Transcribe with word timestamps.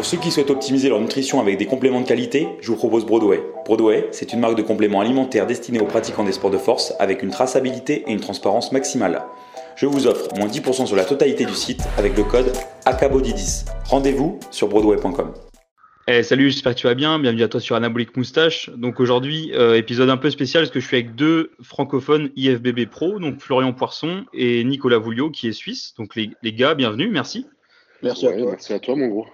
Pour 0.00 0.06
ceux 0.06 0.16
qui 0.16 0.30
souhaitent 0.30 0.48
optimiser 0.48 0.88
leur 0.88 0.98
nutrition 0.98 1.42
avec 1.42 1.58
des 1.58 1.66
compléments 1.66 2.00
de 2.00 2.06
qualité, 2.06 2.48
je 2.62 2.68
vous 2.68 2.76
propose 2.78 3.04
Broadway. 3.04 3.42
Broadway, 3.66 4.08
c'est 4.12 4.32
une 4.32 4.40
marque 4.40 4.56
de 4.56 4.62
compléments 4.62 5.02
alimentaires 5.02 5.46
destinée 5.46 5.78
aux 5.78 5.84
pratiquants 5.84 6.24
des 6.24 6.32
sports 6.32 6.50
de 6.50 6.56
force 6.56 6.94
avec 6.98 7.22
une 7.22 7.28
traçabilité 7.28 8.04
et 8.06 8.12
une 8.12 8.20
transparence 8.20 8.72
maximale. 8.72 9.20
Je 9.76 9.84
vous 9.84 10.06
offre 10.06 10.34
moins 10.38 10.46
10% 10.46 10.86
sur 10.86 10.96
la 10.96 11.04
totalité 11.04 11.44
du 11.44 11.52
site 11.52 11.82
avec 11.98 12.16
le 12.16 12.24
code 12.24 12.50
ACABODY10. 12.86 13.66
Rendez-vous 13.90 14.40
sur 14.50 14.68
broadway.com. 14.68 15.34
Eh, 16.08 16.22
salut, 16.22 16.50
j'espère 16.50 16.74
que 16.74 16.80
tu 16.80 16.86
vas 16.86 16.94
bien. 16.94 17.18
Bienvenue 17.18 17.42
à 17.42 17.48
toi 17.48 17.60
sur 17.60 17.76
Anabolic 17.76 18.16
Moustache. 18.16 18.70
Donc 18.70 19.00
aujourd'hui, 19.00 19.52
euh, 19.52 19.76
épisode 19.76 20.08
un 20.08 20.16
peu 20.16 20.30
spécial 20.30 20.62
parce 20.62 20.72
que 20.72 20.80
je 20.80 20.86
suis 20.86 20.96
avec 20.96 21.14
deux 21.14 21.50
francophones 21.62 22.30
IFBB 22.36 22.86
Pro, 22.86 23.18
donc 23.18 23.42
Florian 23.42 23.74
Poisson 23.74 24.24
et 24.32 24.64
Nicolas 24.64 24.96
Vouliot 24.96 25.28
qui 25.28 25.48
est 25.48 25.52
suisse. 25.52 25.92
Donc 25.98 26.16
les, 26.16 26.30
les 26.42 26.54
gars, 26.54 26.74
bienvenue, 26.74 27.10
merci. 27.10 27.46
Merci 28.02 28.26
à 28.26 28.32
toi. 28.32 28.46
Merci 28.46 28.72
à 28.72 28.78
toi, 28.78 28.96
mon 28.96 29.08
gros. 29.08 29.26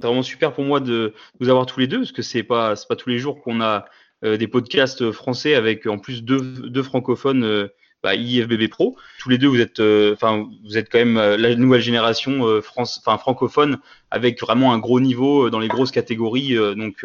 C'est 0.00 0.06
vraiment 0.06 0.22
super 0.22 0.52
pour 0.52 0.64
moi 0.64 0.80
de 0.80 1.12
vous 1.40 1.48
avoir 1.48 1.66
tous 1.66 1.80
les 1.80 1.86
deux 1.86 1.98
parce 1.98 2.12
que 2.12 2.22
c'est 2.22 2.42
pas 2.42 2.74
pas 2.88 2.96
tous 2.96 3.10
les 3.10 3.18
jours 3.18 3.40
qu'on 3.42 3.60
a 3.60 3.84
euh, 4.24 4.36
des 4.36 4.48
podcasts 4.48 5.10
français 5.12 5.54
avec 5.54 5.86
en 5.86 5.98
plus 5.98 6.22
deux, 6.22 6.40
deux 6.40 6.82
francophones 6.82 7.44
euh, 7.44 7.68
bah, 8.02 8.14
IFBB 8.14 8.68
Pro. 8.68 8.96
Tous 9.18 9.28
les 9.28 9.36
deux 9.36 9.48
vous 9.48 9.60
êtes 9.60 9.80
euh, 9.80 10.14
enfin 10.14 10.46
vous 10.64 10.78
êtes 10.78 10.90
quand 10.90 10.98
même 10.98 11.16
la 11.18 11.54
nouvelle 11.54 11.82
génération 11.82 12.62
France 12.62 13.02
enfin 13.04 13.18
francophone 13.18 13.78
avec 14.10 14.40
vraiment 14.40 14.72
un 14.72 14.78
gros 14.78 15.00
niveau 15.00 15.50
dans 15.50 15.58
les 15.58 15.68
grosses 15.68 15.90
catégories 15.90 16.54
donc 16.76 17.04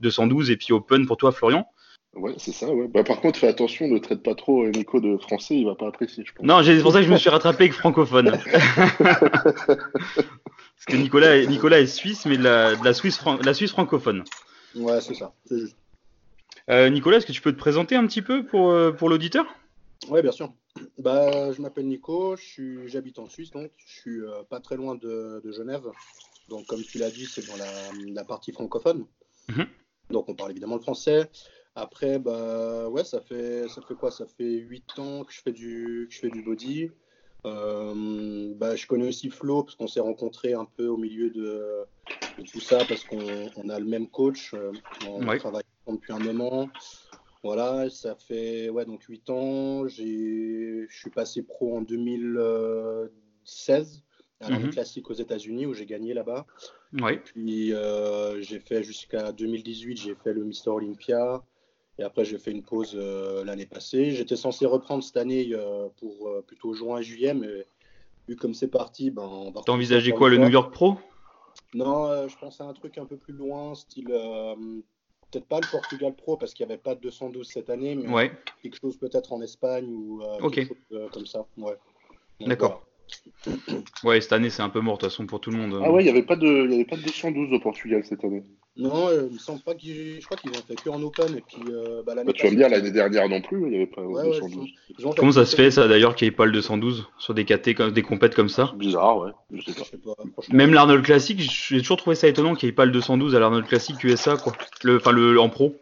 212 0.00 0.50
et 0.50 0.56
puis 0.56 0.72
Open 0.72 1.06
pour 1.06 1.16
toi 1.16 1.32
Florian. 1.32 1.66
Ouais, 2.14 2.32
c'est 2.38 2.52
ça, 2.52 2.70
ouais. 2.70 2.88
Bah, 2.88 3.04
par 3.04 3.20
contre, 3.20 3.38
fais 3.38 3.48
attention, 3.48 3.88
ne 3.88 3.98
traite 3.98 4.22
pas 4.22 4.34
trop 4.34 4.66
Nico 4.68 5.00
de 5.00 5.18
français, 5.18 5.54
il 5.54 5.66
va 5.66 5.74
pas 5.74 5.88
apprécier, 5.88 6.24
je 6.26 6.32
pense. 6.32 6.46
Non, 6.46 6.62
c'est 6.64 6.80
pour 6.80 6.92
ça 6.92 7.00
que 7.00 7.04
je 7.04 7.12
me 7.12 7.18
suis 7.18 7.28
rattrapé 7.28 7.64
avec 7.64 7.74
francophone. 7.74 8.38
Parce 10.76 10.86
que 10.86 10.96
Nicolas 10.96 11.36
est, 11.36 11.46
Nicolas 11.46 11.80
est 11.80 11.86
suisse, 11.86 12.26
mais 12.26 12.36
de 12.36 12.42
la, 12.42 12.76
de 12.76 12.84
la, 12.84 12.94
Suisse, 12.94 13.18
la 13.42 13.54
Suisse 13.54 13.72
francophone. 13.72 14.24
Ouais, 14.74 15.00
c'est 15.00 15.14
ça, 15.14 15.34
c'est 15.46 15.58
juste. 15.58 15.76
Euh, 16.68 16.90
Nicolas, 16.90 17.18
est-ce 17.18 17.26
que 17.26 17.32
tu 17.32 17.40
peux 17.40 17.52
te 17.52 17.58
présenter 17.58 17.96
un 17.96 18.06
petit 18.06 18.22
peu 18.22 18.44
pour, 18.44 18.70
euh, 18.70 18.92
pour 18.92 19.08
l'auditeur? 19.08 19.46
Ouais, 20.08 20.20
bien 20.22 20.32
sûr. 20.32 20.52
Bah, 20.98 21.52
je 21.52 21.62
m'appelle 21.62 21.86
Nico, 21.86 22.36
j'habite 22.86 23.18
en 23.18 23.28
Suisse, 23.28 23.50
donc 23.50 23.70
je 23.76 24.00
suis 24.00 24.20
euh, 24.20 24.42
pas 24.50 24.60
très 24.60 24.76
loin 24.76 24.94
de, 24.94 25.40
de, 25.42 25.52
Genève. 25.52 25.84
Donc, 26.48 26.66
comme 26.66 26.82
tu 26.82 26.98
l'as 26.98 27.10
dit, 27.10 27.24
c'est 27.24 27.46
dans 27.46 27.56
la, 27.56 27.72
la, 28.12 28.24
partie 28.24 28.52
francophone. 28.52 29.06
-hmm. 29.48 29.66
Donc, 30.10 30.28
on 30.28 30.34
parle 30.34 30.50
évidemment 30.50 30.76
le 30.76 30.82
français. 30.82 31.30
Après, 31.74 32.18
bah, 32.18 32.88
ouais, 32.88 33.04
ça 33.04 33.20
fait, 33.20 33.68
ça 33.68 33.80
fait 33.82 33.94
quoi? 33.94 34.10
Ça 34.10 34.26
fait 34.26 34.52
8 34.58 34.98
ans 34.98 35.24
que 35.24 35.32
je 35.32 35.40
fais 35.40 35.52
du, 35.52 36.06
que 36.08 36.14
je 36.14 36.20
fais 36.20 36.30
du 36.30 36.42
body. 36.42 36.90
Euh, 37.46 38.52
bah, 38.56 38.76
je 38.76 38.86
connais 38.86 39.08
aussi 39.08 39.30
Flo 39.30 39.62
parce 39.62 39.76
qu'on 39.76 39.86
s'est 39.86 40.00
rencontrés 40.00 40.54
un 40.54 40.64
peu 40.64 40.88
au 40.88 40.96
milieu 40.96 41.28
de, 41.30 41.84
de 42.38 42.42
tout 42.42 42.60
ça 42.60 42.78
parce 42.88 43.04
qu'on 43.04 43.50
on 43.56 43.68
a 43.68 43.78
le 43.78 43.86
même 43.86 44.08
coach. 44.08 44.54
Euh, 44.54 44.72
on 45.06 45.24
ouais. 45.26 45.38
travaille 45.38 45.62
depuis 45.86 46.12
un 46.12 46.18
moment. 46.18 46.68
Voilà, 47.42 47.90
ça 47.90 48.16
fait 48.16 48.70
ouais, 48.70 48.84
donc 48.84 49.04
8 49.04 49.30
ans. 49.30 49.86
Je 49.86 50.86
suis 50.90 51.10
passé 51.10 51.42
pro 51.42 51.76
en 51.76 51.82
2016 51.82 54.02
à 54.40 54.50
la 54.50 54.58
mm 54.58 54.64
-hmm. 54.64 54.70
classique 54.70 55.08
aux 55.10 55.14
États-Unis 55.14 55.66
où 55.66 55.72
j'ai 55.72 55.86
gagné 55.86 56.12
là-bas. 56.12 56.44
Ouais. 57.00 57.18
Puis 57.18 57.72
euh, 57.72 58.40
j'ai 58.42 58.60
fait 58.60 58.82
jusqu'à 58.82 59.32
2018, 59.32 59.96
j'ai 59.96 60.14
fait 60.14 60.32
le 60.32 60.44
Mister 60.44 60.70
Olympia. 60.70 61.42
Et 61.98 62.02
après, 62.02 62.24
j'ai 62.24 62.38
fait 62.38 62.50
une 62.50 62.62
pause 62.62 62.92
euh, 62.94 63.44
l'année 63.44 63.66
passée. 63.66 64.10
J'étais 64.10 64.36
censé 64.36 64.66
reprendre 64.66 65.02
cette 65.02 65.16
année 65.16 65.48
euh, 65.52 65.88
pour 65.98 66.28
euh, 66.28 66.42
plutôt 66.46 66.74
juin-juillet, 66.74 67.32
mais 67.34 67.66
vu 68.28 68.36
comme 68.36 68.52
c'est 68.54 68.68
parti, 68.68 69.10
ben, 69.10 69.22
on 69.22 69.50
va. 69.50 69.62
T'as 69.64 69.72
envisagé 69.72 70.12
quoi, 70.12 70.28
le 70.28 70.36
New 70.36 70.50
York 70.50 70.72
Pro? 70.72 70.96
Non, 71.74 72.06
euh, 72.08 72.28
je 72.28 72.36
pensais 72.36 72.62
à 72.62 72.66
un 72.66 72.74
truc 72.74 72.98
un 72.98 73.06
peu 73.06 73.16
plus 73.16 73.32
loin, 73.32 73.74
style. 73.74 74.08
euh, 74.10 74.54
peut-être 75.30 75.46
pas 75.46 75.58
le 75.60 75.66
Portugal 75.70 76.14
Pro, 76.14 76.36
parce 76.36 76.52
qu'il 76.54 76.66
n'y 76.66 76.72
avait 76.72 76.80
pas 76.80 76.94
de 76.94 77.00
212 77.00 77.48
cette 77.48 77.70
année, 77.70 77.94
mais 77.96 78.08
Ouais. 78.08 78.30
quelque 78.62 78.78
chose 78.80 78.96
peut-être 78.98 79.32
en 79.32 79.40
Espagne 79.40 79.88
ou 79.88 80.22
euh, 80.22 80.48
quelque 80.50 80.68
chose 80.68 80.76
euh, 80.92 81.08
comme 81.08 81.26
ça. 81.26 81.46
Ouais. 81.56 81.74
D'accord. 82.40 82.86
Ouais, 84.04 84.20
cette 84.20 84.32
année, 84.32 84.50
c'est 84.50 84.62
un 84.62 84.68
peu 84.68 84.80
mort, 84.80 84.98
de 84.98 85.00
toute 85.02 85.10
façon, 85.10 85.26
pour 85.26 85.40
tout 85.40 85.50
le 85.50 85.56
monde. 85.58 85.80
Ah 85.82 85.90
ouais, 85.90 86.02
il 86.02 86.04
n'y 86.04 86.10
avait, 86.10 86.22
pas 86.22 86.36
de- 86.36 86.64
il 86.66 86.70
y 86.70 86.74
avait 86.74 86.84
pas 86.84 86.96
de 86.96 87.02
212 87.02 87.52
au 87.52 87.60
Portugal 87.60 88.04
cette 88.04 88.22
année. 88.24 88.44
Non, 88.78 89.08
euh, 89.08 89.26
il 89.28 89.34
me 89.34 89.38
semble 89.38 89.60
pas 89.60 89.74
qu'ils. 89.74 90.20
Je 90.20 90.24
crois 90.26 90.36
qu'ils 90.36 90.50
ont 90.50 90.62
fait 90.68 90.76
que 90.76 90.90
en 90.90 91.02
Open, 91.02 91.34
et 91.36 91.40
puis 91.40 91.62
euh, 91.70 92.02
bah, 92.04 92.14
Bah, 92.14 92.32
tu 92.34 92.44
vas 92.44 92.50
me 92.50 92.56
dire, 92.56 92.68
l'année 92.68 92.90
dernière 92.90 93.28
non 93.28 93.40
plus, 93.40 93.62
il 93.62 93.68
n'y 93.68 93.76
avait 93.76 93.86
pas 93.86 94.02
Ouais, 94.02 94.22
ouais, 94.22 94.38
212. 94.40 94.68
ils 94.98 95.06
ont 95.06 95.12
fait 95.12 95.18
Comment 95.18 95.32
ça 95.32 95.46
se 95.46 95.56
fait, 95.56 95.70
ça, 95.70 95.88
d'ailleurs, 95.88 96.14
qu'il 96.14 96.26
n'y 96.28 96.34
ait 96.34 96.36
pas 96.36 96.44
le 96.44 96.52
212 96.52 97.06
sur 97.18 97.32
des 97.32 97.44
KT, 97.46 97.74
comme 97.74 97.92
des 97.92 98.02
compètes 98.02 98.34
comme 98.34 98.50
ça? 98.50 98.74
Bizarre, 98.76 99.18
ouais. 99.18 99.30
Je 99.50 99.62
sais 99.62 99.72
Je 99.72 99.78
pas. 99.78 99.84
sais 99.84 99.96
pas, 99.96 100.14
franchement. 100.32 100.54
Même 100.56 100.74
l'Arnold 100.74 101.04
Classic, 101.04 101.38
j'ai 101.40 101.78
toujours 101.80 101.96
trouvé 101.96 102.16
ça 102.16 102.28
étonnant 102.28 102.54
qu'il 102.54 102.66
n'y 102.66 102.72
ait 102.72 102.76
pas 102.76 102.84
le 102.84 102.92
212 102.92 103.34
à 103.34 103.40
l'Arnold 103.40 103.66
Classic 103.66 104.02
USA, 104.04 104.36
quoi. 104.36 104.52
Le, 104.82 104.96
enfin, 104.96 105.12
le, 105.12 105.40
en 105.40 105.48
pro. 105.48 105.74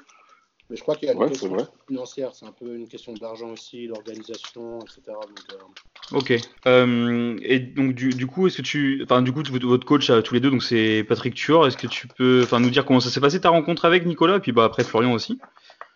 Mais 0.70 0.76
je 0.76 0.82
crois 0.82 0.96
qu'il 0.96 1.08
y 1.08 1.10
a 1.10 1.16
Ouais, 1.16 1.28
questions 1.28 1.48
vrai. 1.48 1.64
financières, 1.86 2.34
c'est 2.34 2.46
un 2.46 2.52
peu 2.52 2.74
une 2.76 2.88
question 2.88 3.12
d'argent 3.12 3.50
aussi, 3.50 3.86
d'organisation, 3.86 4.80
etc. 4.80 5.02
Donc, 5.08 5.38
euh, 5.52 6.16
Ok. 6.16 6.32
Euh, 6.66 7.38
et 7.42 7.58
donc 7.58 7.94
du, 7.94 8.10
du 8.10 8.26
coup, 8.26 8.46
est-ce 8.46 8.58
que 8.58 8.62
tu, 8.62 9.02
enfin 9.04 9.22
du 9.22 9.32
coup, 9.32 9.42
votre 9.42 9.86
coach 9.86 10.10
à 10.10 10.22
tous 10.22 10.34
les 10.34 10.40
deux, 10.40 10.50
donc 10.50 10.62
c'est 10.62 11.04
Patrick 11.04 11.34
Tuor. 11.34 11.66
Est-ce 11.66 11.76
que 11.76 11.86
tu 11.86 12.08
peux, 12.08 12.42
enfin, 12.42 12.60
nous 12.60 12.70
dire 12.70 12.84
comment 12.86 13.00
ça 13.00 13.10
s'est 13.10 13.20
passé 13.20 13.40
ta 13.40 13.50
rencontre 13.50 13.84
avec 13.84 14.06
Nicolas, 14.06 14.36
et 14.36 14.40
puis 14.40 14.52
bah 14.52 14.64
après 14.64 14.84
Florian 14.84 15.12
aussi? 15.12 15.38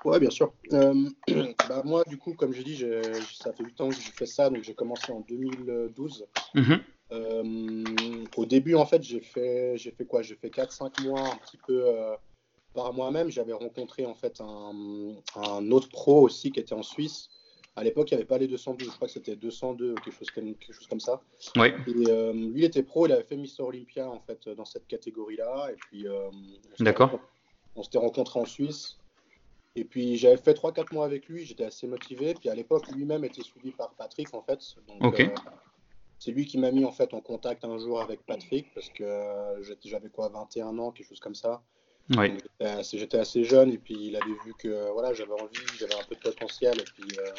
Ouais, 0.04 0.20
bien 0.20 0.30
sûr. 0.30 0.52
Euh, 0.72 0.94
bah, 1.68 1.82
moi, 1.84 2.04
du 2.06 2.16
coup, 2.16 2.34
comme 2.34 2.52
je 2.52 2.62
dis, 2.62 2.84
ça 3.34 3.52
fait 3.52 3.64
8 3.64 3.80
ans 3.80 3.88
que 3.88 3.96
j'ai 3.96 4.12
fait 4.12 4.26
ça, 4.26 4.48
donc 4.50 4.62
j'ai 4.62 4.74
commencé 4.74 5.12
en 5.12 5.20
2012. 5.20 6.26
Mhm. 6.54 6.80
Euh, 7.10 7.84
au 8.36 8.46
début, 8.46 8.74
en 8.74 8.86
fait, 8.86 9.02
j'ai 9.02 9.20
fait, 9.20 9.76
j'ai 9.76 9.90
fait 9.90 10.04
quoi? 10.04 10.22
J'ai 10.22 10.36
fait 10.36 10.50
4-5 10.50 11.02
mois 11.04 11.22
un 11.22 11.36
petit 11.36 11.58
peu 11.66 11.86
euh, 11.86 12.14
par 12.74 12.92
moi-même. 12.92 13.30
J'avais 13.30 13.52
rencontré 13.52 14.06
en 14.06 14.14
fait 14.14 14.40
un, 14.40 15.14
un 15.36 15.70
autre 15.70 15.88
pro 15.88 16.22
aussi 16.22 16.50
qui 16.52 16.60
était 16.60 16.74
en 16.74 16.82
Suisse. 16.82 17.28
À 17.76 17.84
l'époque, 17.84 18.10
il 18.10 18.14
n'y 18.14 18.18
avait 18.18 18.26
pas 18.26 18.38
les 18.38 18.48
212, 18.48 18.88
je 18.90 18.94
crois 18.96 19.06
que 19.06 19.14
c'était 19.14 19.36
202 19.36 19.92
ou 19.92 19.94
quelque 19.96 20.10
chose 20.18 20.30
comme, 20.30 20.54
quelque 20.56 20.72
chose 20.72 20.86
comme 20.88 20.98
ça. 21.00 21.20
Et 21.86 22.10
euh, 22.10 22.32
lui, 22.32 22.62
il 22.62 22.64
était 22.64 22.82
pro, 22.82 23.06
il 23.06 23.12
avait 23.12 23.22
fait 23.22 23.36
Mister 23.36 23.62
Olympia 23.62 24.08
en 24.10 24.18
fait 24.20 24.48
dans 24.48 24.64
cette 24.64 24.86
catégorie-là. 24.88 25.70
Et 25.70 25.76
puis, 25.76 26.08
euh, 26.08 26.28
D'accord. 26.80 27.10
rencontrés- 27.10 27.26
On 27.76 27.82
s'était 27.84 27.98
rencontrés 27.98 28.40
en 28.40 28.46
Suisse. 28.46 28.98
Et 29.76 29.84
puis, 29.84 30.16
j'avais 30.16 30.38
fait 30.38 30.54
3-4 30.54 30.92
mois 30.92 31.04
avec 31.04 31.28
lui, 31.28 31.44
j'étais 31.44 31.62
assez 31.64 31.86
motivé. 31.86 32.34
Puis 32.34 32.48
à 32.48 32.54
l'époque, 32.56 32.88
lui-même 32.90 33.24
était 33.24 33.42
suivi 33.42 33.70
par 33.70 33.92
Patrick 33.94 34.34
en 34.34 34.42
fait. 34.42 34.58
Donc, 34.88 35.04
Ok. 35.04 35.20
euh, 35.20 35.28
c'est 36.18 36.32
lui 36.32 36.46
qui 36.46 36.58
m'a 36.58 36.72
mis 36.72 36.84
en 36.84 36.90
fait 36.90 37.14
en 37.14 37.20
contact 37.20 37.64
un 37.64 37.78
jour 37.78 38.00
avec 38.00 38.26
Patrick 38.26 38.74
parce 38.74 38.88
que 38.88 39.04
euh, 39.04 39.62
j'avais 39.84 40.08
quoi, 40.08 40.30
21 40.30 40.76
ans, 40.80 40.90
quelque 40.90 41.06
chose 41.06 41.20
comme 41.20 41.36
ça. 41.36 41.62
Donc, 42.10 42.32
J'étais 42.92 43.19
assez, 43.19 43.44
jeune 43.44 43.72
et 43.72 43.78
puis 43.78 43.94
il 43.94 44.16
avait 44.16 44.36
vu 44.44 44.54
que 44.58 44.91
voilà, 44.92 45.12
j'avais 45.12 45.32
envie, 45.32 45.58
j'avais 45.78 45.94
un 45.94 46.04
peu 46.08 46.14
de 46.14 46.20
potentiel. 46.20 46.74
Et 46.78 46.84
puis 46.84 47.19
euh, 47.19 47.30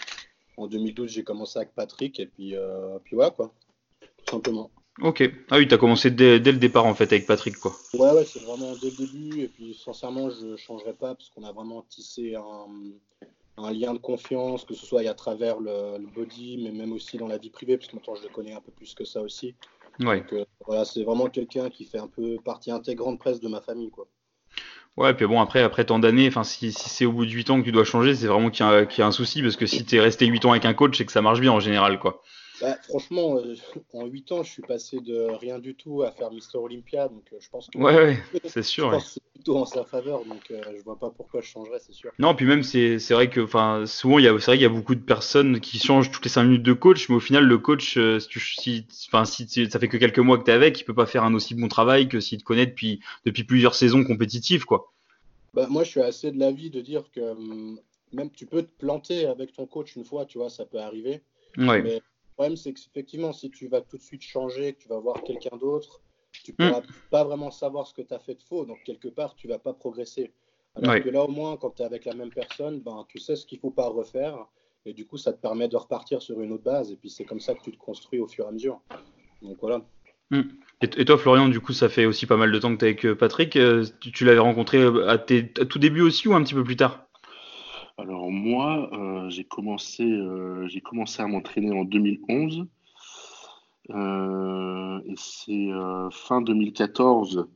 en 0.58 0.68
2012, 0.68 1.10
j'ai 1.10 1.24
commencé 1.24 1.58
avec 1.58 1.74
Patrick 1.74 2.20
et 2.20 2.28
puis, 2.28 2.56
euh, 2.56 3.00
puis 3.04 3.16
voilà 3.16 3.32
quoi, 3.32 3.52
tout 4.00 4.32
simplement. 4.32 4.70
Ok. 5.02 5.24
Ah 5.50 5.58
oui, 5.58 5.68
t'as 5.68 5.78
commencé 5.78 6.12
dès, 6.12 6.40
dès 6.40 6.52
le 6.52 6.58
départ 6.58 6.86
en 6.86 6.94
fait 6.94 7.12
avec 7.12 7.26
Patrick, 7.26 7.58
quoi. 7.58 7.74
Ouais, 7.94 8.12
ouais, 8.12 8.26
c'est 8.26 8.44
vraiment 8.44 8.74
dès 8.76 8.90
le 8.90 8.98
début. 8.98 9.42
Et 9.42 9.48
puis 9.48 9.74
sincèrement, 9.74 10.30
je 10.30 10.46
ne 10.46 10.58
changerai 10.58 10.94
pas 10.94 11.16
parce 11.16 11.30
qu'on 11.30 11.44
a 11.44 11.52
vraiment 11.52 11.84
tissé 11.90 12.36
un, 12.36 12.68
un 13.58 13.72
lien 13.72 13.94
de 13.94 14.00
confiance, 14.00 14.66
que 14.66 14.74
ce 14.74 14.86
soit 14.86 15.08
à 15.08 15.14
travers 15.14 15.60
le, 15.60 15.98
le 15.98 16.08
body, 16.08 16.60
mais 16.64 16.72
même 16.72 16.92
aussi 16.92 17.18
dans 17.18 17.28
la 17.28 17.38
vie 17.38 17.50
privée, 17.50 17.78
parce 17.78 17.90
que 17.90 17.96
maintenant 17.96 18.16
je 18.16 18.24
le 18.24 18.30
connais 18.30 18.54
un 18.54 18.62
peu 18.62 18.72
plus 18.72 18.94
que 18.94 19.06
ça 19.06 19.22
aussi. 19.22 19.56
Ouais. 20.00 20.20
Donc 20.20 20.34
euh, 20.34 20.46
voilà, 20.66 20.86
c'est 20.86 21.04
vraiment 21.04 21.28
quelqu'un 21.28 21.70
qui 21.70 21.86
fait 21.86 21.98
un 21.98 22.08
peu 22.08 22.38
partie 22.44 22.72
intégrante 22.72 23.20
presque 23.20 23.42
de 23.42 23.48
ma 23.48 23.62
famille, 23.62 23.90
quoi. 23.90 24.08
Ouais, 25.00 25.14
puis 25.14 25.26
bon, 25.26 25.40
après, 25.42 25.62
après 25.64 25.86
tant 25.86 25.98
d'années, 25.98 26.28
enfin, 26.28 26.44
si, 26.44 26.72
si 26.74 26.90
c'est 26.90 27.06
au 27.06 27.14
bout 27.14 27.26
de 27.26 27.32
8 27.32 27.50
ans 27.50 27.60
que 27.60 27.66
tu 27.66 27.72
dois 27.72 27.86
changer, 27.86 28.14
c'est 28.16 28.28
vraiment 28.28 28.50
qu'il 28.50 28.66
y, 28.66 28.70
a- 28.70 28.86
qu'il 28.86 29.02
y 29.02 29.04
a 29.04 29.08
un 29.08 29.12
souci, 29.12 29.42
parce 29.42 29.56
que 29.56 29.66
si 29.66 29.86
t'es 29.86 30.00
resté 30.00 30.26
8 30.26 30.44
ans 30.46 30.52
avec 30.52 30.66
un 30.66 30.74
coach, 30.74 30.98
c'est 30.98 31.06
que 31.06 31.12
ça 31.12 31.22
marche 31.22 31.40
bien 31.40 31.54
en 31.54 31.60
général, 31.62 32.00
quoi. 32.00 32.22
Bah, 32.62 32.76
franchement, 32.84 33.38
euh, 33.38 33.56
en 33.94 34.06
8 34.06 34.32
ans, 34.34 34.44
je 34.44 34.52
suis 34.52 34.62
passé 34.62 35.00
de 35.00 35.28
rien 35.40 35.60
du 35.60 35.76
tout 35.76 36.04
à 36.04 36.12
faire 36.12 36.30
Mister 36.32 36.58
Olympia, 36.58 37.08
donc 37.08 37.24
euh, 37.32 37.38
je 37.40 37.50
pense 37.50 37.70
que 37.70 37.78
Ouais, 37.78 37.96
ouais, 37.96 38.18
c'est 38.46 38.64
sûr. 38.64 38.90
ouais. 38.90 38.98
Plutôt 39.40 39.58
en 39.58 39.66
sa 39.66 39.86
faveur, 39.86 40.26
donc 40.26 40.42
euh, 40.52 40.62
je 40.76 40.84
vois 40.84 41.00
pas 41.00 41.10
pourquoi 41.10 41.40
je 41.40 41.48
changerais, 41.48 41.80
c'est 41.80 41.94
sûr. 41.94 42.12
Non, 42.20 42.36
puis 42.36 42.46
même, 42.46 42.62
c'est 42.62 42.98
vrai 43.12 43.30
que, 43.30 43.40
enfin, 43.40 43.86
souvent, 43.86 44.20
il 44.20 44.26
y 44.26 44.28
a, 44.28 44.38
c'est 44.38 44.48
vrai 44.48 44.58
qu'il 44.58 44.64
y 44.64 44.66
a 44.66 44.70
beaucoup 44.70 44.96
de 44.96 45.00
personnes 45.00 45.62
qui 45.62 45.80
changent 45.80 46.12
toutes 46.12 46.26
les 46.26 46.30
5 46.30 46.44
minutes 46.44 46.64
de 46.64 46.74
coach, 46.74 47.08
mais 47.08 47.16
au 47.16 47.22
final, 47.22 47.46
le 47.46 47.58
coach, 47.58 47.98
euh, 47.98 48.20
si, 48.20 48.28
tu, 48.28 48.40
si, 48.42 48.86
enfin, 49.08 49.24
si 49.24 49.48
tu- 49.48 49.70
ça 49.70 49.80
fait 49.80 49.88
que 49.88 49.96
quelques 49.96 50.20
mois 50.20 50.38
que 50.38 50.44
t'es 50.44 50.52
avec, 50.52 50.82
il 50.82 50.84
peut 50.84 50.94
pas 50.94 51.06
faire 51.06 51.24
un 51.24 51.34
aussi 51.34 51.56
bon 51.56 51.70
travail 51.70 52.10
que 52.10 52.20
s'il 52.20 52.40
te 52.40 52.44
connaît 52.44 52.66
depuis, 52.66 53.00
depuis 53.26 53.46
plusieurs 53.46 53.76
saisons 53.76 54.04
compétitives, 54.04 54.66
quoi. 54.66 54.92
Bah, 55.54 55.68
moi, 55.70 55.84
je 55.86 55.90
suis 55.92 56.02
assez 56.02 56.32
de 56.32 56.40
l'avis 56.40 56.70
de 56.70 56.82
dire 56.82 57.10
que 57.12 57.22
hum, 57.22 57.80
même 58.12 58.32
tu 58.32 58.46
peux 58.46 58.64
te 58.64 58.72
planter 58.78 59.26
avec 59.26 59.54
ton 59.54 59.66
coach 59.66 59.96
une 59.96 60.04
fois, 60.06 60.26
tu 60.26 60.38
vois, 60.38 60.50
ça 60.50 60.66
peut 60.66 60.80
arriver. 60.80 61.24
Ouais. 61.58 61.82
Mais 61.82 61.96
le 61.96 62.02
problème, 62.36 62.58
c'est 62.58 62.74
qu'effectivement, 62.74 63.34
si 63.34 63.50
tu 63.50 63.68
vas 63.68 63.82
tout 63.82 63.98
de 63.98 64.02
suite 64.02 64.22
changer, 64.24 64.74
que 64.74 64.80
tu 64.84 64.88
vas 64.90 65.00
voir 65.00 65.24
quelqu'un 65.24 65.56
d'autre, 65.58 66.02
tu 66.32 66.54
Hmm. 66.54 66.70
pourras 66.70 66.82
pas 67.10 67.24
vraiment 67.24 67.52
savoir 67.52 67.88
ce 67.88 67.94
que 67.94 68.02
tu 68.02 68.14
as 68.14 68.20
fait 68.20 68.36
de 68.36 68.42
faux. 68.42 68.66
Donc, 68.66 68.78
quelque 68.86 69.08
part, 69.08 69.36
tu 69.36 69.48
vas 69.48 69.60
pas 69.60 69.74
progresser. 69.74 70.32
Alors 70.76 70.92
Ouais. 70.92 71.02
que 71.02 71.10
là, 71.10 71.24
au 71.24 71.32
moins, 71.32 71.58
quand 71.58 71.72
tu 71.72 71.82
es 71.82 71.86
avec 71.86 72.06
la 72.06 72.14
même 72.14 72.30
personne, 72.30 72.80
ben, 72.80 73.06
tu 73.10 73.20
sais 73.20 73.36
ce 73.36 73.46
qu'il 73.46 73.60
faut 73.60 73.72
pas 73.72 73.88
refaire. 73.88 74.46
Et 74.86 74.94
du 74.94 75.06
coup, 75.06 75.18
ça 75.18 75.34
te 75.34 75.42
permet 75.42 75.68
de 75.68 75.76
repartir 75.76 76.22
sur 76.22 76.40
une 76.42 76.52
autre 76.54 76.64
base. 76.64 76.92
Et 76.92 76.96
puis, 76.96 77.10
c'est 77.10 77.26
comme 77.26 77.40
ça 77.40 77.54
que 77.54 77.62
tu 77.62 77.72
te 77.72 77.78
construis 77.78 78.20
au 78.20 78.28
fur 78.28 78.46
et 78.46 78.48
à 78.48 78.52
mesure. 78.52 78.80
Donc, 79.42 79.58
voilà. 79.62 79.82
Et, 80.82 81.06
toi, 81.06 81.18
Florian, 81.18 81.50
du 81.50 81.60
coup, 81.60 81.74
ça 81.74 81.90
fait 81.90 82.06
aussi 82.06 82.26
pas 82.26 82.38
mal 82.38 82.52
de 82.52 82.60
temps 82.60 82.72
que 82.76 82.78
tu 82.78 82.86
es 82.86 82.90
avec 82.90 83.14
Patrick. 83.18 83.58
Tu, 84.00 84.26
l'avais 84.26 84.40
rencontré 84.40 84.86
à, 85.08 85.18
tes, 85.18 85.52
tout 85.52 85.80
début 85.80 86.02
aussi 86.02 86.28
ou 86.28 86.34
un 86.34 86.44
petit 86.44 86.54
peu 86.54 86.64
plus 86.64 86.76
tard? 86.76 87.06
Alors 87.98 88.32
moi, 88.32 88.90
j'ai 89.30 89.44
commencé, 89.44 90.08
j'ai 90.68 90.82
commencé 90.82 91.22
à 91.22 91.28
m'entraîner 91.28 91.72
en 91.72 91.84
2011. 91.84 92.68
Et 95.10 95.16
c'est 95.18 95.70
fin 96.12 96.42
2014 96.42 97.48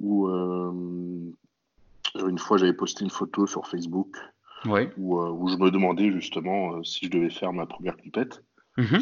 où 0.00 0.28
une 0.28 2.38
fois 2.38 2.58
j'avais 2.58 2.72
posté 2.72 3.04
une 3.04 3.10
photo 3.10 3.46
sur 3.46 3.66
Facebook 3.66 4.16
ouais. 4.66 4.92
où, 4.96 5.20
où, 5.20 5.48
je 5.48 5.56
me 5.56 5.70
demandais 5.70 6.10
justement 6.12 6.82
si 6.84 7.06
je 7.06 7.10
devais 7.10 7.30
faire 7.30 7.52
ma 7.52 7.66
première 7.66 7.96
compète. 7.96 8.42
Mhm. 8.76 9.00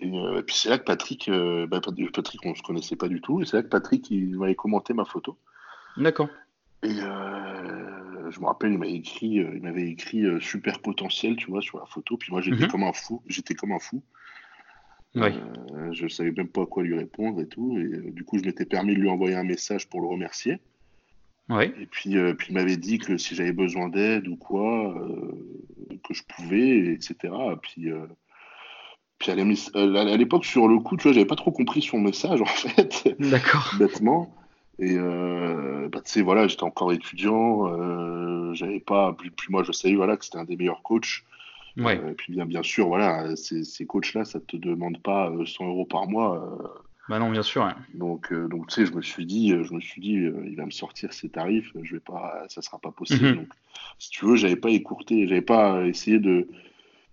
Et, 0.00 0.42
puis 0.42 0.54
c'est 0.54 0.68
là 0.68 0.78
que 0.78 0.84
Patrick, 0.84 1.30
bah, 1.68 1.80
Patrick, 2.12 2.40
on 2.44 2.54
se 2.54 2.62
connaissait 2.62 2.96
pas 2.96 3.08
du 3.08 3.20
tout, 3.20 3.42
et 3.42 3.46
c'est 3.46 3.56
là 3.56 3.62
que 3.62 3.68
Patrick, 3.68 4.10
il 4.10 4.38
m'avait 4.38 4.54
commenté 4.54 4.92
ma 4.92 5.04
photo. 5.04 5.38
D'accord. 5.96 6.28
Et 6.82 6.90
je 6.90 8.40
me 8.40 8.46
rappelle, 8.46 8.72
il 8.72 8.78
m'avait 8.78 8.92
écrit, 8.92 9.36
il 9.36 9.62
m'avait 9.62 9.88
écrit 9.88 10.24
super 10.40 10.80
potentiel, 10.80 11.36
tu 11.36 11.50
vois, 11.50 11.62
sur 11.62 11.78
la 11.78 11.86
photo. 11.86 12.16
Puis 12.16 12.32
moi, 12.32 12.42
j'étais 12.42 12.64
mhm. 12.64 12.70
comme 12.70 12.82
un 12.82 12.92
fou. 12.92 13.22
J'étais 13.26 13.54
comme 13.54 13.72
un 13.72 13.78
fou. 13.78 14.02
Ouais. 15.14 15.32
je 15.92 16.08
savais 16.08 16.32
même 16.32 16.48
pas 16.48 16.62
à 16.62 16.66
quoi 16.66 16.82
lui 16.82 16.96
répondre 16.96 17.40
et 17.40 17.46
tout. 17.46 17.78
Et 17.78 18.10
du 18.10 18.24
coup, 18.24 18.38
je 18.38 18.44
m'étais 18.44 18.64
permis 18.64 18.94
de 18.94 19.00
lui 19.00 19.08
envoyer 19.08 19.36
un 19.36 19.44
message 19.44 19.88
pour 19.88 20.00
le 20.00 20.08
remercier. 20.08 20.58
Et 21.50 21.86
puis, 21.86 22.16
puis 22.38 22.48
il 22.50 22.54
m'avait 22.54 22.76
dit 22.76 22.98
que 22.98 23.16
si 23.16 23.34
j'avais 23.34 23.52
besoin 23.52 23.88
d'aide 23.88 24.26
ou 24.28 24.36
quoi, 24.36 24.94
que 26.02 26.14
je 26.14 26.22
pouvais, 26.22 26.94
etc. 26.94 27.32
Et 27.52 27.56
puis, 27.60 27.90
puis 29.18 29.30
à 29.30 30.16
l'époque, 30.16 30.44
sur 30.44 30.68
le 30.68 30.78
coup, 30.78 30.96
tu 30.96 31.04
vois, 31.04 31.12
j'avais 31.12 31.26
pas 31.26 31.36
trop 31.36 31.52
compris 31.52 31.82
son 31.82 31.98
message 31.98 32.40
en 32.42 32.46
fait. 32.46 33.14
D'accord. 33.18 33.74
Bêtement. 33.78 34.34
Et 34.78 34.96
euh, 34.98 35.88
bah, 35.88 36.00
tu 36.04 36.10
sais, 36.10 36.22
voilà, 36.22 36.48
j'étais 36.48 36.64
encore 36.64 36.92
étudiant, 36.92 37.68
euh, 37.68 38.52
j'avais 38.54 38.80
pas, 38.80 39.16
puis, 39.16 39.30
moi 39.48 39.62
je 39.62 39.72
savais 39.72 39.94
voilà, 39.94 40.16
que 40.16 40.24
c'était 40.24 40.38
un 40.38 40.44
des 40.44 40.56
meilleurs 40.56 40.82
coachs. 40.82 41.22
Ouais. 41.76 41.98
Euh, 41.98 42.10
et 42.10 42.14
puis 42.14 42.32
bien, 42.32 42.46
bien 42.46 42.62
sûr, 42.62 42.88
voilà, 42.88 43.34
ces, 43.36 43.64
ces 43.64 43.86
coachs-là, 43.86 44.24
ça 44.24 44.40
te 44.40 44.56
demande 44.56 45.02
pas 45.02 45.32
100 45.44 45.66
euros 45.66 45.84
par 45.84 46.06
mois. 46.06 46.80
bah 47.08 47.18
non, 47.18 47.30
bien 47.30 47.42
sûr. 47.42 47.68
Donc, 47.94 48.32
donc 48.32 48.68
tu 48.68 48.74
sais, 48.74 48.86
je 48.86 48.92
me 48.94 49.02
suis 49.02 49.26
dit, 49.26 49.50
je 49.50 49.74
me 49.74 49.80
suis 49.80 50.00
dit, 50.00 50.12
il 50.46 50.56
va 50.56 50.66
me 50.66 50.70
sortir 50.70 51.12
ses 51.12 51.28
tarifs, 51.28 51.72
je 51.82 51.94
vais 51.94 52.00
pas, 52.00 52.44
ça 52.48 52.62
sera 52.62 52.78
pas 52.78 52.92
possible. 52.92 53.28
Mhm. 53.28 53.36
Donc, 53.36 53.48
si 53.98 54.10
tu 54.10 54.24
veux, 54.24 54.36
j'avais 54.36 54.56
pas 54.56 54.70
écourté, 54.70 55.26
j'avais 55.26 55.42
pas 55.42 55.84
essayé 55.86 56.18
de, 56.18 56.48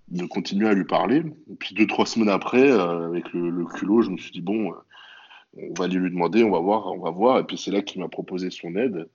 de 0.10 0.26
continuer 0.26 0.68
à 0.68 0.74
lui 0.74 0.86
parler. 0.86 1.24
Et 1.52 1.56
puis 1.56 1.76
deux, 1.76 1.88
trois 1.88 2.06
semaines 2.06 2.30
après, 2.30 2.70
avec 2.70 3.34
le, 3.34 3.50
le, 3.50 3.66
culot, 3.66 4.02
je 4.02 4.12
me 4.12 4.18
suis 4.18 4.32
dit, 4.32 4.42
bon, 4.42 4.74
on 5.58 5.74
va 5.78 5.86
aller 5.86 5.96
lui 5.96 6.10
demander, 6.10 6.44
on 6.44 6.52
va 6.52 6.60
voir, 6.60 6.88
on 6.88 7.00
va 7.00 7.12
voir. 7.12 7.40
Et 7.40 7.44
puis 7.44 7.58
c'est 7.58 7.72
là 7.72 7.82
qu'il 7.82 8.02
m'a 8.02 8.08
proposé 8.08 8.50
son 8.50 8.76
aide. 8.76 9.08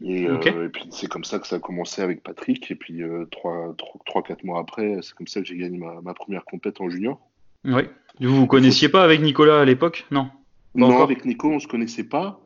Et, 0.00 0.30
okay. 0.30 0.54
euh, 0.54 0.66
et 0.66 0.68
puis 0.68 0.86
c'est 0.90 1.08
comme 1.08 1.24
ça 1.24 1.38
que 1.38 1.46
ça 1.46 1.56
a 1.56 1.58
commencé 1.58 2.02
avec 2.02 2.22
Patrick. 2.22 2.70
Et 2.70 2.74
puis 2.74 3.02
euh, 3.02 3.24
trois, 3.30 3.74
trois, 4.04 4.22
quatre 4.22 4.44
mois 4.44 4.60
après, 4.60 4.98
c'est 5.02 5.14
comme 5.14 5.26
ça 5.26 5.40
que 5.40 5.46
j'ai 5.46 5.56
gagné 5.56 5.78
ma, 5.78 6.00
ma, 6.00 6.14
première 6.14 6.44
compète 6.44 6.80
en 6.80 6.88
junior. 6.88 7.18
Oui. 7.64 7.82
Vous 8.20 8.34
vous 8.34 8.46
connaissiez 8.46 8.88
pas 8.88 9.02
avec 9.02 9.20
Nicolas 9.20 9.60
à 9.60 9.64
l'époque? 9.64 10.06
Non. 10.10 10.28
non, 10.74 11.02
avec 11.02 11.24
Nico, 11.24 11.50
on 11.50 11.58
se 11.58 11.66
connaissait 11.66 12.04
pas. 12.04 12.40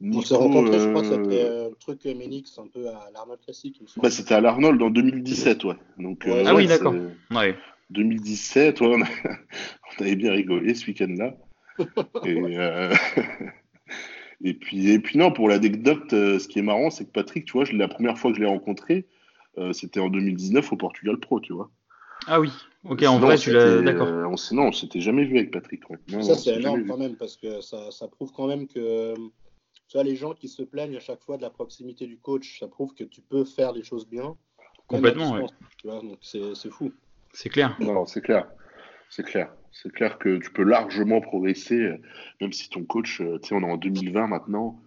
Nico, 0.00 0.18
on 0.18 0.22
s'est 0.22 0.34
rencontrés, 0.34 0.80
je 0.80 0.88
crois, 0.88 1.04
c'était 1.04 1.44
euh, 1.44 1.68
le 1.70 1.76
truc 1.76 2.04
Ménix, 2.04 2.58
un 2.58 2.66
peu 2.66 2.88
à 2.88 3.10
l'Arnold 3.12 3.40
Classique. 3.40 3.80
Bah, 3.96 4.10
c'était 4.10 4.34
à 4.34 4.40
l'Arnold 4.40 4.82
en 4.82 4.90
2017, 4.90 5.64
ouais. 5.64 5.74
Donc, 5.98 6.24
ouais, 6.26 6.44
ah 6.46 6.54
oui, 6.54 6.66
d'accord. 6.66 6.94
Ouais. 7.30 7.56
2017, 7.90 8.80
ouais, 8.80 8.86
on, 8.88 9.02
a... 9.02 9.06
on 9.98 10.02
avait 10.02 10.16
bien 10.16 10.32
rigolé 10.32 10.74
ce 10.74 10.86
week-end-là 10.86 11.34
et, 12.24 12.58
euh... 12.58 12.94
et, 14.44 14.52
puis, 14.52 14.90
et 14.90 14.98
puis 14.98 15.18
non, 15.18 15.32
pour 15.32 15.48
l'anecdote, 15.48 16.12
euh, 16.12 16.38
ce 16.38 16.46
qui 16.46 16.58
est 16.58 16.62
marrant, 16.62 16.90
c'est 16.90 17.06
que 17.06 17.10
Patrick, 17.10 17.46
tu 17.46 17.52
vois, 17.52 17.64
la 17.72 17.88
première 17.88 18.18
fois 18.18 18.30
que 18.30 18.36
je 18.36 18.42
l'ai 18.42 18.48
rencontré, 18.48 19.06
euh, 19.56 19.72
c'était 19.72 20.00
en 20.00 20.10
2019 20.10 20.70
au 20.72 20.76
Portugal 20.76 21.18
Pro, 21.18 21.40
tu 21.40 21.54
vois. 21.54 21.70
Ah 22.26 22.40
oui, 22.40 22.50
ok, 22.84 23.02
en 23.04 23.18
vrai, 23.18 23.38
tu 23.38 23.52
l'as. 23.52 23.80
D'accord. 23.80 24.06
Euh, 24.06 24.26
on, 24.26 24.54
non, 24.54 24.68
on 24.68 24.72
s'était 24.72 25.00
jamais 25.00 25.24
vu 25.24 25.38
avec 25.38 25.50
Patrick. 25.50 25.88
Ouais. 25.88 25.96
Non, 26.08 26.22
ça, 26.22 26.36
c'est 26.36 26.56
énorme 26.56 26.86
quand 26.86 26.98
même, 26.98 27.16
parce 27.16 27.36
que 27.36 27.62
ça, 27.62 27.90
ça, 27.90 28.06
prouve 28.08 28.32
quand 28.32 28.46
même 28.46 28.66
que. 28.66 29.14
Tu 29.88 29.98
vois, 29.98 30.04
les 30.04 30.16
gens 30.16 30.32
qui 30.32 30.48
se 30.48 30.62
plaignent 30.62 30.96
à 30.96 31.00
chaque 31.00 31.22
fois 31.22 31.36
de 31.36 31.42
la 31.42 31.50
proximité 31.50 32.06
du 32.06 32.18
coach, 32.18 32.60
ça 32.60 32.68
prouve 32.68 32.94
que 32.94 33.04
tu 33.04 33.20
peux 33.20 33.44
faire 33.44 33.72
les 33.72 33.82
choses 33.82 34.06
bien. 34.08 34.36
Complètement, 34.86 35.32
oui. 35.32 35.42
Tu 35.78 35.88
vois, 35.88 36.00
donc 36.00 36.18
c'est 36.22 36.70
fou. 36.70 36.92
C'est 37.32 37.48
clair. 37.48 37.76
Non, 37.80 38.04
c'est 38.06 38.20
clair. 38.20 38.46
C'est 39.14 39.22
clair. 39.22 39.48
C'est 39.70 39.92
clair 39.92 40.18
que 40.18 40.38
tu 40.38 40.50
peux 40.50 40.64
largement 40.64 41.20
progresser, 41.20 41.88
même 42.40 42.52
si 42.52 42.68
ton 42.68 42.82
coach, 42.82 43.18
tu 43.18 43.48
sais, 43.48 43.54
on 43.54 43.60
est 43.60 43.70
en 43.70 43.76
2020 43.76 44.26
maintenant. 44.26 44.80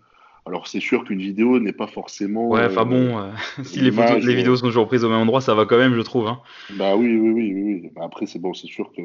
Alors 0.46 0.68
c'est 0.68 0.82
sûr 0.82 1.06
qu'une 1.06 1.20
vidéo 1.20 1.60
n'est 1.60 1.72
pas 1.72 1.88
forcément. 1.88 2.50
Ouais, 2.50 2.66
enfin 2.66 2.86
bon, 2.86 3.20
euh, 3.20 3.32
si 3.64 3.80
les, 3.80 3.92
photos, 3.92 4.24
les 4.24 4.36
vidéos 4.36 4.58
sont 4.58 4.68
toujours 4.68 4.88
prises 4.88 5.06
au 5.06 5.10
même 5.10 5.20
endroit, 5.20 5.40
ça 5.40 5.56
va 5.56 5.66
quand 5.66 5.78
même, 5.78 5.96
je 5.96 6.02
trouve. 6.02 6.28
Hein. 6.28 6.42
Bah 6.72 6.98
oui, 6.98 7.18
oui, 7.18 7.30
oui, 7.32 7.54
oui. 7.54 7.92
Bah, 7.96 8.02
après, 8.04 8.26
c'est 8.26 8.40
bon, 8.40 8.54
c'est 8.54 8.68
sûr 8.68 8.92
que 8.92 9.02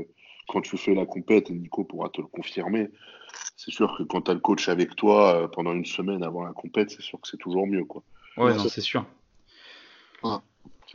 quand 0.48 0.60
tu 0.60 0.76
fais 0.76 0.94
la 0.94 1.06
compète, 1.06 1.50
et 1.50 1.54
Nico 1.54 1.84
pourra 1.84 2.08
te 2.08 2.20
le 2.20 2.26
confirmer, 2.26 2.90
c'est 3.56 3.70
sûr 3.70 3.94
que 3.96 4.02
quand 4.02 4.22
tu 4.22 4.30
as 4.32 4.34
le 4.34 4.40
coach 4.40 4.68
avec 4.68 4.96
toi 4.96 5.48
pendant 5.52 5.72
une 5.72 5.84
semaine 5.84 6.24
avant 6.24 6.42
la 6.42 6.52
compète, 6.52 6.90
c'est 6.90 7.02
sûr 7.02 7.20
que 7.20 7.28
c'est 7.28 7.38
toujours 7.38 7.68
mieux, 7.68 7.84
quoi. 7.84 8.02
Ouais, 8.36 8.54
non, 8.54 8.68
c'est 8.68 8.80
sûr. 8.80 9.04
Ah. 10.24 10.42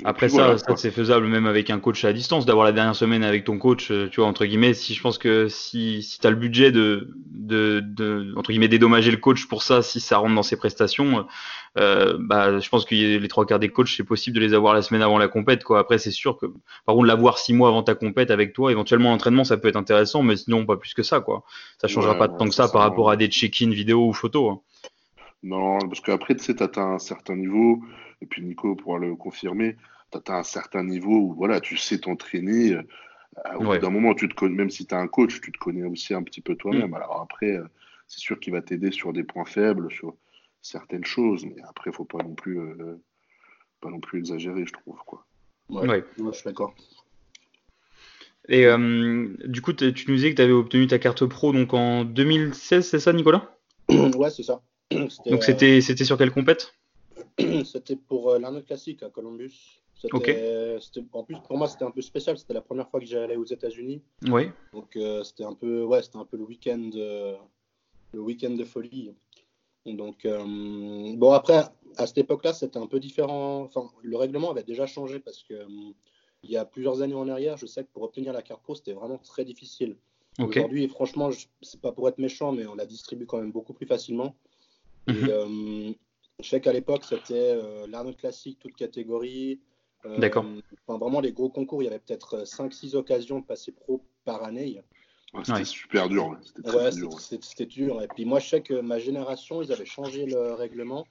Après 0.03 0.29
ça, 0.29 0.57
ça 0.57 0.75
c'est 0.75 0.91
faisable 0.91 1.25
même 1.27 1.47
avec 1.47 1.69
un 1.69 1.79
coach 1.79 2.05
à 2.05 2.13
distance, 2.13 2.45
d'avoir 2.45 2.65
la 2.65 2.71
dernière 2.71 2.95
semaine 2.95 3.23
avec 3.23 3.43
ton 3.43 3.57
coach, 3.57 3.87
tu 4.11 4.19
vois, 4.19 4.27
entre 4.27 4.45
guillemets, 4.45 4.73
si 4.73 4.93
je 4.93 5.01
pense 5.01 5.17
que 5.17 5.47
si, 5.47 6.03
si 6.03 6.19
tu 6.19 6.27
as 6.27 6.29
le 6.29 6.35
budget 6.35 6.71
de, 6.71 7.09
de, 7.25 7.79
de, 7.83 8.33
entre 8.37 8.51
guillemets, 8.51 8.67
dédommager 8.67 9.09
le 9.09 9.17
coach 9.17 9.47
pour 9.47 9.63
ça, 9.63 9.81
si 9.81 9.99
ça 9.99 10.17
rentre 10.19 10.35
dans 10.35 10.43
ses 10.43 10.55
prestations, 10.55 11.25
euh, 11.79 12.17
bah, 12.19 12.59
je 12.59 12.69
pense 12.69 12.85
que 12.85 12.95
les 12.95 13.27
trois 13.27 13.45
quarts 13.45 13.59
des 13.59 13.69
coachs, 13.69 13.89
c'est 13.89 14.03
possible 14.03 14.35
de 14.35 14.41
les 14.41 14.53
avoir 14.53 14.73
la 14.73 14.81
semaine 14.81 15.01
avant 15.01 15.17
la 15.17 15.27
compète, 15.27 15.63
quoi. 15.63 15.79
Après, 15.79 15.97
c'est 15.97 16.11
sûr 16.11 16.37
que, 16.37 16.45
par 16.85 16.95
contre, 16.95 17.07
l'avoir 17.07 17.37
six 17.37 17.53
mois 17.53 17.69
avant 17.69 17.83
ta 17.83 17.95
compète 17.95 18.31
avec 18.31 18.53
toi, 18.53 18.71
éventuellement 18.71 19.11
l'entraînement, 19.11 19.43
ça 19.43 19.57
peut 19.57 19.67
être 19.67 19.75
intéressant, 19.75 20.21
mais 20.21 20.35
sinon, 20.35 20.65
pas 20.65 20.77
plus 20.77 20.93
que 20.93 21.03
ça, 21.03 21.21
quoi. 21.21 21.43
Ça 21.81 21.87
changera 21.87 22.13
Ouais, 22.13 22.19
pas 22.19 22.27
tant 22.27 22.47
que 22.47 22.53
ça 22.55 22.67
par 22.67 22.81
rapport 22.81 23.09
à 23.09 23.15
des 23.15 23.27
check-in 23.27 23.69
vidéo 23.69 24.07
ou 24.07 24.13
photos. 24.13 24.53
hein. 24.53 24.59
Non, 25.43 25.79
parce 25.79 26.01
qu'après, 26.01 26.35
tu 26.35 26.43
sais, 26.43 26.55
tu 26.55 26.63
atteins 26.63 26.93
un 26.93 26.99
certain 26.99 27.35
niveau, 27.35 27.79
et 28.21 28.25
puis 28.25 28.41
Nico 28.43 28.75
pourra 28.75 28.99
le 28.99 29.15
confirmer, 29.15 29.77
tu 30.11 30.17
atteins 30.17 30.35
un 30.37 30.43
certain 30.43 30.83
niveau 30.83 31.17
où 31.17 31.33
voilà, 31.33 31.59
tu 31.61 31.77
sais 31.77 31.99
t'entraîner. 31.99 32.73
euh, 32.73 32.83
Au 33.55 33.59
Ouais. 33.63 33.77
bout 33.77 33.79
d'un 33.79 33.89
moment, 33.91 34.13
tu 34.15 34.27
te 34.29 34.35
connais, 34.35 34.55
même 34.55 34.69
si 34.71 34.85
tu 34.87 34.95
as 34.95 34.99
un 34.99 35.07
coach, 35.07 35.41
tu 35.41 35.51
te 35.51 35.57
connais 35.59 35.83
aussi 35.85 36.13
un 36.13 36.23
petit 36.23 36.41
peu 36.41 36.53
Mm. 36.53 36.57
toi-même. 36.57 36.93
Alors 36.95 37.21
après, 37.21 37.51
euh, 37.57 37.65
c'est 38.07 38.19
sûr 38.19 38.39
qu'il 38.39 38.53
va 38.53 38.61
t'aider 38.61 38.91
sur 38.91 39.13
des 39.13 39.23
points 39.23 39.45
faibles, 39.45 39.91
sur 39.91 40.15
certaines 40.61 41.05
choses, 41.05 41.45
mais 41.45 41.61
après, 41.69 41.91
faut 41.91 42.05
pas 42.05 42.23
non 42.23 42.35
plus, 42.35 42.59
euh, 42.59 42.99
pas 43.81 43.89
non 43.89 43.99
plus 43.99 44.19
exagérer, 44.19 44.65
je 44.65 44.73
trouve. 44.73 44.99
Quoi. 45.05 45.25
Ouais, 45.69 45.87
Ouais. 45.87 46.03
Ouais, 46.19 46.31
je 46.33 46.37
suis 46.37 46.45
d'accord. 46.45 46.73
Et 48.49 48.65
euh, 48.65 49.27
du 49.45 49.61
coup, 49.61 49.73
tu 49.73 49.85
nous 50.07 50.15
disais 50.15 50.31
que 50.31 50.35
tu 50.37 50.41
avais 50.41 50.53
obtenu 50.53 50.87
ta 50.87 50.99
carte 50.99 51.25
pro 51.25 51.51
donc 51.51 51.73
en 51.73 52.05
2016, 52.05 52.87
c'est 52.87 52.99
ça, 52.99 53.11
Nicolas? 53.13 53.57
Ouais, 53.89 54.29
c'est 54.29 54.43
ça. 54.43 54.61
C'était, 54.89 55.31
Donc 55.31 55.43
c'était 55.43 55.81
c'était 55.81 56.05
sur 56.05 56.17
quelle 56.17 56.31
compète? 56.31 56.73
C'était 57.65 57.95
pour 57.95 58.31
euh, 58.31 58.39
l'Arnold 58.39 58.65
Classic 58.65 59.01
à 59.03 59.09
Columbus. 59.09 59.81
C'était- 59.95 61.07
en 61.13 61.23
plus, 61.23 61.37
pour 61.47 61.57
moi, 61.57 61.67
c'était 61.67 61.83
un 61.85 61.91
peu 61.91 62.01
spécial. 62.01 62.37
C'était 62.37 62.53
la 62.53 62.61
première 62.61 62.87
fois 62.89 62.99
que 62.99 63.05
j'allais 63.05 63.35
aux 63.35 63.45
États-Unis. 63.45 64.01
Oui. 64.27 64.49
Donc, 64.73 64.95
euh, 64.95 65.23
c'était 65.23 65.43
un 65.43 65.53
peu, 65.53 65.83
ouais, 65.83 66.03
c'était 66.03 66.17
un 66.17 66.25
peu 66.25 66.37
le 66.37 66.43
week-end, 66.43 66.89
euh, 66.95 67.35
le 68.13 68.19
week-end 68.21 68.51
de 68.51 68.63
folie. 68.63 69.13
Donc, 69.85 70.25
euh, 70.25 70.43
bon, 71.15 71.31
après, 71.31 71.63
à 71.97 72.05
cette 72.05 72.17
époque-là, 72.19 72.53
c'était 72.53 72.77
un 72.77 72.87
peu 72.87 72.99
différent. 72.99 73.61
Enfin, 73.63 73.89
le 74.03 74.17
règlement 74.17 74.51
avait 74.51 74.63
déjà 74.63 74.85
changé 74.85 75.19
parce 75.19 75.41
que 75.43 75.53
euh, 75.55 75.65
il 76.43 76.51
y 76.51 76.57
a 76.57 76.65
plusieurs 76.65 77.01
années 77.01 77.15
en 77.15 77.27
arrière, 77.29 77.57
je 77.57 77.65
sais 77.65 77.83
que 77.83 77.89
pour 77.91 78.03
obtenir 78.03 78.33
la 78.33 78.41
carte 78.43 78.61
pro, 78.61 78.75
c'était 78.75 78.93
vraiment 78.93 79.17
très 79.17 79.45
difficile. 79.45 79.95
Aujourd'hui, 80.59 80.87
franchement, 80.87 81.29
c'est 81.63 81.81
pas 81.81 81.91
pour 81.91 82.07
être 82.07 82.19
méchant, 82.19 82.51
mais 82.51 82.67
on 82.67 82.75
la 82.75 82.85
distribue 82.85 83.25
quand 83.25 83.39
même 83.39 83.51
beaucoup 83.51 83.73
plus 83.73 83.87
facilement. 83.87 84.35
Et, 85.07 85.13
euh, 85.31 85.91
je 86.43 86.49
sais 86.49 86.61
qu'à 86.61 86.71
l'époque, 86.73 87.03
c'était 87.03 87.33
euh, 87.55 87.87
l'Arnold 87.87 88.15
Classic, 88.17 88.57
toute 88.59 88.75
catégorie. 88.75 89.59
Euh, 90.05 90.19
D'accord. 90.19 90.45
Enfin, 90.85 90.99
vraiment, 90.99 91.19
les 91.19 91.31
gros 91.33 91.49
concours, 91.49 91.81
il 91.81 91.85
y 91.85 91.87
avait 91.87 91.99
peut-être 91.99 92.45
5-6 92.45 92.95
occasions 92.95 93.39
de 93.39 93.45
passer 93.45 93.71
pro 93.71 94.03
par 94.23 94.43
année. 94.43 94.81
Ouais, 95.33 95.41
c'était 95.43 95.57
Ouais. 95.59 95.65
super 95.65 96.07
dur, 96.09 96.27
ouais. 96.27 96.37
c'était 96.43 96.61
très 96.61 96.91
dur. 96.91 97.19
c'était- 97.19 97.65
dur. 97.65 98.01
Et 98.01 98.07
puis 98.07 98.25
moi, 98.25 98.39
je 98.39 98.47
sais 98.49 98.61
que 98.61 98.75
ma 98.79 98.99
génération, 98.99 99.61
ils 99.61 99.71
avaient 99.71 99.85
changé 99.85 100.25
le 100.25 100.53
règlement 100.53 101.05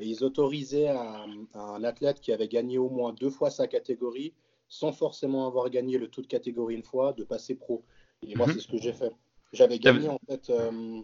et 0.00 0.06
ils 0.06 0.22
autorisaient 0.22 0.88
à, 0.88 1.26
à 1.54 1.60
un 1.60 1.82
athlète 1.84 2.20
qui 2.20 2.32
avait 2.32 2.48
gagné 2.48 2.78
au 2.78 2.88
moins 2.88 3.12
deux 3.12 3.30
fois 3.30 3.50
sa 3.50 3.66
catégorie, 3.66 4.32
sans 4.68 4.92
forcément 4.92 5.46
avoir 5.46 5.68
gagné 5.70 5.98
le 5.98 6.08
tout 6.08 6.22
de 6.22 6.26
catégorie 6.28 6.76
une 6.76 6.82
fois, 6.84 7.12
de 7.14 7.24
passer 7.24 7.56
pro. 7.56 7.82
Et 8.26 8.34
moi, 8.36 8.46
Mhm. 8.46 8.52
c'est 8.54 8.60
ce 8.60 8.68
que 8.68 8.78
j'ai 8.78 8.92
fait. 8.92 9.12
J'avais 9.52 9.78
gagné 9.78 10.08
en 10.08 10.20
fait 10.28 10.50
euh, 10.50 11.00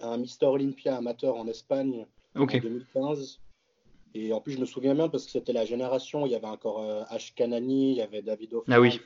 un 0.00 0.16
Mister 0.16 0.46
Olympia 0.46 0.96
amateur 0.96 1.36
en 1.36 1.46
Espagne 1.48 2.06
En 2.36 2.46
2015. 2.46 3.40
Et 4.14 4.32
en 4.32 4.40
plus, 4.40 4.52
je 4.52 4.60
me 4.60 4.64
souviens 4.64 4.94
bien 4.94 5.08
parce 5.08 5.24
que 5.24 5.32
c'était 5.32 5.52
la 5.52 5.64
génération, 5.64 6.24
il 6.24 6.32
y 6.32 6.34
avait 6.36 6.46
encore 6.46 6.80
euh, 6.80 7.02
H. 7.10 7.34
Kanani, 7.34 7.92
il 7.92 7.96
y 7.96 8.02
avait 8.02 8.22
David 8.22 8.54
Hoffman. 8.54 8.74
Ah 8.76 8.80
oui. 8.80 9.00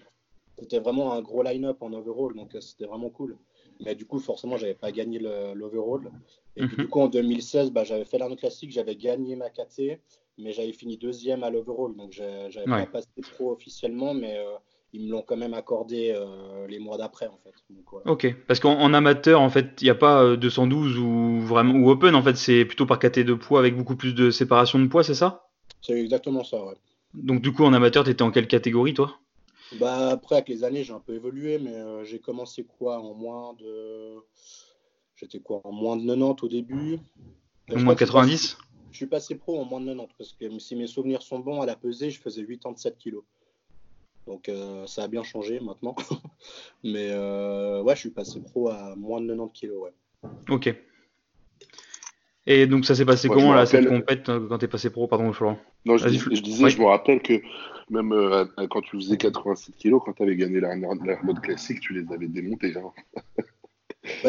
C'était 0.58 0.80
vraiment 0.80 1.12
un 1.12 1.22
gros 1.22 1.42
line-up 1.42 1.78
en 1.82 1.92
overall, 1.92 2.34
donc 2.34 2.54
euh, 2.54 2.60
c'était 2.60 2.84
vraiment 2.84 3.10
cool. 3.10 3.38
Mais 3.80 3.94
du 3.94 4.04
coup, 4.04 4.18
forcément, 4.18 4.56
j'avais 4.56 4.74
pas 4.74 4.92
gagné 4.92 5.18
l'overall. 5.18 6.10
Et 6.56 6.66
puis, 6.66 6.76
mhm. 6.76 6.84
du 6.84 6.88
coup, 6.88 7.00
en 7.00 7.08
2016, 7.08 7.70
bah, 7.70 7.84
j'avais 7.84 8.04
fait 8.04 8.18
l'Arnaud 8.18 8.36
Classique, 8.36 8.72
j'avais 8.72 8.96
gagné 8.96 9.36
ma 9.36 9.50
KT, 9.50 10.00
mais 10.36 10.52
j'avais 10.52 10.72
fini 10.72 10.98
deuxième 10.98 11.44
à 11.44 11.50
l'overall. 11.50 11.96
Donc, 11.96 12.12
j'avais 12.12 12.64
pas 12.64 12.86
passé 12.86 13.08
pro 13.32 13.52
officiellement, 13.52 14.14
mais 14.14 14.36
euh, 14.36 14.56
ils 14.92 15.04
me 15.04 15.10
l'ont 15.10 15.22
quand 15.22 15.36
même 15.36 15.54
accordé 15.54 16.12
euh, 16.14 16.66
les 16.66 16.78
mois 16.78 16.96
d'après, 16.96 17.26
en 17.26 17.38
fait. 17.44 17.52
Ok, 18.06 18.34
parce 18.46 18.60
qu'en 18.60 18.92
amateur, 18.94 19.40
en 19.40 19.50
fait, 19.50 19.80
il 19.80 19.84
n'y 19.84 19.90
a 19.90 19.94
pas 19.94 20.36
212 20.36 20.96
euh, 20.96 21.00
ou 21.00 21.40
vraiment 21.40 21.74
ou 21.74 21.90
open, 21.90 22.14
en 22.14 22.22
fait, 22.22 22.36
c'est 22.36 22.64
plutôt 22.64 22.86
par 22.86 22.98
KT 22.98 23.20
de 23.20 23.34
poids 23.34 23.60
avec 23.60 23.76
beaucoup 23.76 23.96
plus 23.96 24.14
de 24.14 24.30
séparation 24.30 24.78
de 24.78 24.86
poids, 24.86 25.04
c'est 25.04 25.14
ça? 25.14 25.48
C'est 25.82 26.00
exactement 26.00 26.44
ça, 26.44 26.64
ouais. 26.64 26.76
Donc, 27.14 27.42
du 27.42 27.52
coup, 27.52 27.64
en 27.64 27.72
amateur, 27.72 28.04
tu 28.04 28.10
étais 28.10 28.22
en 28.22 28.30
quelle 28.30 28.48
catégorie, 28.48 28.94
toi? 28.94 29.18
Bah, 29.78 30.10
après, 30.10 30.36
avec 30.36 30.48
les 30.48 30.64
années, 30.64 30.82
j'ai 30.84 30.92
un 30.92 31.00
peu 31.00 31.14
évolué, 31.14 31.58
mais 31.58 32.04
j'ai 32.04 32.18
commencé 32.18 32.64
quoi 32.64 32.98
en 33.00 33.14
moins 33.14 33.54
de 33.54 34.16
J'étais 35.18 35.40
quoi 35.40 35.60
En 35.64 35.72
moins 35.72 35.96
de 35.96 36.06
90 36.06 36.44
au 36.44 36.48
début? 36.48 36.98
En 37.74 37.80
moins 37.80 37.94
de 37.94 37.98
90 37.98 38.56
Je 38.92 38.96
suis 38.96 39.06
passé 39.06 39.34
pro 39.34 39.60
en 39.60 39.64
moins 39.64 39.80
de 39.80 39.86
90 39.86 40.14
parce 40.16 40.32
que 40.32 40.58
si 40.58 40.76
mes 40.76 40.86
souvenirs 40.86 41.22
sont 41.22 41.40
bons, 41.40 41.60
à 41.60 41.66
la 41.66 41.74
pesée, 41.74 42.10
je 42.10 42.20
faisais 42.20 42.46
87 42.46 42.96
kilos. 42.98 43.24
Donc 44.28 44.48
euh, 44.50 44.86
ça 44.86 45.04
a 45.04 45.08
bien 45.08 45.22
changé 45.22 45.58
maintenant. 45.58 45.96
Mais 46.84 47.08
euh, 47.10 47.82
ouais, 47.82 47.94
je 47.94 48.00
suis 48.00 48.10
passé 48.10 48.40
pro 48.40 48.68
à 48.68 48.94
moins 48.94 49.20
de 49.22 49.28
90 49.28 49.52
kilos. 49.52 49.82
Ouais. 49.82 50.30
Ok. 50.50 50.74
Et 52.46 52.66
donc 52.66 52.84
ça 52.84 52.94
s'est 52.94 53.06
passé 53.06 53.28
comment 53.28 53.54
là, 53.54 53.66
cette 53.66 53.88
compète 53.88 54.28
euh, 54.28 54.46
quand 54.48 54.58
tu 54.58 54.66
es 54.66 54.68
passé 54.68 54.90
pro 54.90 55.06
Pardon, 55.06 55.32
Florent? 55.32 55.58
Non, 55.84 55.96
je, 55.96 56.08
disais, 56.08 56.68
je 56.68 56.78
me 56.78 56.86
rappelle 56.86 57.20
que 57.22 57.40
même 57.90 58.14
quand 58.70 58.82
tu 58.82 58.96
faisais 58.96 59.16
87 59.16 59.76
kilos, 59.76 60.02
quand 60.04 60.12
tu 60.12 60.22
avais 60.22 60.36
gagné 60.36 60.60
la, 60.60 60.76
mode 60.76 61.40
classique, 61.40 61.80
tu 61.80 61.94
les 61.94 62.12
avais 62.12 62.28
démontés. 62.28 62.74
Hein. 62.76 63.42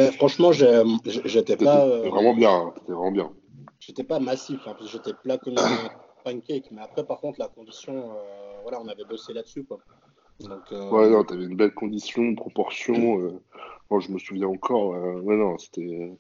franchement, 0.18 0.52
j'étais 0.54 1.58
pas. 1.58 1.90
C'était 1.98 2.10
vraiment 2.10 2.34
bien. 2.34 2.52
Hein, 2.52 2.74
c'était 2.78 2.94
vraiment 2.94 3.12
bien. 3.12 3.32
J'étais 3.80 4.04
pas 4.04 4.20
massif, 4.20 4.60
hein, 4.66 4.76
j'étais 4.86 5.14
plat 5.14 5.38
comme 5.38 5.58
un 5.58 5.90
pancake. 6.24 6.72
Mais 6.72 6.82
après, 6.82 7.06
par 7.06 7.20
contre, 7.20 7.40
la 7.40 7.48
condition, 7.48 8.12
euh, 8.12 8.49
voilà, 8.70 8.84
on 8.84 8.88
avait 8.88 9.06
bossé 9.06 9.34
là-dessus, 9.34 9.64
quoi. 9.64 9.80
Donc, 10.40 10.62
euh... 10.72 10.90
Ouais, 10.90 11.10
non, 11.10 11.24
t'avais 11.24 11.44
une 11.44 11.58
belle 11.58 11.74
condition, 11.74 12.36
proportion. 12.36 13.20
Euh, 13.20 13.42
moi, 13.90 14.00
je 14.00 14.12
me 14.12 14.20
souviens 14.20 14.48
encore. 14.48 14.96
Euh, 14.96 15.20
ouais, 15.22 15.36
non, 15.36 15.58
c'était 15.58 16.18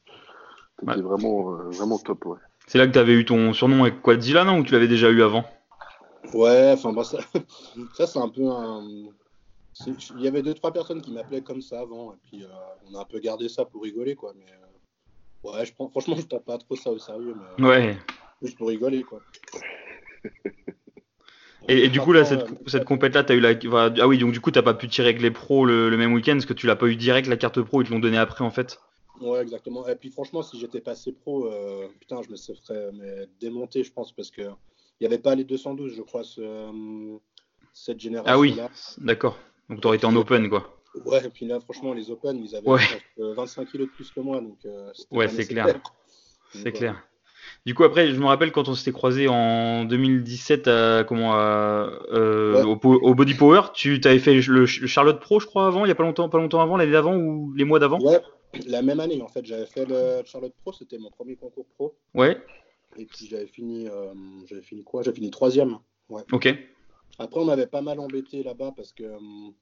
vraiment, 0.83 1.51
vraiment 1.69 1.97
top, 1.99 2.25
ouais. 2.25 2.37
C'est 2.67 2.77
là 2.77 2.87
que 2.87 2.91
tu 2.91 2.99
avais 2.99 3.13
eu 3.13 3.25
ton 3.25 3.53
surnom 3.53 3.83
avec 3.83 4.01
Quadzilla, 4.01 4.43
non 4.43 4.59
Ou 4.59 4.63
tu 4.63 4.73
l'avais 4.73 4.87
déjà 4.87 5.09
eu 5.09 5.23
avant? 5.23 5.43
Ouais, 6.33 6.71
enfin, 6.73 6.93
bah, 6.93 7.03
ça, 7.03 7.19
ça 7.93 8.05
c'est 8.05 8.19
un 8.19 8.29
peu 8.29 8.45
un 8.47 8.83
il 9.87 10.21
y 10.21 10.27
avait 10.27 10.41
deux, 10.41 10.53
trois 10.53 10.73
personnes 10.73 11.01
qui 11.01 11.11
m'appelaient 11.11 11.41
comme 11.41 11.61
ça 11.61 11.79
avant, 11.79 12.13
et 12.13 12.17
puis 12.23 12.43
euh, 12.43 12.47
on 12.89 12.95
a 12.95 13.01
un 13.01 13.05
peu 13.05 13.19
gardé 13.19 13.47
ça 13.47 13.65
pour 13.65 13.83
rigoler, 13.83 14.15
quoi. 14.15 14.33
Mais 14.35 14.45
euh, 14.51 15.51
ouais, 15.51 15.65
je 15.65 15.73
prends, 15.73 15.89
franchement, 15.89 16.15
je 16.17 16.25
prends 16.25 16.39
pas 16.39 16.57
trop 16.57 16.75
ça 16.75 16.91
au 16.91 16.99
sérieux, 16.99 17.35
mais 17.57 17.65
ouais. 17.65 17.97
juste 18.41 18.57
pour 18.57 18.67
rigoler, 18.67 19.03
quoi. 19.03 19.21
Et, 21.67 21.89
du 21.89 21.99
coup, 21.99 22.13
là, 22.13 22.25
cette, 22.25 22.43
euh, 22.43 22.55
cette 22.67 22.85
compète-là, 22.85 23.23
tu 23.23 23.33
as 23.33 23.35
eu 23.35 23.39
la. 23.39 23.53
Ah 24.01 24.07
oui, 24.07 24.17
donc 24.17 24.31
du 24.31 24.39
coup, 24.39 24.49
tu 24.49 24.61
pas 24.61 24.73
pu 24.73 24.87
tirer 24.87 25.09
avec 25.09 25.21
les 25.21 25.31
pros 25.31 25.65
le, 25.65 25.95
même 25.97 26.13
week-end 26.13 26.33
parce 26.33 26.45
que 26.45 26.53
tu 26.53 26.65
l'as 26.65 26.75
pas 26.75 26.87
eu 26.87 26.95
direct 26.95 27.27
la 27.27 27.37
carte 27.37 27.61
pro, 27.61 27.81
ils 27.81 27.87
te 27.87 27.93
l'ont 27.93 27.99
donné 27.99 28.17
après 28.17 28.43
en 28.43 28.49
fait. 28.49 28.79
Ouais, 29.21 29.41
exactement. 29.41 29.87
Et 29.87 29.95
puis 29.95 30.09
franchement, 30.09 30.41
si 30.41 30.59
j'étais 30.59 30.81
passé 30.81 31.11
pro, 31.11 31.49
putain, 31.99 32.21
je 32.23 32.31
me 32.31 32.35
serais 32.37 32.89
mais, 32.93 33.27
démonté, 33.39 33.83
je 33.83 33.91
pense, 33.91 34.11
parce 34.13 34.31
que 34.31 34.41
il 34.99 35.07
n'y 35.07 35.13
avait 35.13 35.21
pas 35.21 35.35
les 35.35 35.43
212, 35.43 35.95
je 35.95 36.01
crois, 36.01 36.23
ce, 36.23 37.17
cette 37.73 37.99
génération. 37.99 38.33
Ah 38.33 38.39
oui, 38.39 38.57
d'accord. 38.97 39.37
Donc, 39.69 39.81
tu 39.81 39.87
aurais 39.87 39.97
été 39.97 40.05
en 40.05 40.15
open, 40.15 40.49
quoi. 40.49 40.75
Ouais, 41.05 41.23
et 41.25 41.29
puis 41.29 41.45
là, 41.45 41.59
franchement, 41.59 41.93
les 41.93 42.09
open, 42.09 42.37
ils 42.43 42.55
avaient 42.55 42.99
25 43.17 43.69
kilos 43.69 43.87
de 43.87 43.93
plus 43.93 44.11
que 44.11 44.19
moi. 44.19 44.41
Donc, 44.41 44.57
euh, 44.65 44.91
ouais, 45.11 45.27
c'est 45.27 45.45
clair. 45.45 45.79
C'est 46.51 46.71
clair. 46.71 47.07
Du 47.65 47.75
coup, 47.75 47.83
après, 47.83 48.07
je 48.07 48.19
me 48.19 48.25
rappelle 48.25 48.51
quand 48.51 48.67
on 48.69 48.73
s'était 48.73 48.91
croisé 48.91 49.27
en 49.27 49.83
2017 49.83 50.67
à, 50.67 51.03
comment, 51.03 51.33
euh, 51.35 52.63
au, 52.63 53.15
Body 53.15 53.33
Power, 53.33 53.61
tu 53.73 53.99
avais 54.05 54.19
fait 54.19 54.33
le, 54.33 54.65
Charlotte 54.65 55.19
Pro, 55.19 55.39
je 55.39 55.45
crois, 55.45 55.67
avant, 55.67 55.85
il 55.85 55.89
y 55.89 55.91
a 55.91 55.95
pas 55.95 56.03
longtemps, 56.03 56.29
pas 56.29 56.37
longtemps 56.37 56.61
avant, 56.61 56.77
l'année 56.77 56.91
d'avant 56.91 57.15
ou 57.15 57.53
les 57.53 57.65
mois 57.65 57.79
d'avant? 57.79 57.99
Ouais, 57.99 58.21
la 58.65 58.81
même 58.81 58.99
année, 58.99 59.21
en 59.21 59.27
fait. 59.27 59.45
J'avais 59.45 59.65
fait 59.65 59.85
le 59.85 60.21
Charlotte 60.25 60.53
Pro, 60.61 60.73
c'était 60.73 60.97
mon 60.97 61.09
premier 61.09 61.35
concours 61.35 61.65
pro. 61.75 61.95
Ouais. 62.13 62.37
Et 62.97 63.05
puis 63.05 63.27
j'avais 63.27 63.47
fini, 63.47 63.87
euh, 63.87 64.13
j'avais 64.45 64.61
fini 64.61 64.83
quoi? 64.83 65.03
J'avais 65.03 65.15
fini 65.15 65.29
troisième. 65.29 65.77
Ouais. 66.09 66.23
Ok. 66.31 66.47
Après, 67.19 67.39
on 67.39 67.45
m'avait 67.45 67.67
pas 67.67 67.81
mal 67.81 67.99
embêté 67.99 68.41
là-bas 68.43 68.73
parce 68.75 68.93
que 68.93 69.03
hum, 69.03 69.53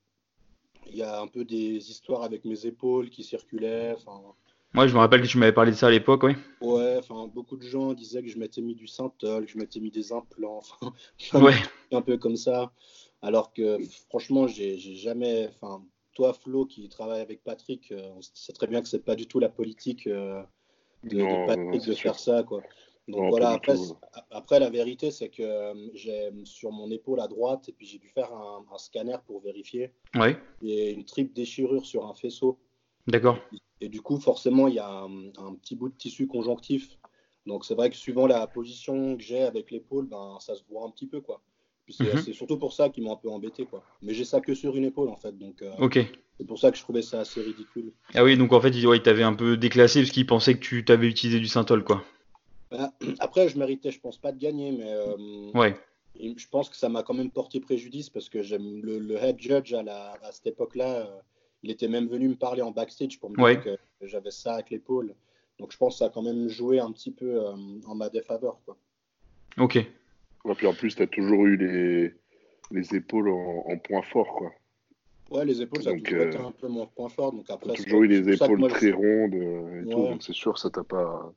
il 0.89 0.96
y 0.96 1.04
a 1.04 1.20
un 1.20 1.27
peu 1.27 1.44
des 1.44 1.89
histoires 1.89 2.24
avec 2.24 2.46
mes 2.46 2.66
épaules 2.66 3.10
qui 3.10 3.24
circulaient. 3.24 3.96
Moi, 4.74 4.88
je 4.88 4.93
me 4.93 5.00
rappelle 5.00 5.21
que 5.21 5.27
tu 5.27 5.38
m'avais 5.38 5.53
parlé 5.53 5.71
de 5.71 5.75
ça 5.75 5.88
à 5.88 5.91
l'époque, 5.91 6.24
oui. 6.24 6.33
Ouais, 6.62 6.97
enfin, 6.97 7.27
beaucoup 7.33 7.57
de 7.57 7.63
gens 7.63 7.93
disaient 7.93 8.21
que 8.21 8.29
je 8.29 8.38
m'étais 8.38 8.62
mis 8.62 8.75
du 8.75 8.88
synthol, 8.88 9.45
que 9.45 9.51
je 9.51 9.57
m'étais 9.57 9.79
mis 9.79 9.91
des 9.91 10.12
implants, 10.12 10.62
ouais. 11.33 11.55
un 11.91 12.01
peu 12.01 12.17
comme 12.17 12.36
ça. 12.36 12.71
Alors 13.21 13.53
que, 13.53 13.79
franchement, 14.09 14.47
j'ai 14.47 14.77
jamais. 14.77 15.50
Enfin, 15.55 15.83
toi, 16.13 16.33
Flo, 16.33 16.65
qui 16.65 16.89
travaille 16.89 17.21
avec 17.21 17.43
Patrick, 17.43 17.91
euh, 17.91 18.09
on 18.15 18.21
sait 18.21 18.53
très 18.53 18.67
bien 18.67 18.81
que 18.81 18.88
c'est 18.88 19.03
pas 19.03 19.15
du 19.15 19.27
tout 19.27 19.39
la 19.39 19.50
politique 19.50 20.07
euh, 20.07 20.41
de, 21.03 21.45
Patrick 21.47 21.86
de 21.86 21.93
faire 21.93 22.19
ça, 22.19 22.43
quoi. 22.43 22.62
Donc 23.07 23.29
voilà, 23.29 23.51
après, 23.51 23.75
après, 24.31 24.59
la 24.59 24.69
vérité, 24.69 25.12
c'est 25.12 25.29
que 25.29 25.41
euh, 25.41 25.74
j'ai 25.93 26.29
sur 26.43 26.71
mon 26.71 26.91
épaule 26.91 27.21
à 27.21 27.27
droite, 27.27 27.69
et 27.69 27.71
puis 27.71 27.86
j'ai 27.86 28.00
dû 28.00 28.09
faire 28.09 28.33
un, 28.33 28.77
scanner 28.77 29.17
pour 29.25 29.41
vérifier. 29.41 29.91
Ouais. 30.13 30.38
Et 30.62 30.91
une 30.91 31.05
triple 31.05 31.33
déchirure 31.33 31.86
sur 31.86 32.05
un 32.05 32.13
faisceau. 32.13 32.59
D'accord. 33.07 33.39
Et, 33.81 33.89
du 33.89 34.01
coup, 34.01 34.17
forcément, 34.17 34.67
il 34.67 34.75
y 34.75 34.79
a 34.79 34.89
un, 34.89 35.53
petit 35.62 35.75
bout 35.75 35.89
de 35.89 35.96
tissu 35.96 36.27
conjonctif. 36.27 36.98
Donc 37.46 37.63
c'est 37.63 37.75
vrai 37.75 37.89
que 37.89 37.96
suivant 37.96 38.27
la 38.27 38.46
position 38.46 39.15
que 39.15 39.24
j'ai 39.24 39.41
avec 39.43 39.72
l'épaule, 39.72 40.05
ben, 40.05 40.38
ça 40.41 40.55
se 40.55 40.63
voit 40.69 40.86
un 40.86 40.89
petit 40.89 41.07
peu. 41.07 41.22
quoi. 41.22 41.41
Mhm. 42.00 42.22
C'est 42.24 42.34
surtout 42.34 42.57
pour 42.57 42.74
ça 42.74 42.89
qu'ils 42.89 43.03
m'ont 43.03 43.13
un 43.13 43.17
peu 43.17 43.29
embêté. 43.29 43.65
quoi. 43.65 43.84
Mais 44.01 44.13
j'ai 44.13 44.25
ça 44.25 44.41
que 44.41 44.53
sur 44.53 44.75
une 44.75 44.86
épaule, 44.86 45.10
en 45.10 45.15
fait. 45.15 45.38
Donc, 45.38 45.62
euh, 45.62 45.72
ok. 45.79 46.00
C'est 46.38 46.46
pour 46.46 46.60
ça 46.60 46.72
que 46.72 46.77
je 46.77 46.84
trouvais 46.84 47.01
ça 47.01 47.22
assez 47.22 47.41
ridicule. 47.41 47.93
Ah 48.13 48.24
oui, 48.24 48.38
donc 48.38 48.53
en 48.53 48.62
fait, 48.62 48.69
il 48.69 48.86
ouais, 48.86 49.01
t'avait 49.01 49.24
un 49.24 49.34
peu 49.34 49.57
déclassé 49.57 50.01
parce 50.01 50.12
qu'il 50.12 50.25
pensait 50.27 50.53
que 50.53 50.60
tu 50.60 50.86
t'avais 50.86 51.07
utilisé 51.07 51.39
du 51.39 51.48
synthol, 51.48 51.84
quoi. 51.84 52.03
Bah, 52.69 52.93
après, 53.19 53.50
je 53.50 53.57
méritais, 53.57 53.91
je 53.91 54.00
pense 54.00 54.17
pas 54.17 54.31
de 54.31 54.38
gagner, 54.38 54.72
mais 54.72 54.91
euh, 54.91 55.51
ouais. 55.55 55.75
je 56.15 56.48
pense 56.50 56.69
que 56.69 56.75
ça 56.75 56.89
m'a 56.89 57.03
quand 57.03 57.13
même 57.13 57.31
porté 57.31 57.60
préjudice 57.60 58.10
parce 58.10 58.29
que 58.29 58.39
le, 58.39 59.15
head 59.15 59.39
judge 59.39 59.74
à, 59.74 59.84
la, 59.84 60.13
à 60.22 60.31
cette 60.31 60.48
époque-là, 60.48 60.98
euh, 60.98 61.19
il 61.63 61.71
était 61.71 61.87
même 61.87 62.07
venu 62.07 62.29
me 62.29 62.35
parler 62.35 62.61
en 62.61 62.71
backstage 62.71 63.19
pour 63.19 63.29
me 63.29 63.35
dire 63.35 63.63
que 63.63 63.77
j'avais 64.01 64.31
ça 64.31 64.53
avec 64.55 64.69
l'épaule. 64.69 65.15
Donc 65.59 65.71
je 65.71 65.77
pense 65.77 65.95
que 65.95 65.99
ça 65.99 66.05
a 66.05 66.09
quand 66.09 66.21
même 66.21 66.47
joué 66.49 66.79
un 66.79 66.91
petit 66.91 67.11
peu 67.11 67.43
euh, 67.43 67.55
en 67.85 67.95
ma 67.95 68.09
défaveur. 68.09 68.59
Quoi. 68.65 68.77
Ok. 69.57 69.75
Ouais, 70.45 70.55
puis 70.55 70.67
en 70.67 70.73
plus, 70.73 70.95
tu 70.95 71.01
as 71.01 71.07
toujours 71.07 71.45
eu 71.45 71.57
les, 71.57 72.13
les 72.71 72.95
épaules 72.95 73.29
en, 73.29 73.77
point 73.77 74.01
fort. 74.03 74.33
Quoi. 74.35 74.51
Ouais, 75.31 75.45
les 75.45 75.61
épaules, 75.61 75.83
ça 75.83 75.89
a 75.89 75.99
toujours 75.99 76.21
été 76.21 76.37
un 76.37 76.51
peu 76.51 76.67
mon 76.67 76.85
point 76.85 77.09
fort. 77.09 77.33
Donc 77.33 77.49
après, 77.49 77.73
toujours 77.73 78.03
eu 78.03 78.07
les 78.07 78.29
épaules 78.33 78.67
très 78.69 78.91
rondes 78.91 79.33
et 79.33 79.89
tout, 79.89 80.03
donc 80.03 80.23
c'est 80.23 80.35
sûr, 80.35 80.57
ça 80.57 80.69
t'a 80.69 80.83
pas. 80.83 81.33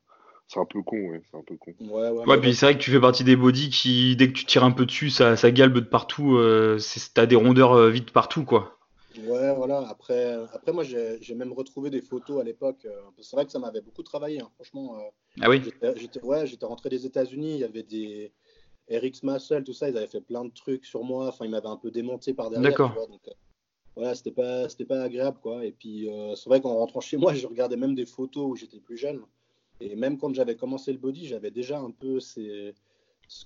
C'est 0.48 0.58
un 0.58 0.64
peu 0.64 0.82
con, 0.82 0.96
ouais. 0.96 1.22
C'est 1.30 1.38
un 1.38 1.42
peu 1.42 1.56
con. 1.56 1.72
Ouais, 1.80 2.10
ouais, 2.10 2.26
ouais 2.26 2.40
puis 2.40 2.54
c'est 2.56 2.66
vrai 2.66 2.76
que 2.76 2.82
tu 2.82 2.90
fais 2.90 3.00
partie 3.00 3.22
des 3.22 3.36
bodies 3.36 3.70
qui, 3.70 4.16
dès 4.16 4.26
que 4.26 4.32
tu 4.32 4.44
tires 4.44 4.64
un 4.64 4.72
peu 4.72 4.84
dessus, 4.84 5.08
ça, 5.08 5.36
ça 5.36 5.52
galbe 5.52 5.74
de 5.74 5.80
partout. 5.80 6.36
Euh, 6.36 6.78
T'as 7.14 7.26
des 7.26 7.36
rondeurs 7.36 7.74
euh, 7.74 7.88
vite 7.88 8.10
partout, 8.10 8.44
quoi. 8.44 8.79
Ouais, 9.18 9.54
voilà. 9.54 9.88
Après, 9.88 10.34
après 10.52 10.72
moi, 10.72 10.84
j'ai 10.84 11.34
même 11.34 11.52
retrouvé 11.52 11.90
des 11.90 12.00
photos 12.00 12.40
à 12.40 12.44
l'époque. 12.44 12.84
Euh, 12.84 13.00
c'est 13.20 13.36
vrai 13.36 13.44
que 13.44 13.52
ça 13.52 13.58
m'avait 13.58 13.80
beaucoup 13.80 14.02
travaillé, 14.02 14.40
hein. 14.40 14.50
franchement. 14.54 14.98
Euh, 14.98 15.02
ah 15.40 15.50
oui 15.50 15.62
J'étais 15.96 16.22
ouais, 16.22 16.44
rentré 16.62 16.88
des 16.88 17.06
États-Unis. 17.06 17.54
Il 17.54 17.60
y 17.60 17.64
avait 17.64 17.82
des 17.82 18.32
RX 18.90 19.22
Muscle, 19.22 19.64
tout 19.64 19.72
ça. 19.72 19.88
Ils 19.88 19.96
avaient 19.96 20.06
fait 20.06 20.20
plein 20.20 20.44
de 20.44 20.52
trucs 20.52 20.84
sur 20.84 21.02
moi. 21.02 21.28
Enfin, 21.28 21.44
ils 21.44 21.50
m'avaient 21.50 21.68
un 21.68 21.76
peu 21.76 21.90
démonté 21.90 22.34
par 22.34 22.50
derrière. 22.50 22.70
D'accord. 22.70 22.94
voilà, 23.96 24.14
c'était 24.14 24.30
pas, 24.30 24.66
pas 24.88 25.02
agréable, 25.02 25.38
quoi. 25.42 25.64
Et 25.64 25.72
puis, 25.72 26.08
c'est 26.36 26.48
vrai 26.48 26.60
qu'en 26.60 26.74
rentrant 26.74 27.00
chez 27.00 27.16
moi, 27.16 27.32
je 27.34 27.46
regardais 27.46 27.76
même 27.76 27.94
des 27.94 28.06
photos 28.06 28.44
où 28.48 28.56
j'étais 28.56 28.80
plus 28.80 28.96
jeune. 28.96 29.20
Et 29.80 29.96
même 29.96 30.18
quand 30.18 30.32
j'avais 30.34 30.56
commencé 30.56 30.92
le 30.92 30.98
body, 30.98 31.26
j'avais 31.26 31.50
déjà 31.50 31.80
un 31.80 31.90
peu 31.90 32.20
ce 32.20 32.72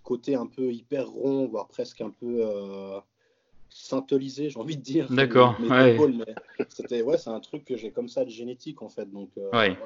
côté 0.02 0.34
un 0.34 0.46
peu 0.46 0.72
hyper 0.72 1.08
rond, 1.08 1.46
voire 1.46 1.68
presque 1.68 2.00
un 2.00 2.10
peu 2.10 2.38
euh, 2.40 2.98
j'ai 3.74 4.56
envie 4.56 4.76
de 4.76 4.82
dire. 4.82 5.10
D'accord. 5.10 5.56
Ouais. 5.60 5.98
C'était 6.68 7.02
ouais, 7.02 7.18
c'est 7.18 7.30
un 7.30 7.40
truc 7.40 7.64
que 7.64 7.76
j'ai 7.76 7.90
comme 7.90 8.08
ça 8.08 8.24
de 8.24 8.30
génétique 8.30 8.82
en 8.82 8.88
fait. 8.88 9.10
Donc. 9.10 9.30
Euh, 9.36 9.50
ouais. 9.52 9.76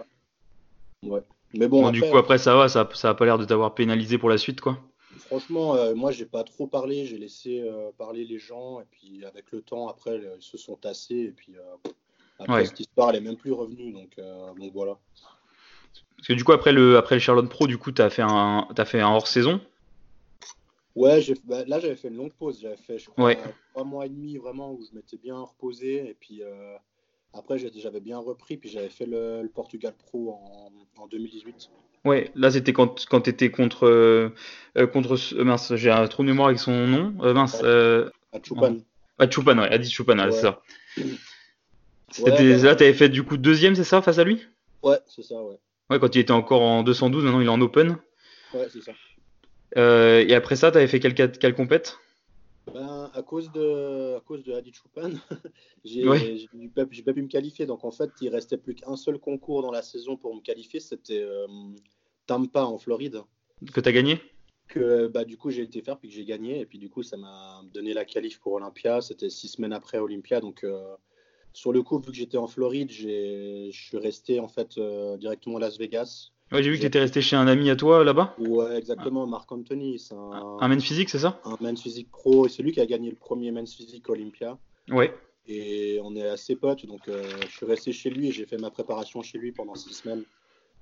ouais. 1.05 1.23
Mais 1.55 1.69
bon. 1.69 1.91
du 1.91 2.03
coup 2.03 2.19
après 2.19 2.37
ça 2.37 2.55
va, 2.55 2.69
ça, 2.69 2.89
ça 2.93 3.11
a 3.11 3.15
pas 3.15 3.25
l'air 3.25 3.39
de 3.39 3.47
t'avoir 3.47 3.75
pénalisé 3.75 4.19
pour 4.19 4.29
la 4.29 4.37
suite 4.37 4.61
quoi. 4.61 4.79
Franchement, 5.27 5.75
euh, 5.75 5.95
moi 5.95 6.13
j'ai 6.13 6.27
pas 6.27 6.45
trop 6.45 6.67
parlé, 6.67 7.07
j'ai 7.07 7.17
laissé 7.17 7.61
euh, 7.61 7.91
parler 7.97 8.25
les 8.25 8.39
gens 8.39 8.81
et 8.81 8.85
puis 8.91 9.25
avec 9.25 9.51
le 9.53 9.63
temps 9.63 9.89
après 9.89 10.21
ils 10.37 10.43
se 10.43 10.59
sont 10.59 10.77
tassés 10.77 11.21
et 11.21 11.33
puis 11.33 11.55
après 12.39 12.67
cette 12.67 12.81
histoire 12.81 13.11
elle 13.11 13.17
est 13.17 13.21
même 13.21 13.37
plus 13.37 13.53
revenue 13.53 13.93
donc 13.93 14.21
donc 14.59 14.73
voilà. 14.75 14.99
Parce 16.17 16.29
que 16.29 16.33
du 16.33 16.43
coup, 16.43 16.53
après 16.53 16.73
le, 16.73 16.97
après 16.97 17.15
le 17.15 17.21
Charlotte 17.21 17.49
Pro, 17.49 17.69
du 17.69 17.79
coup, 17.79 17.93
tu 17.93 18.03
as 18.03 18.11
fait 18.11 18.23
un, 18.23 18.67
as 18.77 18.85
fait 18.85 19.01
un 19.01 19.09
hors-saison 19.09 19.61
Ouais, 20.99 21.25
bah, 21.45 21.65
là, 21.67 21.79
j'avais 21.79 21.95
fait 21.95 22.09
une 22.09 22.17
longue 22.17 22.33
pause. 22.33 22.59
J'avais 22.61 22.77
fait, 22.77 22.99
je 22.99 23.09
crois, 23.09 23.35
trois 23.71 23.85
mois 23.85 24.07
et 24.07 24.09
demi 24.09 24.37
vraiment 24.37 24.73
où 24.73 24.83
je 24.83 24.97
m'étais 24.97 25.17
bien 25.17 25.39
reposé. 25.39 26.11
Et 26.11 26.17
puis, 26.19 26.43
euh, 26.43 26.77
Après, 27.33 27.57
j'avais 27.59 28.01
bien 28.01 28.19
repris, 28.19 28.57
puis 28.57 28.69
j'avais 28.69 28.89
fait 28.89 29.07
le, 29.07 29.49
Portugal 29.55 29.95
Pro 29.97 30.33
en, 30.33 30.73
en 31.03 31.07
2018. 31.07 31.71
Ouais, 32.05 32.31
là 32.37 32.51
c'était 32.51 32.73
quand, 32.73 33.07
quand 33.07 33.23
tu 33.23 33.31
étais 33.31 33.51
contre. 33.51 33.87
Euh, 33.87 34.87
contre 34.93 35.19
mince, 35.43 35.75
j'ai 35.75 35.91
un 35.91 36.07
trou 36.07 36.23
de 36.23 36.29
mémoire 36.29 36.49
avec 36.49 36.61
son 36.61 36.87
nom. 36.87 37.13
mince. 37.35 37.61
Euh, 37.63 38.11
Achupan. 38.33 38.79
Achupan, 39.19 39.59
ouais, 39.59 39.69
Adi 39.69 39.91
Chupan, 39.91 40.17
c'est 40.31 40.41
ça. 40.41 40.63
C'était, 42.11 42.57
là, 42.57 42.75
tu 42.75 42.85
avais 42.85 42.95
fait 42.95 43.09
du 43.09 43.23
coup 43.23 43.37
deuxième, 43.37 43.75
c'est 43.75 43.85
ça, 43.85 44.01
face 44.01 44.19
à 44.19 44.25
lui? 44.25 44.47
Ouais, 44.83 44.99
c'est 45.07 45.23
ça, 45.23 45.43
ouais. 45.43 45.59
Ouais, 45.91 45.99
quand 45.99 46.15
il 46.15 46.21
était 46.21 46.33
encore 46.33 46.63
en 46.63 46.83
212, 46.83 47.25
maintenant 47.25 47.41
il 47.41 47.47
est 47.47 47.51
en 47.51 47.61
open. 47.61 47.99
Ouais, 48.55 48.67
c'est 48.73 48.83
ça. 48.83 48.93
Euh, 49.77 50.25
et 50.27 50.35
après 50.35 50.57
ça, 50.57 50.71
tu 50.71 50.79
avais 50.79 50.87
fait 50.87 51.01
quelle, 51.01 51.15
quelle 51.15 51.55
compète? 51.55 51.99
Ben, 52.73 53.11
à 53.15 53.23
cause 53.23 53.51
de, 53.53 54.17
à 54.17 54.21
cause 54.21 54.43
de 54.45 54.53
Hadi 54.53 54.73
Choupan, 54.73 55.13
j'ai 55.85 56.05
pas, 56.75 56.85
pas, 56.85 57.13
pu 57.13 57.23
me 57.23 57.29
qualifier. 57.29 57.67
Donc 57.67 57.85
en 57.85 57.91
fait, 57.91 58.11
il 58.21 58.29
restait 58.29 58.59
plus 58.59 58.75
qu'un 58.75 58.97
seul 58.97 59.19
concours 59.19 59.63
dans 59.63 59.71
la 59.71 59.83
saison 59.83 60.17
pour 60.17 60.35
me 60.35 60.41
qualifier. 60.41 60.81
C'était 60.81 61.23
euh, 61.23 61.47
Tampa 62.27 62.65
en 62.65 62.79
Floride. 62.79 63.23
Que 63.73 63.81
tu 63.81 63.89
as 63.89 63.93
gagné? 63.93 64.21
Que 64.69 65.07
bah, 65.07 65.25
du 65.25 65.39
coup 65.39 65.51
j'ai 65.51 65.63
été 65.63 65.81
faire 65.81 65.99
puis 65.99 66.11
que 66.11 66.15
j'ai 66.15 66.25
gagné. 66.25 66.61
Et 66.61 66.67
puis 66.67 66.79
du 66.79 66.91
coup, 66.91 67.03
ça 67.03 67.17
m'a 67.17 67.63
donné 67.73 67.95
la 67.95 68.05
qualif 68.05 68.39
pour 68.39 68.53
Olympia. 68.53 69.01
C'était 69.01 69.31
six 69.31 69.49
semaines 69.49 69.73
après 69.73 69.99
Olympia. 69.99 70.41
Donc 70.41 70.65
euh, 70.65 70.95
sur 71.55 71.73
le 71.73 71.83
coup, 71.83 71.99
vu 71.99 72.11
que 72.11 72.17
j'étais 72.17 72.37
en 72.37 72.47
Floride, 72.47 72.91
je 72.91 73.71
suis 73.73 73.97
resté 73.97 74.41
en 74.41 74.49
fait 74.49 74.79
directement 75.19 75.57
à 75.57 75.61
Las 75.61 75.79
Vegas. 75.79 76.33
Ouais, 76.51 76.63
j'ai 76.63 76.71
vu 76.71 76.77
que 76.77 76.81
tu 76.81 76.87
étais 76.87 77.01
resté 77.01 77.21
chez 77.21 77.37
un 77.37 77.47
ami 77.47 77.69
à 77.69 77.77
toi 77.77 78.05
là-bas. 78.05 78.35
Ouais, 78.39 78.77
exactement, 78.77 79.27
Marc 79.27 79.53
Anthony. 79.53 80.03
Un... 80.11 80.59
un 80.61 80.69
men's 80.69 80.83
physique, 80.83 81.11
c'est 81.11 81.19
ça? 81.19 81.41
Un 81.45 81.57
men's 81.61 81.83
physique 81.83 82.11
pro, 82.11 82.47
et 82.47 82.49
c'est 82.49 82.63
lui 82.63 82.73
qui 82.73 82.81
a 82.81 82.87
gagné 82.87 83.11
le 83.11 83.17
premier 83.17 83.53
men's 83.53 83.75
physique 83.75 84.09
Olympia. 84.09 84.57
Ouais. 84.89 85.15
Et 85.47 85.99
on 86.03 86.17
est 86.17 86.27
assez 86.27 86.57
potes, 86.57 86.87
donc 86.87 87.09
euh, 87.09 87.23
je 87.47 87.57
suis 87.57 87.67
resté 87.67 87.93
chez 87.93 88.11
lui 88.11 88.29
et 88.29 88.33
j'ai 88.33 88.47
fait 88.47 88.59
ma 88.59 88.71
préparation 88.71 89.23
chez 89.23 89.39
lui 89.39 89.53
pendant 89.53 89.75
six 89.75 89.93
semaines. 89.95 90.25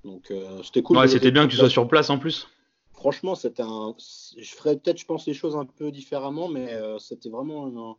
Donc 0.04 0.30
euh, 0.30 0.62
c'était 0.62 0.82
cool. 0.82 0.98
Ouais, 0.98 1.08
c'était 1.08 1.30
bien 1.30 1.46
que 1.46 1.52
tu 1.52 1.56
sois 1.56 1.70
sur 1.70 1.88
place 1.88 2.10
en 2.10 2.18
plus. 2.18 2.48
Franchement, 2.92 3.34
c'était 3.34 3.62
un. 3.62 3.94
Je 4.36 4.54
ferais 4.54 4.76
peut-être, 4.76 4.98
je 4.98 5.04
pense, 5.04 5.26
les 5.26 5.34
choses 5.34 5.56
un 5.56 5.66
peu 5.66 5.90
différemment, 5.90 6.48
mais 6.48 6.72
euh, 6.72 6.98
c'était 6.98 7.28
vraiment 7.28 7.66
un. 7.66 7.96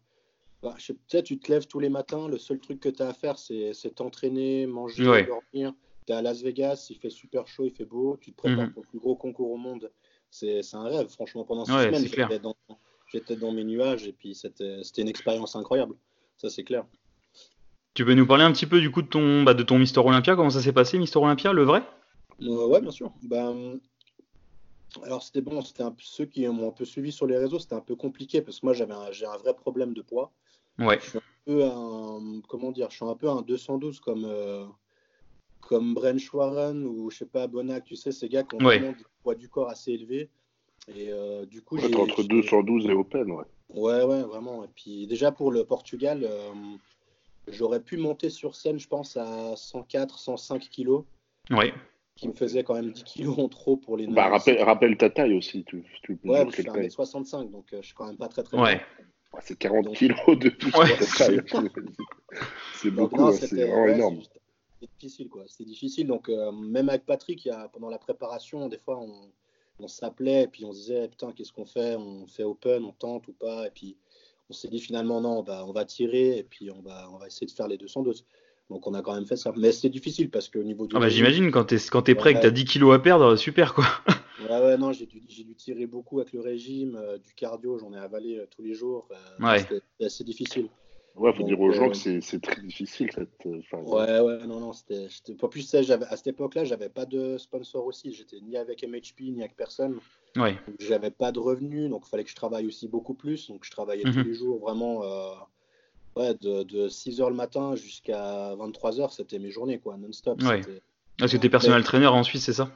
Bah, 0.63 0.73
je 0.77 0.93
sais, 1.07 1.23
tu 1.23 1.37
te 1.37 1.51
lèves 1.51 1.67
tous 1.67 1.79
les 1.79 1.89
matins, 1.89 2.27
le 2.27 2.37
seul 2.37 2.59
truc 2.59 2.79
que 2.79 2.89
tu 2.89 3.03
as 3.03 3.09
à 3.09 3.13
faire, 3.13 3.37
c'est 3.37 3.73
t'entraîner, 3.95 4.65
manger, 4.65 5.03
dormir 5.03 5.73
tu 6.07 6.13
es 6.13 6.15
à 6.15 6.21
Las 6.21 6.41
Vegas, 6.41 6.87
il 6.89 6.97
fait 6.97 7.09
super 7.09 7.47
chaud, 7.47 7.65
il 7.65 7.71
fait 7.71 7.85
beau, 7.85 8.17
tu 8.19 8.31
te 8.31 8.37
prépares 8.37 8.67
mhm. 8.67 8.73
pour 8.73 8.83
le 8.83 8.89
plus 8.89 8.99
gros 8.99 9.15
concours 9.15 9.51
au 9.51 9.57
monde. 9.57 9.91
C'est 10.31 10.61
un 10.73 10.83
rêve, 10.83 11.07
franchement. 11.09 11.43
Pendant 11.43 11.65
six 11.65 11.71
semaines, 11.71 12.07
j'étais 13.11 13.35
dans, 13.35 13.51
mes 13.51 13.63
nuages 13.63 14.07
et 14.07 14.13
puis 14.13 14.35
c'était 14.35 14.81
une 14.97 15.07
expérience 15.07 15.55
incroyable. 15.55 15.95
Ça, 16.37 16.49
c'est 16.49 16.63
clair. 16.63 16.85
Tu 17.93 18.05
peux 18.05 18.13
nous 18.13 18.27
parler 18.27 18.43
un 18.43 18.51
petit 18.51 18.67
peu 18.67 18.79
du 18.79 18.91
coup 18.91 19.01
de 19.01 19.07
ton, 19.07 19.43
bah, 19.43 19.53
de 19.53 19.63
ton 19.63 19.79
Mister 19.79 19.99
Olympia? 19.99 20.35
Comment 20.35 20.49
ça 20.49 20.61
s'est 20.61 20.73
passé, 20.73 20.99
Mister 20.99 21.17
Olympia, 21.17 21.51
le 21.51 21.63
vrai? 21.63 21.83
Euh, 22.41 22.67
Ouais, 22.67 22.79
bien 22.79 22.91
sûr. 22.91 23.11
Ben, 23.23 23.79
alors, 25.03 25.23
c'était 25.23 25.41
bon, 25.41 25.61
c'était 25.61 25.83
ceux 25.99 26.25
qui 26.25 26.47
m'ont 26.47 26.69
un 26.69 26.71
peu 26.71 26.85
suivi 26.85 27.11
sur 27.11 27.25
les 27.25 27.37
réseaux, 27.37 27.59
c'était 27.59 27.75
un 27.75 27.81
peu 27.81 27.95
compliqué 27.95 28.41
parce 28.41 28.59
que 28.59 28.65
moi, 28.65 28.73
j'avais 28.73 28.93
j'ai 29.11 29.25
un 29.25 29.37
vrai 29.37 29.55
problème 29.55 29.93
de 29.93 30.01
poids. 30.01 30.31
Ouais. 30.77 30.99
Je 31.01 31.09
suis 31.09 31.17
un 31.17 31.21
peu 31.45 31.63
un, 31.65 32.41
comment 32.47 32.71
dire, 32.71 32.91
je 32.91 32.97
suis 32.97 33.05
un 33.05 33.15
peu 33.15 33.29
un 33.29 33.41
212 33.41 33.99
comme. 33.99 34.25
Euh, 34.25 34.65
comme 35.61 35.93
Bren 35.93 36.19
Schwarren 36.19 36.83
ou 36.85 37.09
je 37.09 37.17
sais 37.17 37.25
pas 37.25 37.47
Bonac, 37.47 37.83
tu 37.83 37.95
sais, 37.95 38.11
ces 38.11 38.29
gars 38.29 38.43
qui 38.43 38.55
ont 38.55 38.59
vraiment 38.59 38.91
du 38.91 39.03
poids 39.21 39.35
du 39.35 39.49
corps 39.49 39.69
assez 39.69 39.91
élevé. 39.91 40.29
Et 40.87 41.09
euh, 41.09 41.45
du 41.45 41.61
coup, 41.61 41.77
j'ai 41.77 41.93
entre 41.95 42.23
212 42.23 42.85
et 42.85 42.93
Open, 42.93 43.31
ouais. 43.31 43.43
Ouais, 43.69 44.03
ouais, 44.03 44.23
vraiment. 44.23 44.63
Et 44.63 44.69
puis 44.73 45.07
déjà 45.07 45.31
pour 45.31 45.51
le 45.51 45.65
Portugal, 45.65 46.21
euh, 46.23 46.53
j'aurais 47.47 47.81
pu 47.81 47.97
monter 47.97 48.29
sur 48.29 48.55
scène, 48.55 48.79
je 48.79 48.87
pense, 48.87 49.17
à 49.17 49.55
104, 49.55 50.17
105 50.17 50.69
kilos. 50.69 51.03
Ouais. 51.49 51.73
Qui 52.15 52.29
me 52.29 52.33
faisait 52.33 52.63
quand 52.63 52.73
même 52.73 52.91
10 52.91 53.03
kilos 53.03 53.37
en 53.37 53.49
trop 53.49 53.75
pour 53.77 53.97
les. 53.97 54.07
Bah, 54.07 54.29
rappelle, 54.29 54.63
rappelle, 54.63 54.97
ta 54.97 55.09
taille 55.09 55.33
aussi. 55.33 55.65
Tu, 55.65 55.83
tu 56.03 56.17
ouais, 56.23 56.45
je 56.47 56.53
suis 56.53 56.63
1m65, 56.63 57.51
donc 57.51 57.65
euh, 57.73 57.81
je 57.81 57.87
suis 57.87 57.95
quand 57.95 58.07
même 58.07 58.17
pas 58.17 58.29
très 58.29 58.43
très. 58.43 58.57
Ouais. 58.57 58.81
C'est 59.41 59.57
40 59.57 59.93
kilos 59.93 60.39
de 60.39 60.49
plus 60.49 60.73
ouais. 60.75 60.97
C'est 62.75 62.89
beaucoup, 62.91 63.21
hein, 63.21 63.33
c'est 63.33 63.53
vraiment 63.53 63.87
énorme 63.87 64.19
c'est 64.79 64.89
difficile, 64.99 65.29
quoi. 65.29 65.43
C'est 65.47 65.65
difficile. 65.65 66.07
Donc, 66.07 66.29
euh, 66.29 66.51
même 66.51 66.89
avec 66.89 67.05
Patrick, 67.05 67.43
il 67.45 67.49
y 67.49 67.51
a, 67.51 67.67
pendant 67.69 67.89
la 67.89 67.97
préparation, 67.97 68.67
des 68.67 68.77
fois, 68.77 68.99
on, 68.99 69.31
on 69.79 69.87
s'appelait 69.87 70.43
et 70.43 70.47
puis 70.47 70.65
on 70.65 70.71
se 70.71 70.79
disait, 70.79 71.07
putain, 71.07 71.31
qu'est-ce 71.31 71.51
qu'on 71.51 71.65
fait? 71.65 71.95
On 71.95 72.27
fait 72.27 72.43
open, 72.43 72.83
on 72.83 72.91
tente 72.91 73.27
ou 73.27 73.33
pas? 73.33 73.67
Et 73.67 73.71
puis, 73.71 73.97
on 74.49 74.53
s'est 74.53 74.67
dit 74.67 74.79
finalement, 74.79 75.21
non, 75.21 75.43
bah, 75.43 75.65
on 75.67 75.71
va 75.71 75.85
tirer 75.85 76.37
et 76.37 76.43
puis 76.43 76.71
on 76.71 76.81
va, 76.81 77.09
on 77.11 77.17
va 77.17 77.27
essayer 77.27 77.47
de 77.47 77.51
faire 77.51 77.67
les 77.67 77.77
212. 77.77 78.25
Donc, 78.69 78.85
on 78.85 78.93
a 78.93 79.01
quand 79.01 79.13
même 79.13 79.25
fait 79.25 79.37
ça. 79.37 79.53
Mais 79.55 79.71
c'est 79.71 79.89
difficile 79.89 80.29
parce 80.29 80.49
qu'au 80.49 80.63
niveau 80.63 80.87
du. 80.87 80.95
Ah 80.95 80.99
bah, 80.99 81.09
j'imagine, 81.09 81.51
quand 81.51 81.65
tu 81.65 81.75
es, 81.75 81.79
quand 81.89 82.09
es 82.09 82.15
prêt 82.15 82.33
que 82.33 82.41
tu 82.41 82.47
as 82.47 82.51
10 82.51 82.65
kilos 82.65 82.93
à 82.93 82.99
perdre, 82.99 83.35
super, 83.35 83.73
quoi. 83.73 83.85
ouais, 84.49 84.59
ouais, 84.59 84.77
non, 84.77 84.91
j'ai 84.91 85.05
dû, 85.05 85.21
dû, 85.21 85.55
tirer 85.55 85.85
beaucoup 85.85 86.19
avec 86.19 86.33
le 86.33 86.41
régime, 86.41 86.95
euh, 86.95 87.17
du 87.17 87.33
cardio, 87.33 87.77
j'en 87.77 87.93
ai 87.93 87.97
avalé 87.97 88.37
euh, 88.37 88.47
tous 88.49 88.61
les 88.61 88.73
jours. 88.73 89.07
ouais. 89.39 89.65
C'est 89.99 90.05
assez 90.05 90.23
difficile. 90.23 90.69
Ouais, 91.17 91.33
faut 91.33 91.43
dire 91.43 91.59
aux 91.59 91.71
gens 91.71 91.89
que 91.89 92.09
euh, 92.09 92.19
c'est 92.21 92.41
très 92.41 92.61
difficile. 92.61 93.09
Cette, 93.13 93.45
euh, 93.47 93.61
ouais, 93.73 94.19
ouais, 94.19 94.45
non, 94.45 94.59
non, 94.59 94.71
c'était. 94.73 95.07
Pas 95.33 95.47
plus, 95.47 95.73
à 95.73 96.15
cette 96.15 96.27
époque-là, 96.27 96.63
j'avais 96.63 96.89
pas 96.89 97.05
de 97.05 97.37
sponsor 97.39 97.85
aussi. 97.85 98.13
J'étais 98.13 98.39
ni 98.39 98.55
avec 98.55 98.83
MHP, 98.83 99.21
ni 99.21 99.41
avec 99.41 99.55
personne. 99.55 99.99
Ouais. 100.35 100.57
J'avais 100.79 101.09
pas 101.09 101.31
de 101.31 101.39
revenus, 101.39 101.89
donc 101.89 102.03
il 102.05 102.09
fallait 102.09 102.23
que 102.23 102.29
je 102.29 102.35
travaille 102.35 102.67
aussi 102.67 102.87
beaucoup 102.87 103.15
plus. 103.15 103.47
Donc 103.47 103.65
je 103.65 103.71
travaillais 103.71 104.03
tous 104.03 104.19
mhm. 104.19 104.27
les 104.27 104.33
jours 104.35 104.59
vraiment. 104.59 105.03
Euh, 105.03 105.33
ouais, 106.17 106.35
de, 106.35 106.61
de 106.63 106.87
6 106.87 107.19
h 107.19 107.29
le 107.29 107.35
matin 107.35 107.75
jusqu'à 107.75 108.53
23 108.55 108.91
h 108.91 109.15
c'était 109.15 109.39
mes 109.39 109.49
journées, 109.49 109.79
quoi, 109.79 109.97
non-stop. 109.97 110.41
Ouais. 110.43 110.61
Est-ce 111.19 111.35
que 111.35 111.41
tu 111.41 111.47
es 111.47 111.49
personnel 111.49 111.83
trainer 111.83 112.07
en 112.07 112.21
Suisse, 112.21 112.43
c'est 112.43 112.53
ça? 112.53 112.69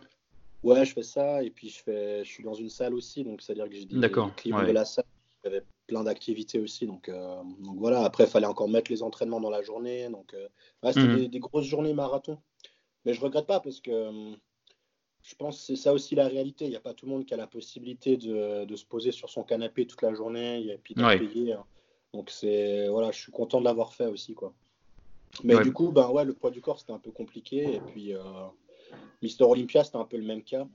Ouais, 0.63 0.83
je 0.83 0.93
fais 0.93 1.03
ça. 1.03 1.43
Et 1.43 1.51
puis 1.51 1.69
je, 1.69 1.83
fais, 1.83 2.23
je 2.23 2.29
suis 2.29 2.43
dans 2.43 2.55
une 2.55 2.69
salle 2.69 2.95
aussi, 2.95 3.23
donc 3.23 3.43
c'est-à-dire 3.43 3.69
que 3.69 3.75
j'ai 3.75 3.85
des, 3.85 4.09
clients 4.35 4.63
de 4.63 4.71
la 4.71 4.85
salle. 4.85 5.05
J'avais 5.43 5.63
plein 5.87 6.03
d'activités 6.03 6.59
aussi. 6.59 6.85
Donc, 6.85 7.09
euh, 7.09 7.41
donc, 7.59 7.77
voilà, 7.77 8.03
après, 8.03 8.25
il 8.25 8.29
fallait 8.29 8.45
encore 8.45 8.69
mettre 8.69 8.91
les 8.91 9.01
entraînements 9.01 9.41
dans 9.41 9.49
la 9.49 9.61
journée. 9.61 10.07
Donc, 10.09 10.33
euh, 10.33 10.47
c'était 10.85 10.99
mhm. 10.99 11.27
des, 11.27 11.39
grosses 11.39 11.65
journées 11.65 11.93
marathon. 11.93 12.37
Mais 13.05 13.13
je 13.13 13.21
regrette 13.21 13.47
pas 13.47 13.59
parce 13.59 13.79
que 13.81 13.91
euh, 13.91 14.35
je 15.23 15.35
pense 15.35 15.57
que 15.57 15.63
c'est 15.63 15.75
ça 15.75 15.93
aussi 15.93 16.13
la 16.13 16.27
réalité. 16.27 16.65
Il 16.65 16.69
n'y 16.69 16.75
a 16.75 16.81
pas 16.81 16.93
tout 16.93 17.07
le 17.07 17.11
monde 17.11 17.25
qui 17.25 17.33
a 17.33 17.37
la 17.37 17.47
possibilité 17.47 18.17
de, 18.17 18.65
de, 18.65 18.75
se 18.75 18.85
poser 18.85 19.11
sur 19.11 19.29
son 19.29 19.43
canapé 19.43 19.87
toute 19.87 20.01
la 20.03 20.13
journée 20.13 20.63
et 20.67 20.77
puis 20.77 20.93
de 20.93 21.17
payer. 21.17 21.53
Hein. 21.53 21.65
Donc, 22.13 22.29
c'est 22.29 22.87
voilà, 22.89 23.11
je 23.11 23.19
suis 23.19 23.31
content 23.31 23.59
de 23.59 23.65
l'avoir 23.65 23.93
fait 23.93 24.07
aussi. 24.07 24.35
quoi. 24.35 24.53
Mais 25.43 25.59
du 25.63 25.73
coup, 25.73 25.91
ben, 25.91 26.09
ouais, 26.09 26.25
le 26.25 26.33
poids 26.33 26.51
du 26.51 26.61
corps, 26.61 26.79
c'était 26.79 26.91
un 26.91 26.99
peu 26.99 27.11
compliqué. 27.11 27.75
Et 27.75 27.79
puis, 27.79 28.13
Mister 29.21 29.45
Olympia, 29.45 29.83
c'était 29.83 29.97
un 29.97 30.05
peu 30.05 30.17
le 30.17 30.25
même 30.25 30.43
cas. 30.43 30.67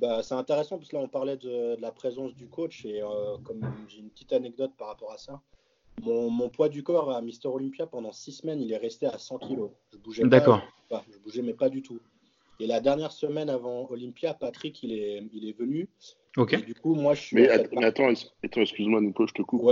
Bah, 0.00 0.22
c'est 0.22 0.34
intéressant 0.34 0.76
parce 0.78 0.88
que 0.88 0.96
là, 0.96 1.02
on 1.02 1.08
parlait 1.08 1.36
de, 1.36 1.80
la 1.80 1.90
présence 1.90 2.34
du 2.34 2.46
coach 2.46 2.84
et 2.84 3.02
euh, 3.02 3.36
comme 3.44 3.60
j'ai 3.88 3.98
une 3.98 4.10
petite 4.10 4.32
anecdote 4.32 4.72
par 4.78 4.88
rapport 4.88 5.12
à 5.12 5.18
ça. 5.18 5.40
Mon, 6.02 6.48
poids 6.48 6.68
du 6.68 6.84
corps 6.84 7.10
à 7.10 7.20
Mister 7.22 7.48
Olympia 7.48 7.86
pendant 7.86 8.12
six 8.12 8.32
semaines, 8.32 8.60
il 8.60 8.72
est 8.72 8.76
resté 8.76 9.06
à 9.06 9.18
100 9.18 9.38
kg. 9.38 9.70
Je 9.92 9.98
bougeais 9.98 10.24
D'accord. 10.24 10.62
Pas, 10.88 11.04
je 11.10 11.18
bougeais 11.18 11.42
mais 11.42 11.54
pas 11.54 11.68
du 11.68 11.82
tout. 11.82 11.98
Et 12.60 12.66
la 12.66 12.80
dernière 12.80 13.12
semaine 13.12 13.50
avant 13.50 13.88
Olympia, 13.90 14.34
Patrick, 14.34 14.82
il 14.82 14.92
est, 14.92 15.22
il 15.32 15.48
est 15.48 15.56
venu. 15.58 15.88
Ok. 16.36 16.64
du 16.64 16.74
coup, 16.74 16.94
moi, 16.94 17.14
je 17.14 17.22
suis. 17.22 17.36
Mais, 17.36 17.48
attends, 17.48 18.10
excuse-moi, 18.10 19.00
Nico, 19.00 19.26
je 19.26 19.34
te 19.34 19.42
coupe. 19.42 19.70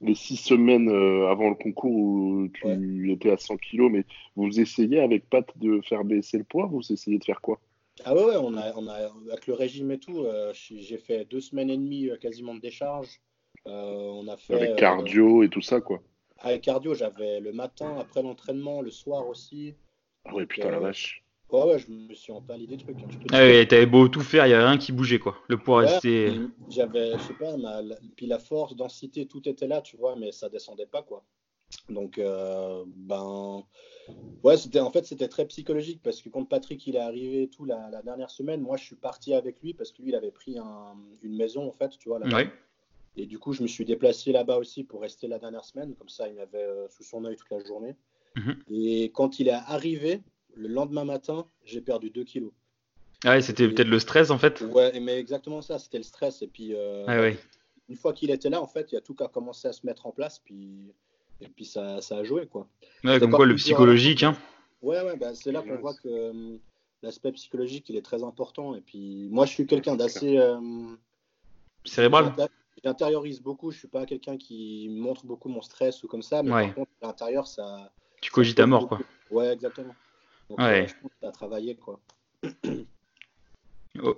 Les, 0.00 0.14
six 0.14 0.36
semaines 0.36 0.88
euh, 0.88 1.28
avant 1.28 1.48
le 1.48 1.56
concours 1.56 1.90
où 1.90 2.48
tu 2.54 3.12
étais 3.12 3.30
à 3.30 3.36
100 3.36 3.56
kg, 3.56 3.90
mais 3.90 4.04
vous 4.36 4.60
essayez 4.60 5.00
avec 5.00 5.28
Pat 5.28 5.44
de 5.56 5.80
faire 5.80 6.04
baisser 6.04 6.38
le 6.38 6.44
poids 6.44 6.66
Vous 6.66 6.92
essayez 6.92 7.18
de 7.18 7.24
faire 7.24 7.40
quoi? 7.40 7.58
Ah 8.04 8.14
ouais, 8.14 8.36
on 8.36 8.56
a, 8.56 8.72
on 8.76 8.86
a, 8.88 9.10
avec 9.30 9.46
le 9.46 9.54
régime 9.54 9.90
et 9.90 9.98
tout, 9.98 10.24
euh, 10.24 10.52
j'ai 10.54 10.98
fait 10.98 11.24
deux 11.24 11.40
semaines 11.40 11.70
et 11.70 11.76
demie 11.76 12.08
euh, 12.08 12.16
quasiment 12.16 12.54
de 12.54 12.60
décharge. 12.60 13.20
Euh, 13.66 13.70
on 13.70 14.28
a 14.28 14.36
fait, 14.36 14.54
avec 14.54 14.76
cardio 14.76 15.42
et 15.42 15.48
tout 15.48 15.60
ça, 15.60 15.80
quoi. 15.80 16.00
Avec 16.38 16.62
cardio, 16.62 16.94
j'avais 16.94 17.40
le 17.40 17.52
matin, 17.52 17.96
après 17.98 18.22
l'entraînement, 18.22 18.80
le 18.82 18.90
soir 18.90 19.28
aussi. 19.28 19.74
Ah 20.24 20.34
ouais, 20.34 20.46
putain, 20.46 20.70
la 20.70 20.78
vache. 20.78 21.24
Ouais, 21.50 21.62
ouais, 21.64 21.78
je 21.78 21.90
me 21.90 22.14
suis 22.14 22.32
empalé 22.32 22.66
des 22.66 22.76
trucs. 22.76 22.98
Hein, 22.98 23.08
ah 23.32 23.38
ouais, 23.38 23.66
t'avais 23.66 23.86
beau 23.86 24.06
tout 24.08 24.20
faire, 24.20 24.46
il 24.46 24.50
n'y 24.50 24.54
a 24.54 24.68
rien 24.68 24.78
qui 24.78 24.92
bougeait, 24.92 25.18
quoi. 25.18 25.36
Le 25.48 25.56
poids 25.56 25.80
restait. 25.80 26.32
J'avais, 26.68 27.12
je 27.12 27.22
sais 27.22 27.34
pas, 27.34 27.56
puis 28.16 28.26
la 28.26 28.38
force, 28.38 28.76
densité, 28.76 29.26
tout 29.26 29.48
était 29.48 29.66
là, 29.66 29.80
tu 29.80 29.96
vois, 29.96 30.14
mais 30.16 30.30
ça 30.30 30.48
descendait 30.48 30.86
pas, 30.86 31.02
quoi. 31.02 31.24
Donc, 31.88 32.18
ben, 32.18 33.64
Ouais, 34.44 34.56
c'était 34.56 34.80
en 34.80 34.90
fait 34.90 35.04
c'était 35.04 35.28
très 35.28 35.46
psychologique 35.46 36.00
parce 36.02 36.22
que 36.22 36.28
quand 36.28 36.44
Patrick 36.44 36.86
il 36.86 36.96
est 36.96 37.00
arrivé 37.00 37.48
tout 37.48 37.64
la, 37.64 38.02
dernière 38.04 38.30
semaine, 38.30 38.60
moi 38.60 38.76
je 38.76 38.84
suis 38.84 38.96
parti 38.96 39.34
avec 39.34 39.60
lui 39.62 39.74
parce 39.74 39.90
que 39.90 40.02
lui 40.02 40.10
il 40.10 40.14
avait 40.14 40.30
pris 40.30 40.56
une 41.22 41.36
maison 41.36 41.68
en 41.68 41.72
fait, 41.72 41.90
tu 41.98 42.08
vois. 42.08 42.18
Là 42.18 42.44
Et 43.16 43.26
du 43.26 43.38
coup 43.38 43.52
je 43.52 43.62
me 43.62 43.68
suis 43.68 43.84
déplacé 43.84 44.32
là-bas 44.32 44.58
aussi 44.58 44.84
pour 44.84 45.00
rester 45.02 45.26
la 45.26 45.38
dernière 45.38 45.64
semaine, 45.64 45.94
comme 45.96 46.08
ça 46.08 46.28
il 46.28 46.34
m'avait 46.34 46.58
euh, 46.58 46.88
sous 46.88 47.02
son 47.02 47.24
œil 47.24 47.36
toute 47.36 47.50
la 47.50 47.64
journée. 47.64 47.96
Mhm. 48.36 48.56
Et 48.70 49.10
quand 49.12 49.40
il 49.40 49.48
est 49.48 49.52
arrivé, 49.66 50.22
le 50.54 50.68
lendemain 50.68 51.04
matin, 51.04 51.46
j'ai 51.64 51.80
perdu 51.80 52.10
2 52.10 52.24
kilos. 52.24 52.52
Ah 53.24 53.30
ouais, 53.30 53.42
c'était 53.42 53.68
peut-être 53.68 53.88
le 53.88 53.98
stress 53.98 54.30
en 54.30 54.38
fait. 54.38 54.60
Ouais, 54.60 54.98
mais 55.00 55.18
exactement 55.18 55.62
ça, 55.62 55.80
c'était 55.80 55.98
le 55.98 56.04
stress. 56.04 56.42
Et 56.42 56.46
puis 56.46 56.74
euh, 56.74 57.04
ah 57.08 57.20
ouais. 57.20 57.36
une 57.88 57.96
fois 57.96 58.12
qu'il 58.12 58.30
était 58.30 58.50
là, 58.50 58.62
en 58.62 58.68
fait, 58.68 58.92
il 58.92 58.94
y 58.94 58.98
a 58.98 59.00
tout 59.00 59.14
qui 59.14 59.24
a 59.24 59.28
commencé 59.28 59.66
à 59.66 59.72
se 59.72 59.84
mettre 59.84 60.06
en 60.06 60.12
place. 60.12 60.38
Puis 60.38 60.94
Et 61.40 61.48
puis 61.48 61.64
ça, 61.64 62.00
ça 62.00 62.18
a 62.18 62.24
joué, 62.24 62.46
quoi. 62.46 62.66
Ouais, 63.04 63.18
comme 63.18 63.30
quoi 63.30 63.46
le 63.46 63.54
psychologique, 63.54 64.22
hein. 64.22 64.36
Ouais, 64.82 65.00
ouais, 65.02 65.16
bah, 65.16 65.34
c'est 65.34 65.52
là 65.52 65.62
qu'on 65.62 65.76
voit 65.76 65.94
que 65.94 66.08
euh, 66.08 66.56
l'aspect 67.02 67.32
psychologique, 67.32 67.88
il 67.88 67.96
est 67.96 68.04
très 68.04 68.22
important. 68.22 68.74
Et 68.74 68.80
puis, 68.80 69.28
moi, 69.30 69.46
je 69.46 69.52
suis 69.52 69.66
quelqu'un 69.66 69.96
d'assez. 69.96 70.38
Euh, 70.38 70.60
Cérébral 71.84 72.34
J'intériorise 72.84 73.40
beaucoup. 73.40 73.72
Je 73.72 73.78
suis 73.78 73.88
pas 73.88 74.06
quelqu'un 74.06 74.36
qui 74.36 74.88
montre 74.88 75.26
beaucoup 75.26 75.48
mon 75.48 75.62
stress 75.62 76.04
ou 76.04 76.08
comme 76.08 76.22
ça. 76.22 76.44
Mais 76.44 76.50
par 76.50 76.74
contre, 76.74 76.90
à 77.02 77.06
l'intérieur, 77.08 77.46
ça. 77.48 77.92
Tu 78.20 78.30
cogites 78.30 78.60
à 78.60 78.66
mort, 78.66 78.86
quoi. 78.86 79.00
Ouais, 79.30 79.52
exactement. 79.52 79.94
Donc, 80.48 80.60
ouais. 80.60 80.86
je 80.86 80.94
pense 81.00 81.10
que 81.20 81.26
as 81.26 81.32
travaillé, 81.32 81.74
quoi. 81.74 82.00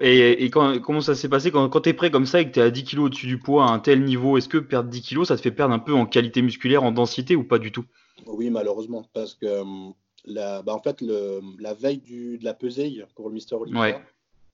Et, 0.00 0.50
comment 0.50 1.00
ça 1.00 1.14
s'est 1.14 1.28
passé 1.28 1.50
quand, 1.50 1.68
quand 1.68 1.80
tu 1.82 1.88
es 1.88 1.94
prêt 1.94 2.10
comme 2.10 2.26
ça 2.26 2.40
et 2.40 2.46
que 2.46 2.52
tu 2.52 2.60
es 2.60 2.62
à 2.62 2.70
10 2.70 2.84
kg 2.84 2.98
au-dessus 3.00 3.26
du 3.26 3.38
poids 3.38 3.66
à 3.66 3.70
un 3.70 3.78
tel 3.78 4.04
niveau 4.04 4.36
Est-ce 4.36 4.48
que 4.48 4.58
perdre 4.58 4.90
10 4.90 5.02
kg, 5.02 5.24
ça 5.24 5.36
te 5.36 5.42
fait 5.42 5.50
perdre 5.50 5.74
un 5.74 5.78
peu 5.78 5.94
en 5.94 6.06
qualité 6.06 6.42
musculaire, 6.42 6.82
en 6.82 6.92
densité 6.92 7.36
ou 7.36 7.44
pas 7.44 7.58
du 7.58 7.72
tout? 7.72 7.84
Oui, 8.26 8.50
malheureusement. 8.50 9.06
Parce 9.12 9.34
que 9.34 9.60
hum, 9.60 9.94
la, 10.24 10.62
bah 10.62 10.74
en 10.74 10.82
fait, 10.82 11.00
le, 11.00 11.40
la 11.58 11.74
veille 11.74 11.98
du, 11.98 12.38
de 12.38 12.44
la 12.44 12.54
pesée 12.54 13.04
pour 13.14 13.28
le 13.28 13.34
Mister 13.34 13.54
Olympia, 13.54 14.02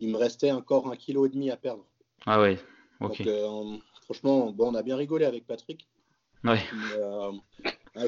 il 0.00 0.10
me 0.10 0.16
restait 0.16 0.52
encore 0.52 0.88
un 0.90 0.96
kilo 0.96 1.26
et 1.26 1.28
demi 1.28 1.50
à 1.50 1.56
perdre. 1.56 1.84
Ah 2.26 2.40
ouais, 2.40 2.58
ok. 3.00 3.18
Donc, 3.18 3.26
euh, 3.26 3.76
franchement, 4.02 4.52
bon, 4.52 4.72
on 4.72 4.74
a 4.74 4.82
bien 4.82 4.96
rigolé 4.96 5.24
avec 5.24 5.46
Patrick. 5.46 5.86
Ouais. 6.44 6.60
Euh, 6.96 7.32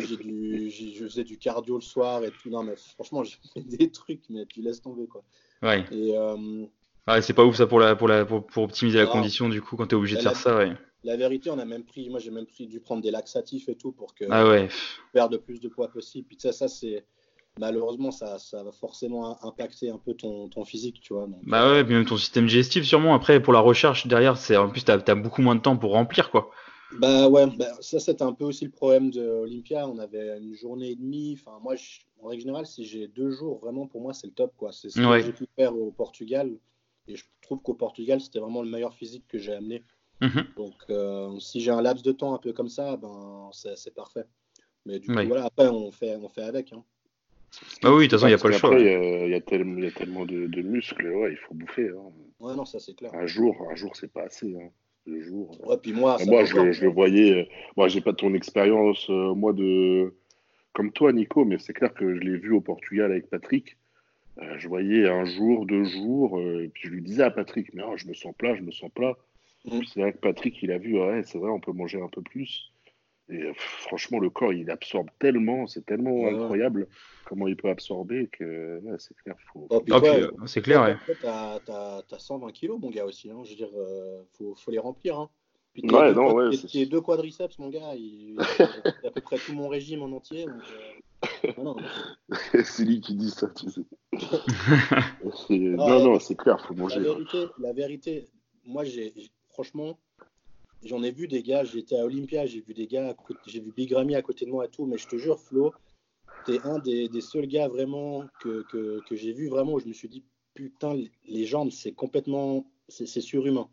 j'ai 0.01 0.17
du, 0.17 0.71
je 0.71 1.05
faisais 1.05 1.25
du 1.25 1.39
cardio 1.39 1.77
le 1.77 1.81
soir 1.81 2.25
et 2.25 2.31
tout. 2.31 2.51
Non, 2.51 2.63
mais 2.63 2.75
franchement, 2.95 3.25
j'ai 3.25 3.37
fait 3.55 3.63
des 3.63 3.91
trucs, 3.91 4.23
mais 4.29 4.47
tu 4.47 4.61
laisses 4.61 4.83
tomber, 4.83 5.07
quoi. 5.07 5.23
Ouais. 5.63 5.85
Et, 5.91 6.17
euh, 6.17 6.67
ouais, 7.15 7.23
c'est 7.23 7.33
pas 7.33 7.45
ouf 7.45 7.57
ça 7.57 7.67
pour, 7.67 7.81
la, 7.81 7.97
pour, 7.97 8.09
la, 8.09 8.25
pour, 8.25 8.47
pour 8.47 8.65
optimiser 8.65 8.99
la 8.99 9.07
condition, 9.07 9.49
du 9.49 9.63
coup, 9.63 9.77
quand 9.77 9.87
tu 9.87 9.95
es 9.95 9.99
obligé 9.99 10.17
de 10.17 10.23
faire 10.23 10.37
ça, 10.37 10.57
ouais. 10.57 10.73
La 11.05 11.17
vérité, 11.17 11.51
on 11.51 11.59
a 11.59 11.65
même 11.65 11.85
pris, 11.85 12.11
moi 12.11 12.19
j'ai 12.19 12.33
même 12.33 12.47
pris 12.47 12.67
dû 12.67 12.81
prendre 12.81 13.03
des 13.03 13.13
laxatifs 13.13 13.69
et 13.69 13.77
tout 13.77 13.93
pour 13.93 14.15
que 14.15 14.25
ah 14.31 14.47
ouais. 14.49 14.69
perdre 15.13 15.37
le 15.37 15.41
plus 15.41 15.61
de 15.61 15.69
poids 15.69 15.89
possible. 15.89 16.27
Puis 16.27 16.37
ça, 16.41 16.51
ça 16.51 16.67
c'est 16.67 17.05
malheureusement, 17.59 18.11
ça, 18.11 18.39
ça, 18.39 18.63
va 18.63 18.73
forcément 18.73 19.43
impacter 19.45 19.91
un 19.91 19.99
peu 19.99 20.15
ton, 20.15 20.49
ton 20.49 20.65
physique, 20.65 21.01
tu 21.01 21.13
vois. 21.13 21.29
bah 21.43 21.71
ouais, 21.71 21.85
puis 21.85 21.95
même 21.95 22.05
ton 22.05 22.17
système 22.17 22.47
digestif, 22.47 22.85
sûrement. 22.85 23.15
Après, 23.15 23.41
pour 23.41 23.53
la 23.53 23.61
recherche 23.61 24.07
derrière, 24.07 24.37
c'est 24.37 24.57
en 24.57 24.69
plus, 24.71 24.85
tu 24.85 24.91
as, 24.91 25.15
beaucoup 25.15 25.43
moins 25.43 25.55
de 25.55 25.61
temps 25.61 25.77
pour 25.77 25.93
remplir, 25.93 26.31
quoi. 26.31 26.51
Bah 26.99 27.29
ouais, 27.29 27.47
bah, 27.47 27.67
ça, 27.81 28.01
c'était 28.01 28.23
un 28.23 28.33
peu 28.33 28.45
aussi 28.45 28.65
le 28.65 28.71
problème 28.71 29.11
de 29.11 29.21
Olympia. 29.21 29.87
On 29.87 29.99
avait 29.99 30.39
une 30.39 30.55
journée 30.55 30.91
et 30.91 30.97
demie. 30.97 31.39
Enfin, 31.39 31.59
moi, 31.63 31.75
en 32.23 32.29
règle 32.29 32.43
générale, 32.43 32.67
si 32.67 32.85
j'ai 32.85 33.09
deux 33.09 33.31
jours, 33.31 33.59
vraiment, 33.59 33.87
pour 33.87 34.01
moi, 34.01 34.15
c'est 34.15 34.27
le 34.27 34.33
top, 34.33 34.53
quoi. 34.57 34.73
C'est 34.73 34.89
ce 34.89 34.99
que 34.99 35.21
j'ai 35.21 35.33
pu 35.33 35.47
faire 35.55 35.77
au 35.77 35.91
Portugal. 35.91 36.51
Et 37.09 37.17
je 37.17 37.25
trouve 37.43 37.61
qu'au 37.63 37.75
Portugal, 37.75 38.21
c'était 38.21 38.39
vraiment 38.39 38.63
le 38.63 38.71
meilleur 38.71 38.95
physique 38.95 39.25
que 39.29 39.39
j'ai 39.39 39.55
amené. 39.55 39.83
Mhm. 40.21 40.47
Donc, 40.57 40.75
euh, 40.91 41.39
si 41.39 41.61
j'ai 41.61 41.71
un 41.71 41.81
laps 41.81 42.03
de 42.03 42.13
temps 42.13 42.35
un 42.35 42.39
peu 42.39 42.53
comme 42.53 42.69
ça, 42.69 42.97
ben, 42.97 43.51
c'est 43.53 43.95
parfait. 43.95 44.25
Mais 44.87 44.99
du 44.99 45.09
coup, 45.09 45.27
voilà, 45.27 45.45
après, 45.45 45.69
on 45.69 45.91
fait, 45.91 46.17
on 46.17 46.29
fait 46.29 46.43
avec. 46.43 46.73
Hein. 46.73 46.85
Ah 47.83 47.93
oui, 47.93 48.05
de 48.07 48.11
toute 48.11 48.13
façon, 48.13 48.27
il 48.27 48.31
n'y 48.31 48.35
a 48.35 48.39
pas 48.39 48.49
le 48.49 48.55
choix. 48.55 48.79
Il 48.79 49.31
y, 49.31 49.35
a 49.35 49.41
tellement 49.41 50.27
de, 50.27 50.63
muscles, 50.63 51.09
ouais, 51.09 51.33
il 51.33 51.37
faut 51.37 51.55
bouffer. 51.55 51.89
Hein. 51.89 52.13
Ouais, 52.41 52.55
non, 52.55 52.65
ça 52.65 52.79
c'est 52.79 52.95
clair. 52.95 53.15
Un 53.15 53.27
jour, 53.27 53.57
un 53.71 53.75
jour, 53.75 53.97
c'est 53.97 54.13
pas 54.13 54.25
assez. 54.25 54.55
Hein. 54.55 54.69
Le 55.07 55.23
jour. 55.23 55.57
Ouais, 55.67 55.79
puis 55.79 55.93
moi, 55.93 56.19
moi 56.27 56.45
je, 56.45 56.55
le 56.57 56.89
voyais. 56.89 57.33
Euh, 57.33 57.45
moi, 57.77 57.89
j'ai 57.89 58.03
pas 58.03 58.13
ton 58.13 58.35
expérience, 58.35 59.09
euh, 59.09 59.35
moi, 59.35 59.53
de. 59.53 60.15
Comme 60.75 60.93
toi, 60.93 61.13
Nico, 61.13 61.45
mais 61.45 61.59
c'est 61.59 61.73
clair 61.73 61.93
que 61.95 62.15
je 62.15 62.21
l'ai 62.21 62.37
vu 62.37 62.53
au 62.53 62.61
Portugal 62.61 63.11
avec 63.11 63.31
Patrick. 63.31 63.78
Euh, 64.41 64.59
je 64.59 64.69
voyais 64.69 65.09
un 65.09 65.25
jour, 65.25 65.67
deux 65.67 65.85
jours, 65.85 66.41
et 66.41 66.69
puis 66.69 66.89
je 66.89 66.95
lui 66.95 67.03
disais 67.03 67.25
à 67.25 67.31
Patrick, 67.31 67.75
mais 67.75 67.83
oh, 67.83 67.97
je 67.97 68.07
me 68.07 68.15
sens 68.15 68.35
plat, 68.37 68.55
je 68.55 68.63
me 68.63 68.71
sens 68.71 68.91
plat. 68.95 69.17
Mm. 69.65 69.81
C'est 69.87 70.01
vrai 70.01 70.13
que 70.13 70.19
Patrick, 70.19 70.63
il 70.63 70.71
a 70.71 70.79
vu, 70.79 70.99
ouais, 70.99 71.23
c'est 71.25 71.39
vrai, 71.39 71.51
on 71.51 71.61
peut 71.61 71.73
manger 71.73 72.01
un 72.01 72.09
peu 72.09 72.23
plus. 72.23 72.73
Et 73.31 73.53
franchement, 73.55 74.19
le 74.19 74.31
corps, 74.31 74.55
il 74.55 74.71
absorbe 74.71 75.11
tellement, 75.19 75.67
c'est 75.67 75.85
tellement 75.85 76.27
incroyable 76.29 76.89
comment 77.27 77.47
il 77.47 77.57
peut 77.57 77.69
absorber 77.69 78.29
que 78.29 78.81
c'est 78.99 79.15
clair. 79.19 79.37
Faut... 79.53 79.67
Oh, 79.69 79.83
c'est 80.47 80.63
clair, 80.63 80.83
ouais. 80.83 80.97
Tu 81.21 81.27
as, 81.27 81.61
as, 81.69 82.19
120 82.19 82.53
kilos, 82.53 82.81
mon 82.81 82.91
gars, 82.91 83.05
aussi. 83.05 83.31
Hein. 83.31 83.43
Je 83.45 83.51
veux 83.51 83.57
dire, 83.57 83.69
euh, 83.77 84.23
faut, 84.39 84.55
faut, 84.55 84.71
les 84.71 84.79
remplir. 84.79 85.19
Hein. 85.19 85.29
Puis 85.81 85.91
ouais, 85.91 86.13
non, 86.13 86.35
ouais, 86.35 86.57
tes 86.57 86.87
deux 86.87 87.01
quadriceps, 87.01 87.59
mon 87.59 87.69
gars, 87.69 87.95
il, 87.95 88.37
a 89.05 89.07
à 89.07 89.11
peu 89.11 89.21
près 89.21 89.39
tout 89.39 89.53
mon 89.53 89.69
régime 89.69 90.03
en 90.03 90.13
entier. 90.13 90.47
Euh, 91.45 91.75
c'est 92.65 92.85
lui 92.85 93.01
qui 93.01 93.15
dit 93.15 93.31
ça, 93.31 93.49
tu 93.49 93.71
sais. 93.71 93.83
non, 95.51 96.05
non, 96.05 96.19
c'est 96.19 96.35
clair, 96.35 96.61
faut 96.67 96.75
manger. 96.75 97.01
La 97.01 97.13
vérité, 97.13 97.47
la 97.59 97.73
vérité 97.73 98.29
moi, 98.69 98.85
j'ai 98.85 99.13
franchement, 99.49 99.99
j'en 100.83 101.03
ai 101.03 101.11
vu 101.11 101.27
des 101.27 101.43
gars, 101.43 101.65
j'étais 101.65 101.99
à 101.99 102.05
Olympia, 102.05 102.47
j'ai 102.47 102.61
vu 102.61 102.75
des 102.75 102.87
gars, 102.87 103.17
j'ai 103.47 103.61
vu 103.61 103.73
Big 103.73 103.93
Ramy 103.93 104.15
à 104.15 104.23
côté 104.23 104.45
de 104.45 104.51
moi 104.51 104.67
et 104.67 104.69
tout, 104.69 104.85
mais 104.85 104.99
je 104.99 105.09
te 105.09 105.17
jure, 105.17 105.41
Flo, 105.41 105.73
t'es 106.45 106.61
un 106.65 106.79
des, 106.79 107.09
seuls 107.21 107.47
gars 107.47 107.69
vraiment 107.69 108.25
que, 108.41 108.65
que, 108.71 109.17
j'ai 109.17 109.33
vu 109.33 109.49
vraiment 109.49 109.75
où 109.75 109.81
je 109.81 109.87
me 109.87 109.93
suis 109.93 110.09
dit, 110.09 110.23
putain, 110.55 110.97
les 111.27 111.45
jambes, 111.45 111.71
c'est 111.71 111.93
complètement, 111.93 112.67
c'est 112.89 113.07
surhumain. 113.07 113.69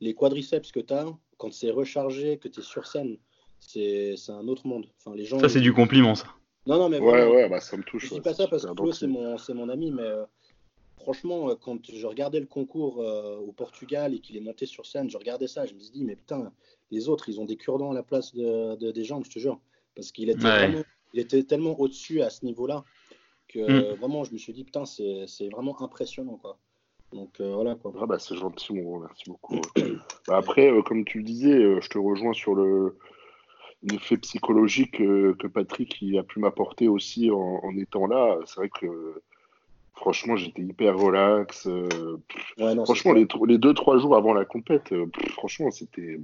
Les 0.00 0.14
quadriceps 0.14 0.70
que 0.70 0.80
tu 0.80 0.92
as, 0.92 1.06
quand 1.44 1.52
c'est 1.52 1.70
rechargé, 1.70 2.38
que 2.38 2.48
tu 2.48 2.60
es 2.60 2.62
sur 2.62 2.86
scène, 2.86 3.18
c'est 3.60 4.16
un 4.28 4.48
autre 4.48 4.66
monde. 4.66 4.86
Enfin, 4.98 5.14
les 5.14 5.26
gens, 5.26 5.38
ça, 5.38 5.50
c'est 5.50 5.60
du 5.60 5.74
compliment, 5.74 6.14
ça. 6.14 6.28
Non, 6.66 6.78
non, 6.78 6.88
mais 6.88 6.98
ouais, 6.98 7.26
ouais, 7.26 7.48
bah, 7.50 7.60
ça 7.60 7.76
me 7.76 7.82
touche. 7.82 8.08
Je 8.08 8.14
dis 8.14 8.20
pas 8.22 8.32
ça 8.32 8.48
parce 8.48 8.64
que 8.64 8.72
Flo, 8.74 8.92
c'est 8.92 9.06
mon, 9.06 9.36
mon 9.50 9.68
ami, 9.68 9.90
mais 9.90 10.02
euh, 10.02 10.24
franchement, 10.96 11.50
euh, 11.50 11.54
quand 11.54 11.78
je 11.92 12.06
regardais 12.06 12.40
le 12.40 12.46
concours 12.46 13.02
euh, 13.02 13.36
au 13.36 13.52
Portugal 13.52 14.14
et 14.14 14.20
qu'il 14.20 14.38
est 14.38 14.40
monté 14.40 14.64
sur 14.64 14.86
scène, 14.86 15.10
je 15.10 15.18
regardais 15.18 15.46
ça, 15.46 15.66
je 15.66 15.74
me 15.74 15.80
suis 15.80 15.90
dit, 15.90 16.04
mais 16.04 16.16
putain, 16.16 16.50
les 16.90 17.10
autres, 17.10 17.28
ils 17.28 17.38
ont 17.38 17.44
des 17.44 17.56
cure-dents 17.56 17.90
à 17.90 17.94
la 17.94 18.02
place 18.02 18.34
de, 18.34 18.90
des 18.90 19.04
jambes, 19.04 19.26
je 19.26 19.30
te 19.30 19.38
jure. 19.38 19.60
Parce 19.94 20.12
qu'il 20.12 20.30
était, 20.30 20.40
vraiment, 20.40 20.82
il 21.12 21.20
était 21.20 21.42
tellement 21.42 21.78
au-dessus 21.78 22.22
à 22.22 22.30
ce 22.30 22.46
niveau-là 22.46 22.84
que 23.48 23.58
mm. 23.58 23.96
vraiment, 23.96 24.24
je 24.24 24.32
me 24.32 24.38
suis 24.38 24.54
dit, 24.54 24.64
putain, 24.64 24.86
c'est 24.86 25.48
vraiment 25.50 25.82
impressionnant, 25.82 26.38
quoi. 26.38 26.58
Donc 27.14 27.40
euh, 27.40 27.54
voilà, 27.54 27.74
quoi. 27.76 27.92
Ah 28.00 28.06
bah, 28.06 28.18
c'est 28.18 28.36
gentil, 28.36 28.74
mon 28.74 29.00
merci 29.00 29.24
beaucoup. 29.26 29.60
Bah, 30.26 30.38
après, 30.38 30.72
comme 30.86 31.04
tu 31.04 31.18
le 31.18 31.24
disais, 31.24 31.80
je 31.80 31.88
te 31.88 31.98
rejoins 31.98 32.32
sur 32.32 32.54
le 32.54 32.96
l'effet 33.82 34.16
psychologique 34.16 34.96
que 34.96 35.46
Patrick 35.46 36.00
il 36.00 36.18
a 36.18 36.22
pu 36.22 36.38
m'apporter 36.38 36.88
aussi 36.88 37.30
en, 37.30 37.60
en, 37.62 37.76
étant 37.76 38.06
là. 38.06 38.38
C'est 38.46 38.56
vrai 38.56 38.70
que 38.70 39.20
Franchement, 39.94 40.36
j'étais 40.36 40.62
hyper 40.62 40.98
relax. 40.98 41.68
Euh, 41.68 42.18
franchement, 42.84 43.12
les, 43.12 43.28
les, 43.46 43.58
deux, 43.58 43.74
trois 43.74 43.98
jours 43.98 44.16
avant 44.16 44.34
la 44.34 44.44
compète, 44.44 44.92
euh, 44.92 45.06
franchement, 45.30 45.70
c'était 45.70 46.20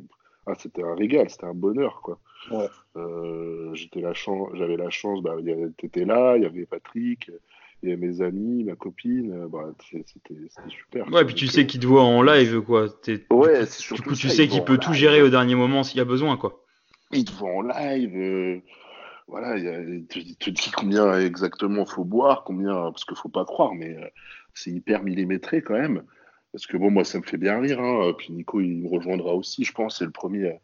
ah, 0.47 0.55
c'était 0.59 0.83
un 0.83 0.95
régal, 0.95 1.31
c'était 1.31 1.47
un 1.47 1.55
bonheur. 1.55 2.01
quoi. 2.03 2.19
Euh, 2.97 3.73
j'étais 3.75 4.01
la 4.01 4.13
chance, 4.13 4.49
J'avais 4.55 4.77
la 4.77 4.91
chance, 4.91 5.23
bah, 5.23 5.37
tu 5.79 5.87
étais 5.87 6.05
là, 6.05 6.37
il 6.37 6.43
y 6.43 6.47
avait 6.47 6.67
Patrick, 6.67 7.31
il 7.83 7.89
y 7.89 7.93
avait 7.93 8.07
mes 8.07 8.21
amis, 8.21 8.65
ma 8.65 8.77
copine, 8.77 9.47
bah, 9.49 9.73
c'était 9.91 10.35
super. 10.69 11.11
Ouais, 11.13 11.25
puis 11.25 11.35
tu 11.35 11.47
sais 11.47 11.67
qu'il 11.67 11.81
te 11.81 11.87
voit 11.87 12.03
en 12.03 12.23
live, 12.23 12.61
quoi. 12.61 12.89
Ouais, 13.31 13.65
du 13.93 14.03
coup, 14.03 14.15
tu 14.15 14.29
sais 14.29 14.49
qu'il 14.49 14.65
peut 14.65 14.79
tout 14.79 14.93
gérer 14.93 15.23
au 15.23 15.31
dernier 15.31 15.55
moment 15.55 15.83
s'il 15.83 15.99
y 15.99 16.01
a 16.01 16.05
besoin, 16.05 16.37
quoi. 16.37 16.65
Il 17.13 17.25
te 17.25 17.33
voit 17.33 17.51
en 17.51 17.63
live 17.63 18.63
voilà, 19.31 19.57
il 19.57 20.07
te, 20.07 20.51
dit 20.51 20.71
combien 20.77 21.19
exactement 21.21 21.87
faut 21.87 22.05
boire, 22.05 22.43
combien, 22.45 22.75
parce 22.91 23.05
qu'il 23.05 23.17
faut 23.17 23.29
pas 23.29 23.45
croire, 23.45 23.75
mais 23.75 23.97
euh, 23.97 24.07
c'est 24.55 24.73
hyper 24.73 25.05
millimétré 25.05 25.63
quand 25.63 25.79
même. 25.79 26.03
Parce 26.53 26.67
que 26.67 26.77
bon, 26.77 26.91
moi, 26.91 27.05
ça 27.05 27.19
me 27.19 27.23
fait 27.23 27.37
bien 27.37 27.61
rire. 27.61 27.81
Hein. 27.81 28.13
Puis 28.19 28.33
Nico, 28.33 28.61
il 28.61 28.79
me 28.79 28.89
rejoindra 28.89 29.35
aussi, 29.35 29.65
je 29.65 29.73
pense. 29.73 29.99
C'est 29.99 30.05
le 30.05 30.11
premier 30.11 30.47
euh, 30.47 30.55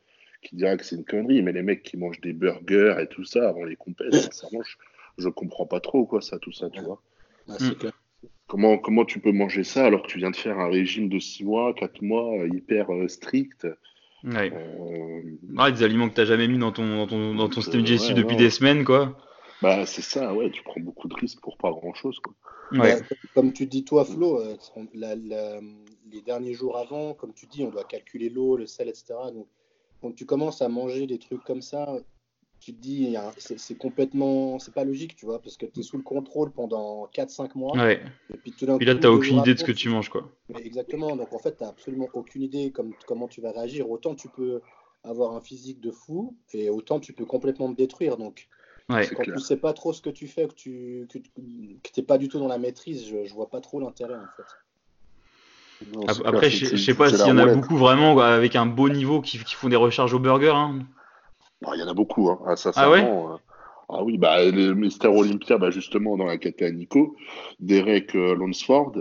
qui 0.42 0.56
dira 0.56 0.76
que 0.76 0.84
c'est 0.84 0.96
une 0.96 1.04
connerie. 1.04 1.42
Mais 1.42 1.52
les 1.52 1.62
mecs 1.62 1.84
qui 1.84 1.96
mangent 1.96 2.20
des 2.20 2.32
burgers 2.32 2.96
et 3.00 3.06
tout 3.06 3.24
ça 3.24 3.48
avant 3.48 3.62
les 3.62 3.76
compètes, 3.76 4.12
sincèrement, 4.32 4.64
je, 5.18 5.26
ne 5.26 5.32
comprends 5.32 5.66
pas 5.66 5.80
trop, 5.80 6.06
quoi, 6.06 6.20
ça, 6.20 6.38
tout 6.38 6.52
ça, 6.52 6.70
tu 6.70 6.80
vois. 6.80 7.00
Mm. 7.48 7.90
Comment, 8.46 8.78
comment 8.78 9.04
tu 9.04 9.18
peux 9.18 9.32
manger 9.32 9.64
ça 9.64 9.86
alors 9.86 10.02
que 10.02 10.08
tu 10.08 10.18
viens 10.18 10.30
de 10.30 10.36
faire 10.36 10.58
un 10.58 10.68
régime 10.68 11.08
de 11.08 11.18
6 11.18 11.44
mois, 11.44 11.74
4 11.74 12.02
mois, 12.02 12.32
euh, 12.38 12.48
hyper 12.48 12.86
strict? 13.08 13.66
Ouais. 14.24 14.52
Euh... 14.52 15.70
des 15.70 15.82
aliments 15.82 16.08
que 16.08 16.14
tu 16.14 16.20
n'as 16.20 16.26
jamais 16.26 16.48
mis 16.48 16.58
dans 16.58 16.72
ton, 16.72 16.96
dans 16.96 17.06
ton, 17.06 17.34
dans 17.34 17.48
ton 17.48 17.60
système 17.60 17.82
digestif 17.82 18.14
depuis 18.14 18.36
des 18.36 18.50
semaines, 18.50 18.84
quoi. 18.84 19.16
Bah, 19.62 19.86
c'est 19.86 20.02
ça, 20.02 20.34
ouais, 20.34 20.50
tu 20.50 20.62
prends 20.62 20.80
beaucoup 20.80 21.08
de 21.08 21.14
risques 21.14 21.40
pour 21.40 21.56
pas 21.56 21.70
grand 21.70 21.94
chose, 21.94 22.18
quoi. 22.20 22.34
Ouais. 22.72 23.00
comme 23.34 23.52
tu 23.52 23.66
dis, 23.66 23.84
toi, 23.84 24.04
Flo, 24.04 24.40
euh, 24.40 24.56
les 26.10 26.20
derniers 26.22 26.54
jours 26.54 26.76
avant, 26.78 27.14
comme 27.14 27.32
tu 27.32 27.46
dis, 27.46 27.62
on 27.62 27.70
doit 27.70 27.84
calculer 27.84 28.28
l'eau, 28.28 28.56
le 28.56 28.66
sel, 28.66 28.88
etc. 28.88 29.14
Donc, 29.32 29.46
quand 30.00 30.12
tu 30.12 30.26
commences 30.26 30.62
à 30.62 30.68
manger 30.68 31.06
des 31.06 31.18
trucs 31.18 31.44
comme 31.44 31.62
ça, 31.62 31.96
tu 32.66 32.74
te 32.74 32.80
dis, 32.80 33.16
c'est 33.38 33.78
complètement, 33.78 34.58
c'est 34.58 34.74
pas 34.74 34.82
logique, 34.82 35.14
tu 35.14 35.24
vois, 35.24 35.40
parce 35.40 35.56
que 35.56 35.66
tu 35.66 35.80
es 35.80 35.82
sous 35.84 35.96
le 35.96 36.02
contrôle 36.02 36.50
pendant 36.50 37.08
4-5 37.14 37.50
mois. 37.54 37.76
Ouais. 37.76 38.02
Et 38.34 38.38
puis, 38.38 38.50
tout 38.50 38.66
là, 38.66 38.76
tu 38.76 38.84
n'as 38.84 39.08
aucune 39.08 39.38
idée 39.38 39.54
de 39.54 39.60
ce 39.60 39.64
que 39.64 39.70
tu 39.70 39.88
manges, 39.88 40.08
quoi. 40.08 40.28
exactement. 40.64 41.14
Donc, 41.14 41.32
en 41.32 41.38
fait, 41.38 41.56
tu 41.56 41.62
n'as 41.62 41.70
absolument 41.70 42.08
aucune 42.12 42.42
idée 42.42 42.72
comme, 42.72 42.92
comment 43.06 43.28
tu 43.28 43.40
vas 43.40 43.52
réagir. 43.52 43.88
Autant 43.88 44.16
tu 44.16 44.28
peux 44.28 44.62
avoir 45.04 45.36
un 45.36 45.40
physique 45.40 45.80
de 45.80 45.92
fou, 45.92 46.34
et 46.54 46.68
autant 46.68 46.98
tu 46.98 47.12
peux 47.12 47.24
complètement 47.24 47.72
te 47.72 47.76
détruire. 47.76 48.16
Donc, 48.16 48.48
ouais, 48.88 49.06
quand 49.14 49.22
tu 49.22 49.30
ne 49.30 49.38
sais 49.38 49.58
pas 49.58 49.72
trop 49.72 49.92
ce 49.92 50.02
que 50.02 50.10
tu 50.10 50.26
fais, 50.26 50.48
que 50.48 50.54
tu 50.54 51.06
n'es 51.96 52.02
pas 52.02 52.18
du 52.18 52.26
tout 52.26 52.40
dans 52.40 52.48
la 52.48 52.58
maîtrise, 52.58 53.06
je, 53.06 53.26
je 53.26 53.32
vois 53.32 53.48
pas 53.48 53.60
trop 53.60 53.78
l'intérêt, 53.78 54.16
en 54.16 54.26
fait. 54.36 56.18
Après, 56.24 56.50
je 56.50 56.74
sais 56.74 56.94
pas 56.94 57.10
s'il 57.10 57.28
y 57.28 57.30
en 57.30 57.38
a 57.38 57.46
beaucoup 57.46 57.76
vraiment 57.76 58.18
avec 58.18 58.56
un 58.56 58.66
beau 58.66 58.88
niveau 58.88 59.20
qui, 59.20 59.38
qui 59.38 59.54
font 59.54 59.68
des 59.68 59.76
recharges 59.76 60.14
au 60.14 60.18
burger. 60.18 60.52
Hein. 60.52 60.80
Bah, 61.62 61.70
Il 61.74 61.80
y 61.80 61.82
en 61.82 61.88
a 61.88 61.94
beaucoup, 61.94 62.30
hein. 62.30 62.38
Ah, 62.46 62.54
ah 62.76 62.90
ouais 62.90 63.04
ah 63.88 64.02
oui, 64.02 64.18
bah, 64.18 64.44
le 64.44 64.74
Mister 64.74 65.08
Olympia, 65.08 65.58
bah, 65.58 65.70
justement, 65.70 66.16
dans 66.16 66.24
la 66.24 66.38
catégorie 66.38 66.76
Nico, 66.76 67.16
Derek 67.60 68.16
euh, 68.16 68.34
Lonsford, 68.34 68.92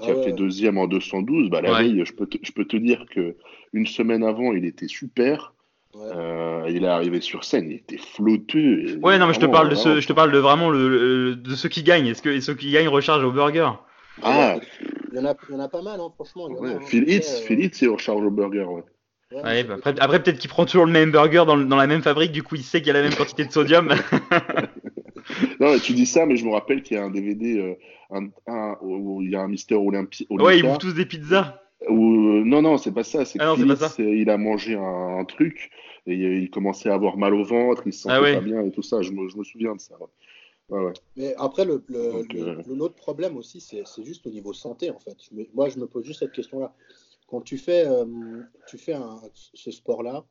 qui 0.00 0.10
a 0.10 0.14
ah 0.16 0.22
fait 0.22 0.32
deuxième 0.32 0.78
en 0.78 0.86
212, 0.86 1.50
bah, 1.50 1.60
la 1.60 1.72
veille, 1.72 2.04
je 2.04 2.12
peux, 2.12 2.26
te, 2.26 2.38
je 2.42 2.52
peux 2.52 2.64
te 2.64 2.76
dire 2.76 3.04
que 3.10 3.34
une 3.72 3.86
semaine 3.86 4.22
avant, 4.22 4.52
il 4.52 4.64
était 4.64 4.86
super. 4.86 5.54
Euh, 5.96 6.66
il 6.68 6.84
est 6.84 6.88
arrivé 6.88 7.20
sur 7.20 7.42
scène, 7.42 7.70
il 7.70 7.78
était 7.78 7.98
flotteux. 7.98 9.00
Ouais, 9.02 9.18
non, 9.18 9.26
mais 9.26 9.34
je 9.34 9.40
te 9.40 9.46
parle 9.46 9.70
de 9.70 9.74
ce, 9.74 10.00
je 10.00 10.06
te 10.06 10.12
parle 10.12 10.30
de 10.30 10.38
vraiment 10.38 10.70
le, 10.70 11.34
de 11.34 11.54
ceux 11.56 11.68
qui 11.68 11.82
gagnent. 11.82 12.06
Est-ce 12.06 12.22
que 12.22 12.38
ceux 12.38 12.54
qui 12.54 12.70
gagnent 12.70 12.88
rechargent 12.88 13.24
au 13.24 13.32
burger? 13.32 13.70
Ah, 14.22 14.56
il 15.10 15.16
y, 15.16 15.20
en 15.20 15.24
a, 15.24 15.34
il 15.48 15.54
y 15.54 15.56
en 15.56 15.60
a 15.60 15.68
pas 15.68 15.82
mal, 15.82 15.98
hein, 16.00 16.10
franchement. 16.14 16.46
Ouais, 16.46 16.74
hein. 16.74 16.80
Phil 16.86 17.08
Hitz, 17.08 17.82
il 17.82 17.88
recharge 17.88 18.22
au 18.22 18.30
burger. 18.30 18.64
Ouais. 18.64 18.82
Ouais, 19.30 19.64
bah, 19.64 19.74
après, 19.74 19.94
après 20.00 20.22
peut-être 20.22 20.38
qu'il 20.38 20.48
prend 20.48 20.64
toujours 20.64 20.86
le 20.86 20.92
même 20.92 21.10
burger 21.10 21.44
dans, 21.46 21.56
dans, 21.56 21.76
la 21.76 21.86
même 21.86 22.02
fabrique, 22.02 22.32
du 22.32 22.42
coup 22.42 22.54
il 22.54 22.62
sait 22.62 22.80
qu'il 22.80 22.88
y 22.88 22.90
a 22.90 22.94
la 22.94 23.02
même 23.02 23.14
quantité 23.14 23.44
de 23.44 23.52
sodium. 23.52 23.88
non, 25.60 25.78
tu 25.78 25.92
dis 25.92 26.06
ça, 26.06 26.26
mais 26.26 26.36
je 26.36 26.44
me 26.44 26.50
rappelle 26.50 26.82
qu'il 26.82 26.96
y 26.96 27.00
a 27.00 27.04
un 27.04 27.10
DVD 27.10 27.58
euh, 27.58 27.74
un, 28.10 28.28
un, 28.46 28.76
où 28.80 29.22
il 29.22 29.30
y 29.30 29.36
a 29.36 29.40
un 29.40 29.48
Mister 29.48 29.74
Olympia. 29.74 30.26
Ouais, 30.30 30.58
ils 30.58 30.62
bouffent 30.62 30.78
tous 30.78 30.94
des 30.94 31.04
pizzas. 31.04 31.60
Où, 31.88 32.44
non, 32.44 32.62
non, 32.62 32.76
c'est 32.76 32.92
pas 32.92 33.04
ça. 33.04 33.24
C'est 33.24 33.38
ah 33.40 33.54
il 33.98 34.30
a 34.30 34.36
mangé 34.36 34.74
un, 34.74 35.24
truc 35.24 35.70
et 36.06 36.14
il 36.14 36.50
commençait 36.50 36.88
à 36.88 36.94
avoir 36.94 37.16
mal 37.16 37.34
au 37.34 37.44
ventre, 37.44 37.82
il 37.86 37.92
se 37.92 38.02
sentait 38.02 38.32
ah 38.32 38.34
pas 38.34 38.40
bien 38.40 38.62
et 38.62 38.70
tout 38.70 38.82
ça. 38.82 39.02
Je 39.02 39.12
me, 39.12 39.28
je 39.28 39.36
me 39.36 39.44
souviens 39.44 39.74
de 39.74 39.80
ça. 39.80 39.94
Ouais, 40.70 40.80
ouais. 40.80 40.92
Mais 41.16 41.34
après, 41.38 41.64
le, 41.64 41.84
euh, 41.94 42.88
problème 42.96 43.36
aussi, 43.36 43.60
c'est, 43.60 43.84
juste 44.04 44.26
au 44.26 44.30
niveau 44.30 44.52
santé, 44.52 44.90
en 44.90 44.98
fait. 44.98 45.16
moi, 45.54 45.68
je 45.68 45.78
me 45.78 45.86
pose 45.86 46.04
juste 46.04 46.20
cette 46.20 46.32
question-là 46.32 46.74
quand 47.28 47.42
tu 47.42 47.58
fais, 47.58 47.86
euh, 47.86 48.42
tu 48.66 48.78
fais 48.78 48.96
ce 49.34 49.70
sport-là, 49.70 50.24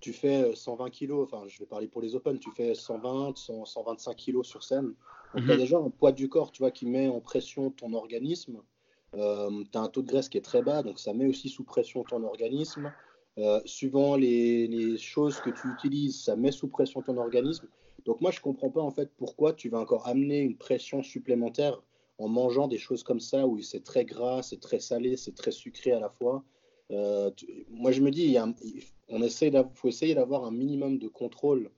tu 0.00 0.12
fais 0.12 0.54
120 0.54 0.84
euh, 0.84 0.88
kilos, 0.90 1.28
enfin 1.30 1.44
je 1.48 1.58
vais 1.58 1.66
parler 1.66 1.88
pour 1.88 2.02
les 2.02 2.14
Open, 2.14 2.38
tu 2.38 2.50
fais 2.52 2.74
120, 2.74 3.36
125 3.64 4.14
kilos 4.14 4.46
sur 4.46 4.62
scène. 4.62 4.94
Donc 5.34 5.44
tu 5.44 5.50
as 5.50 5.54
mhm. 5.54 5.60
déjà 5.60 5.78
un 5.78 5.90
poids 5.90 6.12
du 6.12 6.28
corps 6.28 6.52
tu 6.52 6.62
vois, 6.62 6.70
qui 6.70 6.86
met 6.86 7.08
en 7.08 7.20
pression 7.20 7.70
ton 7.70 7.92
organisme. 7.94 8.62
Euh, 9.16 9.64
tu 9.72 9.78
as 9.78 9.80
un 9.80 9.88
taux 9.88 10.02
de 10.02 10.06
graisse 10.06 10.28
qui 10.28 10.38
est 10.38 10.42
très 10.42 10.62
bas, 10.62 10.82
donc 10.82 10.98
ça 10.98 11.14
met 11.14 11.26
aussi 11.26 11.48
sous 11.48 11.64
pression 11.64 12.04
ton 12.04 12.22
organisme. 12.24 12.92
suivant 13.64 14.16
les, 14.16 14.66
les, 14.68 14.98
choses 14.98 15.40
que 15.40 15.48
tu 15.48 15.66
utilises, 15.68 16.24
ça 16.24 16.36
met 16.36 16.52
sous 16.52 16.68
pression 16.68 17.00
ton 17.00 17.16
organisme. 17.16 17.66
Donc 18.04 18.20
moi 18.20 18.30
je 18.30 18.40
comprends 18.40 18.70
pas 18.70 18.82
en 18.82 18.90
fait 18.90 19.10
pourquoi 19.16 19.54
tu 19.54 19.70
vas 19.70 19.78
encore 19.78 20.06
amener 20.06 20.40
une 20.40 20.58
pression 20.58 21.02
supplémentaire 21.02 21.80
en 22.20 22.28
mangeant 22.28 22.68
des 22.68 22.78
choses 22.78 23.02
comme 23.02 23.18
ça 23.18 23.46
où 23.46 23.60
c'est 23.62 23.82
très 23.82 24.04
gras, 24.04 24.42
c'est 24.42 24.60
très 24.60 24.78
salé, 24.78 25.16
c'est 25.16 25.34
très 25.34 25.50
sucré 25.50 25.92
à 25.92 26.00
la 26.00 26.10
fois. 26.10 26.44
Euh, 26.90 27.30
moi, 27.70 27.92
je 27.92 28.02
me 28.02 28.10
dis, 28.10 28.24
il, 28.24 28.84
on 29.08 29.22
essaie 29.22 29.50
faut 29.74 29.88
essayer 29.88 30.14
d'avoir 30.14 30.44
un 30.44 30.50
minimum 30.50 30.98
de 30.98 31.08
contrôle 31.08 31.70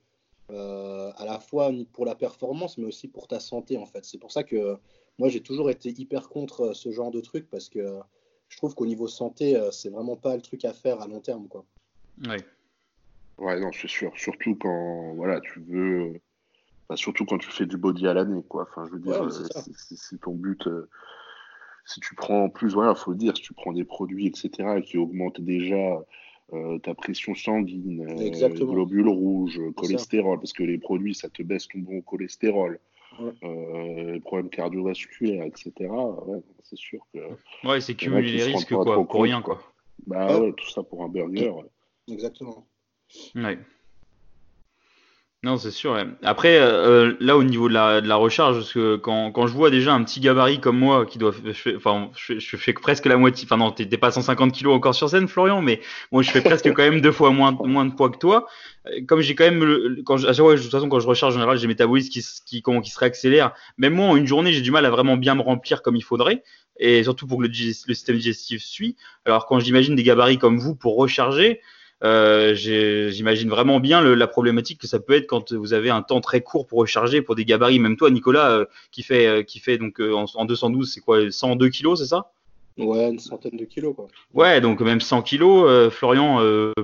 euh, 0.50 1.12
à 1.16 1.24
la 1.24 1.38
fois 1.38 1.70
pour 1.92 2.04
la 2.04 2.16
performance, 2.16 2.76
mais 2.76 2.86
aussi 2.86 3.06
pour 3.06 3.28
ta 3.28 3.38
santé, 3.38 3.76
en 3.78 3.86
fait. 3.86 4.04
C'est 4.04 4.18
pour 4.18 4.32
ça 4.32 4.42
que 4.42 4.76
moi, 5.18 5.28
j'ai 5.28 5.40
toujours 5.40 5.70
été 5.70 5.90
hyper 5.90 6.28
contre 6.28 6.72
ce 6.74 6.90
genre 6.90 7.12
de 7.12 7.20
truc 7.20 7.48
parce 7.48 7.68
que 7.68 8.00
je 8.48 8.56
trouve 8.56 8.74
qu'au 8.74 8.86
niveau 8.86 9.06
santé, 9.06 9.56
euh, 9.56 9.70
c'est 9.70 9.90
vraiment 9.90 10.16
pas 10.16 10.34
le 10.34 10.42
truc 10.42 10.64
à 10.64 10.72
faire 10.72 11.00
à 11.00 11.06
long 11.06 11.20
terme, 11.20 11.46
quoi. 11.46 11.64
Ouais. 12.26 12.44
Ouais, 13.38 13.60
non, 13.60 13.70
c'est 13.72 13.88
sûr. 13.88 14.12
Surtout 14.16 14.56
quand, 14.56 15.14
voilà, 15.14 15.40
tu 15.40 15.60
veux 15.60 16.20
bah, 16.88 16.96
surtout 16.96 17.24
quand 17.24 17.38
tu 17.38 17.50
fais 17.50 17.66
du 17.66 17.76
body 17.76 18.06
à 18.06 18.14
l'année, 18.14 18.42
quoi. 18.48 18.66
Enfin, 18.68 18.84
je 18.86 18.92
veux 18.92 19.00
dire, 19.00 19.22
euh, 19.22 19.30
si, 19.30 20.18
ton 20.18 20.34
but, 20.34 20.66
euh, 20.66 20.88
si 21.84 22.00
tu 22.00 22.14
prends 22.14 22.44
en 22.44 22.48
plus, 22.48 22.74
voilà, 22.74 22.94
faut 22.94 23.12
le 23.12 23.16
dire, 23.16 23.36
si 23.36 23.42
tu 23.42 23.54
prends 23.54 23.72
des 23.72 23.84
produits, 23.84 24.26
etc., 24.26 24.82
qui 24.84 24.98
augmentent 24.98 25.40
déjà 25.40 26.02
euh, 26.52 26.78
ta 26.78 26.94
pression 26.94 27.34
sanguine, 27.34 28.06
globules 28.50 29.08
rouges, 29.08 29.60
cholestérol, 29.76 30.38
parce 30.38 30.52
que 30.52 30.62
les 30.62 30.78
produits, 30.78 31.14
ça 31.14 31.28
te 31.28 31.42
baisse 31.42 31.68
ton 31.68 31.78
bon 31.78 32.00
cholestérol. 32.02 32.78
les 33.42 34.20
problèmes 34.20 34.50
cardiovasculaires, 34.50 35.44
etc. 35.44 35.72
c'est 36.62 36.78
sûr 36.78 37.06
que. 37.12 37.18
Ouais, 37.66 37.80
c'est 37.80 37.94
cumuler 37.94 38.32
les 38.32 38.44
risques, 38.44 38.74
quoi, 38.74 39.06
pour 39.06 39.22
rien, 39.22 39.42
quoi. 39.42 39.60
Bah 40.06 40.40
ouais, 40.40 40.52
tout 40.54 40.68
ça 40.68 40.82
pour 40.82 41.04
un 41.04 41.08
burger. 41.08 41.52
Exactement. 42.08 42.66
Ouais. 43.34 43.58
Non, 45.44 45.56
c'est 45.56 45.72
sûr. 45.72 45.98
Après, 46.22 46.56
euh, 46.60 47.14
là, 47.18 47.36
au 47.36 47.42
niveau 47.42 47.68
de 47.68 47.74
la, 47.74 48.00
de 48.00 48.06
la 48.06 48.14
recharge, 48.14 48.58
parce 48.58 48.72
que 48.72 48.94
quand, 48.94 49.32
quand 49.32 49.48
je 49.48 49.52
vois 49.52 49.70
déjà 49.70 49.92
un 49.92 50.04
petit 50.04 50.20
gabarit 50.20 50.60
comme 50.60 50.78
moi 50.78 51.04
qui 51.04 51.18
doit, 51.18 51.32
je 51.44 51.50
fais, 51.50 51.74
enfin, 51.74 52.10
je, 52.14 52.56
fais 52.56 52.72
presque 52.72 53.06
la 53.06 53.16
moitié. 53.16 53.44
Enfin, 53.44 53.56
non, 53.56 53.72
t'es 53.72 53.84
pas 53.86 54.12
150 54.12 54.52
kilos 54.52 54.72
encore 54.72 54.94
sur 54.94 55.10
scène, 55.10 55.26
Florian, 55.26 55.60
mais 55.60 55.80
moi, 56.12 56.22
je 56.22 56.30
fais 56.30 56.42
presque 56.42 56.68
quand 56.72 56.84
même 56.84 57.00
deux 57.00 57.10
fois 57.10 57.32
moins, 57.32 57.50
moins 57.64 57.84
de 57.84 57.92
poids 57.92 58.08
que 58.10 58.18
toi. 58.18 58.46
Comme 59.08 59.20
j'ai 59.20 59.34
quand 59.34 59.42
même, 59.42 59.64
le, 59.64 60.02
quand 60.04 60.16
je, 60.16 60.28
de 60.28 60.62
toute 60.62 60.70
façon, 60.70 60.88
quand 60.88 61.00
je 61.00 61.08
recharge 61.08 61.34
en 61.34 61.38
général, 61.38 61.58
j'ai 61.58 61.66
métabolisme 61.66 62.10
qui, 62.10 62.22
qui, 62.46 62.62
qui 62.62 62.90
se 62.90 62.98
réaccélère. 63.00 63.52
Même 63.78 63.94
moi, 63.94 64.06
en 64.06 64.16
une 64.16 64.28
journée, 64.28 64.52
j'ai 64.52 64.62
du 64.62 64.70
mal 64.70 64.86
à 64.86 64.90
vraiment 64.90 65.16
bien 65.16 65.34
me 65.34 65.42
remplir 65.42 65.82
comme 65.82 65.96
il 65.96 66.04
faudrait 66.04 66.44
et 66.78 67.02
surtout 67.02 67.26
pour 67.26 67.38
que 67.38 67.42
le, 67.42 67.48
le 67.48 67.94
système 67.94 68.16
digestif 68.16 68.62
suit. 68.62 68.96
Alors, 69.24 69.46
quand 69.46 69.58
j'imagine 69.58 69.96
des 69.96 70.04
gabarits 70.04 70.38
comme 70.38 70.58
vous 70.58 70.76
pour 70.76 70.96
recharger, 70.96 71.60
euh, 72.02 72.54
j'imagine 72.54 73.48
vraiment 73.48 73.78
bien 73.78 74.02
la 74.02 74.26
problématique 74.26 74.80
que 74.80 74.86
ça 74.86 74.98
peut 74.98 75.14
être 75.14 75.26
quand 75.26 75.52
vous 75.52 75.72
avez 75.72 75.90
un 75.90 76.02
temps 76.02 76.20
très 76.20 76.40
court 76.40 76.66
pour 76.66 76.80
recharger 76.80 77.22
pour 77.22 77.34
des 77.36 77.44
gabarits. 77.44 77.78
Même 77.78 77.96
toi, 77.96 78.10
Nicolas, 78.10 78.50
euh, 78.50 78.64
qui 78.90 79.02
fait 79.02 79.26
euh, 79.26 79.42
qui 79.42 79.60
fait 79.60 79.78
donc 79.78 80.00
en, 80.00 80.44
212, 80.44 80.92
c'est 80.92 81.00
quoi 81.00 81.30
102 81.30 81.68
kilos, 81.68 82.00
c'est 82.00 82.06
ça? 82.06 82.32
Ouais, 82.78 83.10
une 83.10 83.18
centaine 83.18 83.58
de 83.58 83.66
kilos 83.66 83.94
quoi. 83.94 84.08
Ouais, 84.32 84.62
donc 84.62 84.80
même 84.80 85.00
100 85.00 85.22
kilos, 85.22 85.92
Florian 85.92 86.38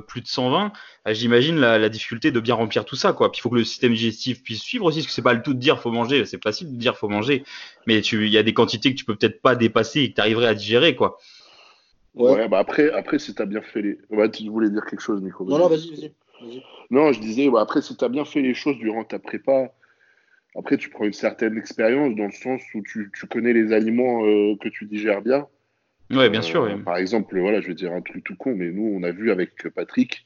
plus 0.06 0.20
de 0.20 0.26
120. 0.26 0.70
J'imagine 1.06 1.58
la, 1.58 1.88
difficulté 1.88 2.30
de 2.30 2.40
bien 2.40 2.54
remplir 2.54 2.84
tout 2.84 2.94
ça 2.94 3.14
quoi. 3.14 3.32
Puis 3.32 3.38
il 3.38 3.42
faut 3.42 3.48
que 3.48 3.54
le 3.54 3.64
système 3.64 3.94
digestif 3.94 4.42
puisse 4.42 4.60
suivre 4.60 4.84
aussi, 4.84 4.98
parce 4.98 5.06
que 5.06 5.12
c'est 5.14 5.22
pas 5.22 5.32
le 5.32 5.42
tout 5.42 5.54
de 5.54 5.58
dire 5.58 5.80
faut 5.80 5.90
manger, 5.90 6.26
c'est 6.26 6.42
facile 6.42 6.70
de 6.70 6.76
dire 6.76 6.96
faut 6.96 7.08
manger, 7.08 7.42
mais 7.86 8.00
il 8.00 8.28
y 8.28 8.36
a 8.36 8.42
des 8.42 8.52
quantités 8.52 8.92
que 8.92 8.98
tu 8.98 9.06
peux 9.06 9.16
peut-être 9.16 9.40
pas 9.40 9.56
dépasser 9.56 10.02
et 10.02 10.10
que 10.10 10.16
tu 10.16 10.20
arriverais 10.20 10.48
à 10.48 10.54
digérer 10.54 10.94
quoi. 10.94 11.18
Ouais, 12.18 12.48
bah 12.48 12.58
après, 12.58 12.90
après, 12.90 13.18
si 13.18 13.34
t'as 13.34 13.46
bien 13.46 13.62
fait 13.62 13.82
les. 13.82 13.98
Ouais, 14.10 14.30
tu 14.30 14.48
voulais 14.48 14.70
dire 14.70 14.84
quelque 14.84 15.00
chose, 15.00 15.22
Nico. 15.22 15.44
Non, 15.44 15.58
non, 15.58 15.68
vas-y, 15.68 15.90
vas-y. 16.40 16.62
non, 16.90 17.12
je 17.12 17.20
disais, 17.20 17.48
bah, 17.48 17.60
après, 17.60 17.80
si 17.80 17.96
t'as 17.96 18.08
bien 18.08 18.24
fait 18.24 18.42
les 18.42 18.54
choses 18.54 18.76
durant 18.78 19.04
ta 19.04 19.18
prépa, 19.18 19.72
après, 20.56 20.76
tu 20.76 20.90
prends 20.90 21.04
une 21.04 21.12
certaine 21.12 21.56
expérience 21.56 22.16
dans 22.16 22.26
le 22.26 22.32
sens 22.32 22.62
où 22.74 22.82
tu, 22.82 23.10
tu 23.14 23.26
connais 23.26 23.52
les 23.52 23.72
aliments 23.72 24.24
euh, 24.24 24.56
que 24.60 24.68
tu 24.68 24.86
digères 24.86 25.22
bien. 25.22 25.46
Ouais, 26.10 26.30
bien 26.30 26.42
sûr. 26.42 26.64
Euh, 26.64 26.76
par 26.78 26.96
exemple, 26.96 27.38
voilà, 27.38 27.60
je 27.60 27.68
vais 27.68 27.74
dire 27.74 27.92
un 27.92 28.00
truc 28.00 28.24
tout 28.24 28.36
con, 28.36 28.54
mais 28.54 28.70
nous, 28.70 28.98
on 28.98 29.02
a 29.02 29.12
vu 29.12 29.30
avec 29.30 29.68
Patrick 29.74 30.24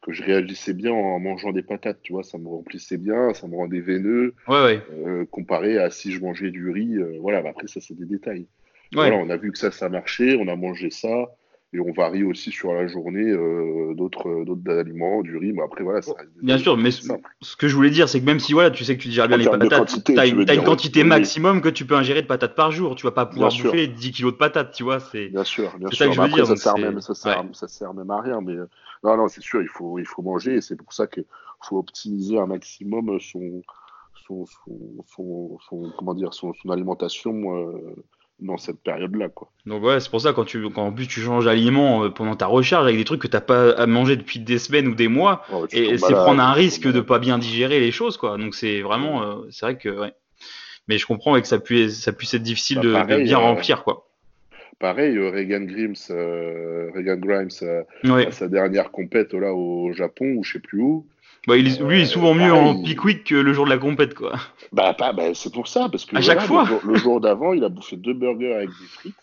que 0.00 0.12
je 0.12 0.22
réagissais 0.22 0.74
bien 0.74 0.92
en 0.92 1.18
mangeant 1.18 1.52
des 1.52 1.62
patates, 1.62 2.00
tu 2.02 2.12
vois, 2.12 2.22
ça 2.22 2.36
me 2.36 2.46
remplissait 2.46 2.98
bien, 2.98 3.32
ça 3.32 3.48
me 3.48 3.56
rendait 3.56 3.80
veineux, 3.80 4.34
ouais, 4.48 4.62
ouais. 4.62 4.82
Euh, 4.92 5.24
comparé 5.24 5.78
à 5.78 5.88
si 5.88 6.12
je 6.12 6.20
mangeais 6.20 6.50
du 6.50 6.68
riz, 6.68 6.98
voilà, 7.20 7.40
bah, 7.40 7.48
après 7.50 7.68
ça 7.68 7.80
c'est 7.80 7.94
des 7.94 8.04
détails. 8.04 8.46
Voilà, 8.92 9.16
on 9.16 9.30
a 9.30 9.36
vu 9.36 9.52
que 9.52 9.58
ça, 9.58 9.70
ça 9.70 9.88
marchait, 9.88 10.36
on 10.36 10.48
a 10.48 10.56
mangé 10.56 10.90
ça, 10.90 11.28
et 11.74 11.80
on 11.80 11.90
varie 11.90 12.22
aussi 12.22 12.52
sur 12.52 12.72
la 12.72 12.86
journée 12.86 13.30
euh, 13.30 13.94
d'autres 13.94 14.44
d'autres 14.44 14.78
aliments, 14.78 15.22
du 15.22 15.36
riz. 15.36 15.52
Mais 15.52 15.62
après, 15.62 15.82
voilà, 15.82 16.02
ça 16.02 16.12
Bien 16.40 16.56
sûr, 16.56 16.76
mais 16.76 16.90
ce 16.92 17.56
que 17.56 17.66
je 17.66 17.74
voulais 17.74 17.90
dire, 17.90 18.08
c'est 18.08 18.20
que 18.20 18.24
même 18.24 18.38
si 18.38 18.52
voilà, 18.52 18.70
tu 18.70 18.84
sais 18.84 18.96
que 18.96 19.02
tu 19.02 19.08
digères 19.08 19.26
bien 19.26 19.36
les 19.36 19.44
patates, 19.44 20.04
tu 20.04 20.18
as, 20.18 20.26
une 20.26 20.62
quantité 20.62 21.02
maximum 21.02 21.60
que 21.60 21.68
tu 21.68 21.84
peux 21.84 21.96
ingérer 21.96 22.22
de 22.22 22.28
patates 22.28 22.54
par 22.54 22.70
jour. 22.70 22.94
Tu 22.94 23.04
vas 23.04 23.12
pas 23.12 23.26
pouvoir 23.26 23.50
bouffer 23.50 23.88
10 23.88 24.12
kilos 24.12 24.32
de 24.32 24.38
patates, 24.38 24.72
tu 24.72 24.84
vois. 24.84 24.98
Bien 25.12 25.44
sûr, 25.44 25.76
bien 25.78 25.88
sûr. 25.88 25.98
Ça, 25.98 26.06
que 26.06 26.12
je 26.12 26.20
veux 26.20 26.28
dire, 26.28 26.46
ça, 26.46 26.56
sert 26.56 26.78
même, 26.78 27.00
ça, 27.00 27.14
sert, 27.14 27.44
ça 27.52 27.66
sert 27.66 27.92
même 27.92 28.10
à 28.10 28.20
rien. 28.20 28.40
Mais 28.40 28.54
euh, 28.54 28.68
non, 29.02 29.16
non, 29.16 29.28
c'est 29.28 29.42
sûr, 29.42 29.60
il 29.60 29.68
faut, 29.68 29.98
il 29.98 30.06
faut 30.06 30.22
manger, 30.22 30.54
et 30.54 30.60
c'est 30.60 30.76
pour 30.76 30.92
ça 30.92 31.08
qu'il 31.08 31.24
faut 31.60 31.78
optimiser 31.78 32.38
un 32.38 32.46
maximum 32.46 33.18
son, 33.18 33.62
son, 34.26 34.46
son, 34.46 35.58
son, 35.68 35.92
comment 35.98 36.14
dire, 36.14 36.32
son, 36.34 36.52
son 36.54 36.70
alimentation. 36.70 37.56
Euh, 37.56 37.96
dans 38.40 38.56
cette 38.56 38.80
période-là. 38.82 39.28
Quoi. 39.28 39.50
Donc 39.66 39.82
ouais, 39.82 40.00
c'est 40.00 40.10
pour 40.10 40.20
ça 40.20 40.32
quand 40.32 40.44
tu 40.44 40.68
quand 40.70 40.86
en 40.86 40.92
plus 40.92 41.06
tu 41.06 41.20
changes 41.20 41.44
d'aliment 41.44 42.04
euh, 42.04 42.10
pendant 42.10 42.36
ta 42.36 42.46
recharge 42.46 42.86
avec 42.86 42.96
des 42.96 43.04
trucs 43.04 43.22
que 43.22 43.28
t'as 43.28 43.40
pas 43.40 43.70
à 43.72 43.86
manger 43.86 44.16
depuis 44.16 44.40
des 44.40 44.58
semaines 44.58 44.88
ou 44.88 44.94
des 44.94 45.08
mois, 45.08 45.44
et 45.72 45.96
c'est 45.98 46.12
prendre 46.12 46.42
un 46.42 46.52
risque 46.52 46.90
de 46.90 47.00
pas 47.00 47.18
bien 47.18 47.38
digérer 47.38 47.80
les 47.80 47.92
choses 47.92 48.16
quoi. 48.16 48.36
Donc 48.36 48.54
c'est 48.54 48.80
vraiment, 48.80 49.22
euh, 49.22 49.34
c'est 49.50 49.66
vrai 49.66 49.78
que 49.78 49.88
ouais. 49.88 50.12
Mais 50.86 50.98
je 50.98 51.06
comprends 51.06 51.40
que 51.40 51.46
ça 51.46 51.58
puisse 51.58 52.00
ça 52.00 52.12
puisse 52.12 52.34
être 52.34 52.42
difficile 52.42 52.80
bah, 52.80 53.04
de, 53.04 53.22
bien 53.22 53.38
euh, 53.38 53.42
remplir 53.42 53.84
quoi. 53.84 54.08
Pareil, 54.80 55.16
Regan 55.18 55.64
Grimes, 55.64 55.94
Regan 56.10 57.20
Grimes, 57.20 57.50
sa 57.50 58.48
dernière 58.48 58.90
compète 58.90 59.32
là 59.32 59.54
au 59.54 59.92
Japon 59.92 60.34
ou 60.36 60.44
je 60.44 60.54
sais 60.54 60.58
plus 60.58 60.80
où. 60.80 61.06
Bah, 61.46 61.56
il 61.58 61.64
lui, 61.64 61.98
il 61.98 62.02
est 62.02 62.06
souvent 62.06 62.34
mieux 62.34 62.52
en 62.52 62.82
pick 62.82 63.24
que 63.24 63.34
le 63.34 63.52
jour 63.52 63.66
de 63.66 63.70
la 63.70 63.76
compète, 63.76 64.14
quoi. 64.14 64.32
Bah, 64.74 64.92
pas, 64.92 65.12
bah 65.12 65.34
c'est 65.34 65.52
pour 65.52 65.68
ça, 65.68 65.88
parce 65.88 66.04
que 66.04 66.16
à 66.16 66.20
chaque 66.20 66.40
fois. 66.42 66.68
Le, 66.84 66.96
jour, 66.96 67.20
d'avant, 67.20 67.52
il 67.52 67.62
a 67.62 67.68
bouffé 67.68 67.96
deux 67.96 68.12
burgers 68.12 68.54
avec 68.54 68.68
des 68.68 68.86
frites. 68.86 69.14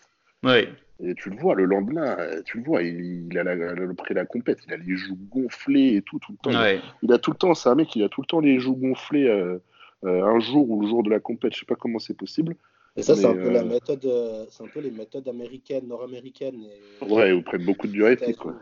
Et 1.04 1.14
tu 1.14 1.30
le 1.30 1.36
vois, 1.36 1.54
le 1.54 1.64
lendemain, 1.64 2.16
tu 2.44 2.58
le 2.58 2.64
vois, 2.64 2.82
il, 2.82 3.26
il 3.26 3.38
a 3.38 3.42
la, 3.42 3.54
le 3.54 3.92
près 3.94 4.14
de 4.14 4.20
la 4.20 4.24
compète, 4.24 4.60
il 4.66 4.72
a 4.72 4.76
les 4.76 4.94
joues 4.94 5.18
gonflées 5.30 5.96
et 5.96 6.02
tout, 6.02 6.18
tout 6.20 6.32
le 6.32 6.38
temps. 6.38 6.58
Ouais. 6.58 6.80
Il 7.02 7.12
a 7.12 7.18
tout 7.18 7.32
le 7.32 7.36
temps, 7.36 7.54
c'est 7.54 7.68
un 7.68 7.74
mec, 7.74 7.94
il 7.96 8.04
a 8.04 8.08
tout 8.08 8.20
le 8.20 8.26
temps 8.26 8.38
les 8.38 8.60
joues 8.60 8.76
gonflées 8.76 9.26
euh, 9.26 9.58
euh, 10.04 10.24
un 10.24 10.38
jour 10.38 10.70
ou 10.70 10.80
le 10.80 10.88
jour 10.88 11.02
de 11.02 11.10
la 11.10 11.18
compète, 11.18 11.54
je 11.54 11.60
sais 11.60 11.66
pas 11.66 11.74
comment 11.74 11.98
c'est 11.98 12.16
possible. 12.16 12.54
Et 12.94 13.02
ça, 13.02 13.16
c'est 13.16 13.26
un 13.26 13.34
peu 13.34 13.50
la 13.50 13.62
euh, 13.62 13.64
méthode, 13.64 14.08
c'est 14.48 14.62
un 14.62 14.68
peu 14.68 14.80
les 14.80 14.92
méthodes 14.92 15.26
américaines, 15.26 15.88
nord-américaines. 15.88 16.62
Ouais, 17.00 17.36
ils 17.36 17.42
prennent 17.42 17.64
beaucoup 17.64 17.88
de 17.88 17.92
diurétiques, 17.92 18.36
quoi. 18.36 18.54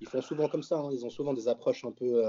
Ils 0.00 0.08
font 0.08 0.20
souvent 0.20 0.48
comme 0.48 0.64
ça, 0.64 0.76
hein. 0.76 0.90
ils 0.92 1.06
ont 1.06 1.10
souvent 1.10 1.32
des 1.32 1.46
approches 1.46 1.84
un 1.84 1.92
peu 1.92 2.22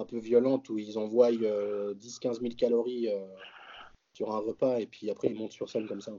un 0.00 0.04
peu 0.04 0.18
violentes 0.18 0.68
où 0.68 0.78
ils 0.78 0.98
envoient 0.98 1.30
10-15 1.30 2.40
000 2.40 2.54
calories 2.56 3.08
sur 4.12 4.34
un 4.34 4.38
repas 4.38 4.78
et 4.78 4.86
puis 4.86 5.10
après 5.10 5.28
ils 5.28 5.36
montent 5.36 5.52
sur 5.52 5.68
scène 5.68 5.86
comme 5.86 6.00
ça. 6.00 6.12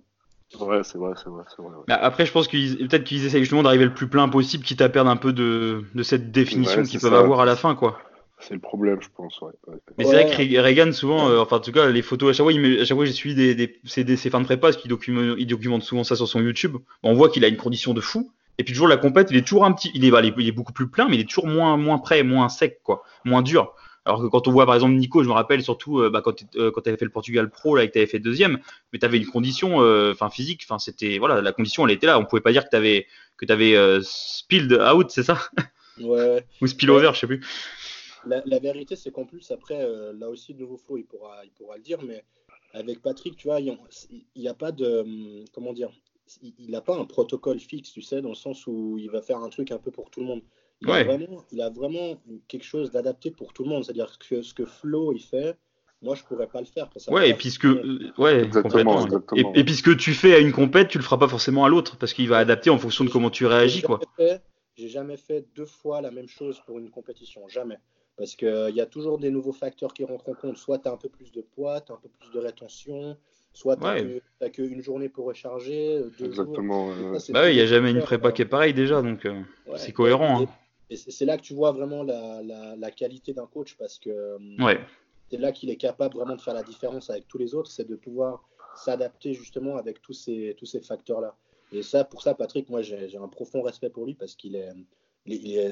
Ouais, 0.62 0.82
c'est 0.84 0.98
vrai, 0.98 1.12
c'est 1.22 1.30
vrai, 1.30 1.44
c'est 1.50 1.62
vrai. 1.62 1.72
Bah, 1.88 2.00
après, 2.02 2.26
je 2.26 2.32
pense 2.32 2.48
qu'ils 2.48 2.78
peut-être 2.88 3.04
qu'ils 3.04 3.26
essaient 3.26 3.40
justement 3.40 3.64
d'arriver 3.64 3.84
le 3.84 3.94
plus 3.94 4.08
plein 4.08 4.30
possible, 4.30 4.64
quitte 4.64 4.82
à 4.82 4.88
perdre 4.88 5.10
un 5.10 5.18
peu 5.18 5.34
de, 5.34 5.84
de 5.94 6.04
cette 6.04 6.32
définition 6.32 6.84
qu'ils 6.84 7.02
peuvent 7.02 7.14
avoir 7.14 7.42
à 7.42 7.46
la 7.46 7.58
fin, 7.58 7.76
quoi. 7.76 8.00
C'est 8.40 8.54
le 8.54 8.60
problème, 8.60 9.02
je 9.02 9.10
pense. 9.16 9.42
Ouais. 9.42 9.52
Mais 9.98 10.06
c'est 10.06 10.12
vrai 10.12 10.26
que 10.26 10.60
Reagan, 10.62 10.92
souvent, 10.94 11.28
euh, 11.30 11.40
enfin, 11.40 11.58
en 11.58 11.60
tout 11.60 11.72
cas, 11.72 11.90
les 11.90 12.04
photos, 12.04 12.30
à 12.30 12.34
chaque 12.34 12.46
fois, 12.46 12.54
il 12.54 12.80
à 12.80 12.86
chaque 12.86 12.96
fois 12.96 13.06
j'ai 13.06 13.12
suivi 13.12 13.36
des, 13.36 13.56
des, 13.56 13.80
ses, 13.84 14.16
ses, 14.16 14.30
fins 14.30 14.40
de 14.40 14.46
prépa, 14.46 14.68
parce 14.68 14.78
qu'il 14.78 14.90
documente, 14.90 15.36
il 15.40 15.48
documente 15.48 15.82
souvent 15.82 16.04
ça 16.04 16.16
sur 16.16 16.28
son 16.28 16.40
YouTube. 16.40 16.78
On 17.04 17.14
voit 17.14 17.30
qu'il 17.30 17.44
a 17.44 17.48
une 17.48 17.58
condition 17.58 17.94
de 17.94 18.02
fou. 18.02 18.32
Et 18.58 18.64
puis, 18.64 18.74
toujours, 18.74 18.88
la 18.88 18.98
compète, 18.98 19.30
il 19.32 19.38
est 19.38 19.44
toujours 19.44 19.66
un 19.66 19.72
petit, 19.72 19.92
il 19.94 20.04
est, 20.04 20.12
bah, 20.12 20.22
il 20.22 20.48
est 20.48 20.52
beaucoup 20.52 20.74
plus 20.74 20.90
plein, 20.90 21.08
mais 21.08 21.16
il 21.16 21.22
est 21.22 21.30
toujours 21.30 21.48
moins, 21.48 21.78
moins 21.78 22.00
prêt, 22.00 22.24
moins 22.24 22.50
sec, 22.50 22.80
quoi, 22.84 23.04
moins 23.24 23.42
dur. 23.42 23.74
Alors 24.06 24.22
que 24.22 24.28
quand 24.28 24.48
on 24.48 24.52
voit 24.52 24.66
par 24.66 24.76
exemple 24.76 24.94
Nico, 24.94 25.22
je 25.22 25.28
me 25.28 25.34
rappelle 25.34 25.62
surtout 25.62 26.00
euh, 26.00 26.10
bah, 26.10 26.22
quand, 26.22 26.34
euh, 26.56 26.72
quand 26.72 26.80
tu 26.80 26.88
avais 26.88 26.98
fait 26.98 27.04
le 27.04 27.12
Portugal 27.12 27.50
Pro, 27.50 27.76
là, 27.76 27.84
et 27.84 27.88
que 27.88 27.92
tu 27.92 28.00
avais 28.00 28.08
fait 28.08 28.20
deuxième, 28.20 28.60
mais 28.94 29.00
tu 29.00 29.06
avais 29.06 29.18
une 29.18 29.26
condition 29.26 29.80
enfin 30.12 30.30
physique, 30.30 30.62
enfin 30.64 30.80
c'était 30.80 31.18
voilà, 31.18 31.42
la 31.42 31.52
condition 31.52 31.86
elle 31.86 31.94
était 31.94 32.08
là. 32.08 32.18
On 32.18 32.24
pouvait 32.24 32.42
pas 32.42 32.54
dire 32.54 32.64
que 32.64 32.70
tu 32.70 32.78
avais, 32.78 33.06
que 33.36 33.52
avais 33.52 33.76
spilled 34.02 34.72
out, 34.72 35.08
c'est 35.10 35.24
ça? 35.24 35.38
Ouais. 36.00 36.46
Ou 36.62 36.68
spillover, 36.68 37.12
je 37.14 37.20
sais 37.20 37.28
plus. 37.28 37.46
La, 38.26 38.60
vérité, 38.60 38.96
c'est 38.96 39.12
qu'en 39.12 39.26
plus, 39.26 39.52
après, 39.52 39.82
euh, 39.82 40.14
là 40.14 40.30
aussi, 40.30 40.54
de 40.54 40.60
nouveau 40.60 40.78
Flo, 40.78 40.98
il 40.98 41.06
pourra, 41.06 41.46
il 41.46 41.52
pourra 41.52 41.78
le 41.78 41.84
dire, 41.84 42.02
mais 42.04 42.24
avec 42.74 43.02
Patrick, 43.02 43.38
tu 43.38 43.48
vois, 43.48 43.60
il 43.60 43.78
n'y 44.36 44.48
a, 44.48 44.54
pas 44.54 44.72
de. 44.72 45.00
Hum, 45.00 45.46
comment 45.54 45.74
dire 45.74 45.92
Il 46.42 46.72
n'a 46.72 46.82
pas 46.82 46.98
un 46.98 47.06
protocole 47.06 47.60
fixe, 47.60 47.92
tu 47.92 48.02
sais, 48.02 48.22
dans 48.22 48.30
le 48.30 48.36
sens 48.36 48.68
où 48.68 48.98
il 48.98 49.10
va 49.10 49.22
faire 49.22 49.40
un 49.40 49.50
truc 49.50 49.72
un 49.72 49.78
peu 49.78 49.92
pour 49.92 50.10
tout 50.10 50.20
le 50.20 50.26
monde. 50.26 50.42
Il, 50.82 50.92
a, 50.92 51.04
vraiment, 51.04 51.44
il 51.52 51.62
a 51.62 51.70
vraiment 51.70 52.22
quelque 52.48 52.66
chose 52.66 52.92
d'adapté 52.92 53.32
pour 53.32 53.54
tout 53.54 53.64
le 53.64 53.70
monde. 53.70 53.84
C'est-à-dire 53.84 54.18
que 54.20 54.42
ce 54.42 54.54
que 54.54 54.66
Flo, 54.66 55.14
il 55.14 55.22
fait, 55.22 55.58
moi, 56.02 56.16
je 56.16 56.24
pourrais 56.24 56.48
pas 56.48 56.60
le 56.60 56.68
faire. 56.68 56.90
ouais, 57.08 57.30
et 57.30 57.34
puisque, 57.34 57.66
euh, 57.66 58.12
ouais, 58.18 58.44
exactement, 58.44 59.08
Et, 59.36 59.64
puisque 59.64 59.98
tu 59.98 60.14
fais 60.14 60.36
à 60.36 60.40
une 60.40 60.52
compète, 60.52 60.90
tu 60.90 60.98
le 60.98 61.04
feras 61.04 61.18
pas 61.18 61.28
forcément 61.28 61.66
à 61.66 61.70
l'autre, 61.70 61.98
parce 61.98 62.14
qu'il 62.14 62.30
va 62.30 62.38
adapter 62.38 62.70
en 62.70 62.78
fonction 62.78 63.04
de 63.04 63.10
comment 63.10 63.32
tu 63.32 63.46
réagis, 63.46 63.82
quoi. 63.82 64.00
J'ai 64.76 64.90
jamais 64.90 65.18
fait 65.18 65.48
deux 65.56 65.66
fois 65.66 66.02
la 66.02 66.12
même 66.12 66.28
chose 66.28 66.62
pour 66.68 66.78
une 66.78 66.92
compétition, 66.92 67.48
jamais. 67.48 67.80
Parce 68.16 68.36
qu'il 68.36 68.48
euh, 68.48 68.70
y 68.70 68.80
a 68.80 68.86
toujours 68.86 69.18
des 69.18 69.32
nouveaux 69.32 69.54
facteurs 69.54 69.92
qui 69.92 70.04
rentrent 70.04 70.30
en 70.30 70.36
compte. 70.36 70.58
Soit 70.58 70.78
tu 70.78 70.88
as 70.88 70.92
un 70.92 70.98
peu 70.98 71.10
plus 71.10 71.32
de 71.32 71.42
poids, 71.42 71.82
tu 71.82 71.92
as 71.92 71.96
un 71.96 71.98
peu 71.98 72.10
plus 72.10 72.30
de 72.30 72.38
rétention, 72.38 73.18
soit 73.58 73.76
tu 73.76 74.22
n'as 74.40 74.50
qu'une 74.50 74.84
journée 74.84 75.10
pour 75.10 75.26
recharger. 75.26 75.98
Euh, 75.98 76.12
Exactement. 76.24 76.90
bah 77.30 77.42
oui, 77.46 77.52
il 77.52 77.56
n'y 77.56 77.62
a 77.62 77.66
jamais 77.66 77.90
une 77.90 78.02
prépa 78.02 78.32
qui 78.32 78.44
est 78.44 78.46
pareille 78.46 78.76
déjà, 78.76 79.02
donc 79.02 79.26
euh, 79.26 79.42
c'est 79.78 79.94
cohérent. 79.94 80.44
Hein. 80.44 80.48
Et, 80.92 80.96
c'est 80.96 81.26
là 81.26 81.38
que 81.38 81.42
tu 81.42 81.56
vois 81.56 81.72
vraiment 81.72 82.04
la, 82.04 82.44
la, 82.78 82.92
qualité 82.92 83.34
d'un 83.34 83.48
coach 83.48 83.76
parce 83.78 83.98
que 83.98 84.38
ouais. 84.64 84.80
c'est 85.32 85.38
là 85.38 85.52
qu'il 85.52 85.72
est 85.72 85.76
capable 85.76 86.16
vraiment 86.16 86.36
de 86.36 86.42
faire 86.42 86.54
la 86.54 86.64
différence 86.64 87.10
avec 87.10 87.28
tous 87.28 87.40
les 87.40 87.56
autres, 87.56 87.72
c'est 87.72 87.88
de 87.88 87.96
pouvoir 87.96 88.48
s'adapter 88.76 89.34
justement 89.34 89.78
avec 89.78 90.04
tous 90.04 90.14
ces, 90.14 90.56
tous 90.60 90.68
ces 90.68 90.80
facteurs-là. 90.80 91.36
Et 91.74 91.82
ça, 91.82 92.04
pour 92.04 92.22
ça, 92.22 92.36
Patrick, 92.36 92.70
moi 92.70 92.84
j'ai 92.84 93.18
un 93.18 93.28
profond 93.28 93.64
respect 93.64 93.90
pour 93.90 94.06
lui 94.06 94.14
parce 94.14 94.36
qu'il 94.36 94.56
est 94.56 94.70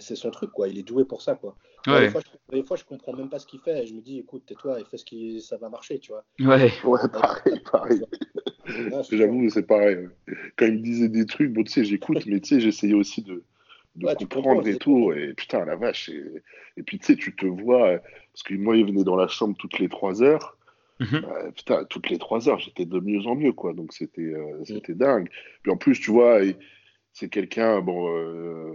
c'est 0.01 0.15
son 0.15 0.31
truc, 0.31 0.51
quoi. 0.51 0.67
Il 0.67 0.77
est 0.77 0.83
doué 0.83 1.05
pour 1.05 1.21
ça, 1.21 1.35
quoi. 1.35 1.55
Des, 1.85 2.09
fois, 2.09 2.21
je, 2.21 2.55
des, 2.55 2.63
fois, 2.63 2.77
je, 2.77 2.83
comprends 2.83 3.13
même 3.13 3.29
pas 3.29 3.37
ce 3.37 3.45
qu'il 3.45 3.59
fait. 3.59 3.83
Et 3.83 3.87
je 3.87 3.93
me 3.93 4.01
dis, 4.01 4.19
écoute, 4.19 4.43
tais-toi 4.47 4.79
et 4.79 4.83
fais 4.85 4.97
ce 4.97 5.05
qui, 5.05 5.39
ça 5.41 5.57
va 5.57 5.69
marcher, 5.69 5.99
tu 5.99 6.11
vois. 6.11 6.25
Ouais. 6.39 6.71
Ouais, 6.83 6.99
pareil, 7.11 7.61
pareil. 7.71 8.01
J'avoue, 9.11 9.49
c'est 9.49 9.67
pareil. 9.67 10.07
Quand 10.57 10.65
il 10.65 10.73
me 10.73 10.79
disait 10.79 11.09
des 11.09 11.25
trucs, 11.25 11.53
bon, 11.53 11.63
tu 11.63 11.71
sais, 11.71 11.85
j'écoute, 11.85 12.25
mais 12.25 12.39
tu 12.39 12.55
sais, 12.55 12.59
j'essayais 12.59 12.95
aussi 12.95 13.21
de, 13.21 13.43
de 13.95 14.25
comprendre 14.25 14.67
et 14.67 14.77
tout. 14.77 15.13
Et 15.13 15.33
putain, 15.33 15.63
la 15.63 15.75
vache. 15.75 16.09
Et, 16.09 16.23
et 16.77 16.83
puis, 16.83 16.97
tu 16.97 17.05
sais, 17.05 17.15
tu 17.15 17.35
te 17.35 17.45
vois, 17.45 17.99
parce 18.33 18.43
que 18.43 18.55
moi, 18.55 18.75
il 18.77 18.85
venait 18.85 19.03
dans 19.03 19.15
la 19.15 19.27
chambre 19.27 19.55
toutes 19.57 19.77
les 19.79 19.89
trois 19.89 20.23
heures. 20.23 20.57
Mhm. 20.99 21.25
Euh, 21.25 21.51
putain, 21.51 21.83
toutes 21.85 22.09
les 22.09 22.17
trois 22.17 22.47
heures, 22.47 22.59
j'étais 22.59 22.85
de 22.85 22.99
mieux 22.99 23.25
en 23.27 23.35
mieux, 23.35 23.51
quoi. 23.51 23.73
Donc, 23.73 23.93
c'était 23.93 24.21
euh, 24.21 24.59
mm. 24.61 24.65
c'était 24.65 24.93
dingue. 24.93 25.29
Puis 25.61 25.71
en 25.71 25.77
plus, 25.77 25.99
tu 25.99 26.11
vois, 26.11 26.39
c'est 27.15 27.29
quelqu'un, 27.29 27.79
bon, 27.79 28.09
euh, 28.09 28.73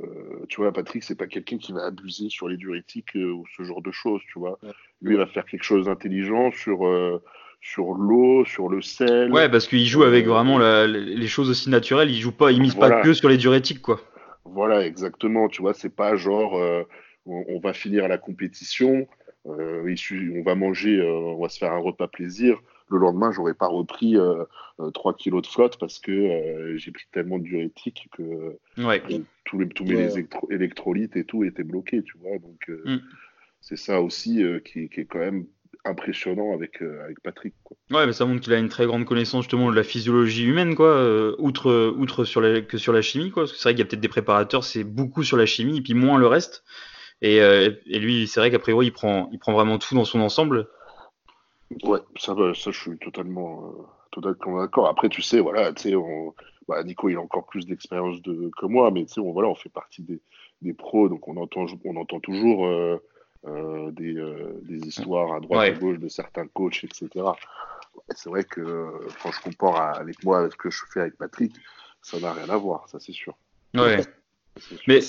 tu 0.48 0.62
vois, 0.62 0.72
Patrick, 0.72 1.05
c'est 1.05 1.14
pas 1.14 1.26
quelqu'un 1.26 1.59
qui 1.59 1.72
va 1.72 1.85
abuser 1.85 2.31
sur 2.31 2.48
les 2.48 2.57
diurétiques 2.57 3.14
euh, 3.14 3.33
ou 3.33 3.44
ce 3.55 3.64
genre 3.64 3.83
de 3.83 3.92
choses, 3.92 4.22
tu 4.33 4.38
vois. 4.38 4.59
Lui, 5.03 5.14
il 5.14 5.18
va 5.18 5.26
faire 5.26 5.44
quelque 5.44 5.62
chose 5.62 5.85
d'intelligent 5.85 6.50
sur, 6.50 6.87
euh, 6.87 7.22
sur 7.61 7.92
l'eau, 7.92 8.46
sur 8.46 8.70
le 8.70 8.81
sel. 8.81 9.31
Ouais, 9.31 9.50
parce 9.50 9.68
qu'il 9.68 9.85
joue 9.85 10.05
avec 10.05 10.26
vraiment 10.26 10.59
les 10.59 11.26
choses 11.26 11.50
aussi 11.50 11.68
naturelles. 11.68 12.11
Il 12.11 12.18
joue 12.18 12.33
pas, 12.33 12.50
il 12.50 12.62
mise 12.62 12.74
pas 12.74 13.03
que 13.03 13.12
sur 13.12 13.29
les 13.29 13.37
diurétiques, 13.37 13.83
quoi. 13.83 14.00
Voilà, 14.46 14.87
exactement. 14.87 15.48
Tu 15.48 15.61
vois, 15.61 15.74
c'est 15.74 15.94
pas 15.94 16.16
genre, 16.16 16.59
on, 17.26 17.61
va 17.61 17.74
finir 17.74 18.09
la 18.09 18.16
compétition, 18.16 19.07
on 19.44 20.42
va 20.46 20.55
manger, 20.55 21.03
on 21.03 21.42
va 21.42 21.50
se 21.50 21.59
faire 21.59 21.72
un 21.72 21.79
repas 21.79 22.09
plaisir 22.09 22.59
le 22.90 22.98
lendemain, 22.98 23.31
j'aurais 23.33 23.55
pas 23.55 23.66
repris 23.66 24.14
3 24.14 24.20
euh, 24.22 24.46
euh, 24.81 25.12
kilos 25.16 25.42
de 25.42 25.46
flotte 25.46 25.79
parce 25.79 25.98
que 25.98 26.11
euh, 26.11 26.76
j'ai 26.76 26.90
pris 26.90 27.05
tellement 27.12 27.38
de 27.38 27.44
diurétique 27.44 28.09
que 28.16 28.59
tous, 29.44 29.59
les, 29.59 29.68
tous 29.68 29.85
mes 29.85 30.09
électrolytes 30.50 31.16
et 31.16 31.24
tout 31.24 31.44
étaient 31.44 31.64
bloqués, 31.64 32.03
tu 32.03 32.18
vois. 32.18 32.38
Donc, 32.38 32.68
mm. 32.68 32.98
c'est 33.61 33.76
ça 33.76 34.00
aussi 34.00 34.42
qui, 34.64 34.81
est 34.85 35.05
quand 35.05 35.18
même 35.18 35.46
impressionnant 35.85 36.53
avec, 36.53 36.83
avec 36.83 37.20
Patrick. 37.20 37.55
Quoi. 37.64 37.76
Ouais, 37.90 38.07
mais 38.07 38.12
ça 38.12 38.26
montre 38.26 38.42
qu'il 38.42 38.53
a 38.53 38.59
une 38.59 38.68
très 38.68 38.87
grande 38.87 39.05
connaissance 39.05 39.44
justement 39.44 39.70
de 39.70 39.76
la 39.76 39.83
physiologie 39.83 40.44
humaine, 40.44 40.74
quoi, 40.74 41.40
outre, 41.40 41.94
outre 41.96 42.24
sur 42.24 42.40
la, 42.40 42.61
que 42.61 42.76
sur 42.76 42.92
la 42.92 43.03
chimie, 43.03 43.31
quoi. 43.31 43.44
Parce 43.44 43.53
que 43.53 43.59
c'est 43.59 43.64
vrai 43.64 43.74
qu'il 43.74 43.81
y 43.81 43.83
a 43.83 43.87
peut-être 43.87 44.00
des 44.00 44.09
préparateurs, 44.09 44.64
c'est 44.64 44.85
beaucoup 44.85 45.24
sur 45.24 45.37
la 45.37 45.46
chimie 45.46 45.79
et 45.79 45.83
puis 45.83 45.94
moins 45.94 46.18
le 46.18 46.26
reste. 46.26 46.64
Et, 47.22 47.37
et 47.37 47.98
lui, 47.98 48.26
c'est 48.26 48.40
vrai 48.40 48.50
qu'a 48.50 48.59
priori, 48.59 48.87
il 48.87 48.92
prend, 48.92 49.29
il 49.33 49.38
prend 49.38 49.53
vraiment 49.53 49.79
tout 49.79 49.94
dans 49.94 50.05
son 50.05 50.20
ensemble. 50.20 50.68
Ouais, 51.85 52.00
ça, 52.16 52.35
ça 52.35 52.70
je 52.70 52.80
suis 52.80 52.98
totalement, 52.98 53.64
euh, 53.66 53.83
totalement 54.11 54.61
d'accord. 54.61 54.88
Après, 54.88 55.09
tu 55.09 55.22
sais, 55.22 55.40
voilà, 55.40 55.72
tu 55.72 55.90
sais, 55.90 55.94
bah, 56.68 56.83
Nico, 56.83 57.09
il 57.09 57.16
a 57.16 57.20
encore 57.20 57.46
plus 57.46 57.66
d'expérience 57.66 58.20
de, 58.22 58.50
que 58.59 58.66
moi, 58.66 58.90
mais 58.90 59.04
tu 59.04 59.14
sais, 59.14 59.20
on, 59.20 59.33
voilà, 59.33 59.48
on 59.48 59.54
fait 59.54 59.68
partie 59.68 60.02
des, 60.02 60.20
des 60.62 60.72
pros, 60.72 61.09
donc 61.09 61.28
on 61.28 61.37
entend, 61.37 61.66
on 61.85 61.96
entend 61.96 62.20
toujours 62.20 62.66
euh, 62.66 62.98
euh, 63.46 63.90
des, 63.92 64.14
des, 64.62 64.87
histoires 64.87 65.33
à 65.33 65.40
droite 65.40 65.68
et 65.68 65.70
à 65.72 65.78
gauche 65.78 65.98
de 65.98 66.09
certains 66.09 66.46
coachs, 66.48 66.85
etc. 66.85 67.09
C'est 68.14 68.28
vrai 68.28 68.44
que 68.44 68.92
quand 69.22 69.30
je 69.30 69.40
compare 69.40 69.96
avec 69.98 70.22
moi, 70.24 70.40
avec 70.40 70.52
ce 70.52 70.56
que 70.56 70.70
je 70.70 70.83
fais 70.92 71.00
avec 71.00 71.16
Patrick, 71.16 71.54
ça 72.02 72.18
n'a 72.18 72.33
rien 72.33 72.48
à 72.48 72.56
voir, 72.56 72.88
ça 72.88 72.98
c'est 72.98 73.12
sûr. 73.12 73.37
Ouais. 73.74 74.00
Mais, 74.87 75.01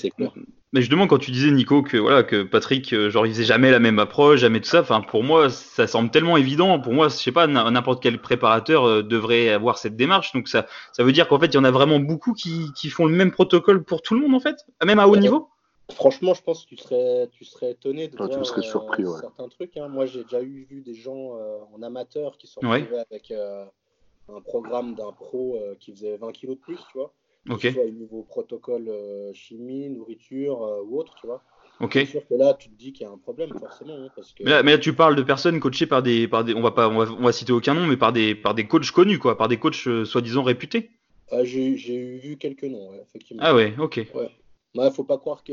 mais 0.72 0.80
justement, 0.80 1.06
quand 1.06 1.18
tu 1.18 1.30
disais, 1.30 1.50
Nico, 1.50 1.82
que 1.82 1.98
voilà, 1.98 2.22
que 2.22 2.42
Patrick, 2.42 2.94
euh, 2.94 3.10
genre, 3.10 3.26
il 3.26 3.32
faisait 3.32 3.44
jamais 3.44 3.70
la 3.70 3.78
même 3.78 3.98
approche, 3.98 4.40
jamais 4.40 4.58
tout 4.58 4.68
ça, 4.68 4.80
enfin, 4.80 5.02
pour 5.02 5.22
moi, 5.22 5.50
ça 5.50 5.86
semble 5.86 6.10
tellement 6.10 6.38
évident. 6.38 6.80
Pour 6.80 6.94
moi, 6.94 7.08
je 7.08 7.14
sais 7.14 7.32
pas, 7.32 7.46
n'importe 7.46 8.02
quel 8.02 8.18
préparateur 8.18 8.84
euh, 8.84 9.02
devrait 9.02 9.50
avoir 9.50 9.76
cette 9.76 9.96
démarche. 9.96 10.32
Donc, 10.32 10.48
ça, 10.48 10.66
ça 10.92 11.04
veut 11.04 11.12
dire 11.12 11.28
qu'en 11.28 11.38
fait, 11.38 11.48
il 11.48 11.54
y 11.54 11.58
en 11.58 11.64
a 11.64 11.70
vraiment 11.70 11.98
beaucoup 11.98 12.32
qui, 12.32 12.72
qui, 12.74 12.88
font 12.88 13.04
le 13.04 13.14
même 13.14 13.32
protocole 13.32 13.84
pour 13.84 14.00
tout 14.00 14.14
le 14.14 14.20
monde, 14.20 14.34
en 14.34 14.40
fait, 14.40 14.64
même 14.84 14.98
à 14.98 15.06
haut 15.06 15.16
niveau. 15.16 15.50
Franchement, 15.90 16.32
je 16.32 16.42
pense 16.42 16.64
que 16.64 16.70
tu 16.70 16.76
serais, 16.78 17.28
tu 17.32 17.44
serais 17.44 17.72
étonné 17.72 18.08
de 18.08 18.16
voir 18.16 18.46
surpris, 18.62 19.04
euh, 19.04 19.18
certains 19.20 19.48
trucs. 19.48 19.76
Hein. 19.76 19.88
Moi, 19.88 20.06
j'ai 20.06 20.22
déjà 20.22 20.40
eu 20.40 20.66
vu 20.70 20.80
des 20.80 20.94
gens 20.94 21.36
en 21.74 21.82
amateur 21.82 22.38
qui 22.38 22.46
sont 22.46 22.64
arrivés 22.64 23.02
avec 23.10 23.30
un 23.30 24.40
programme 24.40 24.94
d'un 24.94 25.12
pro 25.12 25.58
qui 25.80 25.92
faisait 25.92 26.16
20 26.16 26.32
kilos 26.32 26.56
de 26.56 26.62
plus, 26.62 26.78
tu 26.90 26.96
vois. 26.96 27.12
Ok. 27.50 27.68
Soit 27.72 27.84
au 27.84 27.90
niveau 27.90 28.22
protocole 28.22 28.88
euh, 28.88 29.32
chimie, 29.32 29.88
nourriture 29.88 30.62
euh, 30.62 30.82
ou 30.84 30.98
autre, 30.98 31.14
tu 31.20 31.26
vois. 31.26 31.42
Ok. 31.80 31.94
C'est 31.94 32.06
sûr 32.06 32.26
que 32.28 32.34
là, 32.34 32.54
tu 32.54 32.68
te 32.68 32.74
dis 32.74 32.92
qu'il 32.92 33.04
y 33.04 33.10
a 33.10 33.12
un 33.12 33.18
problème, 33.18 33.50
forcément. 33.58 33.94
Hein, 33.94 34.08
parce 34.14 34.32
que... 34.32 34.44
mais, 34.44 34.50
là, 34.50 34.62
mais, 34.62 34.78
tu 34.78 34.94
parles 34.94 35.16
de 35.16 35.22
personnes 35.22 35.58
coachées 35.58 35.86
par 35.86 36.02
des, 36.02 36.28
par 36.28 36.44
des 36.44 36.54
on 36.54 36.60
va 36.60 36.70
pas, 36.70 36.88
on 36.88 37.04
va, 37.04 37.12
on 37.12 37.22
va 37.22 37.32
citer 37.32 37.52
aucun 37.52 37.74
nom, 37.74 37.86
mais 37.86 37.96
par 37.96 38.12
des, 38.12 38.34
par 38.34 38.54
des 38.54 38.68
coachs 38.68 38.90
connus, 38.92 39.18
quoi, 39.18 39.36
par 39.36 39.48
des 39.48 39.58
coachs 39.58 39.86
euh, 39.88 40.04
soi-disant 40.04 40.44
réputés. 40.44 40.90
Ah, 41.32 41.44
j'ai, 41.44 41.76
j'ai 41.76 42.18
vu 42.18 42.36
quelques 42.36 42.64
noms, 42.64 42.92
effectivement. 43.02 43.42
Ah 43.44 43.54
ouais, 43.54 43.74
ok. 43.78 44.06
Ouais. 44.14 44.30
Ouais, 44.74 44.90
faut 44.90 45.04
pas 45.04 45.18
croire 45.18 45.42
que, 45.42 45.52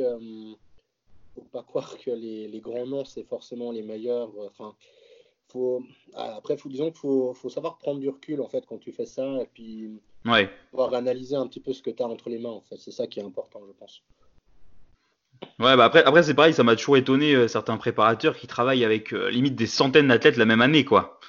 faut 1.36 1.42
pas 1.52 1.64
croire 1.64 1.98
que 1.98 2.12
les, 2.12 2.48
les 2.48 2.60
grands 2.62 2.86
noms 2.86 3.06
c'est 3.06 3.24
forcément 3.24 3.72
les 3.72 3.82
meilleurs. 3.82 4.32
Enfin, 4.46 4.76
faut, 5.48 5.84
ah, 6.14 6.36
après, 6.38 6.58
faut, 6.58 6.70
disons 6.70 6.92
qu'il 6.92 7.00
faut, 7.00 7.34
faut 7.34 7.50
savoir 7.50 7.78
prendre 7.78 8.00
du 8.00 8.10
recul 8.10 8.42
en 8.42 8.48
fait 8.48 8.66
quand 8.66 8.78
tu 8.78 8.92
fais 8.92 9.06
ça 9.06 9.42
et 9.42 9.48
puis 9.54 10.00
Ouais. 10.26 10.50
Pouvoir 10.72 10.94
analyser 10.94 11.36
un 11.36 11.48
petit 11.48 11.60
peu 11.60 11.74
ce 11.74 11.82
que 11.82 11.90
tu 11.90 12.04
as 12.04 12.08
entre 12.08 12.30
les 12.30 12.40
mains, 12.40 12.50
en 12.50 12.62
fait. 12.62 12.78
C'est 12.78 12.92
ça 12.92 13.08
qui 13.08 13.20
est 13.20 13.24
important, 13.24 13.62
je 13.68 13.74
pense. 13.74 14.04
Ouais, 15.60 15.78
bah 15.78 15.86
après, 15.86 16.04
après 16.04 16.24
c'est 16.24 16.34
pareil, 16.34 16.54
ça 16.54 16.64
m'a 16.64 16.76
toujours 16.76 16.98
étonné 16.98 17.34
euh, 17.34 17.48
certains 17.48 17.78
préparateurs 17.78 18.36
qui 18.36 18.46
travaillent 18.46 18.84
avec 18.84 19.14
euh, 19.14 19.30
limite 19.30 19.56
des 19.56 19.68
centaines 19.68 20.10
d'athlètes 20.10 20.36
la 20.36 20.46
même 20.46 20.62
année, 20.62 20.84
quoi. 20.84 21.20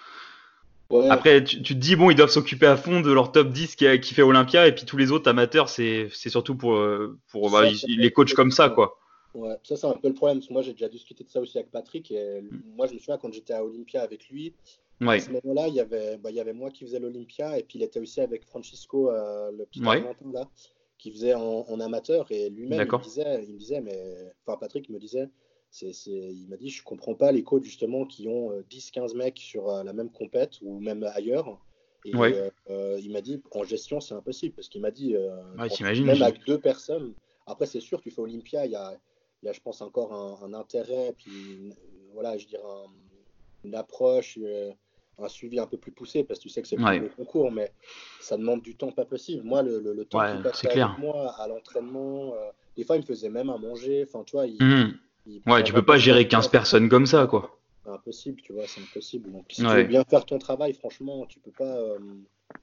Après, 1.08 1.44
tu, 1.44 1.62
te 1.62 1.72
dis, 1.72 1.94
bon, 1.94 2.10
ils 2.10 2.16
doivent 2.16 2.30
s'occuper 2.30 2.66
à 2.66 2.76
fond 2.76 3.00
de 3.00 3.12
leur 3.12 3.30
top 3.30 3.50
10 3.50 3.76
qui, 3.76 4.00
qui 4.00 4.12
fait 4.12 4.22
Olympia, 4.22 4.66
et 4.66 4.74
puis 4.74 4.84
tous 4.84 4.96
les 4.96 5.12
autres 5.12 5.30
amateurs, 5.30 5.68
c'est 5.68 6.08
surtout 6.10 6.56
pour, 6.56 6.74
euh, 6.74 7.16
pour 7.30 7.48
bah, 7.48 7.62
les 7.86 8.10
coachs 8.10 8.34
comme 8.34 8.50
ça, 8.50 8.70
quoi. 8.70 8.98
Ouais, 9.32 9.56
ça 9.62 9.76
c'est 9.76 9.86
un 9.86 9.92
peu 9.92 10.08
le 10.08 10.14
problème, 10.14 10.38
parce 10.38 10.48
que 10.48 10.52
moi 10.52 10.62
j'ai 10.62 10.72
déjà 10.72 10.88
discuté 10.88 11.22
de 11.22 11.30
ça 11.30 11.40
aussi 11.40 11.56
avec 11.56 11.70
Patrick, 11.70 12.10
et 12.10 12.40
mm. 12.40 12.62
moi 12.76 12.88
je 12.88 12.94
me 12.94 12.98
souviens 12.98 13.18
quand 13.18 13.32
j'étais 13.32 13.52
à 13.52 13.64
Olympia 13.64 14.02
avec 14.02 14.28
lui, 14.28 14.52
Ouais. 15.00 15.16
À 15.16 15.20
ce 15.20 15.30
moment-là, 15.30 15.68
il 15.68 15.74
y 15.74 15.80
avait, 15.80 16.18
bah, 16.18 16.30
il 16.30 16.36
y 16.36 16.40
avait 16.40 16.52
moi 16.52 16.70
qui 16.70 16.84
faisais 16.84 16.98
l'Olympia 16.98 17.58
et 17.58 17.62
puis 17.62 17.78
il 17.78 17.82
était 17.82 18.00
aussi 18.00 18.20
avec 18.20 18.44
Francisco, 18.44 19.10
euh, 19.10 19.50
le 19.50 19.64
petit 19.64 19.82
ouais. 19.82 20.02
là, 20.32 20.48
qui 20.98 21.10
faisait 21.10 21.34
en, 21.34 21.80
amateur 21.80 22.30
et 22.30 22.50
lui-même 22.50 22.86
il 22.86 22.98
me 22.98 23.02
disait, 23.02 23.44
il 23.44 23.54
me 23.54 23.58
disait, 23.58 23.80
mais 23.80 23.96
enfin 24.44 24.58
Patrick 24.58 24.90
me 24.90 24.98
disait, 24.98 25.30
il 25.82 26.46
m'a 26.50 26.56
dit, 26.58 26.68
je 26.68 26.82
comprends 26.82 27.14
pas 27.14 27.32
les 27.32 27.42
coachs 27.42 27.64
justement 27.64 28.04
qui 28.04 28.28
ont 28.28 28.50
10-15 28.70 29.16
mecs 29.16 29.38
sur 29.38 29.68
la 29.68 29.92
même 29.94 30.10
compète 30.10 30.60
ou 30.60 30.78
même 30.80 31.02
ailleurs. 31.14 31.58
Et 32.04 32.10
il 32.10 33.12
m'a 33.12 33.20
dit, 33.22 33.42
en 33.52 33.64
gestion, 33.64 34.00
c'est 34.00 34.14
impossible 34.14 34.54
parce 34.54 34.68
qu'il 34.68 34.82
m'a 34.82 34.90
dit, 34.90 35.14
même 35.56 36.22
avec 36.22 36.44
deux 36.44 36.60
personnes. 36.60 37.14
Après, 37.46 37.64
c'est 37.64 37.80
sûr, 37.80 38.02
tu 38.02 38.10
fais 38.10 38.20
Olympia, 38.20 38.66
il 38.66 38.72
y 38.72 38.76
a, 38.76 38.94
y 39.42 39.48
a, 39.48 39.52
je 39.52 39.60
pense, 39.60 39.80
encore 39.80 40.12
un, 40.12 40.52
intérêt, 40.52 41.14
puis 41.16 41.72
voilà, 42.12 42.36
je 42.36 42.46
dirais 42.46 42.62
une 43.64 43.74
approche 43.74 44.38
un 45.22 45.28
suivi 45.28 45.58
un 45.58 45.66
peu 45.66 45.76
plus 45.76 45.92
poussé 45.92 46.24
parce 46.24 46.38
que 46.38 46.44
tu 46.44 46.48
sais 46.48 46.62
que 46.62 46.68
c'est 46.68 46.76
le 46.76 47.08
concours, 47.16 47.50
mais 47.50 47.72
ça 48.20 48.36
demande 48.36 48.62
du 48.62 48.76
temps 48.76 48.92
pas 48.92 49.04
possible. 49.04 49.44
Moi, 49.44 49.62
le, 49.62 49.80
le, 49.80 50.04
temps 50.04 50.20
qu'il 50.30 50.42
passait 50.42 50.68
avec 50.70 50.98
moi 50.98 51.34
à 51.38 51.48
l'entraînement, 51.48 52.34
euh, 52.34 52.50
des 52.76 52.84
fois, 52.84 52.96
il 52.96 53.00
me 53.00 53.06
faisait 53.06 53.30
même 53.30 53.50
à 53.50 53.58
manger. 53.58 54.04
Enfin, 54.06 54.24
tu 54.24 54.32
vois, 54.32 54.46
il, 54.46 54.62
mmh. 54.62 55.50
ouais, 55.50 55.62
tu 55.62 55.72
peux 55.72 55.84
pas 55.84 55.98
gérer 55.98 56.26
15 56.28 56.48
personnes 56.48 56.88
comme 56.88 57.06
ça, 57.06 57.26
quoi. 57.26 57.58
Impossible, 57.86 58.40
tu 58.42 58.52
vois, 58.52 58.66
c'est 58.66 58.80
impossible. 58.80 59.32
Donc, 59.32 59.46
si 59.50 59.62
tu 59.62 59.68
veux 59.68 59.84
bien 59.84 60.04
faire 60.04 60.24
ton 60.24 60.38
travail, 60.38 60.74
franchement, 60.74 61.26
tu 61.26 61.40
peux 61.40 61.50
pas, 61.50 61.76
euh, 61.76 61.98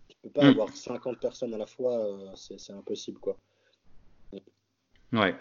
tu 0.07 0.17
peux 0.23 0.29
pas 0.29 0.43
mmh. 0.43 0.49
avoir 0.49 0.69
50 0.69 1.19
personnes 1.19 1.53
à 1.53 1.57
la 1.57 1.65
fois, 1.65 1.93
euh, 1.93 2.29
c'est 2.35 2.73
impossible, 2.73 3.19
quoi. 3.19 3.37
Ouais, 5.13 5.33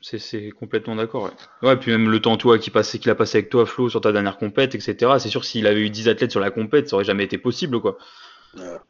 c'est 0.00 0.50
complètement 0.50 0.96
d'accord. 0.96 1.30
Ouais. 1.62 1.76
puis 1.76 1.90
même 1.90 2.10
le 2.10 2.20
temps 2.20 2.36
toi 2.36 2.58
qui 2.58 2.70
passait, 2.70 2.98
qu'il 2.98 3.10
a 3.10 3.14
passé 3.14 3.38
avec 3.38 3.50
toi, 3.50 3.66
Flo, 3.66 3.88
sur 3.88 4.00
ta 4.00 4.12
dernière 4.12 4.38
compète, 4.38 4.74
etc. 4.74 5.12
C'est 5.18 5.28
sûr 5.28 5.40
que 5.40 5.46
s'il 5.46 5.66
avait 5.66 5.80
eu 5.80 5.90
10 5.90 6.08
athlètes 6.08 6.30
sur 6.30 6.40
la 6.40 6.50
compète, 6.50 6.88
ça 6.88 6.96
aurait 6.96 7.04
jamais 7.04 7.24
été 7.24 7.38
possible, 7.38 7.80
quoi. 7.80 7.98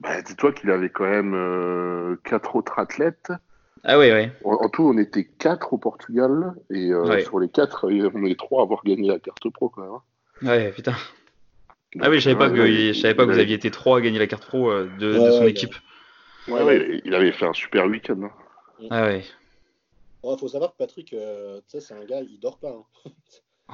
bah, 0.01 0.23
dis-toi 0.23 0.53
qu'il 0.53 0.71
avait 0.71 0.91
quand 0.91 1.09
même 1.09 1.35
euh, 1.35 2.17
4 2.25 2.57
autres 2.57 2.79
athlètes. 2.79 3.33
Ah 3.85 3.99
ouais, 3.99 4.13
ouais. 4.13 4.33
En, 4.45 4.69
tout, 4.69 4.83
on 4.83 4.99
était 4.99 5.25
4 5.25 5.73
au 5.73 5.79
Portugal, 5.79 6.55
et 6.71 6.91
euh, 6.91 7.21
sur 7.21 7.39
les 7.39 7.49
4, 7.49 7.89
on 8.15 8.25
est 8.25 8.39
3 8.39 8.61
à 8.61 8.63
avoir 8.65 8.83
gagné 8.85 9.09
la 9.09 9.19
carte 9.19 9.49
pro, 9.51 9.69
quand 9.69 9.83
même. 9.83 9.93
Hein. 9.93 10.03
Ouais, 10.43 10.73
putain. 10.73 10.95
ah 12.01 12.11
oui, 12.11 12.19
je 12.19 12.25
savais 12.25 12.37
pas, 12.37 12.51
que, 12.51 12.67
je 12.67 12.93
savais 12.93 13.15
pas 13.15 13.25
que 13.25 13.31
vous 13.31 13.39
aviez 13.39 13.55
été 13.55 13.71
3 13.71 13.99
à 13.99 14.01
gagner 14.01 14.19
la 14.19 14.27
carte 14.27 14.47
pro 14.47 14.71
euh, 14.71 14.91
de, 14.99 15.13
de, 15.13 15.31
son 15.31 15.47
équipe. 15.47 15.75
Ouais, 16.49 16.63
ouais, 16.63 17.01
il 17.05 17.15
avait 17.15 17.33
fait 17.33 17.47
un 17.47 17.53
super 17.53 17.87
week-end. 17.87 18.21
Hein. 18.23 18.31
Ah 18.91 19.05
ouais. 19.05 19.25
Il 20.25 20.37
faut 20.39 20.49
savoir 20.49 20.73
que 20.73 20.77
Patrick, 20.77 21.13
euh, 21.13 21.61
c'est 21.67 21.93
un 21.93 22.05
gars, 22.05 22.21
il 22.21 22.39
dort 22.41 22.59
pas. 22.59 22.71
Hein. 22.71 23.11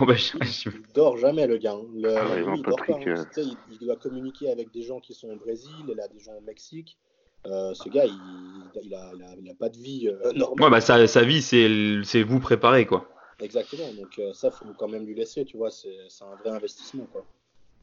Oh 0.01 0.07
bah, 0.07 0.15
il, 0.17 0.83
dort 0.93 1.17
jamais, 1.19 1.47
le 1.47 1.57
gars. 1.57 1.75
Hein. 1.75 1.87
Le, 1.95 2.17
ah, 2.17 2.57
il, 2.57 2.63
dort 2.63 2.75
pas, 2.85 2.95
hein. 2.95 3.01
euh. 3.07 3.45
il, 3.71 3.79
doit 3.79 3.95
communiquer 3.95 4.51
avec 4.51 4.73
des 4.73 4.83
gens 4.83 4.99
qui 4.99 5.15
sont 5.15 5.29
au 5.29 5.37
Brésil, 5.37 5.71
il 5.89 6.01
a 6.01 6.09
des 6.09 6.19
gens 6.19 6.33
au 6.33 6.41
Mexique. 6.41 6.99
Euh, 7.47 7.75
ce 7.75 7.89
gars, 7.89 8.05
il, 8.05 8.93
a, 8.93 9.55
pas 9.55 9.69
de 9.69 9.79
vie 9.79 10.11
normale. 10.35 10.65
Ouais, 10.65 10.69
bah, 10.69 10.81
sa, 10.81 11.07
sa 11.07 11.23
vie, 11.23 11.41
c'est 11.43 12.23
vous 12.25 12.41
préparer, 12.41 12.87
quoi. 12.87 13.09
Exactement. 13.39 13.87
Donc, 13.93 14.21
ça, 14.35 14.51
faut 14.51 14.65
quand 14.77 14.89
même 14.89 15.07
lui 15.07 15.15
laisser, 15.15 15.45
tu 15.45 15.57
vois. 15.57 15.71
C'est 15.71 15.95
un 16.23 16.35
vrai 16.43 16.51
investissement, 16.51 17.07
quoi. 17.13 17.25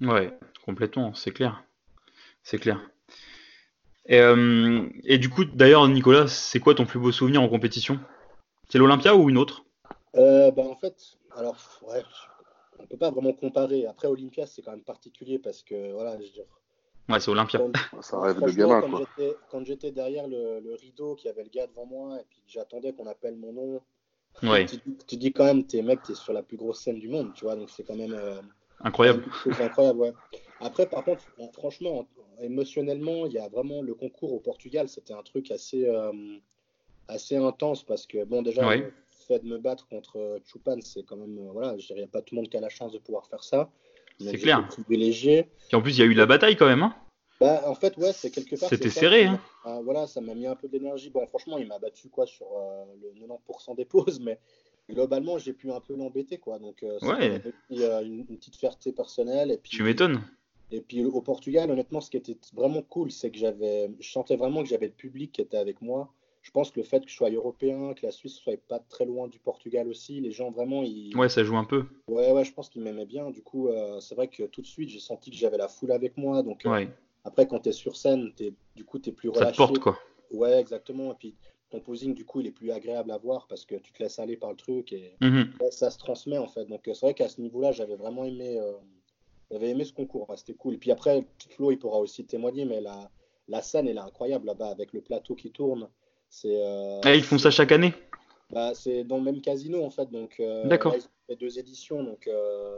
Ouais, 0.01 0.37
complètement, 0.65 1.13
c'est 1.13 1.31
clair. 1.31 1.63
C'est 2.43 2.57
clair. 2.57 2.81
Et, 4.07 4.19
et, 5.05 5.17
du 5.17 5.29
coup, 5.29 5.45
d'ailleurs, 5.45 5.87
Nicolas, 5.87 6.27
c'est 6.27 6.59
quoi 6.59 6.75
ton 6.75 6.85
plus 6.85 6.99
beau 6.99 7.13
souvenir 7.13 7.41
en 7.41 7.47
compétition? 7.47 8.01
C'est 8.71 8.77
l'Olympia 8.77 9.15
ou 9.15 9.29
une 9.29 9.37
autre? 9.37 9.65
Euh, 10.15 10.49
ben, 10.51 10.65
En 10.65 10.75
fait, 10.75 10.95
alors, 11.35 11.57
ouais, 11.89 12.03
on 12.79 12.85
peut 12.85 12.97
pas 12.97 13.11
vraiment 13.11 13.33
comparer. 13.33 13.85
Après, 13.85 14.07
Olympia, 14.07 14.47
c'est 14.47 14.61
quand 14.61 14.71
même 14.71 14.83
particulier 14.83 15.39
parce 15.39 15.61
que, 15.61 15.91
voilà, 15.91 16.17
je 16.17 16.23
veux 16.23 16.29
dire. 16.29 16.45
Ouais, 17.09 17.19
c'est 17.19 17.31
Olympia. 17.31 17.59
ça 18.01 18.19
rêve 18.21 18.39
de 18.39 18.49
gamin, 18.51 18.81
quoi. 18.81 19.05
Quand 19.49 19.65
j'étais 19.65 19.91
derrière 19.91 20.25
le, 20.27 20.73
rideau, 20.79 21.15
qu'il 21.15 21.27
y 21.27 21.31
avait 21.31 21.43
le 21.43 21.49
gars 21.49 21.67
devant 21.67 21.85
moi, 21.85 22.17
et 22.21 22.25
puis 22.29 22.41
j'attendais 22.47 22.93
qu'on 22.93 23.07
appelle 23.07 23.35
mon 23.35 23.51
nom. 23.51 23.81
Ouais. 24.43 24.65
Tu, 25.07 25.17
dis 25.17 25.33
quand 25.33 25.43
même, 25.43 25.65
t'es 25.65 25.81
mec, 25.81 26.03
t'es 26.03 26.15
sur 26.15 26.31
la 26.31 26.41
plus 26.41 26.55
grosse 26.55 26.81
scène 26.81 26.99
du 26.99 27.09
monde, 27.09 27.33
tu 27.33 27.43
vois, 27.43 27.57
donc 27.57 27.69
c'est 27.69 27.83
quand 27.83 27.95
même. 27.95 28.13
Euh, 28.13 28.39
incroyable. 28.79 29.25
C'est 29.43 29.61
incroyable, 29.61 29.99
ouais. 29.99 30.13
Après, 30.61 30.85
par 30.85 31.03
contre, 31.03 31.23
franchement, 31.51 32.07
émotionnellement, 32.39 33.25
il 33.25 33.33
y 33.33 33.37
a 33.37 33.49
vraiment 33.49 33.81
le 33.81 33.93
concours 33.95 34.31
au 34.31 34.39
Portugal, 34.39 34.87
c'était 34.87 35.13
un 35.13 35.23
truc 35.23 35.51
assez. 35.51 35.85
Euh, 35.85 36.13
assez 37.07 37.35
intense 37.35 37.83
parce 37.83 38.05
que, 38.07 38.23
bon, 38.23 38.41
déjà, 38.41 38.75
le 38.75 38.91
fait 39.27 39.39
de 39.39 39.47
me 39.47 39.57
battre 39.57 39.87
contre 39.87 40.17
euh, 40.17 40.39
Chupan, 40.45 40.79
c'est 40.81 41.03
quand 41.03 41.17
même, 41.17 41.37
euh, 41.37 41.51
voilà, 41.51 41.77
je 41.77 41.87
dirais, 41.87 42.07
pas 42.07 42.21
tout 42.21 42.35
le 42.35 42.41
monde 42.41 42.49
qui 42.49 42.57
a 42.57 42.61
la 42.61 42.69
chance 42.69 42.91
de 42.91 42.99
pouvoir 42.99 43.27
faire 43.27 43.43
ça. 43.43 43.69
C'est 44.19 44.37
clair. 44.37 44.67
Privilégié. 44.67 45.49
Et 45.71 45.75
en 45.75 45.81
plus, 45.81 45.97
il 45.97 45.99
y 45.99 46.03
a 46.03 46.05
eu 46.05 46.13
la 46.13 46.25
bataille 46.25 46.55
quand 46.55 46.67
même, 46.67 46.83
hein 46.83 46.95
bah, 47.39 47.63
en 47.65 47.73
fait, 47.73 47.97
ouais, 47.97 48.13
c'est 48.13 48.29
quelque 48.29 48.55
part. 48.55 48.69
C'était 48.69 48.91
serré, 48.91 49.25
hein 49.25 49.39
ah, 49.65 49.79
Voilà, 49.83 50.05
ça 50.05 50.21
m'a 50.21 50.35
mis 50.35 50.45
un 50.45 50.55
peu 50.55 50.67
d'énergie. 50.67 51.09
Bon, 51.09 51.25
franchement, 51.25 51.57
il 51.57 51.67
m'a 51.67 51.79
battu 51.79 52.07
quoi 52.07 52.27
sur 52.27 52.45
euh, 52.45 52.85
le 53.01 53.19
90% 53.19 53.75
des 53.75 53.85
pauses, 53.85 54.19
mais 54.19 54.37
globalement, 54.87 55.39
j'ai 55.39 55.53
pu 55.53 55.71
un 55.71 55.79
peu 55.79 55.95
l'embêter, 55.95 56.37
quoi. 56.37 56.59
Donc, 56.59 56.85
ouais. 57.01 57.41
une, 57.71 58.25
une, 58.29 58.37
petite 58.37 58.55
fierté 58.55 58.91
personnelle. 58.91 59.49
Et 59.49 59.57
puis, 59.57 59.71
tu 59.71 59.81
m'étonnes. 59.81 60.21
Et 60.71 60.79
puis 60.79 61.03
au 61.03 61.21
Portugal, 61.21 61.69
honnêtement, 61.69 61.99
ce 61.99 62.09
qui 62.09 62.17
était 62.17 62.37
vraiment 62.53 62.81
cool, 62.81 63.11
c'est 63.11 63.29
que 63.29 63.37
j'avais, 63.37 63.89
je 63.99 64.09
sentais 64.09 64.37
vraiment 64.37 64.63
que 64.63 64.69
j'avais 64.69 64.87
le 64.87 64.93
public 64.93 65.33
qui 65.33 65.41
était 65.41 65.57
avec 65.57 65.81
moi 65.81 66.13
je 66.41 66.51
pense 66.51 66.71
que 66.71 66.79
le 66.79 66.85
fait 66.85 67.01
que 67.01 67.09
je 67.09 67.15
sois 67.15 67.29
européen, 67.29 67.93
que 67.93 68.05
la 68.05 68.11
Suisse 68.11 68.35
soit 68.35 68.59
pas 68.67 68.79
très 68.79 69.05
loin 69.05 69.27
du 69.27 69.39
Portugal 69.39 69.87
aussi, 69.87 70.19
les 70.19 70.31
gens 70.31 70.49
vraiment 70.49 70.81
ils. 70.83 71.15
Ouais, 71.15 71.29
ça 71.29 71.43
joue 71.43 71.55
un 71.55 71.65
peu. 71.65 71.85
Ouais, 72.07 72.31
ouais, 72.31 72.43
je 72.43 72.53
pense 72.53 72.69
qu'ils 72.69 72.81
m'aimaient 72.81 73.05
bien. 73.05 73.29
Du 73.29 73.43
coup, 73.43 73.67
euh, 73.67 73.99
c'est 73.99 74.15
vrai 74.15 74.27
que 74.27 74.43
tout 74.43 74.61
de 74.61 74.67
suite 74.67 74.89
j'ai 74.89 74.99
senti 74.99 75.29
que 75.29 75.37
j'avais 75.37 75.57
la 75.57 75.67
foule 75.67 75.91
avec 75.91 76.17
moi. 76.17 76.41
Donc 76.41 76.65
euh, 76.65 76.85
après, 77.23 77.47
quand 77.47 77.59
tu 77.59 77.69
es 77.69 77.73
sur 77.73 77.95
scène, 77.95 78.33
es, 78.39 78.53
du 78.75 78.83
coup, 78.83 78.97
tu 78.97 79.09
es 79.09 79.13
plus 79.13 79.29
relâché. 79.29 79.45
Ça 79.45 79.51
te 79.51 79.57
porte 79.57 79.79
quoi. 79.79 79.99
Ouais, 80.31 80.59
exactement. 80.59 81.11
Et 81.11 81.15
puis 81.15 81.35
ton 81.69 81.79
posing, 81.79 82.15
du 82.15 82.25
coup, 82.25 82.41
il 82.41 82.47
est 82.47 82.51
plus 82.51 82.71
agréable 82.71 83.11
à 83.11 83.17
voir 83.17 83.45
parce 83.47 83.65
que 83.65 83.75
tu 83.75 83.93
te 83.93 84.01
laisses 84.01 84.17
aller 84.17 84.35
par 84.35 84.49
le 84.49 84.57
truc 84.57 84.91
et 84.93 85.15
mhm. 85.21 85.53
ça 85.69 85.91
se 85.91 85.99
transmet 85.99 86.39
en 86.39 86.47
fait. 86.47 86.65
Donc 86.65 86.81
c'est 86.85 87.01
vrai 87.01 87.13
qu'à 87.13 87.29
ce 87.29 87.39
niveau-là, 87.39 87.71
j'avais 87.71 87.95
vraiment 87.95 88.25
aimé, 88.25 88.57
euh, 88.59 88.73
j'avais 89.51 89.69
aimé 89.69 89.85
ce 89.85 89.93
concours. 89.93 90.33
C'était 90.35 90.55
cool. 90.55 90.73
Et 90.73 90.77
puis 90.77 90.91
après, 90.91 91.23
Flo, 91.51 91.71
il 91.71 91.77
pourra 91.77 91.99
aussi 91.99 92.25
témoigner, 92.25 92.65
mais 92.65 92.81
la, 92.81 93.11
la 93.47 93.61
scène, 93.61 93.87
elle 93.87 93.97
est 93.97 94.01
incroyable 94.01 94.47
là-bas 94.47 94.69
avec 94.69 94.91
le 94.91 95.01
plateau 95.01 95.35
qui 95.35 95.51
tourne. 95.51 95.87
Euh, 96.45 97.01
ils 97.05 97.23
font 97.23 97.37
ça 97.37 97.51
chaque 97.51 97.71
année 97.71 97.93
bah, 98.51 98.71
C'est 98.73 99.03
dans 99.03 99.17
le 99.17 99.23
même 99.23 99.41
casino 99.41 99.83
en 99.83 99.89
fait. 99.89 100.09
Donc, 100.11 100.35
euh, 100.39 100.65
D'accord. 100.65 100.93
ils 100.95 101.03
ont 101.03 101.09
fait 101.27 101.35
deux 101.35 101.59
éditions. 101.59 102.03
Donc, 102.03 102.27
euh, 102.27 102.77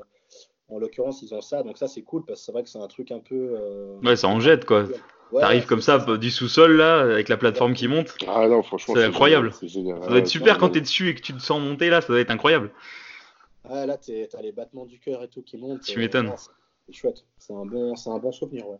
en 0.69 0.79
l'occurrence, 0.79 1.21
ils 1.21 1.33
ont 1.33 1.41
ça. 1.41 1.63
Donc, 1.63 1.77
ça, 1.77 1.87
c'est 1.87 2.01
cool 2.01 2.25
parce 2.25 2.39
que 2.39 2.45
c'est 2.45 2.51
vrai 2.51 2.63
que 2.63 2.69
c'est 2.69 2.79
un 2.79 2.87
truc 2.87 3.11
un 3.11 3.19
peu. 3.19 3.97
Ouais, 4.03 4.15
ça 4.15 4.27
en 4.27 4.39
jette 4.39 4.65
quoi. 4.65 4.85
T'arrives 5.31 5.65
comme 5.65 5.81
ça 5.81 5.97
du 6.17 6.29
sous-sol 6.29 6.77
là, 6.77 6.99
avec 6.99 7.27
la 7.27 7.37
plateforme 7.37 7.73
qui 7.73 7.87
monte. 7.87 8.15
Ah 8.27 8.47
non, 8.47 8.61
franchement, 8.61 8.93
c'est 8.95 9.03
incroyable. 9.03 9.51
Ça 9.53 10.07
doit 10.07 10.19
être 10.19 10.27
super 10.27 10.57
quand 10.57 10.69
t'es 10.69 10.81
dessus 10.81 11.09
et 11.09 11.15
que 11.15 11.21
tu 11.21 11.33
te 11.33 11.41
sens 11.41 11.61
monter 11.61 11.89
là, 11.89 12.01
ça 12.01 12.07
doit 12.07 12.19
être 12.19 12.31
incroyable. 12.31 12.71
Ah 13.69 13.85
là, 13.85 13.97
t'as 13.97 14.41
les 14.41 14.51
battements 14.51 14.85
du 14.85 14.99
cœur 14.99 15.23
et 15.23 15.29
tout 15.29 15.41
qui 15.41 15.57
montent. 15.57 15.81
Tu 15.81 15.97
m'étonnes. 15.97 16.33
C'est 16.85 16.93
chouette. 16.93 17.25
C'est 17.37 17.53
un 17.53 17.65
bon, 17.65 17.95
c'est 17.95 18.09
un 18.09 18.19
bon 18.19 18.31
souvenir, 18.31 18.67
ouais. 18.67 18.79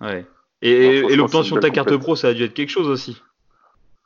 Ouais. 0.00 0.26
Et, 0.62 0.72
et 0.72 1.16
l'obtention 1.16 1.56
de 1.56 1.60
ta 1.60 1.70
carte 1.70 1.94
pro, 1.98 2.16
ça 2.16 2.28
a 2.28 2.34
dû 2.34 2.42
être 2.42 2.54
quelque 2.54 2.70
chose 2.70 2.88
aussi. 2.88 3.20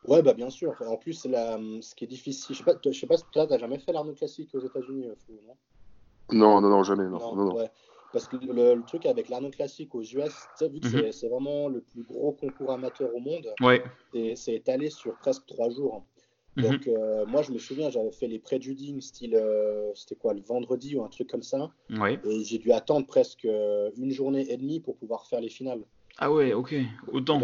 Ouais, 0.07 0.23
bah 0.23 0.35
bien 0.35 0.51
sûr. 0.51 0.75
En 0.81 0.97
plus, 0.97 1.25
la, 1.27 1.59
ce 1.81 1.95
qui 1.95 2.05
est 2.05 2.09
difficile, 2.09 2.55
je 2.55 2.59
sais 2.59 2.65
pas, 2.65 2.77
je 2.85 2.93
sais 2.93 3.07
pas 3.07 3.17
si 3.17 3.25
toi, 3.31 3.47
t'as 3.47 3.59
jamais 3.59 3.79
fait 3.79 3.93
l'Arnaud 3.93 4.15
classique 4.15 4.51
aux 4.55 4.61
États-Unis, 4.61 5.07
euh, 5.07 5.15
non? 5.47 5.57
Non, 6.33 6.61
non, 6.61 6.69
non, 6.69 6.83
jamais. 6.83 7.05
Non, 7.05 7.35
non, 7.35 7.55
Ouais. 7.55 7.71
Parce 8.13 8.29
que 8.29 8.37
le, 8.37 8.83
truc 8.87 9.07
avec 9.07 9.31
l'Arnaud 9.31 9.51
classique 9.51 9.95
aux 9.95 10.03
US, 10.03 10.33
vu 10.61 10.81
que 10.81 11.07
mhm. 11.07 11.13
c'est 11.13 11.29
vraiment 11.29 11.69
le 11.69 11.81
plus 11.81 12.03
gros 12.03 12.33
concours 12.33 12.71
amateur 12.73 13.15
au 13.15 13.21
monde, 13.21 13.55
ouais. 13.63 13.83
c'est 14.35 14.55
étalé 14.55 14.91
sur 14.91 15.17
presque 15.17 15.47
trois 15.47 15.71
jours. 15.71 16.05
Mhm. 16.57 16.63
Donc, 16.63 16.89
euh, 16.89 17.25
moi, 17.27 17.41
je 17.41 17.53
me 17.53 17.59
souviens, 17.59 17.89
j'avais 17.89 18.11
fait 18.11 18.27
les 18.27 18.39
pré-juding, 18.39 19.01
style, 19.01 19.35
euh, 19.35 19.91
c'était 19.95 20.17
quoi, 20.17 20.35
le 20.35 20.43
vendredi 20.43 20.95
ou 20.95 21.03
un 21.03 21.09
truc 21.09 21.31
comme 21.31 21.43
ça. 21.43 21.71
Ouais. 21.89 22.21
Et 22.25 22.45
j'ai 22.45 22.59
dû 22.59 22.73
attendre 22.73 23.07
presque 23.07 23.45
une 23.45 24.11
journée 24.11 24.51
et 24.53 24.59
demie 24.59 24.81
pour 24.81 24.97
pouvoir 24.97 25.27
faire 25.27 25.41
les 25.41 25.49
finales. 25.49 25.83
Ah 26.19 26.31
ouais, 26.31 26.53
ok, 26.53 26.75
autant. 27.13 27.41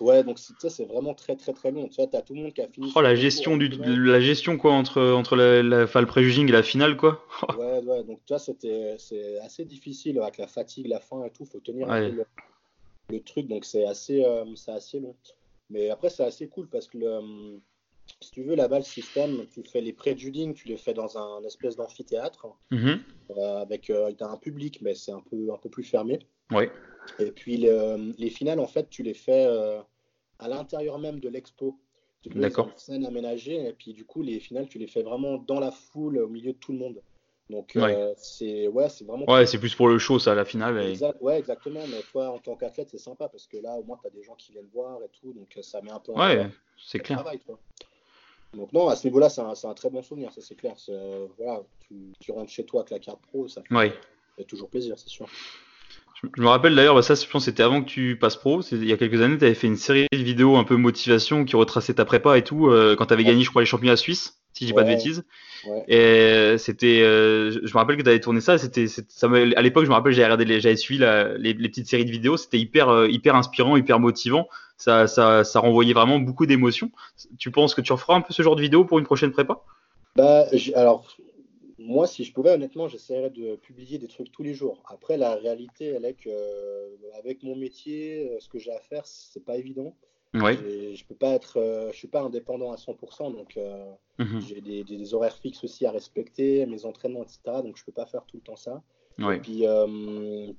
Ouais, 0.00 0.24
donc 0.24 0.38
c'est 0.38 0.84
vraiment 0.84 1.14
très 1.14 1.36
très 1.36 1.52
très 1.52 1.70
long. 1.70 1.88
Tu 1.88 1.96
vois, 1.96 2.08
as 2.16 2.22
tout 2.22 2.34
le 2.34 2.42
monde 2.42 2.52
qui 2.52 2.60
a 2.60 2.68
fini. 2.68 2.92
Oh, 2.94 3.00
la 3.00 3.14
gestion, 3.14 3.56
du, 3.56 3.68
la 3.68 4.20
gestion 4.20 4.56
quoi, 4.56 4.72
entre, 4.72 5.02
entre 5.02 5.36
la, 5.36 5.62
la, 5.62 5.84
le 5.84 6.06
pré-juging 6.06 6.48
et 6.48 6.52
la 6.52 6.62
finale, 6.62 6.96
quoi. 6.96 7.24
ouais, 7.58 7.78
ouais, 7.84 8.04
donc 8.04 8.20
tu 8.24 8.34
vois, 8.34 8.38
c'est 8.38 9.38
assez 9.40 9.64
difficile 9.64 10.18
avec 10.20 10.38
la 10.38 10.46
fatigue, 10.46 10.86
la 10.88 11.00
faim 11.00 11.24
et 11.24 11.30
tout. 11.30 11.44
faut 11.44 11.60
tenir 11.60 11.90
un 11.90 12.10
peu 12.10 12.24
le, 13.10 13.20
truc, 13.20 13.46
donc 13.46 13.64
c'est 13.64 13.84
assez, 13.84 14.24
euh, 14.24 14.44
assez 14.68 15.00
long. 15.00 15.14
Mais 15.70 15.90
après, 15.90 16.10
c'est 16.10 16.24
assez 16.24 16.48
cool 16.48 16.68
parce 16.68 16.86
que 16.86 16.98
le, 16.98 17.60
si 18.20 18.30
tu 18.30 18.42
veux, 18.42 18.54
là-bas, 18.54 18.78
le 18.78 18.84
système, 18.84 19.46
tu 19.52 19.62
fais 19.62 19.80
les 19.80 19.92
pré-juding, 19.92 20.54
tu 20.54 20.68
les 20.68 20.76
fais 20.76 20.94
dans 20.94 21.18
un 21.18 21.42
espèce 21.44 21.76
d'amphithéâtre 21.76 22.46
euh, 22.72 22.96
avec 23.60 23.90
euh, 23.90 24.12
un 24.20 24.36
public, 24.36 24.80
mais 24.82 24.94
c'est 24.94 25.12
un 25.12 25.20
peu, 25.20 25.52
un 25.52 25.58
peu 25.58 25.68
plus 25.68 25.84
fermé. 25.84 26.20
Ouais. 26.50 26.70
Et 27.18 27.32
puis 27.32 27.56
les 27.56 28.30
finales, 28.30 28.60
en 28.60 28.66
fait, 28.66 28.88
tu 28.90 29.02
les 29.02 29.14
fais 29.14 29.46
euh, 29.46 29.80
à 30.38 30.48
l'intérieur 30.48 30.98
même 30.98 31.20
de 31.20 31.28
l'expo. 31.28 31.78
D'accord. 32.24 32.70
scène 32.76 33.04
aménagée, 33.04 33.66
et 33.66 33.72
puis 33.72 33.92
du 33.92 34.04
coup, 34.04 34.22
les 34.22 34.38
finales, 34.38 34.68
tu 34.68 34.78
les 34.78 34.86
fais 34.86 35.02
vraiment 35.02 35.38
dans 35.38 35.58
la 35.58 35.72
foule, 35.72 36.18
au 36.18 36.28
milieu 36.28 36.52
de 36.52 36.58
tout 36.58 36.70
le 36.70 36.78
monde. 36.78 37.02
Donc, 37.50 37.74
euh, 37.74 38.14
c'est 38.16 38.68
ouais, 38.68 38.88
c'est 38.88 39.04
vraiment. 39.04 39.28
Ouais, 39.28 39.44
c'est 39.44 39.58
plus 39.58 39.74
pour 39.74 39.88
le 39.88 39.98
show, 39.98 40.20
ça, 40.20 40.34
la 40.34 40.44
finale. 40.44 40.94
Ouais, 41.20 41.38
exactement. 41.38 41.80
Mais 41.88 42.00
toi, 42.12 42.30
en 42.30 42.38
tant 42.38 42.54
qu'athlète, 42.54 42.90
c'est 42.90 42.98
sympa 42.98 43.28
parce 43.28 43.48
que 43.48 43.56
là, 43.56 43.74
au 43.74 43.82
moins, 43.82 43.98
tu 44.00 44.06
as 44.06 44.10
des 44.10 44.22
gens 44.22 44.36
qui 44.36 44.52
viennent 44.52 44.68
voir 44.72 45.00
et 45.02 45.08
tout, 45.20 45.32
donc 45.32 45.58
ça 45.62 45.82
met 45.82 45.90
un 45.90 45.98
peu 45.98 46.12
en 46.12 46.20
Ouais, 46.20 46.48
c'est 46.78 47.00
clair. 47.00 47.24
Donc 48.54 48.72
non, 48.72 48.88
à 48.88 48.96
ce 48.96 49.06
niveau-là, 49.06 49.30
c'est 49.30 49.40
un, 49.40 49.74
très 49.74 49.88
bon 49.88 50.02
souvenir, 50.02 50.30
ça 50.32 50.42
c'est 50.42 50.54
clair. 50.54 50.74
voilà, 51.38 51.62
tu, 52.20 52.32
rentres 52.32 52.50
chez 52.50 52.64
toi 52.64 52.80
avec 52.80 52.90
la 52.90 52.98
carte 52.98 53.20
pro, 53.22 53.48
ça 53.48 53.62
fait, 53.62 54.44
toujours 54.44 54.68
plaisir, 54.68 54.98
c'est 54.98 55.08
sûr. 55.08 55.26
Je 56.36 56.42
me 56.42 56.48
rappelle 56.48 56.74
d'ailleurs, 56.74 56.94
bah, 56.94 57.02
ça 57.02 57.14
je 57.14 57.26
pense 57.26 57.46
c'était 57.46 57.64
avant 57.64 57.82
que 57.82 57.88
tu 57.88 58.16
passes 58.16 58.36
pro, 58.36 58.60
il 58.70 58.84
y 58.84 58.92
a 58.92 58.96
quelques 58.96 59.20
années, 59.20 59.38
tu 59.38 59.44
avais 59.44 59.54
fait 59.54 59.66
une 59.66 59.76
série 59.76 60.06
de 60.12 60.18
vidéos 60.18 60.56
un 60.56 60.64
peu 60.64 60.76
motivation 60.76 61.44
qui 61.44 61.56
retraçait 61.56 61.94
ta 61.94 62.04
prépa 62.04 62.38
et 62.38 62.44
tout, 62.44 62.68
euh, 62.68 62.94
quand 62.96 63.06
tu 63.06 63.12
avais 63.12 63.24
gagné 63.24 63.42
je 63.42 63.50
crois 63.50 63.62
les 63.62 63.66
championnats 63.66 63.96
suisses, 63.96 64.38
si 64.52 64.64
je 64.64 64.70
dis 64.70 64.72
pas 64.72 64.84
de 64.84 64.88
bêtises. 64.88 65.24
Et 65.88 65.96
euh, 65.96 66.58
c'était, 66.58 67.02
euh, 67.02 67.50
je 67.50 67.72
me 67.72 67.78
rappelle 67.78 67.96
que 67.96 68.02
tu 68.02 68.08
avais 68.08 68.20
tourné 68.20 68.40
ça, 68.40 68.56
c'était, 68.56 68.86
ça 68.86 69.28
à 69.28 69.62
l'époque 69.62 69.84
je 69.84 69.88
me 69.88 69.94
rappelle 69.94 70.12
j'avais 70.12 70.32
regardé, 70.32 70.60
j'avais 70.60 70.76
suivi 70.76 71.04
les, 71.38 71.54
petites 71.54 71.88
séries 71.88 72.04
de 72.04 72.10
vidéos, 72.10 72.36
c'était 72.36 72.58
hyper, 72.58 73.06
hyper 73.06 73.34
inspirant, 73.34 73.76
hyper 73.76 73.98
motivant, 73.98 74.48
ça, 74.76 75.08
ça, 75.08 75.42
ça 75.42 75.58
renvoyait 75.58 75.94
vraiment 75.94 76.20
beaucoup 76.20 76.46
d'émotions. 76.46 76.90
Tu 77.38 77.50
penses 77.50 77.74
que 77.74 77.80
tu 77.80 77.92
referas 77.92 78.14
un 78.14 78.20
peu 78.20 78.32
ce 78.32 78.42
genre 78.42 78.54
de 78.54 78.62
vidéo 78.62 78.84
pour 78.84 79.00
une 79.00 79.04
prochaine 79.04 79.32
prépa? 79.32 79.60
Bah, 80.14 80.44
alors, 80.76 81.06
moi, 81.84 82.06
si 82.06 82.24
je 82.24 82.32
pouvais, 82.32 82.50
honnêtement, 82.50 82.88
j'essaierais 82.88 83.30
de 83.30 83.56
publier 83.56 83.98
des 83.98 84.08
trucs 84.08 84.30
tous 84.30 84.42
les 84.42 84.54
jours. 84.54 84.82
Après, 84.86 85.16
la 85.16 85.34
réalité, 85.34 85.86
elle 85.86 86.04
est 86.04 86.14
que 86.14 86.28
euh, 86.28 86.96
avec 87.18 87.42
mon 87.42 87.56
métier, 87.56 88.30
euh, 88.30 88.40
ce 88.40 88.48
que 88.48 88.58
j'ai 88.58 88.72
à 88.72 88.80
faire, 88.80 89.06
c'est 89.06 89.44
pas 89.44 89.56
évident. 89.56 89.94
Oui. 90.34 90.56
Je 90.94 91.04
peux 91.04 91.14
pas 91.14 91.32
être, 91.32 91.58
euh, 91.58 91.92
je 91.92 91.96
suis 91.96 92.08
pas 92.08 92.22
indépendant 92.22 92.72
à 92.72 92.76
100%, 92.76 93.34
donc 93.34 93.58
mhm. 94.18 94.40
j'ai 94.40 94.60
des, 94.62 95.14
horaires 95.14 95.36
fixes 95.36 95.62
aussi 95.64 95.84
à 95.84 95.90
respecter, 95.90 96.64
mes 96.66 96.86
entraînements, 96.86 97.22
etc. 97.22 97.40
Donc 97.62 97.76
je 97.76 97.84
peux 97.84 97.92
pas 97.92 98.06
faire 98.06 98.24
tout 98.24 98.36
le 98.36 98.42
temps 98.42 98.56
ça. 98.56 98.82
Oui. 99.18 99.36
Et 99.36 99.40
puis, 99.40 99.64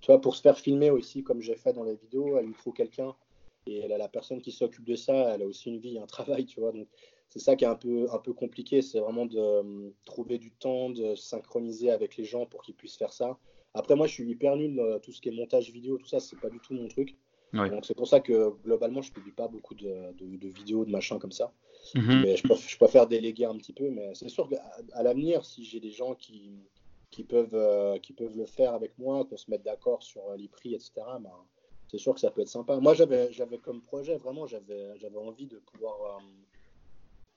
tu 0.02 0.06
vois, 0.08 0.22
pour 0.22 0.36
se 0.36 0.42
faire 0.42 0.60
filmer 0.60 0.92
aussi, 0.92 1.24
comme 1.24 1.42
j'ai 1.42 1.56
fait 1.56 1.74
dans 1.74 1.84
les 1.84 1.96
vidéos, 1.96 2.40
il 2.40 2.54
faut 2.54 2.72
quelqu'un. 2.72 3.16
Et 3.66 3.88
la 3.88 4.10
personne 4.10 4.42
qui 4.42 4.52
s'occupe 4.52 4.84
de 4.84 4.96
ça, 4.96 5.34
elle 5.34 5.42
a 5.42 5.46
aussi 5.46 5.70
une 5.70 5.80
vie, 5.80 5.98
un 5.98 6.06
travail, 6.08 6.46
tu 6.46 6.60
vois. 6.60 6.72
Donc 6.72 6.88
c'est 7.34 7.40
ça 7.40 7.56
qui 7.56 7.64
est 7.64 7.68
un 7.68 7.76
peu, 7.76 8.06
un 8.12 8.20
peu 8.20 8.32
compliqué, 8.32 8.84
c'est 8.84 9.00
vraiment 9.00 9.26
de 9.26 9.40
euh, 9.40 9.90
trouver 10.06 10.38
du 10.38 10.52
temps, 10.52 10.92
de 10.92 11.16
synchroniser 11.16 11.90
avec 11.90 12.16
les 12.16 12.26
gens 12.26 12.46
pour 12.46 12.62
qu'ils 12.62 12.76
puissent 12.76 12.96
faire 12.96 13.12
ça. 13.12 13.40
Après, 13.74 13.96
moi, 13.96 14.06
je 14.06 14.14
suis 14.14 14.30
hyper 14.30 14.56
nul 14.56 14.76
dans 14.76 15.00
tout 15.00 15.12
ce 15.12 15.20
qui 15.20 15.30
est 15.30 15.32
montage 15.32 15.72
vidéo, 15.72 15.98
tout 15.98 16.06
ça, 16.06 16.20
c'est 16.20 16.40
pas 16.40 16.52
du 16.52 16.60
tout 16.60 16.76
mon 16.76 16.88
truc. 16.88 17.18
Donc, 17.54 17.86
c'est 17.86 17.96
pour 17.96 18.08
ça 18.08 18.20
que 18.20 18.52
globalement, 18.64 19.02
je 19.02 19.12
publie 19.12 19.32
pas 19.32 19.48
beaucoup 19.48 19.74
de, 19.74 20.14
de, 20.14 20.48
vidéos, 20.48 20.86
de 20.86 20.92
machins 20.92 21.18
comme 21.18 21.32
ça. 21.32 21.52
Mhm. 21.96 22.22
Mais 22.22 22.36
je, 22.36 22.44
préfère, 22.44 22.70
je, 22.70 22.78
préfère 22.78 23.08
déléguer 23.08 23.46
un 23.46 23.58
petit 23.58 23.74
peu. 23.74 23.90
Mais 23.90 24.14
c'est 24.14 24.30
sûr 24.30 24.48
qu'à 24.48 24.64
à, 24.94 25.02
l'avenir, 25.02 25.44
si 25.44 25.64
j'ai 25.64 25.80
des 25.80 25.92
gens 25.92 26.14
qui, 26.14 26.52
qui, 27.10 27.24
peuvent, 27.24 27.54
euh, 27.56 27.98
qui 27.98 28.14
peuvent 28.14 28.38
le 28.38 28.46
faire 28.46 28.76
avec 28.76 28.98
moi, 29.00 29.26
qu'on 29.26 29.38
se 29.38 29.50
mette 29.50 29.64
d'accord 29.64 30.04
sur 30.04 30.30
euh, 30.30 30.36
les 30.36 30.48
prix, 30.48 30.76
etc., 30.76 30.92
ben, 31.20 31.32
c'est 31.90 32.00
sûr 32.00 32.14
que 32.14 32.20
ça 32.20 32.30
peut 32.30 32.42
être 32.42 32.48
sympa. 32.48 32.80
Moi, 32.80 32.94
j'avais 32.94 33.58
comme 33.60 33.82
projet, 33.82 34.18
vraiment, 34.18 34.46
j'avais 34.46 35.18
envie 35.18 35.48
de 35.48 35.58
pouvoir 35.58 36.20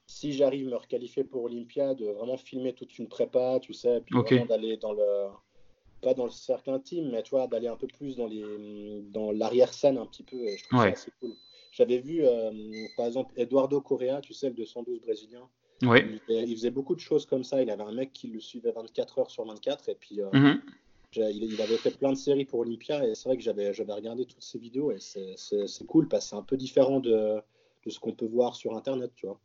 si 0.06 0.32
j'arrive 0.32 0.68
à 0.68 0.70
me 0.70 0.76
requalifier 0.76 1.24
pour 1.24 1.44
Olympiade, 1.44 2.00
vraiment 2.00 2.36
filmer 2.36 2.72
toute 2.72 2.98
une 2.98 3.08
prépa, 3.08 3.58
tu 3.60 3.72
sais, 3.72 4.00
puis 4.00 4.14
d'aller 4.46 4.76
dans 4.76 4.92
le 4.92 5.28
pas 6.02 6.14
dans 6.14 6.24
le 6.24 6.30
cercle 6.30 6.70
intime, 6.70 7.10
mais 7.10 7.22
tu 7.22 7.30
vois, 7.30 7.46
d'aller 7.46 7.68
un 7.68 7.76
peu 7.76 7.86
plus 7.86 8.16
dans 8.16 8.26
les 8.26 9.02
dans 9.10 9.32
l'arrière-scène 9.32 9.98
un 9.98 10.06
petit 10.06 10.22
peu. 10.22 10.36
Et 10.36 10.56
je 10.56 10.64
trouve 10.64 10.80
ça 10.80 10.86
assez 10.86 11.10
cool. 11.20 11.32
J'avais 11.72 11.98
vu, 11.98 12.24
euh, 12.24 12.50
par 12.96 13.06
exemple, 13.06 13.32
Eduardo 13.36 13.80
Correa, 13.80 14.20
tu 14.22 14.32
sais, 14.32 14.48
le 14.48 14.54
212 14.54 15.00
brésilien. 15.00 15.46
Ouais. 15.82 16.06
Il, 16.28 16.56
faisait 16.56 16.70
beaucoup 16.70 16.94
de 16.94 17.00
choses 17.00 17.26
comme 17.26 17.44
ça. 17.44 17.60
Il 17.62 17.70
avait 17.70 17.82
un 17.82 17.92
mec 17.92 18.14
qui 18.14 18.28
le 18.28 18.40
suivait 18.40 18.72
24 18.72 19.18
heures 19.18 19.30
sur 19.30 19.44
24. 19.44 19.90
Et 19.90 19.94
puis, 19.94 20.22
euh, 20.22 20.30
mhm. 20.32 20.62
il, 21.14 21.60
avait 21.60 21.76
fait 21.76 21.90
plein 21.90 22.12
de 22.12 22.16
séries 22.16 22.46
pour 22.46 22.60
Olympia. 22.60 23.06
Et 23.06 23.14
c'est 23.14 23.28
vrai 23.28 23.36
que 23.36 23.42
j'avais 23.42 23.70
regardé 23.92 24.24
toutes 24.24 24.42
ces 24.42 24.58
vidéos. 24.58 24.90
Et 24.90 24.98
c'est 25.00 25.86
cool 25.86 26.08
parce 26.08 26.24
que 26.24 26.30
c'est 26.30 26.36
un 26.36 26.42
peu 26.42 26.56
différent 26.56 27.00
de, 27.00 27.42
de 27.84 27.90
ce 27.90 28.00
qu'on 28.00 28.12
peut 28.12 28.26
voir 28.26 28.56
sur 28.56 28.74
Internet, 28.74 29.10
tu 29.14 29.26
vois. 29.26 29.38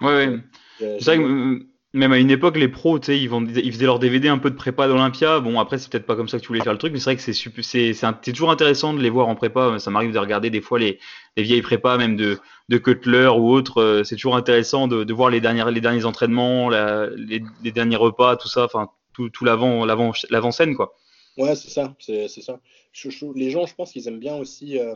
Ouais, 0.00 0.26
ouais. 0.26 0.40
C'est 0.78 1.04
vrai 1.04 1.18
que 1.18 1.66
même 1.94 2.12
à 2.12 2.18
une 2.18 2.30
époque, 2.30 2.56
les 2.56 2.66
pros, 2.66 2.98
tu 2.98 3.06
sais, 3.06 3.18
ils, 3.18 3.30
ils 3.64 3.72
faisaient 3.72 3.86
leur 3.86 4.00
DVD 4.00 4.28
un 4.28 4.38
peu 4.38 4.50
de 4.50 4.56
prépa 4.56 4.88
d'Olympia. 4.88 5.38
Bon, 5.38 5.60
après, 5.60 5.78
c'est 5.78 5.88
peut-être 5.90 6.06
pas 6.06 6.16
comme 6.16 6.28
ça 6.28 6.38
que 6.38 6.42
tu 6.42 6.48
voulais 6.48 6.60
faire 6.60 6.72
le 6.72 6.78
truc, 6.78 6.92
mais 6.92 6.98
c'est 6.98 7.14
vrai 7.14 7.16
que 7.16 7.32
c'est 7.32 8.32
toujours 8.32 8.50
intéressant 8.50 8.94
de 8.94 9.00
les 9.00 9.10
voir 9.10 9.28
en 9.28 9.36
prépa. 9.36 9.78
Ça 9.78 9.92
m'arrive 9.92 10.12
de 10.12 10.18
regarder 10.18 10.50
des 10.50 10.60
fois 10.60 10.80
les, 10.80 10.98
les 11.36 11.44
vieilles 11.44 11.62
prépas, 11.62 11.96
même 11.96 12.16
de, 12.16 12.40
de 12.68 12.78
Cutler 12.78 13.28
ou 13.28 13.48
autre. 13.48 13.80
Euh, 13.80 14.02
c'est 14.02 14.16
toujours 14.16 14.34
intéressant 14.34 14.88
de, 14.88 15.04
de, 15.04 15.14
voir 15.14 15.30
les 15.30 15.40
derniers, 15.40 15.70
les 15.70 15.80
derniers 15.80 16.04
entraînements, 16.04 16.68
la, 16.68 17.08
les, 17.10 17.44
les, 17.62 17.70
derniers 17.70 17.96
repas, 17.96 18.36
tout 18.36 18.48
ça, 18.48 18.64
enfin, 18.64 18.90
tout, 19.12 19.30
tout 19.30 19.44
l'avant, 19.44 19.84
l'avant, 19.84 20.12
l'avant 20.30 20.50
scène, 20.50 20.74
quoi. 20.74 20.96
Ouais, 21.36 21.54
c'est 21.54 21.70
ça, 21.70 21.94
c'est 22.00 22.28
ça. 22.28 22.60
les 23.36 23.50
gens, 23.50 23.66
je 23.66 23.74
pense 23.74 23.92
qu'ils 23.92 24.08
aiment 24.08 24.20
bien 24.20 24.34
aussi. 24.34 24.78
Euh, 24.80 24.94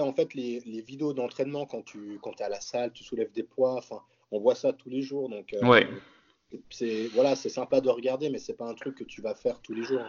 en 0.00 0.12
fait, 0.12 0.34
les, 0.34 0.60
les 0.66 0.80
vidéos 0.80 1.12
d'entraînement, 1.12 1.66
quand 1.66 1.82
tu 1.82 2.18
quand 2.22 2.40
es 2.40 2.44
à 2.44 2.48
la 2.48 2.60
salle, 2.60 2.92
tu 2.92 3.04
soulèves 3.04 3.32
des 3.32 3.42
poids, 3.42 3.74
enfin, 3.74 4.00
on 4.30 4.40
voit 4.40 4.54
ça 4.54 4.72
tous 4.72 4.90
les 4.90 5.02
jours. 5.02 5.28
Donc, 5.28 5.54
euh, 5.54 5.66
ouais. 5.66 5.88
c'est 6.70 7.08
voilà, 7.08 7.34
sympa 7.36 7.80
de 7.80 7.88
regarder, 7.88 8.30
mais 8.30 8.38
c'est 8.38 8.56
pas 8.56 8.66
un 8.66 8.74
truc 8.74 8.96
que 8.96 9.04
tu 9.04 9.20
vas 9.20 9.34
faire 9.34 9.60
tous 9.60 9.74
les 9.74 9.82
jours. 9.82 10.04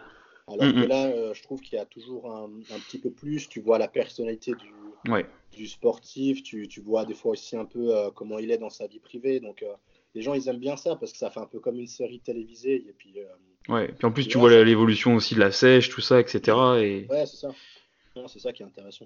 Alors 0.47 0.73
que 0.73 0.87
là, 0.87 1.05
euh, 1.05 1.33
je 1.35 1.43
trouve 1.43 1.61
qu'il 1.61 1.75
y 1.77 1.79
a 1.79 1.85
toujours 1.85 2.31
un, 2.31 2.45
un, 2.45 2.79
petit 2.79 2.97
peu 2.97 3.11
plus. 3.11 3.47
Tu 3.49 3.59
vois 3.61 3.77
la 3.77 3.87
personnalité 3.87 4.53
du, 4.55 5.11
ouais. 5.11 5.27
du 5.51 5.67
sportif, 5.67 6.41
tu, 6.41 6.67
tu, 6.67 6.81
vois 6.81 7.05
des 7.05 7.13
fois 7.13 7.33
aussi 7.33 7.55
un 7.55 7.65
peu 7.65 7.95
euh, 7.95 8.09
comment 8.09 8.39
il 8.39 8.49
est 8.49 8.57
dans 8.57 8.71
sa 8.71 8.87
vie 8.87 8.99
privée. 8.99 9.39
Donc, 9.39 9.63
les 10.15 10.23
gens, 10.23 10.33
ils 10.33 10.47
aiment 10.47 10.57
bien 10.57 10.75
ça 10.75 10.95
parce 10.95 11.11
que 11.11 11.19
ça 11.19 11.29
fait 11.29 11.39
un 11.39 11.45
peu 11.45 11.59
comme 11.59 11.79
une 11.79 11.87
série 11.87 12.19
télévisée. 12.19 12.83
Et 12.87 12.95
puis, 12.97 13.13
ouais, 13.67 13.89
puis 13.89 14.07
en 14.07 14.11
plus, 14.11 14.27
tu 14.27 14.39
vois 14.39 14.63
l'évolution 14.63 15.15
aussi 15.15 15.35
de 15.35 15.39
la 15.39 15.51
sèche, 15.51 15.89
tout 15.89 16.01
ça, 16.01 16.19
etc. 16.19 16.57
Et... 16.79 17.05
Ouais, 17.09 17.27
c'est 17.27 17.37
ça. 17.37 17.49
C'est 18.27 18.39
ça 18.39 18.51
qui 18.51 18.63
est 18.63 18.65
intéressant. 18.65 19.05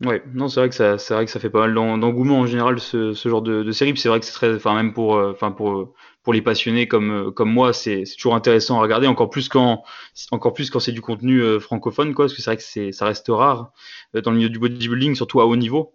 Ouais, 0.00 0.20
non, 0.34 0.48
c'est 0.48 0.58
vrai 0.58 0.68
que 0.68 0.74
ça, 0.74 0.98
c'est 0.98 1.14
vrai 1.14 1.24
que 1.26 1.30
ça 1.30 1.38
fait 1.38 1.48
pas 1.50 1.60
mal 1.60 1.74
d'engouement 1.74 2.40
en 2.40 2.46
général 2.46 2.80
ce, 2.80 3.12
ce 3.12 3.28
genre 3.28 3.40
de, 3.40 3.62
de 3.62 3.70
série. 3.72 3.96
c'est 3.96 4.08
vrai 4.08 4.18
que 4.18 4.26
c'est 4.26 4.32
très, 4.32 4.52
enfin 4.56 4.74
même 4.74 4.92
pour, 4.92 5.14
euh, 5.14 5.30
enfin 5.30 5.52
pour 5.52 5.94
pour 6.24 6.32
les 6.32 6.42
passionnés 6.42 6.88
comme 6.88 7.10
euh, 7.28 7.30
comme 7.30 7.52
moi, 7.52 7.72
c'est 7.72 8.02
toujours 8.16 8.34
intéressant 8.34 8.78
à 8.78 8.82
regarder. 8.82 9.06
Encore 9.06 9.30
plus 9.30 9.48
quand, 9.48 9.84
encore 10.32 10.54
plus 10.54 10.70
quand 10.70 10.80
c'est 10.80 10.90
du 10.90 11.00
contenu 11.00 11.40
euh, 11.40 11.60
francophone, 11.60 12.14
quoi, 12.14 12.24
parce 12.24 12.34
que 12.34 12.42
c'est 12.42 12.50
vrai 12.50 12.56
que 12.56 12.64
c'est, 12.64 12.90
ça 12.90 13.04
reste 13.06 13.26
rare 13.28 13.70
dans 14.12 14.32
le 14.32 14.38
milieu 14.38 14.48
du 14.50 14.58
bodybuilding, 14.58 15.14
surtout 15.14 15.40
à 15.40 15.46
haut 15.46 15.56
niveau. 15.56 15.92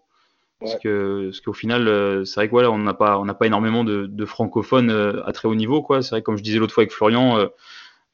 Parce 0.62 0.76
que, 0.80 1.26
parce 1.28 1.42
qu'au 1.42 1.54
final, 1.54 2.24
c'est 2.26 2.36
vrai 2.36 2.48
que 2.48 2.52
voilà, 2.52 2.72
on 2.72 2.80
n'a 2.80 2.94
pas, 2.94 3.20
on 3.20 3.26
n'a 3.26 3.34
pas 3.36 3.48
énormément 3.48 3.84
de, 3.84 4.08
de 4.08 4.26
francophones 4.26 4.92
à 5.26 5.32
très 5.34 5.48
haut 5.48 5.56
niveau, 5.56 5.82
quoi. 5.84 6.02
C'est 6.02 6.12
vrai, 6.12 6.22
comme 6.24 6.38
je 6.38 6.44
disais 6.44 6.60
l'autre 6.60 6.74
fois 6.74 6.84
avec 6.84 6.94
Florian 6.94 7.48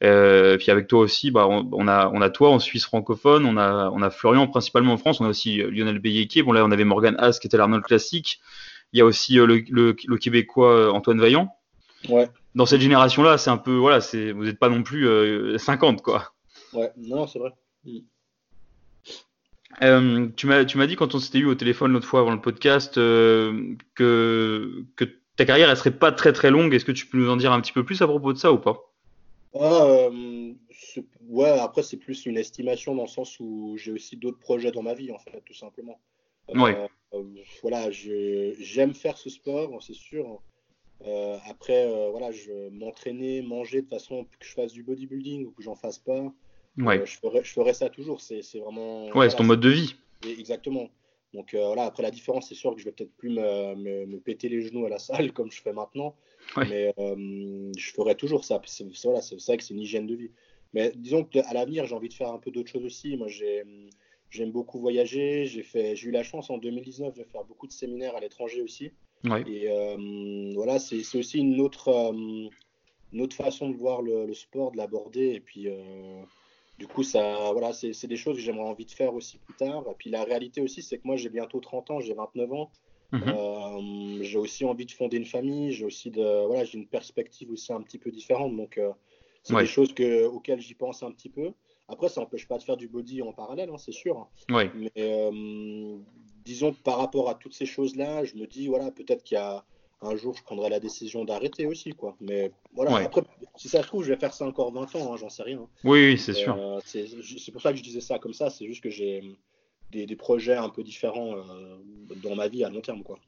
euh, 0.02 0.56
puis 0.58 0.70
avec 0.70 0.88
toi 0.88 1.00
aussi, 1.00 1.30
bah, 1.30 1.46
on, 1.48 1.88
a, 1.88 2.10
on 2.12 2.20
a 2.20 2.30
toi 2.30 2.50
en 2.50 2.58
Suisse 2.58 2.84
francophone, 2.84 3.46
on 3.46 3.56
a, 3.56 3.90
on 3.90 4.02
a 4.02 4.10
Florian 4.10 4.46
principalement 4.46 4.94
en 4.94 4.96
France, 4.96 5.20
on 5.20 5.24
a 5.24 5.28
aussi 5.28 5.62
euh, 5.62 5.70
Lionel 5.70 5.98
Beyeke. 5.98 6.44
Bon 6.44 6.52
là, 6.52 6.64
on 6.64 6.70
avait 6.72 6.84
Morgan 6.84 7.14
Haas 7.18 7.38
qui 7.40 7.46
était 7.46 7.56
l'Arnold 7.56 7.84
classique. 7.84 8.40
Il 8.92 8.98
y 8.98 9.00
a 9.00 9.04
aussi 9.04 9.38
euh, 9.38 9.46
le, 9.46 9.64
le, 9.70 10.16
Québécois 10.16 10.92
Antoine 10.92 11.20
Vaillant. 11.20 11.56
Ouais. 12.08 12.28
Dans 12.54 12.66
cette 12.66 12.80
génération-là, 12.80 13.38
c'est 13.38 13.50
un 13.50 13.56
peu, 13.56 13.76
voilà, 13.76 14.00
c'est, 14.00 14.32
vous 14.32 14.44
n'êtes 14.44 14.58
pas 14.58 14.68
non 14.68 14.82
plus 14.82 15.08
50 15.58 16.02
quoi. 16.02 16.32
Ouais, 16.72 16.92
non, 16.96 17.26
c'est 17.26 17.38
vrai. 17.38 17.52
tu 20.36 20.46
m'as, 20.46 20.64
tu 20.64 20.78
m'as 20.78 20.86
dit 20.86 20.96
quand 20.96 21.14
on 21.14 21.18
s'était 21.18 21.38
eu 21.38 21.46
au 21.46 21.54
téléphone 21.54 21.92
l'autre 21.92 22.06
fois 22.06 22.20
avant 22.20 22.32
le 22.32 22.40
podcast 22.40 22.94
que, 22.94 23.74
que 23.94 25.04
ta 25.36 25.44
carrière 25.44 25.70
elle 25.70 25.76
serait 25.76 25.90
pas 25.92 26.12
très 26.12 26.32
très 26.32 26.50
longue. 26.50 26.74
Est-ce 26.74 26.84
que 26.84 26.92
tu 26.92 27.06
peux 27.06 27.18
nous 27.18 27.30
en 27.30 27.36
dire 27.36 27.52
un 27.52 27.60
petit 27.60 27.72
peu 27.72 27.84
plus 27.84 28.02
à 28.02 28.06
propos 28.06 28.32
de 28.32 28.38
ça 28.38 28.52
ou 28.52 28.58
pas? 28.58 28.93
Ah, 29.60 29.86
euh, 29.86 30.52
ouais, 31.28 31.50
après, 31.50 31.82
c'est 31.82 31.96
plus 31.96 32.26
une 32.26 32.36
estimation 32.36 32.94
dans 32.94 33.04
le 33.04 33.08
sens 33.08 33.38
où 33.38 33.76
j'ai 33.76 33.92
aussi 33.92 34.16
d'autres 34.16 34.38
projets 34.38 34.72
dans 34.72 34.82
ma 34.82 34.94
vie, 34.94 35.12
en 35.12 35.18
fait, 35.18 35.42
tout 35.44 35.54
simplement. 35.54 36.00
Euh, 36.50 36.58
ouais. 36.58 36.88
Euh, 37.14 37.22
voilà, 37.62 37.90
j'aime 37.90 38.94
faire 38.94 39.16
ce 39.16 39.30
sport, 39.30 39.80
c'est 39.82 39.94
sûr. 39.94 40.40
après, 41.48 41.88
voilà, 42.10 42.32
je 42.32 42.68
m'entraîner, 42.70 43.42
manger 43.42 43.82
de 43.82 43.88
façon 43.88 44.24
que 44.24 44.44
je 44.44 44.52
fasse 44.52 44.72
du 44.72 44.82
bodybuilding 44.82 45.46
ou 45.46 45.50
que 45.52 45.62
j'en 45.62 45.76
fasse 45.76 45.98
pas. 45.98 46.32
Ouais. 46.76 47.06
je, 47.06 47.16
ferai, 47.18 47.44
je 47.44 47.52
ferai 47.52 47.72
ça 47.72 47.88
toujours. 47.88 48.20
C'est 48.20 48.40
vraiment. 48.58 49.06
Ouais, 49.10 49.30
c'est 49.30 49.36
ton 49.36 49.44
mode 49.44 49.60
de 49.60 49.70
vie. 49.70 49.94
Exactement. 50.26 50.88
Donc 51.32 51.54
voilà, 51.54 51.84
après 51.84 52.02
la 52.02 52.10
différence, 52.10 52.48
c'est 52.48 52.54
sûr 52.56 52.74
que 52.74 52.80
je 52.80 52.86
vais 52.86 52.92
peut-être 52.92 53.14
plus 53.16 53.30
me, 53.30 53.74
me, 53.76 54.06
me, 54.06 54.18
péter 54.18 54.48
les 54.48 54.62
genoux 54.62 54.86
à 54.86 54.88
la 54.88 54.98
salle 54.98 55.32
comme 55.32 55.52
je 55.52 55.62
fais 55.62 55.72
maintenant. 55.72 56.16
Mais 56.56 56.92
euh, 56.98 57.72
je 57.76 57.90
ferai 57.92 58.14
toujours 58.14 58.44
ça. 58.44 58.60
C'est 58.66 58.86
voilà, 59.04 59.20
vrai 59.20 59.56
que 59.56 59.64
c'est 59.64 59.74
une 59.74 59.80
hygiène 59.80 60.06
de 60.06 60.14
vie. 60.14 60.30
Mais 60.72 60.92
disons 60.94 61.24
qu'à 61.24 61.52
l'avenir, 61.52 61.86
j'ai 61.86 61.94
envie 61.94 62.08
de 62.08 62.14
faire 62.14 62.30
un 62.30 62.38
peu 62.38 62.50
d'autres 62.50 62.70
choses 62.70 62.84
aussi. 62.84 63.16
Moi, 63.16 63.28
j'aime 63.28 64.50
beaucoup 64.52 64.78
voyager. 64.78 65.46
J'ai 65.46 66.06
eu 66.06 66.10
la 66.10 66.22
chance 66.22 66.50
en 66.50 66.58
2019 66.58 67.14
de 67.14 67.24
faire 67.24 67.44
beaucoup 67.44 67.66
de 67.66 67.72
séminaires 67.72 68.16
à 68.16 68.20
l'étranger 68.20 68.62
aussi. 68.62 68.92
Et 69.46 69.70
euh, 69.70 70.52
voilà, 70.54 70.78
c'est 70.78 71.16
aussi 71.16 71.38
une 71.38 71.60
autre, 71.60 71.88
euh, 71.88 72.48
une 73.12 73.20
autre 73.20 73.36
façon 73.36 73.70
de 73.70 73.76
voir 73.76 74.02
le, 74.02 74.32
sport, 74.34 74.72
de 74.72 74.76
l'aborder. 74.76 75.32
Et 75.34 75.40
puis, 75.40 75.68
du 76.78 76.86
coup, 76.86 77.02
ça, 77.02 77.50
voilà, 77.52 77.72
c'est 77.72 78.06
des 78.06 78.16
choses 78.16 78.36
que 78.36 78.42
j'aimerais 78.42 78.68
envie 78.68 78.86
de 78.86 78.90
faire 78.90 79.14
aussi 79.14 79.38
plus 79.38 79.54
tard. 79.54 79.84
Et 79.90 79.94
puis, 79.96 80.10
la 80.10 80.24
réalité 80.24 80.60
aussi, 80.60 80.82
c'est 80.82 80.98
que 80.98 81.06
moi, 81.06 81.16
j'ai 81.16 81.30
bientôt 81.30 81.60
30 81.60 81.90
ans, 81.92 82.00
j'ai 82.00 82.14
29 82.14 82.52
ans. 82.52 82.70
Mhm. 83.14 83.28
Euh, 83.28 84.22
j'ai 84.22 84.38
aussi 84.38 84.64
envie 84.64 84.86
de 84.86 84.90
fonder 84.90 85.16
une 85.16 85.24
famille, 85.24 85.72
j'ai 85.72 85.84
aussi 85.84 86.10
de, 86.10 86.46
voilà, 86.46 86.64
j'ai 86.64 86.78
une 86.78 86.86
perspective 86.86 87.50
aussi 87.52 87.72
un 87.72 87.80
petit 87.80 87.98
peu 87.98 88.10
différente. 88.10 88.56
Donc, 88.56 88.76
euh, 88.76 88.90
c'est 89.42 89.54
des 89.56 89.66
choses 89.66 89.92
que, 89.94 90.24
auxquelles 90.26 90.60
j'y 90.60 90.74
pense 90.74 91.02
un 91.02 91.12
petit 91.12 91.28
peu. 91.28 91.52
Après, 91.88 92.08
ça 92.08 92.20
n'empêche 92.20 92.48
pas 92.48 92.58
de 92.58 92.62
faire 92.62 92.76
du 92.76 92.88
body 92.88 93.22
en 93.22 93.32
parallèle, 93.32 93.68
hein, 93.70 93.78
c'est 93.78 93.92
sûr. 93.92 94.26
Oui. 94.50 94.64
Mais 94.74 94.90
euh, 94.98 95.96
disons 96.44 96.72
que 96.72 96.80
par 96.82 96.98
rapport 96.98 97.28
à 97.28 97.34
toutes 97.34 97.52
ces 97.52 97.66
choses-là, 97.66 98.24
je 98.24 98.36
me 98.36 98.46
dis, 98.46 98.68
voilà, 98.68 98.90
peut-être 98.90 99.22
qu'il 99.22 99.36
y 99.36 99.40
a 99.40 99.64
un 100.00 100.16
jour, 100.16 100.34
je 100.34 100.42
prendrai 100.42 100.70
la 100.70 100.80
décision 100.80 101.24
d'arrêter 101.24 101.66
aussi, 101.66 101.92
quoi. 101.92 102.16
Mais 102.20 102.52
voilà, 102.72 102.96
après, 102.96 103.22
si 103.56 103.68
ça 103.68 103.82
se 103.82 103.86
trouve, 103.86 104.02
je 104.02 104.12
vais 104.12 104.18
faire 104.18 104.34
ça 104.34 104.46
encore 104.46 104.72
20 104.72 104.96
ans, 104.96 105.12
hein, 105.12 105.16
j'en 105.18 105.28
sais 105.28 105.42
rien. 105.42 105.68
Oui, 105.84 106.18
c'est 106.18 106.32
sûr. 106.32 106.80
C'est 106.84 107.52
pour 107.52 107.62
ça 107.62 107.70
que 107.70 107.78
je 107.78 107.82
disais 107.82 108.00
ça 108.00 108.18
comme 108.18 108.34
ça, 108.34 108.50
c'est 108.50 108.66
juste 108.66 108.82
que 108.82 108.90
j'ai 108.90 109.22
des, 109.94 110.06
des, 110.06 110.16
projets 110.16 110.56
un 110.56 110.68
peu 110.68 110.82
différents 110.82 111.36
euh, 111.36 111.42
dans 112.22 112.34
ma 112.34 112.48
vie 112.48 112.64
à 112.64 112.70
long 112.70 112.80
terme, 112.80 113.02
quoi. 113.02 113.18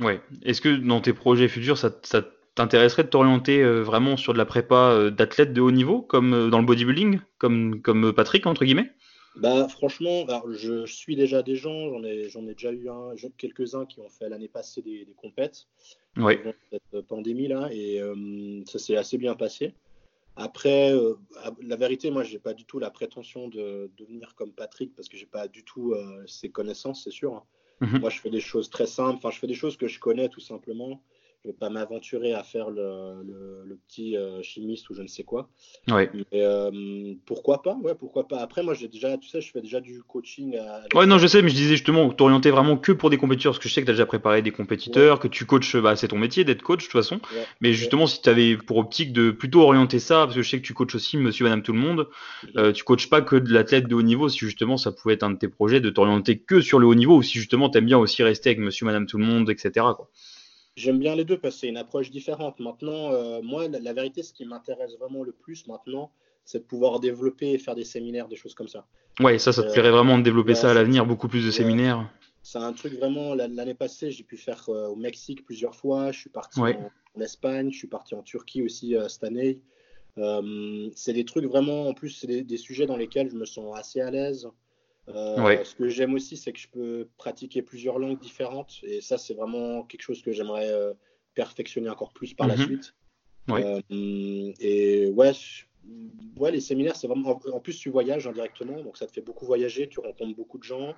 Ouais. 0.00 0.20
Est-ce 0.42 0.60
que 0.60 0.74
dans 0.74 1.00
tes 1.00 1.12
projets 1.12 1.48
futurs, 1.48 1.78
ça, 1.78 1.90
ça 2.02 2.24
t'intéresserait 2.54 3.04
de 3.04 3.08
t'orienter 3.08 3.62
euh, 3.62 3.82
vraiment 3.82 4.16
sur 4.16 4.32
de 4.32 4.38
la 4.38 4.46
prépa 4.46 5.10
d'athlète 5.10 5.52
de 5.52 5.60
haut 5.60 5.70
niveau, 5.70 6.00
comme 6.00 6.50
dans 6.50 6.58
le 6.58 6.64
bodybuilding, 6.64 7.20
comme, 7.38 7.82
comme 7.82 8.12
Patrick, 8.12 8.46
entre 8.46 8.64
guillemets? 8.64 8.90
Bah, 9.36 9.66
franchement, 9.68 10.26
je, 10.50 10.84
suis 10.86 11.16
déjà 11.16 11.42
des 11.42 11.56
gens, 11.56 11.90
j'en 11.90 12.04
ai, 12.04 12.28
j'en 12.28 12.46
ai 12.46 12.52
déjà 12.54 12.72
eu 12.72 12.88
un, 12.88 13.14
quelques-uns 13.38 13.86
qui 13.86 14.00
ont 14.00 14.08
fait 14.08 14.28
l'année 14.28 14.48
passée 14.48 14.82
des, 14.82 15.04
des 15.04 15.14
compètes 15.14 15.66
ouais. 16.16 16.42
cette 16.70 17.06
pandémie 17.06 17.48
là, 17.48 17.68
et 17.70 18.00
euh, 18.00 18.62
ça 18.66 18.78
s'est 18.78 18.96
assez 18.96 19.18
bien 19.18 19.34
passé. 19.34 19.74
Après, 20.36 20.92
euh, 20.92 21.14
la 21.62 21.76
vérité, 21.76 22.10
moi, 22.10 22.22
j'ai 22.22 22.38
pas 22.38 22.54
du 22.54 22.64
tout 22.64 22.78
la 22.78 22.90
prétention 22.90 23.48
de, 23.48 23.90
devenir 23.98 24.34
comme 24.34 24.52
Patrick 24.52 24.94
parce 24.94 25.08
que 25.08 25.16
j'ai 25.16 25.26
pas 25.26 25.46
du 25.46 25.64
tout 25.64 25.92
euh, 25.92 26.24
ses 26.26 26.50
connaissances, 26.50 27.04
c'est 27.04 27.10
sûr. 27.10 27.34
Hein. 27.34 27.44
Mhm. 27.80 28.00
Moi, 28.00 28.10
je 28.10 28.20
fais 28.20 28.30
des 28.30 28.40
choses 28.40 28.70
très 28.70 28.86
simples. 28.86 29.16
Enfin, 29.16 29.30
je 29.30 29.38
fais 29.38 29.46
des 29.46 29.54
choses 29.54 29.76
que 29.76 29.88
je 29.88 29.98
connais 30.00 30.28
tout 30.28 30.40
simplement 30.40 31.02
je 31.42 31.48
vais 31.48 31.54
pas 31.54 31.70
m'aventurer 31.70 32.34
à 32.34 32.44
faire 32.44 32.70
le, 32.70 33.22
le, 33.24 33.76
petit 33.88 34.16
euh, 34.16 34.42
chimiste 34.42 34.88
ou 34.90 34.94
je 34.94 35.02
ne 35.02 35.08
sais 35.08 35.24
quoi. 35.24 35.48
Ouais. 35.88 36.08
Mais 36.14 36.24
euh, 36.34 37.14
pourquoi 37.26 37.62
pas 37.62 37.76
Ouais, 37.82 37.96
pourquoi 37.96 38.28
pas. 38.28 38.38
Après, 38.38 38.62
moi, 38.62 38.74
j'ai 38.74 38.86
déjà, 38.86 39.18
tu 39.18 39.28
sais, 39.28 39.40
je 39.40 39.50
fais 39.50 39.60
déjà 39.60 39.80
du 39.80 40.02
coaching. 40.02 40.56
À... 40.56 40.82
Ouais, 40.94 41.04
non, 41.06 41.18
je 41.18 41.26
sais, 41.26 41.42
mais 41.42 41.48
je 41.48 41.56
disais 41.56 41.74
justement, 41.74 42.08
t'orienter 42.10 42.50
vraiment 42.50 42.76
que 42.76 42.92
pour 42.92 43.10
des 43.10 43.16
compétiteurs, 43.16 43.52
parce 43.52 43.62
que 43.62 43.68
je 43.68 43.74
sais 43.74 43.80
que 43.80 43.86
tu 43.86 43.90
as 43.90 43.94
déjà 43.94 44.06
préparé 44.06 44.40
des 44.40 44.52
compétiteurs, 44.52 45.18
que 45.18 45.26
tu 45.26 45.44
coaches, 45.44 45.76
bah, 45.76 45.96
c'est 45.96 46.08
ton 46.08 46.18
métier 46.18 46.44
d'être 46.44 46.62
coach 46.62 46.80
de 46.80 46.84
toute 46.84 46.92
façon. 46.92 47.20
mais 47.60 47.72
justement, 47.72 48.06
si 48.06 48.22
tu 48.22 48.28
avais 48.28 48.56
pour 48.56 48.76
optique 48.76 49.12
de 49.12 49.32
plutôt 49.32 49.62
orienter 49.62 49.98
ça, 49.98 50.24
parce 50.26 50.36
que 50.36 50.42
je 50.42 50.48
sais 50.48 50.58
que 50.58 50.66
tu 50.66 50.74
coaches 50.74 50.94
aussi 50.94 51.16
Monsieur, 51.16 51.44
Madame, 51.44 51.62
tout 51.62 51.72
le 51.72 51.80
monde, 51.80 52.08
euh, 52.56 52.70
tu 52.70 52.84
coaches 52.84 53.10
pas 53.10 53.20
que 53.20 53.34
de 53.34 53.52
l'athlète 53.52 53.88
de 53.88 53.96
haut 53.96 54.02
niveau, 54.02 54.28
si 54.28 54.38
justement 54.38 54.76
ça 54.76 54.92
pouvait 54.92 55.14
être 55.14 55.24
un 55.24 55.30
de 55.30 55.38
tes 55.38 55.48
projets 55.48 55.80
de 55.80 55.90
t'orienter 55.90 56.38
que 56.38 56.60
sur 56.60 56.78
le 56.78 56.86
haut 56.86 56.94
niveau, 56.94 57.16
ou 57.16 57.22
si 57.22 57.38
justement 57.38 57.68
tu 57.68 57.78
aimes 57.78 57.86
bien 57.86 57.98
aussi 57.98 58.22
rester 58.22 58.50
avec 58.50 58.60
Monsieur, 58.60 58.86
Madame, 58.86 59.06
tout 59.06 59.18
le 59.18 59.24
monde, 59.24 59.50
etc. 59.50 59.72
Quoi. 59.96 60.08
J'aime 60.74 60.98
bien 60.98 61.14
les 61.14 61.24
deux 61.24 61.38
parce 61.38 61.56
que 61.56 61.60
c'est 61.60 61.68
une 61.68 61.76
approche 61.76 62.10
différente. 62.10 62.58
Maintenant, 62.58 63.12
euh, 63.12 63.42
moi, 63.42 63.68
la, 63.68 63.92
vérité, 63.92 64.22
ce 64.22 64.32
qui 64.32 64.46
m'intéresse 64.46 64.96
vraiment 64.98 65.22
le 65.22 65.32
plus 65.32 65.66
maintenant, 65.66 66.12
c'est 66.44 66.60
de 66.60 66.64
pouvoir 66.64 66.98
développer 66.98 67.50
et 67.50 67.58
faire 67.58 67.74
des 67.74 67.84
séminaires, 67.84 68.28
des 68.28 68.36
choses 68.36 68.54
comme 68.54 68.68
ça. 68.68 68.86
Ouais, 69.20 69.38
ça, 69.38 69.52
ça 69.52 69.62
te 69.62 69.72
plairait 69.72 69.90
vraiment 69.90 70.16
de 70.18 70.22
développer 70.22 70.54
ça 70.54 70.70
à 70.70 70.74
l'avenir, 70.74 71.04
beaucoup 71.04 71.28
plus 71.28 71.44
de 71.44 71.50
séminaires. 71.50 72.10
C'est 72.42 72.58
un 72.58 72.72
truc 72.72 72.94
vraiment, 72.94 73.34
l'année 73.34 73.74
passée, 73.74 74.10
j'ai 74.10 74.24
pu 74.24 74.36
faire 74.36 74.64
euh, 74.68 74.88
au 74.88 74.96
Mexique 74.96 75.44
plusieurs 75.44 75.76
fois, 75.76 76.10
je 76.10 76.18
suis 76.18 76.30
parti 76.30 76.60
en, 76.60 77.20
Espagne, 77.20 77.70
je 77.70 77.76
suis 77.76 77.88
parti 77.88 78.14
en 78.14 78.22
Turquie 78.22 78.62
aussi 78.62 78.96
euh, 78.96 79.06
cette 79.08 79.24
année. 79.24 79.60
c'est 80.96 81.12
des 81.12 81.24
trucs 81.26 81.44
vraiment, 81.44 81.88
en 81.88 81.94
plus, 81.94 82.08
c'est 82.08 82.26
des, 82.26 82.42
des, 82.42 82.56
sujets 82.56 82.86
dans 82.86 82.96
lesquels 82.96 83.30
je 83.30 83.36
me 83.36 83.44
sens 83.44 83.78
assez 83.78 84.00
à 84.00 84.10
l'aise. 84.10 84.48
Euh, 85.08 85.64
ce 85.64 85.74
que 85.74 85.88
j'aime 85.88 86.14
aussi, 86.14 86.36
c'est 86.36 86.52
que 86.52 86.58
je 86.58 86.68
peux 86.68 87.08
pratiquer 87.18 87.62
plusieurs 87.62 87.98
langues 87.98 88.20
différentes. 88.20 88.76
Et 88.82 89.00
ça, 89.00 89.18
c'est 89.18 89.34
vraiment 89.34 89.82
quelque 89.82 90.02
chose 90.02 90.22
que 90.22 90.32
j'aimerais 90.32 90.70
euh, 90.70 90.92
perfectionner 91.34 91.88
encore 91.88 92.12
plus 92.12 92.34
par 92.34 92.46
la 92.46 92.56
mhm. 92.56 92.64
suite. 92.64 92.94
Euh, 93.50 93.80
et 93.90 95.10
ouais, 95.10 95.32
ouais, 96.36 96.52
les 96.52 96.60
séminaires, 96.60 96.94
c'est 96.94 97.08
vraiment. 97.08 97.40
En 97.52 97.60
plus, 97.60 97.76
tu 97.76 97.90
voyages 97.90 98.26
indirectement, 98.28 98.80
donc 98.82 98.96
ça 98.96 99.06
te 99.06 99.12
fait 99.12 99.20
beaucoup 99.20 99.44
voyager, 99.44 99.88
tu 99.88 99.98
rencontres 99.98 100.36
beaucoup 100.36 100.58
de 100.58 100.62
gens. 100.62 100.94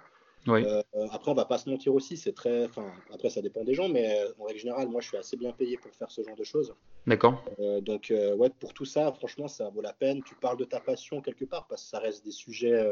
après, 0.46 1.30
on 1.30 1.34
va 1.34 1.46
pas 1.46 1.56
se 1.56 1.70
mentir 1.70 1.94
aussi, 1.94 2.18
c'est 2.18 2.34
très. 2.34 2.66
Enfin, 2.66 2.92
après, 3.10 3.30
ça 3.30 3.40
dépend 3.40 3.64
des 3.64 3.72
gens, 3.72 3.88
mais 3.88 4.14
en 4.38 4.44
règle 4.44 4.60
générale, 4.60 4.88
moi, 4.88 5.00
je 5.00 5.08
suis 5.08 5.16
assez 5.16 5.38
bien 5.38 5.52
payé 5.52 5.78
pour 5.78 5.94
faire 5.94 6.10
ce 6.10 6.22
genre 6.22 6.36
de 6.36 6.44
choses. 6.44 6.74
D'accord. 7.06 7.42
donc, 7.80 8.12
ouais, 8.12 8.50
pour 8.60 8.74
tout 8.74 8.84
ça, 8.84 9.10
franchement, 9.12 9.48
ça 9.48 9.70
vaut 9.70 9.80
la 9.80 9.94
peine. 9.94 10.22
Tu 10.22 10.34
parles 10.34 10.58
de 10.58 10.64
ta 10.64 10.80
passion 10.80 11.22
quelque 11.22 11.46
part, 11.46 11.66
parce 11.66 11.82
que 11.82 11.88
ça 11.88 11.98
reste 11.98 12.26
des 12.26 12.32
sujets 12.32 12.84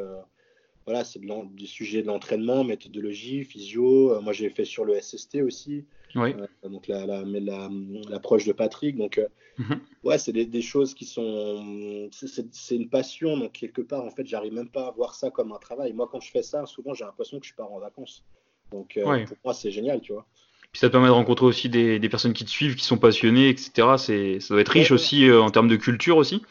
voilà, 0.87 1.05
c'est 1.05 1.21
du 1.21 1.67
sujet 1.67 2.03
de 2.03 2.09
l'entraînement, 2.09 2.65
méthodologie, 2.65 3.45
physio. 3.45 4.15
Euh, 4.15 4.21
moi, 4.21 4.33
j'ai 4.33 4.51
fait 4.51 4.65
sur 4.65 4.85
le 4.85 5.01
SST 5.01 5.37
aussi. 5.43 5.85
Oui. 6.15 6.35
Euh, 6.35 6.69
donc, 6.69 6.89
l'approche 6.89 8.47
la, 8.47 8.53
de 8.53 8.57
Patrick. 8.57 8.97
Donc, 8.97 9.19
euh, 9.19 9.29
mhm. 9.59 9.81
ouais, 10.03 10.19
c'est 10.19 10.33
des, 10.33 10.63
choses 10.63 10.95
qui 10.95 11.05
sont. 11.05 12.09
C'est 12.11 12.75
une 12.75 12.89
passion. 12.89 13.37
Donc, 13.37 13.53
quelque 13.53 13.83
part, 13.83 14.05
en 14.05 14.11
fait, 14.11 14.27
j'arrive 14.27 14.53
même 14.53 14.71
pas 14.71 14.89
à 14.89 14.91
voir 14.91 15.15
ça 15.15 15.31
comme 15.31 15.53
un 15.53 15.59
travail. 15.59 15.93
Moi, 15.93 16.09
quand 16.11 16.21
je 16.21 16.31
fais 16.31 16.43
ça, 16.43 16.67
souvent, 16.67 16.95
j'ai 16.95 17.05
l'impression 17.05 17.39
que 17.39 17.47
je 17.47 17.55
pars 17.55 17.73
en 17.73 17.79
vacances. 17.79 18.25
Donc, 18.73 18.99
pour 19.03 19.37
moi, 19.45 19.55
c'est 19.55 19.71
génial, 19.71 20.01
tu 20.01 20.13
vois. 20.13 20.27
Puis 20.73 20.81
ça 20.81 20.89
te 20.89 20.93
permet 20.93 21.09
de 21.09 21.13
rencontrer 21.13 21.45
aussi 21.45 21.69
des, 21.69 22.01
personnes 22.09 22.33
qui 22.33 22.47
te 22.47 22.51
suivent, 22.51 22.77
qui 22.77 22.85
sont 22.85 22.97
passionnées, 22.97 23.51
etc. 23.51 23.99
Ça 23.99 24.55
doit 24.55 24.61
être 24.63 24.69
riche 24.71 24.91
aussi 24.91 25.31
en 25.31 25.51
termes 25.51 25.69
de 25.69 25.77
culture 25.77 26.17
aussi 26.17 26.43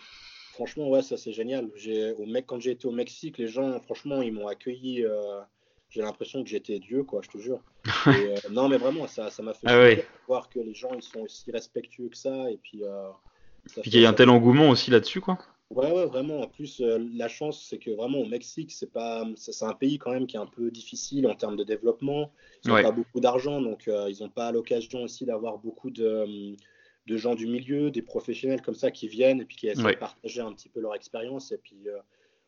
franchement, 0.62 0.90
ouais, 0.90 1.02
ça 1.02 1.18
c'est 1.18 1.32
génial. 1.32 1.70
Au 2.20 2.26
mec, 2.28 2.46
quand 2.46 2.60
j'ai 2.60 2.72
été 2.72 2.88
au 2.88 2.92
Mexique, 2.92 3.40
les 3.40 3.48
gens, 3.48 3.80
franchement, 3.80 4.22
ils 4.22 4.32
m'ont 4.32 4.48
accueilli. 4.48 5.04
Euh, 5.04 5.40
j'ai 5.90 6.02
l'impression 6.02 6.44
que 6.44 6.50
j'étais 6.50 6.78
Dieu, 6.78 7.04
quoi, 7.04 7.22
je 7.24 7.30
te 7.30 7.38
jure. 7.40 7.62
Euh, 8.08 8.36
non, 8.52 8.70
mais 8.70 8.78
vraiment, 8.78 9.08
ça, 9.08 9.30
ça 9.30 9.44
m'a 9.44 9.54
fait 9.54 9.68
ah 9.68 10.02
voir 10.28 10.50
que 10.50 10.60
les 10.60 10.74
gens, 10.74 10.92
ils 10.96 11.04
sont 11.04 11.22
aussi 11.22 11.52
respectueux 11.52 12.10
que 12.10 12.18
ça. 12.18 12.50
Et 12.52 12.58
puis, 12.58 12.84
euh, 12.84 13.10
qu'il 13.84 14.00
y 14.00 14.06
a 14.06 14.10
un 14.10 14.14
tel 14.14 14.30
engouement 14.30 14.70
aussi 14.70 14.92
là-dessus, 14.92 15.22
quoi. 15.22 15.38
Ouais, 15.72 15.92
ouais, 15.92 16.06
vraiment. 16.06 16.42
En 16.42 16.48
plus, 16.48 16.80
la 16.80 17.28
chance, 17.28 17.66
c'est 17.68 17.78
que 17.78 17.92
vraiment 17.92 18.20
au 18.20 18.26
Mexique, 18.26 18.72
c'est 18.72 18.92
pas, 18.92 19.26
c'est 19.36 19.66
un 19.66 19.74
pays 19.74 19.98
quand 19.98 20.12
même 20.12 20.28
qui 20.28 20.36
est 20.36 20.40
un 20.40 20.48
peu 20.48 20.70
difficile 20.70 21.28
en 21.28 21.36
termes 21.36 21.56
de 21.56 21.64
développement. 21.64 22.32
Ils 22.66 22.70
n'ont 22.72 22.82
pas 22.82 22.92
beaucoup 22.92 23.20
d'argent, 23.20 23.62
donc 23.62 23.88
ils 23.88 24.18
n'ont 24.22 24.30
pas 24.30 24.52
l'occasion 24.52 25.04
aussi 25.04 25.26
d'avoir 25.26 25.58
beaucoup 25.58 25.90
de 25.90 26.56
de 27.08 27.18
gens 27.18 27.36
du 27.36 27.48
milieu, 27.48 27.92
des 27.92 28.02
professionnels 28.02 28.62
comme 28.62 28.76
ça 28.76 28.92
qui 28.92 29.08
viennent 29.08 29.42
et 29.42 29.46
puis 29.46 29.58
qui 29.58 29.68
essaient 29.68 29.82
de 29.82 29.98
partager 29.98 30.42
un 30.42 30.54
petit 30.54 30.70
peu 30.70 30.80
leur 30.80 30.96
expérience. 30.96 31.52
Et 31.52 31.58
puis, 31.58 31.88
euh, 31.88 31.98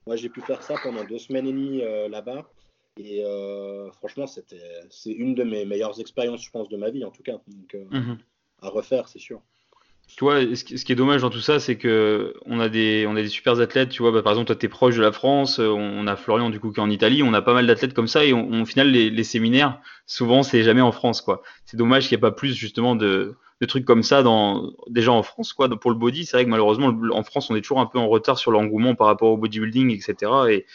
moi, 0.05 0.15
j'ai 0.15 0.29
pu 0.29 0.41
faire 0.41 0.61
ça 0.61 0.75
pendant 0.83 1.03
deux 1.03 1.19
semaines 1.19 1.47
et 1.47 1.51
demie 1.51 1.81
euh, 1.81 2.07
là-bas. 2.07 2.49
Et 2.97 3.23
euh, 3.25 3.91
franchement, 3.93 4.27
c'était, 4.27 4.61
c'est 4.89 5.11
une 5.11 5.33
de 5.33 5.43
mes 5.43 5.65
meilleures 5.65 5.99
expériences, 5.99 6.43
je 6.43 6.51
pense, 6.51 6.69
de 6.69 6.77
ma 6.77 6.91
vie, 6.91 7.03
en 7.03 7.09
tout 7.09 7.23
cas. 7.23 7.39
Donc, 7.47 7.75
mhm. 7.91 8.17
à 8.61 8.69
refaire, 8.69 9.07
c'est 9.07 9.19
sûr. 9.19 9.41
Tu 10.15 10.25
vois, 10.25 10.41
ce 10.41 10.63
qui 10.63 10.91
est 10.91 10.95
dommage 10.95 11.21
dans 11.21 11.29
tout 11.29 11.39
ça, 11.39 11.59
c'est 11.59 11.77
que 11.77 12.35
on 12.45 12.59
a 12.59 12.69
des, 12.69 13.05
on 13.07 13.15
a 13.15 13.21
des 13.21 13.29
super 13.29 13.59
athlètes. 13.59 13.89
Tu 13.89 14.03
vois, 14.03 14.11
bah, 14.11 14.21
par 14.21 14.33
exemple, 14.33 14.47
toi, 14.47 14.55
tu 14.55 14.65
es 14.67 14.69
proche 14.69 14.95
de 14.95 15.01
la 15.01 15.13
France. 15.13 15.57
On 15.57 16.05
a 16.05 16.15
Florian, 16.15 16.51
du 16.51 16.59
coup, 16.59 16.71
qui 16.71 16.79
est 16.79 16.83
en 16.83 16.89
Italie. 16.89 17.23
On 17.23 17.33
a 17.33 17.41
pas 17.41 17.53
mal 17.53 17.65
d'athlètes 17.65 17.95
comme 17.95 18.09
ça. 18.09 18.23
Et 18.23 18.33
au 18.33 18.65
final, 18.65 18.91
les, 18.91 19.09
les, 19.09 19.23
séminaires, 19.23 19.81
souvent, 20.05 20.43
c'est 20.43 20.61
jamais 20.61 20.81
en 20.81 20.91
France. 20.91 21.21
quoi. 21.21 21.41
C'est 21.65 21.77
dommage 21.77 22.07
qu'il 22.07 22.15
n'y 22.15 22.19
ait 22.19 22.29
pas 22.29 22.31
plus, 22.31 22.53
justement, 22.53 22.95
de, 22.95 23.35
de 23.63 23.69
trucs 23.69 23.85
comme 23.85 24.03
ça 24.03 24.23
dans 24.23 24.73
déjà 24.87 25.11
en 25.11 25.23
France 25.23 25.53
quoi. 25.53 25.69
Pour 25.69 25.91
le 25.91 25.97
body 25.97 26.25
c'est 26.25 26.37
vrai 26.37 26.45
que 26.45 26.49
malheureusement 26.49 26.93
en 27.11 27.23
France 27.23 27.49
on 27.49 27.55
est 27.55 27.61
toujours 27.61 27.79
un 27.79 27.85
peu 27.85 27.97
en 27.97 28.07
retard 28.07 28.37
sur 28.37 28.51
l'engouement 28.51 28.95
par 28.95 29.07
rapport 29.07 29.31
au 29.31 29.37
bodybuilding 29.37 29.91
etc 29.91 30.31
et 30.49 30.65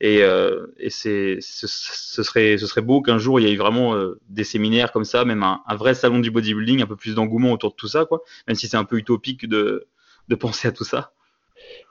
et, 0.00 0.22
euh, 0.22 0.66
et 0.78 0.90
c'est 0.90 1.38
ce, 1.40 1.68
serait 1.68 2.58
ce 2.58 2.66
serait 2.66 2.82
beau 2.82 3.02
qu'un 3.02 3.18
jour 3.18 3.38
il 3.38 3.48
y 3.48 3.52
ait 3.52 3.56
vraiment 3.56 3.94
euh, 3.94 4.18
des 4.28 4.42
séminaires 4.42 4.90
comme 4.90 5.04
ça 5.04 5.24
même 5.24 5.44
un, 5.44 5.62
vrai 5.76 5.94
salon 5.94 6.18
du 6.18 6.32
bodybuilding 6.32 6.82
un 6.82 6.86
peu 6.86 6.96
plus 6.96 7.14
d'engouement 7.14 7.52
autour 7.52 7.70
de 7.70 7.76
tout 7.76 7.86
ça 7.86 8.04
quoi. 8.04 8.22
Même 8.48 8.56
si 8.56 8.66
c'est 8.66 8.76
un 8.76 8.84
peu 8.84 8.96
utopique 8.96 9.46
de, 9.46 9.86
de 10.26 10.34
penser 10.34 10.66
à 10.66 10.72
tout 10.72 10.82
ça. 10.82 11.12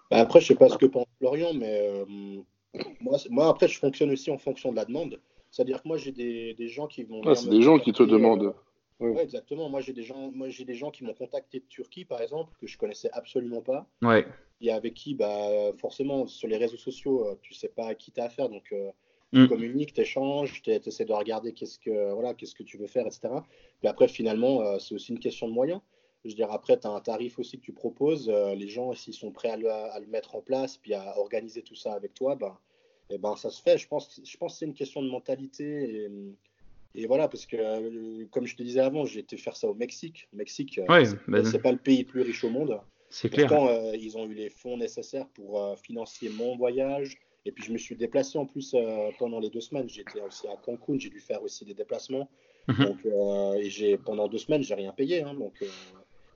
Bah, 0.09 0.17
après 0.17 0.41
je 0.41 0.47
sais 0.47 0.55
pas 0.55 0.67
ce 0.67 0.77
que 0.77 0.87
pense 0.87 1.05
Florian 1.19 1.53
mais 1.53 1.89
euh, 1.89 2.05
moi, 2.99 3.17
moi 3.29 3.47
après 3.47 3.69
je 3.69 3.79
fonctionne 3.79 4.11
aussi 4.11 4.29
en 4.29 4.37
fonction 4.37 4.71
de 4.71 4.75
la 4.75 4.83
demande. 4.83 5.21
C'est 5.49 5.61
à 5.61 5.65
dire 5.65 5.81
que 5.81 5.87
moi 5.87 5.97
j'ai 5.97 6.11
des, 6.11 6.53
des, 6.53 6.67
gens 6.67 6.87
qui 6.87 7.03
vont 7.03 7.21
ah, 7.25 7.35
c'est 7.35 7.49
des 7.49 7.61
gens 7.61 7.79
qui 7.79 7.93
te 7.93 8.03
demandent 8.03 8.53
oui, 9.01 9.19
exactement. 9.19 9.69
Moi, 9.69 9.81
j'ai 9.81 9.93
des 9.93 10.03
gens, 10.03 10.31
moi, 10.31 10.49
j'ai 10.49 10.65
des 10.65 10.75
gens 10.75 10.91
qui 10.91 11.03
m'ont 11.03 11.13
contacté 11.13 11.59
de 11.59 11.65
Turquie, 11.65 12.05
par 12.05 12.21
exemple, 12.21 12.53
que 12.59 12.67
je 12.67 12.77
connaissais 12.77 13.09
absolument 13.13 13.61
pas. 13.61 13.87
Ouais. 14.01 14.25
Et 14.61 14.71
avec 14.71 14.93
qui, 14.93 15.15
bah, 15.15 15.73
forcément, 15.77 16.27
sur 16.27 16.47
les 16.47 16.57
réseaux 16.57 16.77
sociaux, 16.77 17.27
euh, 17.27 17.35
tu 17.41 17.53
sais 17.53 17.69
pas 17.69 17.87
à 17.87 17.95
qui 17.95 18.11
tu 18.11 18.21
as 18.21 18.25
affaire, 18.25 18.49
donc 18.49 18.71
euh, 18.71 18.91
tu 19.33 19.39
mm. 19.39 19.47
communiques, 19.47 19.93
tu 19.93 20.01
échanges, 20.01 20.61
tu 20.61 20.71
essaies 20.71 21.05
de 21.05 21.13
regarder 21.13 21.53
qu'est-ce 21.53 21.79
que, 21.79 22.13
voilà, 22.13 22.33
qu'est-ce 22.33 22.53
que 22.53 22.63
tu 22.63 22.77
veux 22.77 22.87
faire, 22.87 23.07
etc. 23.07 23.29
Puis 23.79 23.87
après, 23.87 24.07
finalement, 24.07 24.61
euh, 24.61 24.77
c'est 24.77 24.93
aussi 24.93 25.11
une 25.11 25.19
question 25.19 25.47
de 25.47 25.53
moyens. 25.53 25.81
Je 26.23 26.29
veux 26.29 26.35
dire, 26.35 26.51
après, 26.51 26.79
tu 26.79 26.85
as 26.85 26.91
un 26.91 27.01
tarif 27.01 27.39
aussi 27.39 27.57
que 27.57 27.63
tu 27.63 27.73
proposes. 27.73 28.29
les 28.29 28.67
gens, 28.67 28.93
s'ils 28.93 29.15
sont 29.15 29.31
prêts 29.31 29.49
à 29.49 29.57
le, 29.57 30.05
mettre 30.07 30.35
en 30.35 30.41
place, 30.41 30.77
puis 30.77 30.93
à 30.93 31.17
organiser 31.17 31.63
tout 31.63 31.73
ça 31.73 31.93
avec 31.93 32.13
toi, 32.13 32.35
ben, 32.35 32.55
et 33.09 33.17
ben, 33.17 33.35
ça 33.35 33.49
se 33.49 33.59
fait. 33.59 33.79
Je 33.79 33.87
pense, 33.87 34.21
je 34.23 34.37
pense 34.37 34.53
que 34.53 34.59
c'est 34.59 34.65
une 34.65 34.75
question 34.75 35.01
de 35.01 35.09
mentalité. 35.09 36.03
Et, 36.03 36.09
et 36.93 37.05
voilà, 37.05 37.27
parce 37.27 37.45
que 37.45 37.55
euh, 37.57 38.25
comme 38.31 38.45
je 38.45 38.55
te 38.55 38.63
disais 38.63 38.81
avant, 38.81 39.05
j'ai 39.05 39.21
été 39.21 39.37
faire 39.37 39.55
ça 39.55 39.67
au 39.67 39.73
Mexique. 39.73 40.27
Mexique, 40.33 40.79
euh, 40.79 41.05
bah, 41.27 41.43
c'est 41.45 41.61
pas 41.61 41.71
le 41.71 41.77
pays 41.77 41.99
le 41.99 42.05
plus 42.05 42.21
riche 42.21 42.43
au 42.43 42.49
monde. 42.49 42.79
C'est 43.09 43.29
clair. 43.29 43.47
Pourtant, 43.47 43.67
euh, 43.67 43.95
ils 43.95 44.17
ont 44.17 44.25
eu 44.25 44.33
les 44.33 44.49
fonds 44.49 44.77
nécessaires 44.77 45.27
pour 45.29 45.77
financer 45.77 46.29
mon 46.29 46.55
voyage. 46.57 47.17
Et 47.45 47.51
puis 47.51 47.63
je 47.63 47.71
me 47.73 47.77
suis 47.77 47.95
déplacé 47.95 48.37
en 48.37 48.45
plus 48.45 48.75
pendant 49.17 49.39
les 49.39 49.49
deux 49.49 49.61
semaines. 49.61 49.89
J'étais 49.89 50.21
aussi 50.21 50.47
à 50.47 50.55
Cancun, 50.57 50.99
j'ai 50.99 51.09
dû 51.09 51.19
faire 51.19 51.41
aussi 51.41 51.65
des 51.65 51.73
déplacements. 51.73 52.29
Mhm. 52.67 52.85
Donc, 52.85 53.05
et 53.57 53.69
j'ai 53.69 53.97
pendant 53.97 54.27
deux 54.27 54.37
semaines, 54.37 54.61
j'ai 54.61 54.75
rien 54.75 54.91
payé. 54.91 55.23
Hein, 55.23 55.33
donc 55.33 55.63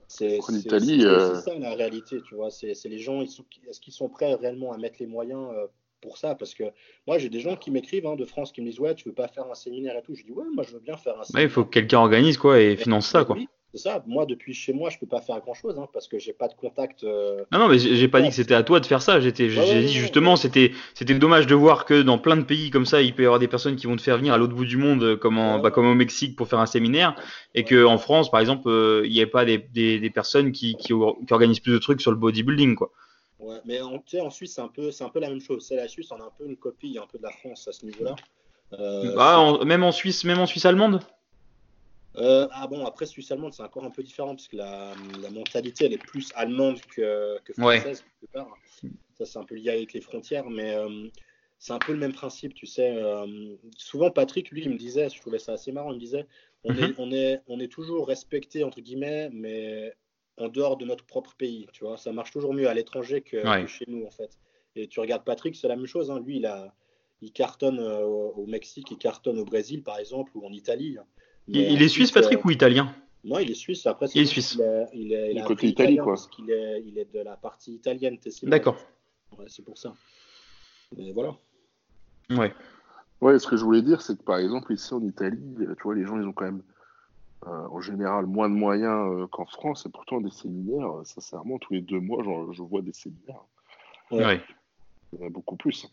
c'est 0.08 0.40
ça 0.40 1.58
la 1.58 1.74
réalité, 1.74 2.20
tu 2.22 2.34
vois. 2.34 2.50
C'est 2.50 2.74
les 2.86 2.98
gens, 2.98 3.22
est-ce 3.22 3.80
qu'ils 3.80 3.92
sont 3.92 4.08
prêts 4.08 4.34
réellement 4.34 4.72
à 4.72 4.78
mettre 4.78 4.96
les 4.98 5.06
moyens 5.06 5.48
pour 6.00 6.18
ça 6.18 6.34
parce 6.34 6.54
que 6.54 6.64
moi 7.06 7.18
j'ai 7.18 7.28
des 7.28 7.40
gens 7.40 7.56
qui 7.56 7.70
m'écrivent 7.70 8.06
hein, 8.06 8.16
de 8.16 8.24
France 8.24 8.52
qui 8.52 8.60
me 8.60 8.66
disent 8.66 8.80
ouais 8.80 8.94
tu 8.94 9.08
veux 9.08 9.14
pas 9.14 9.28
faire 9.28 9.46
un 9.50 9.54
séminaire 9.54 9.96
et 9.96 10.02
tout 10.02 10.14
je 10.14 10.24
dis 10.24 10.32
ouais 10.32 10.44
moi 10.54 10.64
je 10.64 10.72
veux 10.72 10.80
bien 10.80 10.96
faire 10.96 11.18
un 11.18 11.24
séminaire 11.24 11.48
il 11.48 11.52
faut 11.52 11.64
que 11.64 11.70
quelqu'un 11.70 11.98
organise 11.98 12.38
quoi 12.38 12.60
et 12.60 12.76
finance 12.76 13.08
ça 13.08 13.24
quoi 13.24 13.36
C'est 13.72 13.82
ça. 13.82 14.02
Moi, 14.06 14.26
depuis 14.26 14.54
chez 14.54 14.72
moi, 14.72 14.90
je 14.90 14.98
peux 14.98 15.06
pas 15.06 15.20
faire 15.20 15.40
grand 15.40 15.54
chose 15.54 15.78
hein, 15.78 15.86
parce 15.92 16.08
que 16.08 16.18
j'ai 16.18 16.32
pas 16.32 16.48
de 16.48 16.54
contact. 16.54 17.04
Euh, 17.04 17.44
non, 17.52 17.58
non, 17.58 17.68
mais 17.68 17.78
j'ai 17.78 18.08
pas 18.08 18.22
dit 18.22 18.28
que 18.28 18.34
c'était 18.34 18.54
à 18.54 18.62
toi 18.62 18.80
de 18.80 18.86
faire 18.86 19.02
ça. 19.02 19.20
J'étais, 19.20 19.50
j'ai 19.50 19.82
dit 19.82 19.92
justement, 19.92 20.36
c'était, 20.36 20.72
c'était 20.94 21.14
dommage 21.14 21.46
de 21.46 21.54
voir 21.54 21.84
que 21.84 22.00
dans 22.00 22.18
plein 22.18 22.36
de 22.36 22.44
pays 22.44 22.70
comme 22.70 22.86
ça, 22.86 23.02
il 23.02 23.14
peut 23.14 23.22
y 23.22 23.26
avoir 23.26 23.38
des 23.38 23.48
personnes 23.48 23.76
qui 23.76 23.86
vont 23.86 23.96
te 23.96 24.02
faire 24.02 24.16
venir 24.16 24.32
à 24.32 24.38
l'autre 24.38 24.54
bout 24.54 24.64
du 24.64 24.76
monde, 24.76 25.16
comme, 25.16 25.36
bah, 25.62 25.70
comme 25.70 25.86
au 25.86 25.94
Mexique, 25.94 26.36
pour 26.36 26.48
faire 26.48 26.60
un 26.60 26.66
séminaire, 26.66 27.16
et 27.54 27.64
que 27.64 27.84
en 27.84 27.98
France, 27.98 28.30
par 28.30 28.40
exemple, 28.40 28.68
euh, 28.68 29.02
il 29.04 29.12
n'y 29.12 29.20
ait 29.20 29.26
pas 29.26 29.44
des, 29.44 29.58
des, 29.58 30.10
personnes 30.10 30.52
qui, 30.52 30.76
qui, 30.76 30.92
organisent 30.94 31.60
plus 31.60 31.72
de 31.72 31.78
trucs 31.78 32.00
sur 32.00 32.12
le 32.12 32.16
bodybuilding, 32.16 32.76
quoi. 32.76 32.92
Ouais, 33.38 33.60
mais 33.64 33.80
en, 33.80 34.02
en 34.20 34.30
Suisse, 34.30 34.54
c'est 34.54 34.60
un 34.60 34.68
peu, 34.68 34.90
c'est 34.90 35.04
un 35.04 35.10
peu 35.10 35.20
la 35.20 35.28
même 35.28 35.40
chose. 35.40 35.66
C'est 35.66 35.76
la 35.76 35.88
Suisse, 35.88 36.10
on 36.10 36.20
a 36.20 36.24
un 36.24 36.32
peu 36.38 36.46
une 36.46 36.56
copie, 36.56 36.98
un 37.00 37.06
peu 37.06 37.18
de 37.18 37.22
la 37.22 37.32
France 37.32 37.68
à 37.68 37.72
ce 37.72 37.84
niveau-là. 37.84 38.16
Euh, 38.72 39.14
ah, 39.18 39.58
même 39.64 39.84
en 39.84 39.92
Suisse, 39.92 40.24
même 40.24 40.38
en 40.38 40.46
Suisse 40.46 40.64
allemande? 40.64 41.00
Euh, 42.16 42.48
ah 42.50 42.66
bon, 42.66 42.86
après 42.86 43.04
Suisse 43.04 43.30
allemande, 43.30 43.52
c'est 43.52 43.62
encore 43.62 43.84
un 43.84 43.90
peu 43.90 44.02
différent 44.02 44.34
parce 44.34 44.48
que 44.48 44.56
la, 44.56 44.94
mentalité, 45.30 45.84
elle 45.84 45.92
est 45.92 45.98
plus 45.98 46.32
allemande 46.34 46.80
que, 46.94 47.38
française. 47.58 48.04
Ça, 49.14 49.24
c'est 49.24 49.38
un 49.38 49.44
peu 49.44 49.54
lié 49.54 49.70
avec 49.70 49.92
les 49.92 50.00
frontières, 50.00 50.48
mais 50.48 50.74
euh, 50.74 51.08
c'est 51.58 51.72
un 51.72 51.78
peu 51.78 51.92
le 51.92 51.98
même 51.98 52.12
principe, 52.12 52.54
tu 52.54 52.66
sais. 52.66 52.96
Euh, 52.96 53.56
souvent, 53.76 54.10
Patrick, 54.10 54.50
lui, 54.50 54.62
il 54.64 54.70
me 54.70 54.76
disait, 54.76 55.08
je 55.08 55.20
trouvais 55.20 55.38
ça 55.38 55.52
assez 55.52 55.72
marrant, 55.72 55.90
il 55.90 55.96
me 55.96 56.00
disait, 56.00 56.26
on, 56.64 56.74
est, 56.74 56.88
mhm. 56.88 56.94
on, 56.98 57.12
est, 57.12 57.40
on 57.48 57.60
est 57.60 57.70
toujours 57.70 58.08
respecté, 58.08 58.64
entre 58.64 58.80
guillemets, 58.80 59.30
mais 59.32 59.94
en 60.38 60.48
dehors 60.48 60.76
de 60.76 60.84
notre 60.84 61.04
propre 61.04 61.34
pays, 61.36 61.66
tu 61.72 61.84
vois. 61.84 61.96
Ça 61.96 62.12
marche 62.12 62.30
toujours 62.30 62.54
mieux 62.54 62.68
à 62.68 62.74
l'étranger 62.74 63.22
que, 63.22 63.42
chez 63.66 63.84
nous, 63.88 64.04
en 64.04 64.10
fait. 64.10 64.38
Et 64.74 64.88
tu 64.88 65.00
regardes 65.00 65.24
Patrick, 65.24 65.56
c'est 65.56 65.68
la 65.68 65.76
même 65.76 65.86
chose. 65.86 66.10
Hein. 66.10 66.20
Lui, 66.20 66.36
il, 66.36 66.46
a, 66.46 66.74
il 67.22 67.32
cartonne 67.32 67.80
au 67.80 68.44
Mexique, 68.46 68.90
il 68.90 68.98
cartonne 68.98 69.38
au 69.38 69.44
Brésil, 69.44 69.82
par 69.82 69.98
exemple, 69.98 70.32
ou 70.34 70.46
en 70.46 70.52
Italie. 70.52 70.98
Il, 71.48 71.82
est 71.82 71.88
suisse, 71.88 72.10
Patrick, 72.12 72.44
ou 72.44 72.50
italien? 72.50 72.94
Non, 73.24 73.38
il 73.38 73.50
est 73.50 73.54
suisse. 73.54 73.86
Après, 73.86 74.06
il 74.14 74.22
est 74.22 74.26
suisse. 74.26 74.58
Il 74.92 75.12
est, 75.12 75.34
il 75.34 75.42
côté 75.44 75.68
Italie, 75.68 75.96
quoi. 75.96 76.14
Parce 76.14 76.28
qu'il 76.28 76.50
est, 76.50 76.82
il 76.86 76.98
est 76.98 77.12
de 77.12 77.20
la 77.20 77.36
partie 77.36 77.74
italienne, 77.74 78.18
D'accord. 78.42 78.76
Ouais, 79.38 79.46
c'est 79.48 79.64
pour 79.64 79.78
ça. 79.78 79.94
Mais 80.96 81.12
voilà. 81.12 81.36
Ouais. 82.30 82.52
Ouais, 83.20 83.38
ce 83.38 83.46
que 83.46 83.56
je 83.56 83.64
voulais 83.64 83.82
dire, 83.82 84.02
c'est 84.02 84.18
que 84.18 84.22
par 84.22 84.38
exemple, 84.38 84.72
ici 84.72 84.92
en 84.92 85.02
Italie, 85.02 85.40
tu 85.58 85.82
vois, 85.82 85.94
les 85.94 86.04
gens, 86.04 86.20
ils 86.20 86.26
ont 86.26 86.32
quand 86.32 86.44
même, 86.44 86.62
euh, 86.70 86.75
en 87.42 87.80
général, 87.80 88.26
moins 88.26 88.48
de 88.48 88.54
moyens 88.54 89.08
euh, 89.12 89.26
qu'en 89.26 89.46
France. 89.46 89.86
Et 89.86 89.90
pourtant, 89.90 90.20
des 90.20 90.30
séminaires, 90.30 90.98
euh, 90.98 91.04
sincèrement, 91.04 91.58
tous 91.58 91.74
les 91.74 91.80
deux 91.80 92.00
mois, 92.00 92.22
genre, 92.24 92.52
je 92.52 92.62
vois 92.62 92.82
des 92.82 92.92
séminaires. 92.92 93.44
Ouais. 94.10 94.40
Il 95.12 95.20
y 95.20 95.22
en 95.22 95.26
a 95.26 95.30
beaucoup 95.30 95.56
plus. 95.56 95.86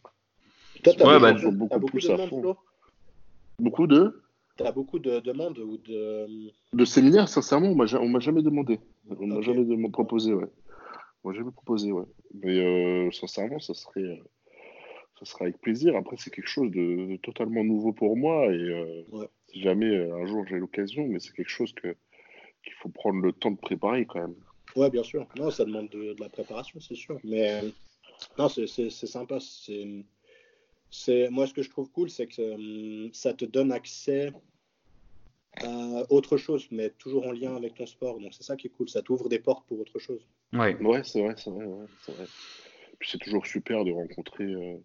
Toi, 0.83 0.93
ouais, 0.93 1.19
bah, 1.19 1.33
beaucoup, 1.33 1.79
beaucoup 1.79 1.85
plus 1.85 2.07
de 2.07 2.13
à 2.13 2.27
fond. 2.27 2.55
Beaucoup 3.59 3.87
de? 3.87 4.23
Tu 4.57 4.63
as 4.63 4.71
beaucoup 4.71 4.99
de 4.99 5.19
demandes 5.19 5.57
ou 5.59 5.77
de. 5.77 6.51
De 6.73 6.85
séminaires, 6.85 7.27
sincèrement, 7.29 7.69
on 7.69 7.75
m'a 7.75 8.19
jamais 8.19 8.41
demandé. 8.41 8.79
On 9.09 9.27
m'a 9.27 9.41
jamais 9.41 9.89
proposé, 9.89 10.33
ouais. 10.33 10.49
On 11.23 11.29
m'a 11.29 11.35
jamais 11.35 11.51
proposé, 11.51 11.91
ouais. 11.91 12.05
Mais 12.33 12.59
euh, 12.59 13.11
sincèrement, 13.11 13.59
ça 13.59 13.73
serait, 13.73 14.01
euh, 14.01 14.17
ça 15.19 15.25
serait 15.25 15.45
avec 15.45 15.61
plaisir. 15.61 15.95
Après, 15.95 16.17
c'est 16.17 16.31
quelque 16.31 16.49
chose 16.49 16.71
de, 16.71 17.17
totalement 17.17 17.63
nouveau 17.63 17.93
pour 17.93 18.17
moi. 18.17 18.45
Et 18.47 18.57
euh, 18.57 19.03
si 19.53 19.61
jamais 19.61 19.95
un 20.11 20.25
jour 20.25 20.45
j'ai 20.47 20.57
l'occasion, 20.57 21.05
mais 21.07 21.19
c'est 21.19 21.33
quelque 21.33 21.49
chose 21.49 21.73
que 21.73 21.95
qu'il 22.63 22.73
faut 22.73 22.89
prendre 22.89 23.21
le 23.21 23.33
temps 23.33 23.51
de 23.51 23.57
préparer 23.57 24.05
quand 24.05 24.21
même. 24.21 24.35
Ouais, 24.75 24.89
bien 24.89 25.03
sûr. 25.03 25.27
Non, 25.35 25.51
ça 25.51 25.65
demande 25.65 25.89
de, 25.89 26.13
de 26.13 26.21
la 26.21 26.29
préparation, 26.29 26.79
c'est 26.79 26.95
sûr. 26.95 27.19
Mais 27.23 27.61
non, 28.37 28.49
c'est 28.49 28.89
sympa. 28.89 29.39
C'est 29.39 30.05
c'est 30.89 31.29
moi 31.29 31.47
ce 31.47 31.53
que 31.53 31.63
je 31.63 31.69
trouve 31.69 31.89
cool, 31.91 32.09
c'est 32.09 32.27
que 32.27 32.53
hum, 32.53 33.09
ça 33.13 33.33
te 33.33 33.45
donne 33.45 33.71
accès 33.71 34.31
à 35.61 36.11
autre 36.11 36.37
chose, 36.37 36.67
mais 36.71 36.91
toujours 36.91 37.27
en 37.27 37.31
lien 37.31 37.55
avec 37.55 37.75
ton 37.75 37.85
sport. 37.85 38.19
Donc 38.19 38.33
c'est 38.33 38.43
ça 38.43 38.55
qui 38.55 38.67
est 38.67 38.69
cool, 38.69 38.89
ça 38.89 39.01
t'ouvre 39.01 39.29
des 39.29 39.39
portes 39.39 39.67
pour 39.67 39.79
autre 39.79 39.99
chose. 39.99 40.25
Ouais, 40.53 40.75
ouais 40.75 41.03
c'est 41.03 41.21
vrai, 41.21 41.35
c'est 41.37 41.49
vrai, 41.49 41.65
Puis 42.99 43.09
c'est 43.11 43.17
toujours 43.19 43.45
super 43.45 43.83
de 43.83 43.91
rencontrer, 43.91 44.45
euh, 44.45 44.77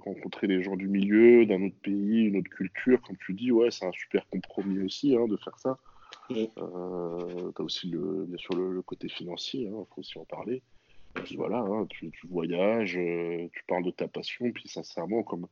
rencontrer 0.00 0.46
les 0.46 0.62
gens 0.62 0.76
du 0.76 0.88
milieu, 0.88 1.46
d'un 1.46 1.62
autre 1.62 1.76
pays, 1.82 2.24
une 2.24 2.36
autre 2.36 2.50
culture. 2.50 3.00
Comme 3.02 3.16
tu 3.18 3.34
dis, 3.34 3.52
ouais, 3.52 3.70
c'est 3.70 3.86
un 3.86 3.92
super 3.92 4.26
compromis 4.28 4.80
aussi 4.80 5.16
hein, 5.16 5.26
de 5.26 5.36
faire 5.36 5.58
ça. 5.58 5.78
Euh, 6.30 7.52
tu 7.54 7.62
as 7.62 7.64
aussi 7.64 7.88
le, 7.88 8.24
bien 8.26 8.38
sûr 8.38 8.54
le, 8.54 8.82
côté 8.82 9.08
financier, 9.08 9.62
il 9.62 9.68
hein, 9.68 9.86
faut 9.94 10.00
aussi 10.00 10.18
en 10.18 10.24
parler. 10.24 10.62
Puis 11.14 11.36
voilà, 11.36 11.58
hein, 11.58 11.86
tu, 11.90 12.10
voyages, 12.24 12.96
euh, 12.96 13.48
tu 13.52 13.64
parles 13.66 13.84
de 13.84 13.90
ta 13.90 14.08
passion, 14.08 14.50
puis 14.50 14.68
sincèrement, 14.68 15.22
comme, 15.22 15.46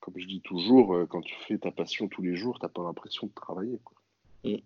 comme 0.00 0.14
je 0.16 0.26
dis 0.26 0.40
toujours, 0.40 0.94
euh, 0.94 1.06
quand 1.06 1.22
tu 1.22 1.34
fais 1.46 1.58
ta 1.58 1.70
passion 1.70 2.08
tous 2.08 2.22
les 2.22 2.34
jours, 2.34 2.58
tu 2.58 2.66
n'as 2.66 2.70
pas 2.70 2.82
l'impression 2.82 3.28
de 3.28 3.32
travailler. 3.32 3.78
Quoi. 3.84 3.96
Mm. 4.44 4.56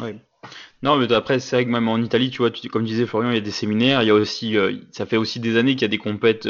Oui. 0.00 0.14
Non, 0.82 0.96
mais 0.96 1.12
après, 1.12 1.38
c'est 1.38 1.54
vrai 1.54 1.64
que 1.64 1.70
même 1.70 1.88
en 1.88 1.98
Italie, 1.98 2.30
tu 2.30 2.38
vois, 2.38 2.50
tu, 2.50 2.68
comme 2.68 2.84
disait 2.84 3.06
Florian, 3.06 3.30
il 3.30 3.34
y 3.34 3.38
a 3.38 3.42
des 3.42 3.52
séminaires, 3.52 4.02
il 4.02 4.08
y 4.08 4.10
a 4.10 4.14
aussi, 4.14 4.56
euh, 4.56 4.76
ça 4.90 5.06
fait 5.06 5.16
aussi 5.16 5.38
des 5.38 5.56
années 5.56 5.74
qu'il 5.74 5.82
y 5.82 5.84
a 5.84 5.88
des 5.88 5.98
compètes 5.98 6.48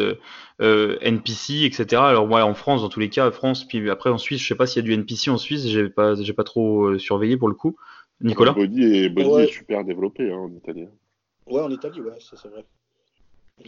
NPC, 0.61 1.64
etc. 1.64 2.01
Alors, 2.03 2.26
moi, 2.26 2.43
en 2.45 2.55
France, 2.55 2.80
dans 2.80 2.88
tous 2.88 3.01
les 3.01 3.11
cas, 3.11 3.30
France, 3.30 3.66
puis 3.68 3.90
après 3.90 4.09
en 4.09 4.16
Suisse, 4.18 4.40
je 4.40 4.49
sais 4.49 4.55
pas 4.55 4.66
s'il 4.66 4.82
y 4.82 4.84
a 4.84 4.88
du 4.88 4.95
NPC 4.95 5.30
en 5.30 5.36
Suisse, 5.36 5.66
j'ai 5.66 5.90
pas, 5.90 6.14
j'ai 6.14 6.32
pas 6.32 6.45
trop 6.45 6.99
surveillé 6.99 7.36
pour 7.36 7.49
le 7.49 7.55
coup. 7.55 7.76
Nicolas? 8.22 8.53
Body 8.53 8.82
est, 8.82 9.09
body 9.09 9.43
est 9.43 9.53
super 9.53 9.84
développé 9.84 10.30
hein, 10.30 10.36
en 10.36 10.53
Italie. 10.53 10.86
Ouais, 11.47 11.61
en 11.61 11.70
Italie, 11.70 12.01
ouais, 12.01 12.18
ça 12.20 12.36
c'est 12.40 12.49
vrai. 12.49 12.64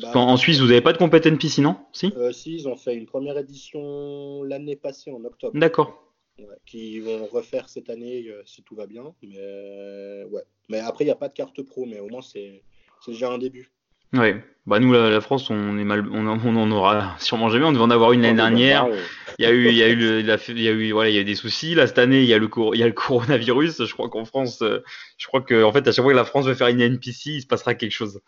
Bah, 0.01 0.11
en 0.15 0.37
Suisse, 0.37 0.61
vous 0.61 0.67
n'avez 0.67 0.81
pas 0.81 0.93
de 0.93 0.99
compétence 0.99 1.39
PC, 1.39 1.61
non? 1.61 1.77
Si? 1.93 2.13
Euh, 2.17 2.33
Si, 2.33 2.55
ils 2.55 2.69
ont 2.69 2.77
fait 2.77 2.95
une 2.95 3.07
première 3.07 3.37
édition 3.37 4.43
l'année 4.45 4.77
passée, 4.77 5.11
en 5.11 5.25
octobre. 5.25 5.59
D'accord. 5.59 6.14
Ouais, 6.39 6.47
qui 6.67 6.99
vont 6.99 7.27
refaire 7.27 7.69
cette 7.69 7.91
année 7.91 8.27
euh, 8.29 8.43
si 8.45 8.63
tout 8.63 8.75
va 8.75 8.87
bien. 8.87 9.15
Mais, 9.23 9.37
euh, 9.39 10.27
ouais. 10.27 10.43
mais 10.69 10.81
après, 10.81 11.05
il 11.05 11.07
n'y 11.07 11.13
a 11.13 11.17
pas 11.17 11.29
de 11.29 11.35
carte 11.35 11.63
pro, 11.63 11.87
mais 11.87 12.01
au 12.01 12.09
moins, 12.09 12.23
c'est 12.23 12.63
déjà 13.07 13.31
un 13.31 13.39
début. 13.39 13.71
Ouais, 14.13 14.45
bah 14.67 14.79
nous 14.79 14.93
la, 14.93 15.21
France 15.21 15.51
on 15.51 15.77
est 15.77 15.85
mal, 15.85 16.09
on, 16.13 16.27
on, 16.27 16.57
en 16.57 16.71
aura 16.71 17.17
sûrement 17.19 17.49
jamais. 17.49 17.65
On 17.65 17.73
devait 17.73 17.85
en 17.85 17.91
avoir 17.91 18.13
une 18.13 18.23
l'année 18.23 18.37
dernière. 18.37 18.89
Il 19.39 19.45
y 19.45 19.47
a 19.47 19.53
eu, 19.53 19.69
il 19.69 19.75
y 19.75 19.83
a 19.83 19.89
eu, 19.89 19.97
le, 19.97 20.21
il 20.21 20.63
y 20.63 20.69
a 20.69 20.73
eu, 20.73 20.93
voilà, 20.93 21.11
il 21.11 21.17
y 21.17 21.19
a 21.19 21.25
des 21.25 21.35
soucis. 21.35 21.75
Là 21.75 21.89
cette 21.89 21.99
année 21.99 22.21
il 22.21 22.29
y 22.29 22.35
a 22.35 22.39
le, 22.39 22.49
il 22.75 22.79
y 22.79 22.83
a 22.85 22.87
le 22.87 22.93
coronavirus. 22.93 23.85
Je 23.85 23.93
crois 23.93 24.09
qu'en 24.09 24.25
France, 24.25 24.63
euh, 24.63 24.85
je 25.19 25.27
crois 25.27 25.41
que 25.41 25.65
en 25.65 25.73
fait 25.73 25.87
à 25.89 25.93
chaque 25.93 26.05
fois 26.05 26.13
que 26.13 26.17
la 26.17 26.25
France 26.25 26.47
veut 26.47 26.55
faire 26.55 26.69
une 26.69 26.81
NPC, 26.81 27.31
il 27.31 27.43
se 27.43 27.47
passera 27.47 27.75
quelque 27.75 27.93
chose. 27.93 28.21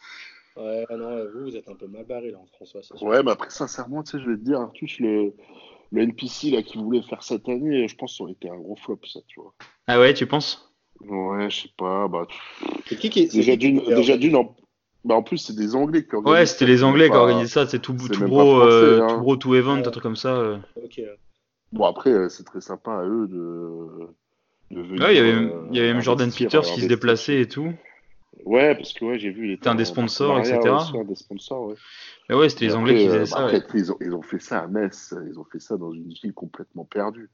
Ouais, 0.56 0.84
non, 0.90 1.24
vous 1.34 1.44
vous 1.44 1.56
êtes 1.56 1.68
un 1.68 1.74
peu 1.74 1.86
mal 1.86 2.04
barré 2.04 2.32
là 2.32 2.38
en 2.38 2.46
France. 2.46 2.74
Ouais, 3.00 3.22
mais 3.22 3.30
après 3.30 3.50
sincèrement, 3.50 4.02
tu 4.02 4.12
sais, 4.12 4.24
je 4.24 4.28
vais 4.28 4.36
te 4.36 4.42
dire, 4.42 4.58
Artus, 4.58 4.98
le, 4.98 5.34
le 5.92 6.02
NPC 6.02 6.50
là 6.50 6.62
qui 6.62 6.78
voulait 6.78 7.02
faire 7.02 7.22
cette 7.22 7.48
année, 7.48 7.88
je 7.88 7.96
pense 7.96 8.12
que 8.12 8.16
ça 8.18 8.24
aurait 8.24 8.32
été 8.32 8.50
un 8.50 8.56
gros 8.56 8.76
flop 8.76 9.00
ça, 9.04 9.20
tu 9.26 9.40
vois. 9.40 9.54
Ah 9.86 10.00
ouais, 10.00 10.14
tu 10.14 10.26
penses? 10.26 10.72
Ouais, 11.00 11.50
je 11.50 11.62
sais 11.62 11.72
pas. 11.76 12.08
Bah, 12.08 12.26
qui 12.86 12.96
qui, 13.10 13.28
déjà 13.28 13.56
d'une, 13.56 13.80
déjà 13.94 14.16
d'une, 14.16 14.36
bah 15.06 15.14
en 15.14 15.22
plus, 15.22 15.38
c'est 15.38 15.54
des 15.54 15.76
Anglais 15.76 16.04
qui 16.04 16.16
organisent 16.16 16.40
Ouais, 16.40 16.46
c'était 16.46 16.66
les 16.66 16.82
Anglais 16.82 17.08
qui 17.08 17.14
organisaient 17.14 17.46
ça. 17.46 17.66
C'est 17.66 17.78
tout, 17.78 17.94
tout, 17.94 18.24
gros, 18.24 18.60
euh, 18.60 19.02
hein. 19.02 19.06
tout 19.08 19.20
gros, 19.20 19.36
tout 19.36 19.54
event, 19.54 19.76
un 19.76 19.82
truc 19.82 20.02
comme 20.02 20.16
ça. 20.16 20.34
Euh. 20.34 20.58
Bon, 21.72 21.84
après, 21.84 22.10
euh, 22.10 22.28
c'est 22.28 22.42
très 22.42 22.60
sympa 22.60 22.92
à 22.92 23.04
eux 23.04 23.28
de. 23.28 24.74
de 24.74 24.82
venir, 24.82 25.02
ouais, 25.04 25.14
il 25.14 25.16
y 25.16 25.20
avait, 25.20 25.52
il 25.70 25.76
y 25.76 25.78
avait 25.78 25.92
même 25.92 26.02
Jordan 26.02 26.28
Peters 26.30 26.62
qui 26.62 26.80
se 26.80 26.86
déplaçait 26.86 27.40
et 27.40 27.46
tout. 27.48 27.72
Ouais, 28.44 28.74
parce 28.74 28.92
que 28.92 29.04
ouais, 29.04 29.18
j'ai 29.18 29.30
vu. 29.30 29.54
C'était 29.54 29.68
un 29.68 29.74
des 29.74 29.84
sponsors, 29.84 30.38
etc. 30.38 30.58
un 30.94 31.04
des 31.04 31.14
sponsors, 31.14 31.68
ouais. 31.68 31.74
Mais 32.28 32.34
ouais, 32.34 32.48
c'était 32.48 32.66
les 32.66 32.74
Anglais 32.74 32.96
qui 32.96 33.06
faisaient 33.06 33.26
ça. 33.26 33.44
Après, 33.44 33.62
ils, 33.74 33.92
ont, 33.92 33.96
ils 34.00 34.14
ont 34.14 34.22
fait 34.22 34.40
ça 34.40 34.60
à 34.60 34.66
Metz. 34.66 35.14
Ils 35.28 35.38
ont 35.38 35.44
fait 35.44 35.60
ça 35.60 35.76
dans 35.76 35.92
une 35.92 36.08
ville 36.08 36.34
complètement 36.34 36.84
perdue. 36.84 37.30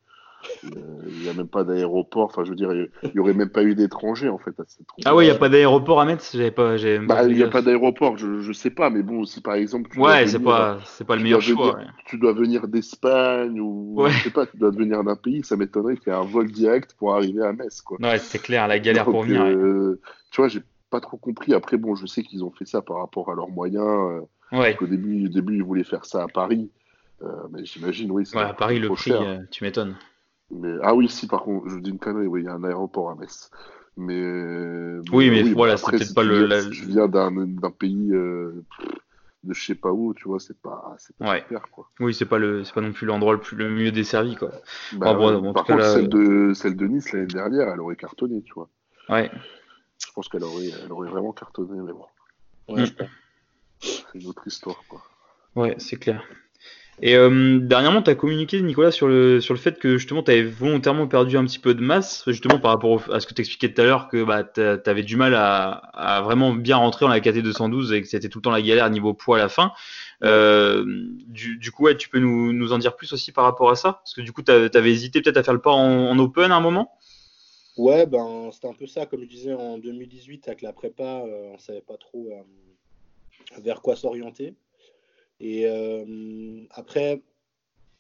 Euh, 0.65 0.81
il 1.07 1.23
n'y 1.23 1.29
a 1.29 1.35
même 1.35 1.49
pas 1.49 1.65
d'aéroport. 1.65 2.25
Enfin, 2.25 2.45
je 2.45 2.51
veux 2.51 2.57
dire, 2.57 2.73
il 2.73 3.11
n'y 3.15 3.21
aurait 3.21 3.33
même 3.33 3.49
pas 3.49 3.63
eu 3.63 3.75
d'étrangers 3.75 4.29
en 4.29 4.39
fait. 4.39 4.59
À 4.59 4.65
cette 4.67 4.87
ah 5.05 5.15
ouais, 5.15 5.25
il 5.25 5.29
n'y 5.29 5.35
a 5.35 5.39
pas 5.39 5.49
d'aéroport 5.49 6.01
à 6.01 6.05
Metz? 6.05 6.33
J'avais 6.35 6.51
pas. 6.51 6.77
Bah, 7.07 7.25
il 7.29 7.37
n'y 7.37 7.43
a 7.43 7.49
pas 7.49 7.63
d'aéroport, 7.63 8.17
je, 8.19 8.41
je 8.41 8.53
sais 8.53 8.71
pas, 8.71 8.91
mais 8.91 9.03
bon, 9.03 9.25
si 9.25 9.41
par 9.41 9.55
exemple. 9.55 9.91
Tu 9.93 10.01
ouais, 10.01 10.27
c'est 10.27 10.41
pas, 10.41 10.81
c'est 10.85 11.07
pas 11.07 11.17
le 11.17 11.23
meilleur 11.23 11.41
choix. 11.41 11.79
Tu 12.07 12.19
dois 12.19 12.33
venir 12.33 12.67
d'Espagne 12.69 13.61
ou 13.61 14.05
je 14.09 14.25
sais 14.25 14.31
pas, 14.31 14.47
tu 14.47 14.57
dois 14.57 14.71
venir 14.71 15.05
d'un 15.05 15.17
pays, 15.17 15.45
ça 15.45 15.57
m'étonnerait 15.57 15.97
qu'il 15.97 16.13
y 16.13 16.17
ait 16.17 16.19
un 16.19 16.25
vol 16.25 16.51
direct 16.51 16.95
pour 16.99 17.15
arriver 17.15 17.45
à 17.45 17.53
Metz, 17.53 17.81
quoi. 17.81 17.99
Ouais, 18.01 18.19
c'est 18.19 18.43
clair, 18.43 18.67
la 18.67 18.79
galère 18.79 19.05
pour 19.05 19.23
venir. 19.23 19.43
Euh, 19.43 20.01
tu 20.31 20.41
vois, 20.41 20.49
j'ai 20.49 20.63
pas 20.93 21.01
trop 21.01 21.17
compris. 21.17 21.55
Après, 21.55 21.77
bon, 21.77 21.97
je 21.97 22.07
sais 22.07 22.23
qu'ils 22.23 22.45
ont 22.45 22.53
fait 22.53 22.67
ça 22.67 22.83
par 22.83 22.99
rapport 22.99 23.33
à 23.33 23.35
leurs 23.35 23.49
moyens. 23.49 23.85
Euh, 23.85 24.21
ouais. 24.59 24.77
Au 24.81 24.87
début, 24.87 25.27
au 25.27 25.29
début, 25.29 25.57
ils 25.57 25.65
voulaient 25.65 25.83
faire 25.83 26.05
ça 26.05 26.23
à 26.23 26.29
Paris. 26.29 26.71
mais 27.51 27.65
j'imagine, 27.65 28.13
oui. 28.13 28.25
Ouais, 28.35 28.43
à 28.43 28.55
Paris, 28.55 28.79
le 28.79 28.89
prix, 28.91 29.13
tu 29.51 29.65
m'étonnes. 29.65 29.97
Mais, 30.53 30.75
ah 30.83 30.95
oui, 30.95 31.09
si, 31.09 31.27
par 31.27 31.43
contre, 31.43 31.69
je 31.71 31.79
dis 31.79 31.91
une 31.91 31.99
connerie, 31.99 32.27
oui, 32.27 32.43
il 32.43 32.45
y 32.45 32.49
a 32.49 32.53
un 32.53 32.63
aéroport 32.63 33.11
à 33.11 33.15
Metz. 33.15 33.51
Mais, 33.97 34.23
oui, 35.13 35.31
mais, 35.31 35.43
voilà, 35.53 35.77
c'est 35.77 35.91
peut-être 35.91 36.15
pas 36.15 36.23
le. 36.23 36.47
Je 36.71 36.85
viens 36.85 37.09
d'un 37.09 37.71
pays 37.71 38.13
euh, 38.13 38.65
de 39.45 39.55
je 39.55 39.65
sais 39.65 39.75
pas 39.75 39.91
où, 39.91 40.15
tu 40.15 40.29
vois, 40.29 40.39
c'est 40.39 40.59
pas, 40.61 40.97
pas 41.21 41.39
super, 41.39 41.63
quoi. 41.71 41.91
Oui, 42.01 42.15
c'est 42.15 42.27
pas, 42.27 42.39
le, 42.39 42.63
pas 42.75 42.81
non 42.81 42.93
plus 42.93 43.07
l'endroit 43.07 43.35
le, 43.35 43.41
plus, 43.41 43.57
le 43.57 43.71
mieux 43.71 43.91
desservi, 43.91 44.37
quoi. 44.37 44.51
Bah, 44.95 45.15
par 45.55 45.65
contre, 45.65 45.85
celle, 45.85 46.09
de, 46.09 46.53
celle 46.55 46.77
de 46.77 46.87
Nice 46.87 47.13
l'année 47.13 47.27
dernière, 47.27 47.69
elle 47.69 47.81
aurait 47.81 47.97
cartonné, 47.97 48.43
tu 48.43 48.53
vois. 48.55 48.69
Ouais. 49.09 49.31
Je 50.07 50.13
pense 50.15 50.29
qu'elle 50.29 50.45
aurait, 50.45 50.71
elle 50.85 50.93
aurait 50.93 51.09
vraiment 51.09 51.33
cartonné, 51.33 51.81
mais 51.81 51.93
bon. 51.93 52.07
Ouais, 52.69 52.83
mm. 52.83 53.09
C'est 53.81 54.15
une 54.15 54.27
autre 54.27 54.47
histoire, 54.47 54.83
quoi. 54.89 55.03
Ouais, 55.55 55.75
c'est 55.79 55.97
clair. 55.97 56.23
Et 57.01 57.17
euh, 57.17 57.59
dernièrement, 57.59 58.03
tu 58.03 58.11
as 58.11 58.15
communiqué, 58.15 58.61
Nicolas, 58.61 58.91
sur 58.91 59.09
le, 59.09 59.41
sur 59.41 59.55
le 59.55 59.59
fait 59.59 59.79
que 59.79 59.97
justement, 59.97 60.23
tu 60.23 60.31
avais 60.31 60.43
volontairement 60.43 61.09
perdu 61.09 61.37
un 61.39 61.45
petit 61.45 61.59
peu 61.59 61.75
de 61.75 61.81
masse, 61.81 62.23
justement 62.27 62.59
par 62.59 62.71
rapport 62.71 63.03
à 63.11 63.19
ce 63.19 63.27
que 63.27 63.33
tu 63.35 63.41
expliquais 63.41 63.73
tout 63.73 63.81
à 63.81 63.85
l'heure, 63.85 64.09
que 64.09 64.23
bah, 64.23 64.45
tu 64.45 64.61
avais 64.61 65.03
du 65.03 65.17
mal 65.17 65.35
à, 65.35 65.71
à, 65.71 66.21
vraiment 66.21 66.53
bien 66.53 66.77
rentrer 66.77 67.07
dans 67.07 67.11
la 67.11 67.21
KT 67.21 67.39
212 67.39 67.93
et 67.93 68.03
que 68.03 68.09
c'était 68.09 68.29
tout 68.29 68.39
le 68.39 68.43
temps 68.43 68.51
la 68.51 68.63
galère 68.63 68.91
niveau 68.91 69.15
poids 69.15 69.37
à 69.37 69.41
la 69.41 69.49
fin. 69.49 69.73
Euh, 70.23 70.85
du, 71.27 71.57
du, 71.57 71.73
coup, 71.73 71.85
ouais, 71.85 71.97
tu 71.97 72.09
peux 72.09 72.19
nous, 72.19 72.53
nous, 72.53 72.73
en 72.73 72.79
dire 72.79 72.95
plus 72.95 73.13
aussi 73.13 73.33
par 73.33 73.45
rapport 73.45 73.71
à 73.71 73.75
ça? 73.75 73.95
Parce 73.95 74.15
que 74.15 74.21
du 74.21 74.33
coup, 74.33 74.43
tu 74.43 74.53
avais 74.53 74.93
hésité 74.93 75.23
peut-être 75.23 75.39
à 75.39 75.43
faire 75.43 75.55
le 75.55 75.61
pas 75.61 75.73
en, 75.73 76.11
en, 76.11 76.19
open 76.19 76.53
à 76.53 76.57
un 76.57 76.61
moment? 76.61 76.93
Ouais, 77.79 78.07
ben, 78.07 78.51
c'était 78.53 78.69
un 78.69 78.75
peu 78.75 78.87
ça, 78.87 79.07
comme 79.07 79.23
je 79.23 79.29
disais 79.29 79.55
en 79.55 79.79
2018 79.79 80.47
avec 80.49 80.63
la 80.63 80.73
prépa, 80.73 81.23
euh, 81.25 81.53
on 81.55 81.59
savait 81.59 81.81
pas 81.81 81.97
trop 81.97 82.29
euh, 82.31 82.43
vers 83.61 83.81
quoi 83.81 83.97
s'orienter. 83.97 84.55
Et 85.41 85.67
euh, 85.67 86.65
après, 86.71 87.23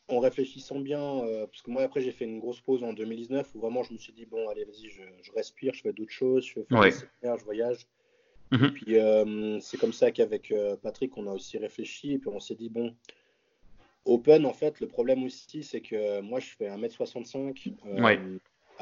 en 0.08 0.20
réfléchissant 0.20 0.78
bien, 0.78 1.22
parce 1.46 1.62
que 1.62 1.70
moi 1.70 1.82
après 1.82 2.02
j'ai 2.02 2.12
fait 2.12 2.26
une 2.26 2.38
grosse 2.38 2.60
pause 2.60 2.84
en 2.84 2.92
2019 2.92 3.54
où 3.54 3.60
vraiment 3.60 3.82
je 3.82 3.94
me 3.94 3.98
suis 3.98 4.12
dit 4.12 4.26
bon 4.26 4.46
allez 4.48 4.64
vas-y 4.64 4.90
je, 4.90 5.02
je, 5.22 5.32
respire, 5.32 5.72
je 5.72 5.80
fais 5.80 5.92
d'autres 5.92 6.12
choses, 6.12 6.44
je 6.44 6.60
fais 6.60 6.76
ouais. 6.76 6.90
je 6.90 7.44
voyage. 7.44 7.86
Mm 8.50 8.56
-hmm. 8.56 8.66
Et 8.66 8.70
puis 8.72 9.62
c'est 9.62 9.78
comme 9.78 9.94
ça 9.94 10.10
qu'avec 10.10 10.52
Patrick 10.82 11.16
on 11.16 11.26
a 11.26 11.32
aussi 11.32 11.56
réfléchi 11.56 12.12
et 12.12 12.18
puis 12.18 12.28
on 12.28 12.40
s'est 12.40 12.56
dit 12.56 12.68
bon 12.68 12.94
Open 14.04 14.44
en 14.44 14.52
fait 14.52 14.80
le 14.80 14.86
problème 14.86 15.24
aussi 15.24 15.62
c'est 15.62 15.80
que 15.80 16.20
moi 16.20 16.40
je 16.40 16.50
fais 16.56 16.68
1m65. 16.68 17.74
Ouais. 18.02 18.20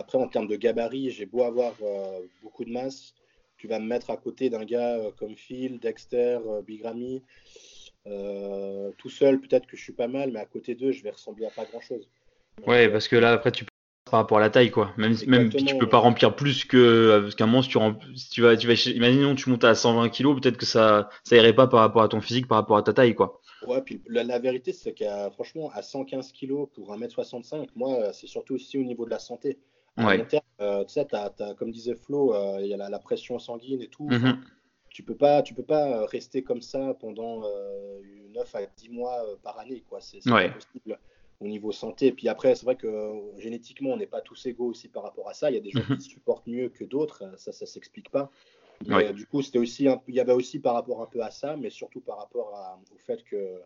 Après 0.01 0.19
en 0.19 0.29
termes 0.29 0.49
de 0.49 0.57
gabarit 0.57 1.11
j'ai 1.11 1.27
beau 1.27 1.43
avoir 1.43 1.75
euh, 1.83 2.21
beaucoup 2.43 2.65
de 2.65 2.71
masse, 2.71 3.15
tu 3.57 3.69
vas 3.69 3.79
me 3.79 3.87
mettre 3.87 4.11
à 4.11 4.17
côté 4.17 4.51
d'un 4.51 4.65
gars 4.65 4.99
comme 5.19 5.37
Phil, 5.37 5.79
Dexter, 5.79 6.39
Big 6.67 6.83
Ramy. 6.83 7.23
Euh, 8.07 8.91
tout 8.99 9.11
seul, 9.11 9.41
peut-être 9.41 9.67
que 9.67 9.77
je 9.77 9.83
suis 9.83 9.93
pas 9.93 10.09
mal, 10.09 10.31
mais 10.33 10.41
à 10.41 10.47
côté 10.47 10.75
d'eux, 10.75 10.93
je 10.93 11.03
vais 11.03 11.11
ressembler 11.11 11.47
à 11.47 11.51
pas 11.51 11.65
grand-chose. 11.65 12.09
Ouais, 12.67 12.89
parce 12.89 13.09
que 13.09 13.17
là, 13.17 13.33
après, 13.33 13.53
tu 13.53 13.65
peux 13.65 13.71
par 14.11 14.21
rapport 14.21 14.39
à 14.39 14.41
la 14.41 14.51
taille, 14.51 14.73
quoi. 14.73 14.93
Même, 14.97 15.15
même 15.29 15.53
si 15.53 15.65
tu 15.65 15.79
peux 15.79 15.89
pas 15.89 15.99
remplir 15.99 16.35
plus 16.35 16.65
que 16.65 17.31
qu'un 17.37 17.47
monstre, 17.47 17.71
tu, 17.71 18.17
si 18.17 18.31
tu 18.31 18.43
vas, 18.43 18.57
tu 18.57 18.67
vas, 18.67 18.75
imaginons 18.93 19.37
tu 19.37 19.49
montes 19.51 19.63
à 19.63 19.77
120 19.77 20.09
kg, 20.09 20.41
peut-être 20.41 20.57
que 20.57 20.67
ça, 20.67 21.11
ça 21.23 21.37
irait 21.37 21.55
pas 21.55 21.69
par 21.69 21.81
rapport 21.81 22.03
à 22.03 22.09
ton 22.09 22.21
physique, 22.21 22.49
par 22.49 22.59
rapport 22.59 22.77
à 22.77 22.83
ta 22.83 22.93
taille, 22.93 23.15
quoi. 23.15 23.41
Ouais, 23.69 23.81
puis 23.83 24.03
la, 24.09 24.25
la 24.25 24.41
vérité, 24.41 24.73
c'est 24.73 24.95
qu'à 24.95 25.31
franchement, 25.31 25.71
à 25.75 25.83
115 25.83 26.33
kg 26.33 26.67
pour 26.75 26.93
1m65, 26.93 27.69
moi, 27.77 28.13
c'est 28.13 28.27
surtout 28.27 28.55
aussi 28.55 28.79
au 28.79 28.83
niveau 28.83 29.05
de 29.05 29.11
la 29.11 29.21
santé. 29.21 29.59
Ouais. 29.99 30.25
terme, 30.27 30.43
euh, 30.61 30.85
tu 30.85 30.95
sais, 30.95 31.07
comme 31.59 31.71
disait 31.71 31.95
Flo, 31.95 32.33
il 32.33 32.37
euh, 32.37 32.67
y 32.67 32.75
a 32.75 32.77
la, 32.77 32.89
la, 32.89 32.99
pression 32.99 33.39
sanguine 33.39 33.83
et 33.83 33.89
tout. 33.89 34.09
Mm 34.09 34.17
-hmm 34.17 34.37
tu 34.91 35.03
peux 35.05 35.15
pas 35.15 35.43
tu 35.43 35.55
peux 35.55 35.63
pas 35.63 36.05
rester 36.07 36.43
comme 36.43 36.61
ça 36.61 36.95
pendant 36.95 37.43
euh, 37.45 38.01
9 38.35 38.55
à 38.55 38.67
10 38.67 38.91
mois 38.91 39.25
euh, 39.25 39.37
par 39.43 39.59
année 39.59 39.83
quoi 39.89 40.01
c'est 40.01 40.29
ouais. 40.31 40.53
possible 40.53 40.99
au 41.41 41.47
niveau 41.47 41.73
santé 41.73 42.09
et 42.09 42.13
puis 42.13 42.29
après 42.29 42.55
c'est 42.55 42.65
vrai 42.67 42.77
que 42.77 42.87
euh, 42.87 43.39
génétiquement 43.39 43.91
on 43.91 43.97
n'est 43.97 44.07
pas 44.07 44.21
tous 44.21 44.45
égaux 44.47 44.67
aussi 44.67 44.89
par 44.89 45.05
rapport 45.05 45.29
à 45.29 45.35
ça 45.35 45.51
il 45.51 45.55
y 45.55 45.57
a 45.57 45.61
des 45.61 45.71
gens 45.71 45.81
Mhm. 45.89 45.97
qui 45.99 46.09
supportent 46.11 46.47
mieux 46.47 46.69
que 46.69 46.85
d'autres 46.85 47.23
ça 47.39 47.53
ça 47.53 47.67
s'explique 47.67 48.11
pas 48.11 48.31
mais, 48.87 48.95
Ouais. 48.97 49.07
euh, 49.09 49.13
du 49.13 49.27
coup 49.27 49.43
c'était 49.43 49.59
aussi 49.59 49.87
il 50.09 50.15
y 50.15 50.21
avait 50.21 50.33
aussi 50.33 50.59
par 50.59 50.75
rapport 50.75 51.01
un 51.03 51.07
peu 51.07 51.23
à 51.23 51.31
ça 51.31 51.57
mais 51.57 51.71
surtout 51.71 52.01
par 52.01 52.19
rapport 52.19 52.55
à- 52.55 52.79
au 52.95 52.99
fait 52.99 53.23
que 53.25 53.61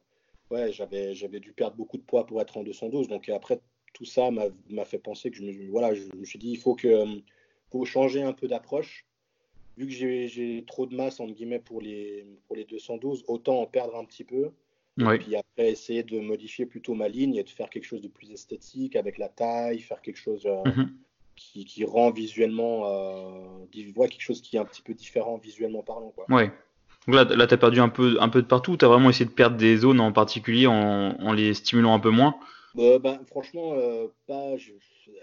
ouais 0.50 0.72
j'avais 0.72 1.14
j'avais 1.14 1.40
dû 1.40 1.52
perdre 1.52 1.76
beaucoup 1.76 1.96
de 1.96 2.02
poids 2.02 2.26
pour 2.26 2.40
être 2.42 2.56
en 2.58 2.62
212 2.62 3.08
donc 3.08 3.28
après 3.28 3.60
tout 3.94 4.04
ça 4.04 4.30
m'a 4.30 4.84
fait 4.84 4.98
penser 4.98 5.30
que 5.30 5.36
je 5.38 5.42
me 5.44 5.70
voilà 5.70 5.94
je, 5.94 6.02
je 6.12 6.18
me 6.18 6.24
suis 6.26 6.38
dit 6.38 6.50
il 6.50 6.58
faut 6.58 6.74
que 6.74 6.88
euh, 6.88 7.06
faut 7.70 7.84
changer 7.86 8.22
un 8.22 8.34
peu 8.34 8.46
d'approche 8.48 9.06
vu 9.76 9.86
que 9.86 9.92
j'ai 9.92 10.64
trop 10.66 10.86
de 10.86 10.94
masse 10.94 11.18
entre 11.20 11.32
guillemets 11.32 11.58
pour 11.58 11.80
les 11.80 12.26
pour 12.46 12.56
les 12.56 12.64
212, 12.64 13.24
autant 13.26 13.60
en 13.60 13.66
perdre 13.66 13.96
un 13.96 14.04
petit 14.04 14.24
peu. 14.24 14.50
Et 15.00 15.04
Ouais. 15.04 15.18
puis 15.18 15.34
après 15.34 15.70
essayer 15.72 16.04
de 16.04 16.20
modifier 16.20 16.66
plutôt 16.66 16.94
ma 16.94 17.08
ligne 17.08 17.34
et 17.34 17.42
de 17.42 17.50
faire 17.50 17.68
quelque 17.68 17.84
chose 17.84 18.00
de 18.00 18.06
plus 18.06 18.30
esthétique 18.30 18.94
avec 18.94 19.18
la 19.18 19.28
taille, 19.28 19.80
faire 19.80 20.00
quelque 20.00 20.18
chose 20.18 20.46
euh, 20.46 20.64
Mhm. 20.64 20.92
qui, 21.34 21.64
qui 21.64 21.84
rend 21.84 22.12
visuellement, 22.12 22.86
euh, 22.86 23.66
ouais, 23.96 24.08
quelque 24.08 24.22
chose 24.22 24.40
qui 24.40 24.54
est 24.54 24.60
un 24.60 24.64
petit 24.64 24.82
peu 24.82 24.94
différent 24.94 25.36
visuellement 25.38 25.82
parlant 25.82 26.10
quoi. 26.10 26.26
Ouais. 26.28 26.52
Donc 27.08 27.16
là, 27.16 27.24
là 27.24 27.46
tu 27.48 27.54
as 27.54 27.58
perdu 27.58 27.80
un 27.80 27.88
peu, 27.88 28.16
un 28.20 28.28
peu 28.28 28.40
de 28.40 28.46
partout. 28.46 28.76
Tu 28.76 28.84
as 28.84 28.88
vraiment 28.88 29.10
essayé 29.10 29.24
de 29.24 29.34
perdre 29.34 29.56
des 29.56 29.76
zones 29.78 29.98
en 29.98 30.12
particulier 30.12 30.68
en, 30.68 31.16
en 31.18 31.32
les 31.32 31.54
stimulant 31.54 31.94
un 31.94 32.00
peu 32.00 32.10
moins. 32.10 32.36
Euh, 32.78 32.98
ben, 32.98 33.20
franchement, 33.26 33.74
euh, 33.74 34.08
pas, 34.26 34.56
je- 34.56 34.72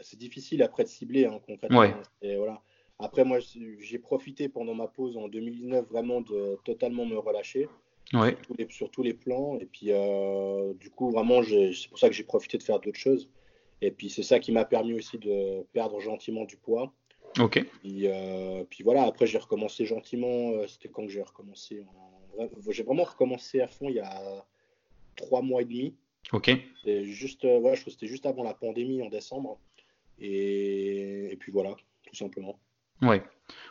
c'est 0.01 0.17
difficile 0.17 0.63
après 0.63 0.83
de 0.83 0.89
cibler 0.89 1.25
hein, 1.25 1.39
concrètement. 1.45 1.79
Ouais. 1.79 1.93
Et 2.21 2.35
voilà. 2.37 2.61
Après 2.99 3.23
moi 3.23 3.39
j'ai 3.79 3.97
profité 3.99 4.47
pendant 4.47 4.75
ma 4.75 4.87
pause 4.87 5.17
en 5.17 5.27
2019 5.27 5.87
vraiment 5.89 6.21
de 6.21 6.57
totalement 6.63 7.05
me 7.05 7.17
relâcher. 7.17 7.67
Ouais. 8.13 8.31
sur 8.35 8.41
tous 8.41 8.53
les, 8.57 8.67
sur 8.69 8.91
tous 8.91 9.03
les 9.03 9.13
plans. 9.13 9.57
Et 9.59 9.65
puis, 9.65 9.87
euh, 9.91 10.73
du 10.73 10.89
coup, 10.89 11.11
vraiment, 11.11 11.41
j'ai- 11.43 11.71
c'est 11.73 11.87
pour 11.87 11.97
ça 11.97 12.09
que 12.09 12.13
j'ai 12.13 12.25
profité 12.25 12.57
de 12.57 12.63
faire 12.63 12.79
d'autres 12.81 12.99
choses. 12.99 13.29
Et 13.81 13.89
puis, 13.89 14.09
c'est 14.09 14.23
ça 14.23 14.39
qui 14.39 14.51
m'a 14.51 14.65
permis 14.65 14.93
aussi 14.93 15.17
de 15.17 15.63
perdre 15.71 15.97
gentiment 16.01 16.43
du 16.43 16.57
poids. 16.57 16.91
Ok. 17.39 17.63
Puis, 17.79 18.07
euh, 18.07 18.65
puis 18.69 18.83
voilà, 18.83 19.03
après, 19.03 19.27
j'ai 19.27 19.37
recommencé 19.37 19.85
gentiment. 19.85 20.51
C'était 20.67 20.89
quand 20.89 21.05
que 21.05 21.11
j'ai 21.11 21.21
recommencé 21.21 21.85
en... 22.37 22.49
J'ai 22.69 22.83
vraiment 22.83 23.03
recommencé 23.05 23.61
à 23.61 23.67
fond 23.67 23.87
il 23.87 23.95
y 23.95 23.99
a 24.01 24.45
trois 25.15 25.41
mois 25.41 25.61
et 25.61 25.65
demi. 25.65 25.95
Ok. 26.33 26.51
C'était 26.77 27.05
juste, 27.05 27.45
euh, 27.45 27.59
ouais, 27.59 27.75
je 27.75 27.81
crois 27.81 27.85
que 27.85 27.91
c'était 27.91 28.07
juste 28.07 28.25
avant 28.25 28.43
la 28.43 28.53
pandémie 28.53 29.01
en 29.01 29.09
décembre. 29.09 29.59
Et, 30.19 31.31
et 31.31 31.35
puis 31.35 31.51
voilà, 31.51 31.75
tout 32.07 32.15
simplement. 32.15 32.59
Ouais. 33.01 33.23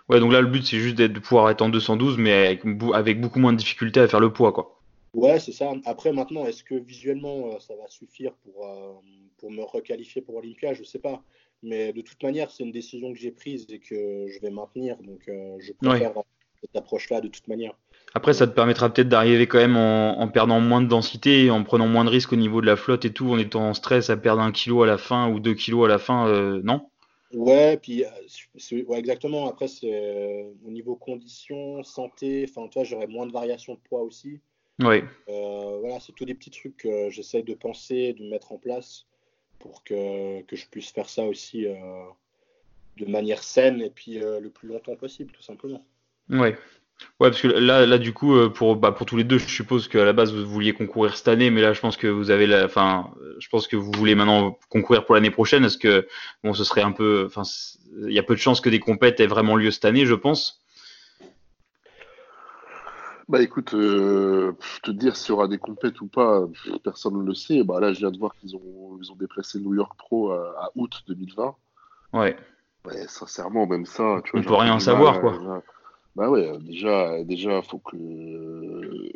Ouais, 0.09 0.21
donc 0.21 0.33
là, 0.33 0.41
le 0.41 0.49
but, 0.49 0.65
c'est 0.65 0.79
juste 0.79 0.97
de 0.97 1.21
pouvoir 1.21 1.51
être 1.51 1.63
en 1.63 1.69
212, 1.69 2.19
mais 2.19 2.59
avec, 2.93 3.21
beaucoup 3.21 3.39
moins 3.39 3.53
de 3.53 3.59
difficulté 3.59 4.01
à 4.01 4.09
faire 4.09 4.21
le 4.21 4.33
poids, 4.33 4.53
quoi. 4.53 4.81
Ouais, 5.15 5.41
c'est 5.41 5.53
ça. 5.53 5.73
Après, 5.87 6.13
maintenant, 6.13 6.47
est-ce 6.47 6.63
que 6.63 6.75
visuellement, 6.75 7.53
euh, 7.53 7.59
ça 7.59 7.75
va 7.77 7.89
suffire 7.89 8.33
pour, 8.45 8.67
euh, 8.67 8.93
pour 9.39 9.51
me 9.51 9.63
requalifier 9.63 10.23
pour 10.23 10.37
Olympia? 10.37 10.73
Je 10.73 10.85
sais 10.85 10.99
pas. 10.99 11.23
Mais 11.63 11.93
de 11.93 12.01
toute 12.01 12.23
manière, 12.23 12.51
c'est 12.51 12.65
une 12.65 12.73
décision 12.73 13.13
que 13.13 13.19
j'ai 13.19 13.33
prise 13.33 13.67
et 13.71 13.81
que 13.81 14.27
je 14.29 14.41
vais 14.41 14.51
maintenir. 14.51 14.97
Donc, 14.99 15.29
euh, 15.29 15.57
je 15.59 15.73
préfère 15.73 16.13
cette 16.61 16.77
approche-là 16.77 17.21
de 17.21 17.29
toute 17.29 17.49
manière. 17.49 17.77
Après, 18.15 18.33
ça 18.33 18.47
te 18.47 18.53
permettra 18.53 18.93
peut-être 18.93 19.09
d'arriver 19.09 19.47
quand 19.47 19.59
même 19.59 19.77
en, 19.77 20.21
en 20.21 20.29
perdant 20.29 20.61
moins 20.61 20.83
de 20.83 20.89
densité, 20.89 21.51
en 21.51 21.63
prenant 21.63 21.87
moins 21.87 22.05
de 22.05 22.11
risques 22.11 22.33
au 22.33 22.37
niveau 22.37 22.61
de 22.61 22.67
la 22.67 22.77
flotte 22.77 23.05
et 23.05 23.13
tout, 23.13 23.31
en 23.31 23.39
étant 23.39 23.69
en 23.69 23.75
stress 23.75 24.11
à 24.11 24.17
perdre 24.17 24.43
un 24.43 24.51
kilo 24.51 24.83
à 24.83 24.87
la 24.87 24.99
fin 24.99 25.31
ou 25.31 25.39
deux 25.39 25.55
kilos 25.55 25.85
à 25.85 25.89
la 25.89 25.99
fin, 25.99 26.27
euh, 26.27 26.61
non? 26.65 26.89
Ouais, 27.33 27.77
puis 27.77 28.05
euh, 28.05 28.83
ouais, 28.89 28.99
exactement. 28.99 29.49
Après, 29.49 29.67
euh, 29.85 30.51
au 30.67 30.71
niveau 30.71 30.97
conditions, 30.97 31.85
santé. 31.85 32.45
Enfin, 32.49 32.67
toi, 32.67 32.83
j'aurais 32.83 33.07
moins 33.07 33.27
de 33.27 33.33
variations 33.33 33.75
de 33.75 33.79
poids 33.89 34.03
aussi. 34.03 34.41
Ouais. 34.81 35.05
Euh, 35.29 35.79
voilà, 35.79 36.01
c'est 36.01 36.13
tous 36.13 36.25
des 36.25 36.35
petits 36.35 36.51
trucs 36.51 36.79
que 36.79 37.11
j'essaye 37.11 37.45
de 37.45 37.55
penser, 37.55 38.15
de 38.15 38.29
mettre 38.29 38.51
en 38.51 38.59
place 38.59 39.07
pour 39.61 39.85
que, 39.85 40.43
que 40.43 40.57
je 40.57 40.67
puisse 40.69 40.91
faire 40.91 41.09
ça 41.09 41.25
aussi 41.25 41.67
de 42.97 43.07
manière 43.07 43.43
saine 43.43 43.83
et 43.83 43.91
puis 43.91 44.19
le 44.19 44.49
plus 44.49 44.69
longtemps 44.69 44.97
possible, 44.97 45.31
tout 45.33 45.43
simplement. 45.43 45.85
Ouais. 46.31 46.57
Ouais, 47.19 47.29
parce 47.31 47.41
que 47.41 47.49
là, 47.49 47.87
là 47.87 47.99
du 47.99 48.13
coup, 48.13 48.35
euh, 48.35 48.49
pour, 48.49 48.77
bah, 48.77 48.93
pour 48.93 49.07
tous 49.07 49.17
les 49.17 49.25
deux, 49.25 49.39
je 49.39 49.47
suppose 49.47 49.89
qu'à 49.89 50.05
la 50.05 50.13
base, 50.13 50.33
vous 50.35 50.47
vouliez 50.47 50.73
concourir 50.73 51.17
cette 51.17 51.29
année, 51.29 51.51
mais 51.51 51.61
là, 51.61 51.73
je 51.73 51.81
pense 51.81 51.97
que 51.97 52.07
vous 52.07 52.31
avez 52.31 52.47
la, 52.47 52.65
enfin, 52.65 53.11
je 53.39 53.49
pense 53.49 53.67
que 53.67 53.77
vous 53.77 53.91
voulez 53.93 54.15
maintenant 54.15 54.59
concourir 54.69 55.05
pour 55.05 55.15
l'année 55.15 55.31
prochaine. 55.31 55.65
Est-ce 55.65 55.79
que, 55.79 56.07
bon, 56.45 56.55
ce 56.55 56.65
serait 56.65 56.83
un 56.83 56.93
peu, 56.93 57.25
enfin, 57.27 57.43
il 58.07 58.13
y 58.13 58.19
a 58.19 58.23
peu 58.23 58.35
de 58.35 58.41
chances 58.41 58.61
que 58.61 58.71
des 58.71 58.81
compètes 58.81 59.21
aient 59.21 59.27
vraiment 59.27 59.57
lieu 59.57 59.71
cette 59.71 59.85
année, 59.85 60.07
je 60.07 60.15
pense. 60.15 60.63
Bah 63.29 63.41
écoute, 63.41 63.75
euh, 63.75 64.53
te 64.83 64.91
dire 64.91 65.15
s'il 65.15 65.29
y 65.29 65.33
aura 65.33 65.47
des 65.47 65.59
compètes 65.59 66.01
ou 66.01 66.09
pas, 66.09 66.43
personne 66.83 67.17
ne 67.17 67.25
le 67.25 67.35
sait. 67.35 67.63
Bah 67.63 67.79
là, 67.79 67.93
je 67.93 68.01
viens 68.01 68.11
de 68.11 68.19
voir 68.19 68.35
qu'ils 68.35 68.57
ont, 68.57 68.99
ils 69.01 69.13
ont 69.13 69.15
déplacé 69.15 69.61
New 69.61 69.75
York 69.75 69.93
Pro 69.97 70.33
à, 70.33 70.37
à 70.59 70.71
août 70.75 71.05
2020. 71.07 71.55
Ouais. 72.15 72.37
Ouais, 72.85 73.07
sincèrement, 73.07 73.67
même 73.67 73.87
ça, 73.87 74.21
tu 74.25 74.33
vois, 74.33 74.41
On 74.41 74.43
peut 74.43 74.55
rien 74.55 74.81
savoir, 74.81 75.21
quoi. 75.21 75.35
euh, 75.35 75.61
Bah 76.17 76.29
ouais, 76.31 76.59
déjà, 76.61 77.23
déjà, 77.25 77.63
faut 77.63 77.79
que 77.79 79.13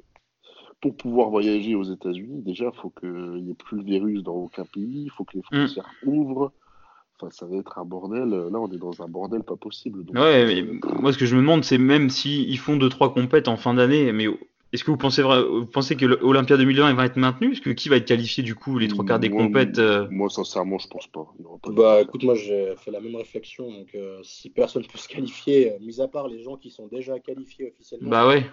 pour 0.81 0.97
pouvoir 0.97 1.31
voyager 1.31 1.75
aux 1.75 1.83
États-Unis, 1.85 2.43
déjà, 2.43 2.71
faut 2.73 2.91
qu'il 2.91 3.43
n'y 3.43 3.51
ait 3.51 3.55
plus 3.55 3.79
le 3.79 3.85
virus 3.85 4.23
dans 4.23 4.35
aucun 4.35 4.65
pays, 4.65 5.05
il 5.05 5.11
faut 5.11 5.25
que 5.25 5.35
les 5.35 5.41
Mm. 5.41 5.67
frontières 5.67 5.91
ouvrent. 6.05 6.53
Enfin, 7.17 7.31
ça 7.31 7.47
va 7.47 7.57
être 7.57 7.79
un 7.79 7.85
bordel. 7.85 8.29
Là, 8.29 8.59
on 8.59 8.71
est 8.71 8.77
dans 8.79 9.01
un 9.03 9.09
bordel 9.09 9.43
pas 9.43 9.57
possible. 9.57 10.05
Donc, 10.05 10.17
Ouais, 10.17 10.45
mais 10.47 10.63
moi, 11.01 11.13
ce 11.13 11.19
que 11.19 11.27
je 11.27 11.37
me 11.37 11.41
demande, 11.41 11.65
c'est 11.65 11.79
même 11.79 12.11
si 12.11 12.43
ils 12.45 12.59
font 12.59 12.77
deux, 12.77 12.89
trois 12.89 13.15
compètes 13.15 13.49
en 13.49 13.57
fin 13.57 13.73
d'année, 13.75 14.13
mais 14.13 14.27
est-ce 14.75 14.83
que 14.85 14.91
vous 14.91 14.97
pensez, 14.97 15.23
vous 15.23 15.67
pensez 15.67 15.97
que 15.97 16.05
l'Olympia 16.05 16.57
2020 16.57 16.91
il 16.91 16.97
va 16.97 17.07
être 17.07 17.17
maintenu? 17.17 17.53
Est-ce 17.53 17.61
que 17.61 17.71
qui 17.71 17.89
va 17.89 17.97
être 17.97 18.07
qualifié, 18.07 18.43
du 18.43 18.55
coup, 18.57 18.79
les 18.79 18.89
trois 18.89 19.05
quarts 19.05 19.21
des 19.21 19.31
compètes? 19.31 19.79
euh, 19.79 20.09
moi, 20.11 20.29
sincèrement, 20.29 20.79
je 20.79 20.89
pense 20.89 21.07
pas. 21.07 21.27
Bah 21.69 22.01
écoute, 22.03 22.25
moi 22.25 22.35
j'ai 22.35 22.75
fait 22.77 22.91
la 22.91 23.01
même 23.01 23.15
réflexion. 23.15 23.71
Donc 23.71 23.95
euh, 23.95 24.19
si 24.25 24.51
personne 24.51 24.85
peut 24.85 24.99
se 24.99 25.09
qualifier, 25.09 25.73
euh, 25.73 25.79
mis 25.81 26.01
à 26.01 26.09
part 26.09 26.27
les 26.29 26.43
gens 26.43 26.57
qui 26.57 26.71
sont 26.71 26.89
déjà 26.89 27.19
qualifiés 27.21 27.69
officiellement, 27.69 28.11
Bah 28.11 28.27
ouais. 28.27 28.45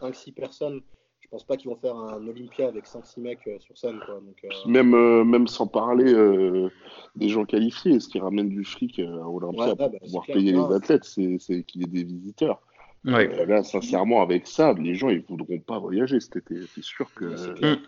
5-6 0.00 0.32
personnes, 0.34 0.80
je 1.20 1.28
pense 1.28 1.44
pas 1.44 1.56
qu'ils 1.56 1.70
vont 1.70 1.76
faire 1.76 1.96
un 1.96 2.26
Olympia 2.26 2.66
avec 2.68 2.84
5-6 2.86 3.20
mecs 3.20 3.46
euh, 3.46 3.58
sur 3.60 3.78
scène. 3.78 3.98
Quoi. 4.04 4.16
Donc, 4.16 4.36
euh, 4.44 4.48
Même, 4.68 4.94
euh, 4.94 5.24
même 5.24 5.46
sans 5.46 5.66
parler 5.66 6.12
euh, 6.12 6.68
des 7.16 7.28
gens 7.28 7.44
qualifiés, 7.46 7.98
ce 8.00 8.08
qui 8.08 8.18
ramène 8.18 8.48
du 8.50 8.64
fric 8.64 8.98
à 8.98 9.04
Olympia 9.28 9.68
Ouais, 9.68 9.76
pour 9.76 9.90
bah, 9.90 9.98
pouvoir 10.02 10.24
c'est 10.26 10.32
clair. 10.32 10.36
payer 10.44 10.52
les 10.52 10.74
athlètes, 10.74 11.04
c'est 11.04 11.62
qu'il 11.64 11.80
y 11.80 11.84
ait 11.84 11.86
des 11.86 12.04
visiteurs. 12.04 12.60
Ouais. 13.04 13.30
Euh, 13.32 13.46
là, 13.46 13.62
sincèrement, 13.62 14.22
avec 14.22 14.46
ça, 14.46 14.74
les 14.78 14.94
gens 14.94 15.08
ils 15.08 15.22
voudront 15.28 15.58
pas 15.58 15.78
voyager 15.78 16.20
cet 16.20 16.36
été. 16.36 16.56
C'est 16.74 16.84
sûr 16.84 17.12
que 17.14 17.24
Ouais. 17.60 17.78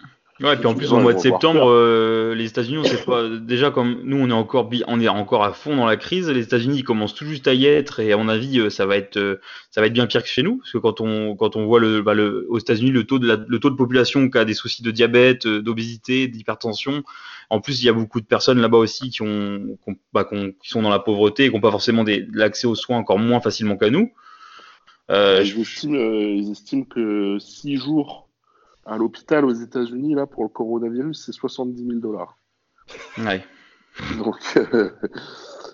Ouais, 0.41 0.57
puis 0.57 0.67
en 0.67 0.75
plus 0.75 0.93
au 0.93 0.99
mois 0.99 1.15
de 1.15 1.21
septembre, 1.21 1.71
euh, 1.71 2.35
les 2.35 2.47
États-Unis, 2.47 2.79
on 2.79 2.85
sait 2.85 3.05
pas. 3.05 3.29
Déjà, 3.39 3.71
comme 3.71 4.01
nous, 4.03 4.17
on 4.17 4.29
est 4.29 4.33
encore, 4.33 4.69
on 4.89 5.01
est 5.01 5.07
encore 5.07 5.45
à 5.45 5.53
fond 5.53 5.77
dans 5.77 5.87
la 5.87 5.97
crise. 5.97 6.29
Les 6.29 6.43
États-Unis 6.43 6.83
commencent 6.83 7.15
tout 7.15 7.25
juste 7.25 7.47
à 7.47 7.55
y 7.55 7.67
être, 7.67 8.01
et 8.01 8.13
à 8.13 8.17
mon 8.17 8.29
avis, 8.29 8.59
euh, 8.59 8.69
ça 8.69 8.85
va 8.85 8.97
être, 8.97 9.17
euh, 9.17 9.41
ça 9.71 9.81
va 9.81 9.87
être 9.87 9.93
bien 9.93 10.09
pire 10.09 10.25
que 10.25 10.29
chez 10.29 10.43
nous, 10.43 10.59
parce 10.59 10.73
que 10.73 10.79
quand 10.79 11.01
on, 11.01 11.37
quand 11.37 11.55
on 11.55 11.67
voit 11.67 11.79
le, 11.79 12.03
bah, 12.03 12.15
le 12.15 12.47
aux 12.49 12.59
États-Unis 12.59 12.91
le 12.91 13.05
taux 13.05 13.21
de 13.21 13.29
la, 13.29 13.37
le 13.47 13.61
taux 13.61 13.71
de 13.71 13.77
population 13.77 14.29
qui 14.29 14.37
a 14.37 14.45
des 14.45 14.55
soucis 14.55 14.83
de 14.83 14.91
diabète, 14.91 15.47
d'obésité, 15.47 16.27
d'hypertension. 16.27 17.05
En 17.49 17.61
plus, 17.61 17.81
il 17.83 17.87
y 17.87 17.89
a 17.89 17.93
beaucoup 17.93 18.21
de 18.21 18.27
personnes 18.27 18.61
là-bas 18.61 18.79
aussi 18.79 19.11
qui 19.11 19.23
ont, 19.23 19.79
qui, 19.85 19.93
bah, 20.13 20.25
qui 20.25 20.69
sont 20.69 20.83
dans 20.83 20.91
la 20.91 20.99
pauvreté 20.99 21.45
et 21.45 21.49
qui 21.49 21.55
n'ont 21.55 21.61
pas 21.61 21.71
forcément 21.71 22.05
l'accès 22.33 22.67
aux 22.67 22.75
soins 22.75 22.99
encore 22.99 23.21
moins 23.21 23.41
facilement 23.41 23.77
qu'à 23.77 23.91
nous. 23.91 24.11
Euh, 25.11 25.45
je... 25.45 25.87
ils 25.87 26.51
estiment 26.51 26.85
que 26.85 27.39
6 27.39 27.77
jours 27.77 28.29
à 28.87 28.97
l'hôpital 28.97 29.45
aux 29.45 29.53
États-Unis, 29.53 30.15
là, 30.15 30.27
pour 30.27 30.43
le 30.43 30.49
coronavirus, 30.49 31.25
c'est 31.25 31.33
70 31.33 31.87
000 31.87 31.99
dollars. 32.01 32.39
Ouais. 33.19 33.43
Donc, 34.19 34.37
euh, 34.57 34.91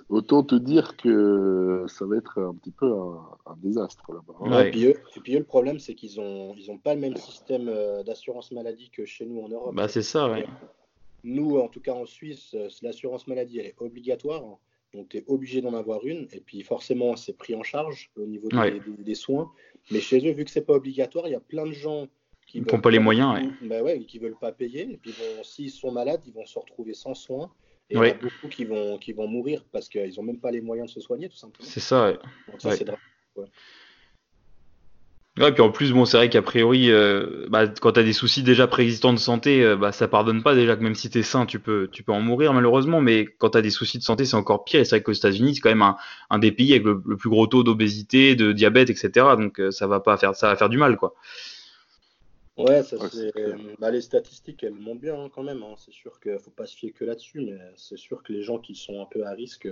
autant 0.08 0.42
te 0.42 0.54
dire 0.54 0.96
que 0.96 1.84
ça 1.88 2.04
va 2.04 2.16
être 2.16 2.40
un 2.40 2.54
petit 2.54 2.70
peu 2.70 2.92
un, 2.92 3.56
désastre 3.56 4.12
là-bas. 4.12 4.66
Et, 4.68 4.94
puis 5.22 5.32
le 5.34 5.44
problème, 5.44 5.78
c'est 5.78 5.94
qu'ils 5.94 6.20
n'ont 6.20 6.54
ils 6.54 6.70
ont 6.70 6.78
pas 6.78 6.94
le 6.94 7.00
même 7.00 7.16
système 7.16 7.68
euh, 7.68 8.02
d'assurance 8.02 8.52
maladie 8.52 8.90
que 8.90 9.04
chez 9.04 9.26
nous 9.26 9.40
en 9.40 9.48
Europe. 9.48 9.74
Bah, 9.74 9.88
c'est 9.88 10.02
ça, 10.02 10.30
ouais. 10.30 10.46
Nous, 11.24 11.58
en 11.58 11.68
tout 11.68 11.80
cas 11.80 11.92
en 11.92 12.06
Suisse, 12.06 12.54
euh, 12.54 12.68
l'assurance 12.82 13.26
maladie, 13.26 13.58
elle 13.58 13.66
est 13.66 13.74
obligatoire. 13.78 14.42
Donc, 14.94 15.10
tu 15.10 15.18
es 15.18 15.24
obligé 15.26 15.60
d'en 15.60 15.74
avoir 15.74 16.04
une. 16.04 16.26
Et 16.32 16.40
puis, 16.40 16.62
forcément, 16.62 17.16
c'est 17.16 17.36
pris 17.36 17.54
en 17.54 17.62
charge 17.62 18.10
au 18.16 18.26
niveau 18.26 18.48
des, 18.48 18.80
des, 18.98 19.14
soins. 19.14 19.52
Mais 19.90 20.00
chez 20.00 20.18
eux, 20.28 20.32
vu 20.32 20.44
que 20.44 20.50
c'est 20.50 20.64
pas 20.64 20.74
obligatoire, 20.74 21.28
il 21.28 21.32
y 21.32 21.36
a 21.36 21.40
plein 21.40 21.66
de 21.66 21.72
gens 21.72 22.08
qui 22.46 22.60
n'ont 22.60 22.80
pas 22.80 22.90
les 22.90 22.98
moyens. 22.98 23.52
Bah 23.62 23.82
ouais, 23.82 24.00
qui 24.00 24.18
veulent 24.18 24.38
pas 24.38 24.52
payer. 24.52 24.90
Et 24.92 24.96
puis, 24.96 25.14
s'ils 25.42 25.70
sont 25.70 25.92
malades, 25.92 26.22
ils 26.26 26.32
vont 26.32 26.46
se 26.46 26.58
retrouver 26.58 26.94
sans 26.94 27.14
soins. 27.14 27.52
Et 27.88 27.96
il 27.96 28.02
y 28.02 28.10
a 28.10 28.14
beaucoup 28.14 28.48
qui 28.48 28.64
vont, 28.64 28.98
qui 28.98 29.12
vont 29.12 29.26
mourir 29.26 29.64
parce 29.72 29.88
qu'ils 29.88 30.14
n'ont 30.16 30.22
même 30.22 30.38
pas 30.38 30.50
les 30.52 30.60
moyens 30.60 30.88
de 30.88 30.94
se 30.94 31.00
soigner, 31.00 31.28
tout 31.28 31.36
simplement. 31.36 31.68
C'est 31.68 31.80
ça, 31.80 32.12
Donc, 32.48 32.60
ça, 32.60 32.72
c'est 32.76 32.88
Ouais, 35.40 35.52
puis 35.52 35.62
en 35.62 35.70
plus, 35.70 35.92
bon, 35.92 36.04
c'est 36.04 36.18
vrai 36.18 36.28
qu'a 36.28 36.42
priori, 36.42 36.90
euh, 36.90 37.46
bah, 37.48 37.66
quand 37.66 37.92
tu 37.92 38.00
as 38.00 38.02
des 38.02 38.12
soucis 38.12 38.42
déjà 38.42 38.66
préexistants 38.66 39.14
de 39.14 39.18
santé, 39.18 39.64
euh, 39.64 39.74
bah, 39.74 39.90
ça 39.90 40.06
pardonne 40.06 40.42
pas 40.42 40.54
déjà 40.54 40.76
que 40.76 40.82
même 40.82 40.94
si 40.94 41.08
tu 41.08 41.18
es 41.18 41.22
sain, 41.22 41.46
tu 41.46 41.58
peux, 41.58 41.88
tu 41.90 42.02
peux 42.02 42.12
en 42.12 42.20
mourir 42.20 42.52
malheureusement, 42.52 43.00
mais 43.00 43.24
quand 43.24 43.48
tu 43.50 43.56
as 43.58 43.62
des 43.62 43.70
soucis 43.70 43.96
de 43.96 44.02
santé, 44.02 44.26
c'est 44.26 44.36
encore 44.36 44.64
pire. 44.64 44.80
Et 44.80 44.84
c'est 44.84 44.96
vrai 44.96 45.02
qu'aux 45.02 45.12
États-Unis, 45.12 45.54
c'est 45.54 45.62
quand 45.62 45.70
même 45.70 45.80
un, 45.80 45.96
un, 46.28 46.38
des 46.38 46.52
pays 46.52 46.72
avec 46.72 46.84
le, 46.84 47.00
plus 47.16 47.30
gros 47.30 47.46
taux 47.46 47.62
d'obésité, 47.62 48.34
de 48.34 48.52
diabète, 48.52 48.90
etc. 48.90 49.28
Donc 49.38 49.60
euh, 49.60 49.70
ça 49.70 49.86
va 49.86 50.00
pas 50.00 50.18
faire, 50.18 50.36
ça 50.36 50.48
va 50.48 50.56
faire 50.56 50.68
du 50.68 50.76
mal, 50.76 50.98
quoi. 50.98 51.14
Ouais, 52.58 52.82
ça, 52.82 52.98
c'est... 53.10 53.32
Bah, 53.78 53.90
les 53.90 54.02
statistiques, 54.02 54.62
elles 54.62 54.74
montent 54.74 55.00
bien 55.00 55.18
hein, 55.18 55.30
quand 55.34 55.42
même. 55.42 55.62
Hein. 55.62 55.74
C'est 55.78 55.94
sûr 55.94 56.20
qu'il 56.20 56.38
faut 56.38 56.50
pas 56.50 56.66
se 56.66 56.76
fier 56.76 56.92
que 56.92 57.06
là-dessus, 57.06 57.40
mais 57.40 57.56
c'est 57.76 57.96
sûr 57.96 58.22
que 58.22 58.34
les 58.34 58.42
gens 58.42 58.58
qui 58.58 58.74
sont 58.74 59.00
un 59.00 59.06
peu 59.06 59.24
à 59.24 59.30
risque, 59.30 59.66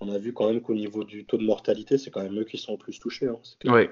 on 0.00 0.12
a 0.12 0.18
vu 0.18 0.32
quand 0.32 0.46
même 0.46 0.60
qu'au 0.60 0.74
niveau 0.74 1.02
du 1.02 1.24
taux 1.24 1.38
de 1.38 1.44
mortalité, 1.44 1.98
c'est 1.98 2.12
quand 2.12 2.22
même 2.22 2.38
eux 2.38 2.44
qui 2.44 2.58
sont 2.58 2.72
le 2.72 2.78
plus 2.78 3.00
touchés. 3.00 3.26
Hein. 3.26 3.38
Ouais. 3.64 3.90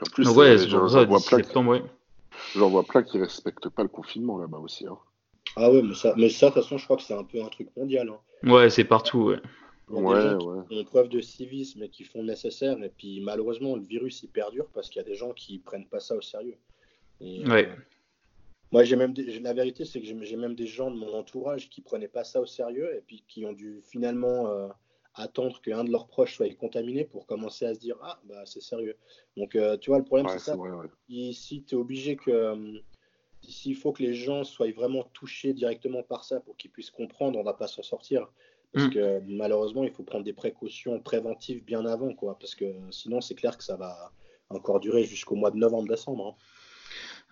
En 0.00 0.04
plus, 0.12 0.28
ouais, 0.28 0.58
j'en 0.58 0.86
vois, 0.86 1.20
plein 1.20 1.82
J'en 2.54 2.68
vois 2.68 2.82
plein 2.84 3.02
qui 3.02 3.18
respectent 3.18 3.68
pas 3.68 3.82
le 3.82 3.88
confinement 3.88 4.38
là-bas 4.38 4.58
aussi. 4.58 4.86
Hein. 4.86 4.98
Ah 5.56 5.70
ouais, 5.70 5.82
mais 5.82 5.94
ça, 5.94 6.14
mais 6.16 6.28
ça, 6.28 6.48
de 6.48 6.54
toute 6.54 6.62
façon, 6.62 6.76
je 6.76 6.84
crois 6.84 6.96
que 6.96 7.02
c'est 7.02 7.14
un 7.14 7.24
peu 7.24 7.42
un 7.42 7.48
truc 7.48 7.68
mondial. 7.76 8.10
Hein. 8.10 8.50
Ouais, 8.50 8.68
c'est 8.68 8.84
partout, 8.84 9.24
ouais. 9.24 9.38
Il 9.88 10.02
y 10.02 10.78
a 10.78 10.80
ont 10.80 10.84
preuve 10.84 11.08
de 11.08 11.20
civisme 11.20 11.82
et 11.84 11.88
qui 11.88 12.04
font 12.04 12.20
le 12.20 12.26
nécessaire. 12.26 12.82
Et 12.82 12.88
puis 12.88 13.20
malheureusement, 13.20 13.76
le 13.76 13.82
virus 13.82 14.22
il 14.22 14.28
perdure 14.28 14.66
parce 14.74 14.88
qu'il 14.88 15.00
y 15.00 15.04
a 15.04 15.08
des 15.08 15.14
gens 15.14 15.32
qui 15.32 15.58
prennent 15.58 15.86
pas 15.86 16.00
ça 16.00 16.16
au 16.16 16.20
sérieux. 16.20 16.56
ouais. 17.20 17.68
Euh, 17.68 17.74
moi, 18.72 18.82
j'ai 18.82 18.96
même 18.96 19.14
la 19.42 19.52
vérité, 19.52 19.84
c'est 19.84 20.00
que 20.00 20.06
j'ai 20.06 20.36
même 20.36 20.56
des 20.56 20.66
gens 20.66 20.90
de 20.90 20.96
mon 20.96 21.14
entourage 21.14 21.70
qui 21.70 21.80
prenaient 21.80 22.08
pas 22.08 22.24
ça 22.24 22.40
au 22.40 22.46
sérieux 22.46 22.92
et 22.96 23.00
puis 23.06 23.22
qui 23.28 23.46
ont 23.46 23.52
dû 23.52 23.80
finalement 23.80 24.48
euh, 24.48 24.66
attendre 25.16 25.60
qu'un 25.60 25.84
de 25.84 25.90
leurs 25.90 26.06
proches 26.06 26.36
soit 26.36 26.54
contaminé 26.56 27.04
pour 27.04 27.26
commencer 27.26 27.64
à 27.64 27.74
se 27.74 27.80
dire 27.80 27.96
ah 28.02 28.20
bah 28.24 28.42
c'est 28.44 28.62
sérieux. 28.62 28.96
Donc 29.36 29.56
euh, 29.56 29.76
tu 29.76 29.90
vois 29.90 29.98
le 29.98 30.04
problème 30.04 30.28
c'est 30.28 30.38
ça. 30.38 30.56
Ici 31.08 31.64
tu 31.64 31.74
es 31.74 31.78
obligé 31.78 32.16
que 32.16 32.30
euh, 32.30 32.78
s'il 33.42 33.76
faut 33.76 33.92
que 33.92 34.02
les 34.02 34.14
gens 34.14 34.44
soient 34.44 34.70
vraiment 34.72 35.04
touchés 35.12 35.52
directement 35.52 36.02
par 36.02 36.24
ça 36.24 36.40
pour 36.40 36.56
qu'ils 36.56 36.70
puissent 36.70 36.90
comprendre, 36.90 37.38
on 37.38 37.42
va 37.44 37.54
pas 37.54 37.66
s'en 37.66 37.82
sortir. 37.82 38.28
Parce 38.72 38.88
mm. 38.88 38.90
que 38.90 39.20
malheureusement, 39.26 39.84
il 39.84 39.90
faut 39.90 40.02
prendre 40.02 40.24
des 40.24 40.32
précautions 40.32 41.00
préventives 41.00 41.64
bien 41.64 41.86
avant, 41.86 42.12
quoi. 42.14 42.36
Parce 42.38 42.54
que 42.54 42.66
sinon, 42.90 43.20
c'est 43.20 43.34
clair 43.34 43.56
que 43.56 43.64
ça 43.64 43.76
va 43.76 44.12
encore 44.50 44.80
durer 44.80 45.04
jusqu'au 45.04 45.34
mois 45.34 45.50
de 45.50 45.56
novembre-décembre. 45.56 46.36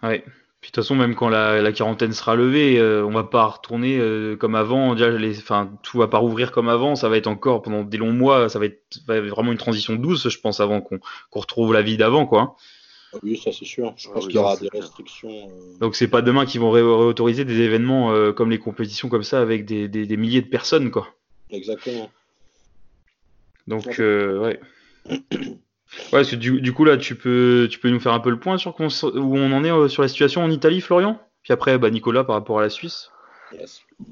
Hein. 0.03 0.09
Ouais. 0.09 0.25
Puis 0.65 0.71
de 0.71 0.77
toute 0.77 0.85
façon, 0.85 0.95
même 0.95 1.15
quand 1.15 1.29
la, 1.29 1.73
quarantaine 1.73 2.15
sera 2.15 2.37
levée, 2.37 2.79
euh, 2.79 3.05
on 3.05 3.11
va 3.11 3.25
pas 3.25 3.45
retourner 3.45 3.99
euh, 3.99 4.35
comme 4.35 4.55
avant. 4.55 4.95
Déjà, 4.95 5.11
les, 5.11 5.37
enfin, 5.37 5.71
tout 5.83 5.99
va 5.99 6.09
pas 6.09 6.17
rouvrir 6.17 6.53
comme 6.53 6.71
avant. 6.71 6.97
Ça 6.97 7.11
va 7.11 7.19
être 7.19 7.27
encore 7.27 7.61
pendant 7.61 7.83
des 7.83 7.99
longs 7.99 8.15
mois. 8.15 8.49
Ça 8.49 8.59
va 8.59 8.65
être, 8.65 8.81
vraiment 9.07 9.53
une 9.53 9.59
transition 9.59 9.95
douce, 9.95 10.27
je 10.27 10.41
pense, 10.41 10.61
avant 10.61 10.81
qu'on 10.81 11.01
retrouve 11.31 11.75
la 11.75 11.83
vie 11.83 11.99
d'avant, 11.99 12.25
quoi. 12.25 12.57
Ah 13.13 13.19
oui, 13.23 13.37
ça 13.37 13.53
c'est 13.53 13.67
sûr. 13.67 13.93
Je 13.99 14.09
pense 14.09 14.25
qu'il 14.25 14.37
y 14.37 14.39
aura 14.39 14.57
des 14.57 14.71
restrictions. 14.73 15.29
Euh. 15.29 15.79
Donc 15.81 15.97
c'est 15.97 16.09
pas 16.09 16.23
demain 16.23 16.47
qu'ils 16.47 16.63
vont 16.63 16.71
réautoriser 16.71 17.45
des 17.45 17.61
événements 17.61 18.33
comme 18.33 18.51
les 18.51 18.59
compétitions 18.59 19.11
comme 19.11 19.23
ça 19.23 19.43
avec 19.43 19.67
des, 19.67 19.87
des, 19.87 20.17
milliers 20.17 20.41
de 20.41 20.49
personnes, 20.49 20.91
quoi. 20.91 21.09
Exactement. 21.51 22.11
Donc 23.67 23.85
ouais. 23.99 24.61
Ouais, 26.13 26.21
parce 26.21 26.31
que 26.31 26.37
du, 26.37 26.73
coup, 26.73 26.85
là, 26.85 26.97
tu 26.97 27.15
peux, 27.15 27.69
tu 27.71 27.79
peux 27.79 27.91
nous 27.91 28.01
faire 28.01 28.13
un 28.13 28.21
peu 28.21 28.31
le 28.31 28.39
point 28.39 28.59
sur 28.59 28.79
où 28.79 29.37
on 29.37 29.53
en 29.53 29.65
est 29.65 29.71
euh, 29.71 29.89
sur 29.89 30.03
la 30.03 30.09
situation 30.09 30.43
en 30.43 30.51
Italie, 30.51 30.81
Florian? 30.81 31.21
Puis 31.43 31.53
après, 31.53 31.79
bah, 31.79 31.91
Nicolas, 31.91 32.25
par 32.25 32.37
rapport 32.37 32.59
à 32.59 32.63
la 32.63 32.71
Suisse 32.71 33.11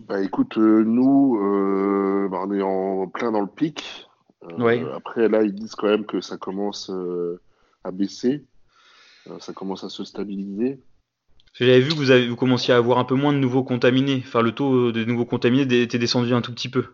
Bah 0.08 0.20
écoute, 0.20 0.58
euh, 0.58 0.82
nous, 0.84 1.38
euh, 1.38 2.28
bah, 2.30 2.38
on 2.46 2.52
est 2.52 2.62
en 2.62 3.06
plein 3.08 3.32
dans 3.32 3.40
le 3.40 3.46
pic. 3.46 4.08
Ouais. 4.58 4.84
Après, 4.94 5.28
là, 5.28 5.42
ils 5.42 5.54
disent 5.54 5.74
quand 5.74 5.86
même 5.86 6.04
que 6.04 6.20
ça 6.20 6.36
commence 6.36 6.90
à 7.84 7.90
baisser. 7.92 8.44
ça 9.38 9.52
commence 9.52 9.84
à 9.84 9.88
se 9.88 10.04
stabiliser. 10.04 10.80
J'avais 11.54 11.80
vu 11.80 11.90
que 11.90 11.96
vous, 11.96 12.10
avez, 12.10 12.26
vous 12.28 12.36
commenciez 12.36 12.74
à 12.74 12.78
avoir 12.78 12.98
un 12.98 13.04
peu 13.04 13.14
moins 13.14 13.32
de 13.32 13.38
nouveaux 13.38 13.62
contaminés. 13.62 14.22
Enfin, 14.26 14.40
le 14.40 14.52
taux 14.52 14.90
de 14.90 15.04
nouveaux 15.04 15.26
contaminés 15.26 15.62
était 15.62 15.98
descendu 15.98 16.34
un 16.34 16.40
tout 16.40 16.52
petit 16.52 16.68
peu. 16.68 16.86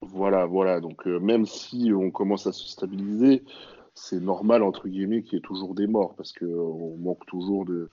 Voilà, 0.00 0.46
voilà. 0.46 0.80
Donc, 0.80 1.04
même 1.04 1.44
si 1.44 1.92
on 1.94 2.10
commence 2.10 2.46
à 2.46 2.52
se 2.52 2.66
stabiliser, 2.68 3.42
c'est 3.94 4.20
normal, 4.20 4.62
entre 4.62 4.88
guillemets, 4.88 5.22
qu'il 5.22 5.34
y 5.34 5.36
ait 5.36 5.40
toujours 5.40 5.74
des 5.74 5.86
morts, 5.86 6.14
parce 6.16 6.32
qu'on 6.32 6.96
manque 6.98 7.24
toujours 7.26 7.64
de, 7.64 7.88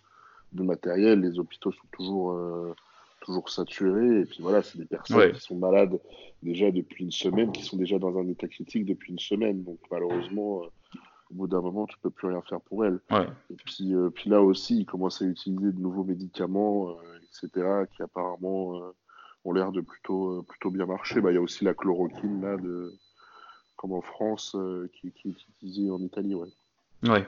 matériel, 0.54 1.22
les 1.22 1.39
hôpitaux 1.39 1.72
sont 1.72 1.88
toujours, 1.91 2.32
euh, 2.32 2.76
toujours 3.22 3.49
saturés, 3.49 4.22
et 4.22 4.26
puis 4.26 4.41
voilà, 4.41 4.62
c'est 4.64 4.78
des 4.78 4.86
personnes 4.86 5.32
qui 5.32 5.39
sont 5.39 5.56
malades 5.56 5.99
déjà 6.43 6.72
depuis 6.72 7.06
une 7.06 7.12
semaine, 7.12 7.52
qui 7.52 7.64
sont 7.64 7.78
déjà 7.78 7.99
dans 7.99 8.18
un 8.18 8.28
état 8.28 8.47
critique 8.47 8.86
depuis 8.86 9.12
une 9.12 9.20
semaine, 9.20 9.64
donc 9.64 9.80
malheureusement, 9.91 10.64
euh, 10.64 10.68
au 11.30 11.34
bout 11.36 11.47
d'un 11.47 11.62
moment, 11.62 11.86
tu 11.86 11.97
peux 11.99 12.10
plus 12.10 12.28
rien 12.28 12.41
faire 12.41 12.60
pour 12.62 12.84
elles. 12.84 12.99
Et 13.49 13.56
puis, 13.56 13.93
euh, 13.95 14.10
puis 14.10 14.30
là 14.30 14.41
aussi, 14.41 14.80
ils 14.80 14.86
commencent 14.86 15.22
à 15.22 15.26
utiliser 15.26 15.72
de 15.72 15.80
nouveaux 15.80 16.04
médicaments, 16.04 16.97
etc., 17.24 17.86
qui 17.95 18.02
apparemment 18.02 18.82
ont 19.45 19.54
l'air 19.54 19.72
de 19.72 19.80
plutôt, 19.80 20.43
plutôt 20.43 20.72
bien 20.72 20.86
marcher. 20.86 21.22
Bah, 21.22 21.32
il 21.32 21.36
y 21.36 21.38
a 21.38 21.41
aussi 21.41 21.64
la 21.64 21.74
chloroquine, 21.74 22.41
là, 22.41 22.58
de 22.58 22.93
comme 23.82 23.93
en 23.93 24.01
France, 24.01 24.55
euh, 24.55 24.88
qui, 24.93 25.07
est 25.07 25.25
utilisé 25.25 25.89
en 25.89 25.97
Italie, 25.97 26.36
ouais. 26.36 26.49
Ouais. 27.03 27.27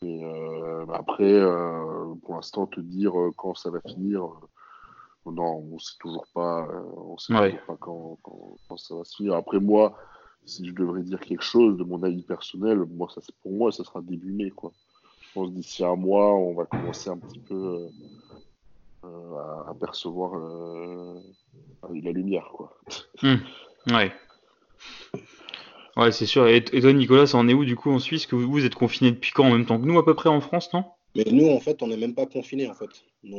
Et 0.00 0.24
euh, 0.24 0.86
bah, 0.86 0.96
après, 1.00 1.30
euh, 1.30 2.14
pour 2.22 2.36
l'instant, 2.36 2.66
te 2.66 2.80
dire 2.80 3.12
quand 3.36 3.54
ça 3.54 3.68
va 3.68 3.80
finir, 3.82 4.22
non, 5.26 5.62
on 5.70 5.78
sait 5.78 5.96
toujours 6.00 6.26
pas, 6.32 6.66
on 6.96 7.18
sait 7.18 7.34
toujours 7.34 7.66
pas 7.66 7.76
quand, 7.78 8.18
quand, 8.22 8.76
ça 8.78 8.94
va 8.94 9.04
se 9.04 9.16
finir. 9.16 9.34
Après 9.34 9.60
moi, 9.60 9.98
si 10.46 10.66
je 10.66 10.72
devrais 10.72 11.02
dire 11.02 11.20
quelque 11.20 11.44
chose 11.44 11.76
de 11.76 11.84
mon 11.84 12.02
avis 12.02 12.22
personnel, 12.22 12.78
moi, 12.78 13.08
ça, 13.14 13.20
pour 13.42 13.52
moi, 13.52 13.70
ça 13.70 13.84
sera 13.84 14.00
début 14.00 14.32
mai, 14.32 14.48
quoi. 14.48 14.72
Je 15.20 15.34
pense 15.34 15.52
d'ici 15.52 15.84
un 15.84 15.96
mois, 15.96 16.34
on 16.34 16.54
va 16.54 16.64
commencer 16.64 17.10
un 17.10 17.18
petit 17.18 17.40
peu 17.40 17.88
à, 19.04 19.74
percevoir 19.78 20.32
la 21.82 22.12
lumière, 22.12 22.48
quoi. 22.54 22.74
Hmm. 23.22 23.36
Ouais. 23.92 24.10
Ouais, 25.98 26.12
c'est 26.12 26.26
sûr. 26.26 26.46
Et, 26.46 26.62
toi, 26.62 26.92
Nicolas, 26.92 27.26
ça 27.26 27.38
en 27.38 27.48
est 27.48 27.54
où 27.54 27.64
du 27.64 27.74
coup 27.74 27.90
en 27.90 27.98
Suisse 27.98 28.26
que 28.26 28.36
vous, 28.36 28.64
êtes 28.64 28.76
confiné 28.76 29.10
depuis 29.10 29.32
quand 29.32 29.44
En 29.44 29.50
même 29.50 29.66
temps 29.66 29.80
que 29.80 29.84
nous, 29.84 29.98
à 29.98 30.04
peu 30.04 30.14
près 30.14 30.28
en 30.28 30.40
France, 30.40 30.72
non? 30.72 30.84
Mais 31.16 31.24
nous, 31.32 31.48
en 31.48 31.58
fait, 31.58 31.82
on 31.82 31.88
n'est 31.88 31.96
même 31.96 32.14
pas 32.14 32.26
confiné 32.26 32.68
en 32.68 32.74
fait. 32.74 32.90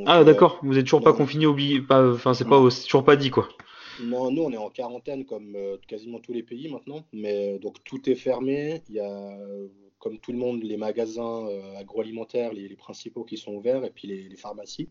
ah, 0.06 0.26
d'accord. 0.26 0.60
Vous 0.64 0.78
êtes 0.78 0.84
toujours 0.84 1.02
pas 1.02 1.14
confiné, 1.14 1.48
enfin, 1.48 2.34
c'est 2.34 2.48
pas, 2.48 2.60
toujours 2.86 3.06
pas 3.06 3.16
dit, 3.16 3.30
quoi. 3.30 3.48
Non, 4.02 4.32
nous, 4.32 4.44
on 4.44 4.52
est 4.52 4.58
en 4.58 4.70
quarantaine 4.70 5.26
comme 5.26 5.56
euh, 5.56 5.78
quasiment 5.88 6.20
tous 6.20 6.34
les 6.34 6.44
pays 6.44 6.70
maintenant. 6.70 7.06
Mais 7.14 7.56
euh, 7.56 7.60
donc, 7.60 7.84
tout 7.84 8.10
est 8.10 8.16
fermé. 8.16 8.82
Il 8.90 8.96
y 8.96 9.00
a, 9.00 9.38
comme 10.00 10.20
tout 10.20 10.34
le 10.34 10.38
monde, 10.38 10.64
les 10.64 10.78
magasins 10.78 11.48
euh, 11.48 11.76
agroalimentaires, 11.78 12.54
les, 12.54 12.76
principaux 12.76 13.24
qui 13.24 13.38
sont 13.38 13.54
ouverts, 13.54 13.86
et 13.86 13.92
puis 13.92 14.08
les, 14.08 14.36
pharmacies. 14.36 14.90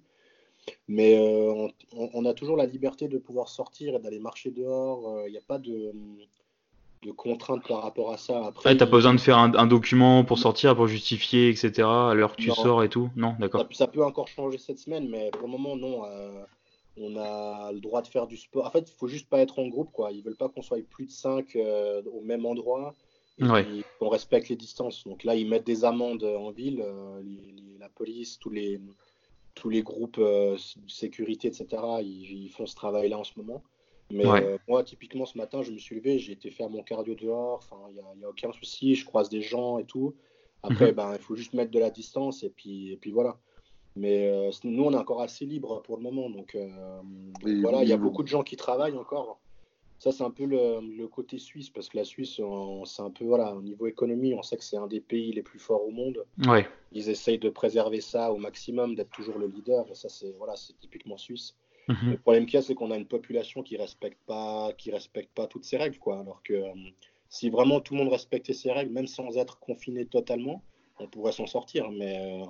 Mais 0.87 1.19
on, 1.93 2.25
a 2.27 2.35
toujours 2.35 2.57
la 2.57 2.67
liberté 2.67 3.09
de 3.09 3.17
pouvoir 3.17 3.49
sortir 3.49 3.95
et 3.95 3.99
d'aller 4.01 4.19
marcher 4.19 4.51
dehors. 4.51 5.27
Il 5.27 5.31
n'y 5.31 5.39
a 5.39 5.43
pas 5.43 5.59
de 5.59 5.93
de 7.03 7.13
contraintes 7.13 7.67
par 7.67 7.83
rapport 7.83 8.13
à 8.13 8.17
ça. 8.17 8.47
Après, 8.47 8.77
t'as 8.77 8.87
pas 8.87 8.93
besoin 8.93 9.15
de 9.15 9.21
faire 9.21 9.39
un, 9.39 9.67
document 9.67 10.25
pour 10.25 10.39
sortir, 10.39 10.75
pour 10.75 10.89
justifier, 10.89 11.49
etc. 11.49 11.83
à 11.83 12.15
l'heure 12.15 12.35
que 12.35 12.43
tu 12.43 12.51
sors 12.51 12.83
et 12.83 12.89
tout 12.89 13.11
Non, 13.17 13.37
d'accord. 13.39 13.67
Ça, 13.73 13.87
peut 13.87 14.05
encore 14.05 14.29
changer 14.29 14.59
cette 14.59 14.79
semaine, 14.79 15.09
mais 15.09 15.31
pour 15.31 15.43
le 15.43 15.53
moment, 15.53 15.77
non. 15.77 16.05
Euh, 16.05 16.43
on 17.01 17.17
a 17.17 17.71
le 17.71 17.79
droit 17.79 18.03
de 18.03 18.09
faire 18.09 18.27
du 18.27 18.37
sport. 18.37 18.67
En 18.67 18.71
fait, 18.71 18.91
il 18.91 18.95
faut 18.99 19.07
juste 19.07 19.29
pas 19.29 19.39
être 19.39 19.61
en 19.61 19.69
groupe, 19.69 19.93
quoi. 19.93 20.11
Ils 20.11 20.23
veulent 20.23 20.37
pas 20.37 20.49
qu'on 20.49 20.63
soit 20.63 20.83
plus 20.89 21.07
de 21.07 21.13
5 21.13 21.55
euh, 21.55 22.03
au 22.13 22.21
même 22.23 22.45
endroit. 22.45 22.95
Et 23.41 23.85
qu'on 24.01 24.09
respecte 24.09 24.49
les 24.49 24.57
distances. 24.57 25.05
Donc 25.05 25.23
là, 25.23 25.37
ils 25.37 25.49
mettent 25.49 25.67
des 25.67 25.85
amendes 25.85 26.25
en 26.25 26.51
ville, 26.51 26.83
euh, 26.85 27.23
la 27.79 27.89
police, 27.89 28.37
tous 28.41 28.51
les, 28.51 28.81
tous 29.55 29.71
les 29.71 29.85
groupes 29.85 30.19
de 30.19 30.57
sécurité, 30.89 31.47
etc. 31.47 31.69
ils 32.03 32.49
font 32.49 32.67
ce 32.67 32.75
travail-là 32.75 33.17
en 33.17 33.23
ce 33.23 33.35
moment. 33.37 33.63
Mais 34.11 34.27
euh, 34.27 34.57
moi, 34.69 34.83
typiquement, 34.85 35.27
ce 35.27 35.37
matin, 35.37 35.63
je 35.63 35.71
me 35.71 35.79
suis 35.79 35.97
levé, 35.97 36.19
j'ai 36.19 36.33
été 36.33 36.51
faire 36.51 36.71
mon 36.71 36.83
cardio 36.83 37.15
dehors, 37.15 37.59
enfin, 37.59 37.77
il 37.91 38.19
n'y 38.19 38.25
a, 38.25 38.29
aucun 38.29 38.53
souci, 38.53 38.95
je 38.95 39.05
croise 39.05 39.29
des 39.29 39.43
gens 39.43 39.79
et 39.79 39.85
tout. 39.85 40.15
Après, 40.63 40.89
mhm. 40.89 40.97
ben, 40.97 41.13
il 41.15 41.21
faut 41.21 41.37
juste 41.37 41.53
mettre 41.53 41.71
de 41.71 41.79
la 41.79 41.91
distance 41.91 42.43
et 42.43 42.51
puis, 42.51 42.93
et 42.93 42.97
puis 42.97 43.13
voilà. 43.13 43.39
Mais 43.97 44.29
euh, 44.29 44.51
nous, 44.65 44.85
on 44.85 44.93
est 44.93 44.97
encore 44.97 45.21
assez 45.21 45.45
libre 45.45 45.83
pour 45.83 45.97
le 45.97 46.03
moment. 46.03 46.31
Donc, 46.31 46.55
euh, 46.55 46.69
voilà, 47.63 47.83
il 47.83 47.89
y 47.89 47.93
a 47.93 47.97
beaucoup 47.97 48.23
de 48.23 48.29
gens 48.29 48.43
qui 48.43 48.57
travaillent 48.57 48.97
encore. 48.97 49.41
Ça, 49.99 50.13
c'est 50.13 50.23
un 50.23 50.31
peu 50.31 50.45
le, 50.45 51.07
côté 51.09 51.39
suisse, 51.39 51.71
parce 51.71 51.89
que 51.89 51.97
la 51.97 52.05
Suisse, 52.05 52.41
c'est 52.85 53.03
un 53.03 53.11
peu, 53.11 53.25
voilà, 53.25 53.53
au 53.53 53.63
niveau 53.63 53.89
économie, 53.89 54.33
on 54.33 54.43
sait 54.43 54.57
que 54.57 54.63
c'est 54.63 54.77
un 54.77 54.87
des 54.87 55.01
pays 55.01 55.33
les 55.33 55.43
plus 55.43 55.59
forts 55.59 55.85
au 55.85 55.91
monde. 55.91 56.25
Ouais. 56.47 56.69
Ils 56.93 57.11
essayent 57.11 57.41
de 57.41 57.51
préserver 57.51 58.01
ça 58.01 58.33
au 58.33 58.37
maximum, 58.37 58.95
d'être 58.95 59.11
toujours 59.11 59.39
le 59.39 59.49
leader. 59.49 59.85
Et 59.91 59.95
ça, 59.95 60.09
c'est 60.09 60.33
voilà, 60.39 60.55
typiquement 60.81 61.17
suisse. 61.17 61.57
Mhm. 61.89 62.11
Le 62.11 62.19
problème 62.19 62.47
qu'il 62.47 62.55
y 62.55 62.59
a, 62.59 62.63
c'est 62.63 62.75
qu'on 62.75 62.91
a 62.91 62.97
une 62.97 63.07
population 63.07 63.63
qui 63.63 63.77
respecte 63.77 64.19
pas, 64.27 64.73
qui 64.77 64.91
respecte 64.91 65.35
pas 65.35 65.47
toutes 65.47 65.65
ces 65.65 65.79
règles, 65.79 65.99
quoi. 65.99 66.21
Alors 66.21 66.43
que 66.43 66.53
euh, 66.53 66.73
si 67.31 67.49
vraiment 67.49 67.81
tout 67.81 67.95
le 67.95 68.01
monde 68.01 68.13
respectait 68.13 68.53
ces 68.53 68.71
règles, 68.71 68.93
même 68.93 69.07
sans 69.07 69.37
être 69.39 69.59
confiné 69.59 70.05
totalement, 70.05 70.63
on 71.01 71.09
pourrait 71.09 71.33
s'en 71.33 71.47
sortir. 71.47 71.91
Mais 71.91 72.43
euh, 72.43 72.45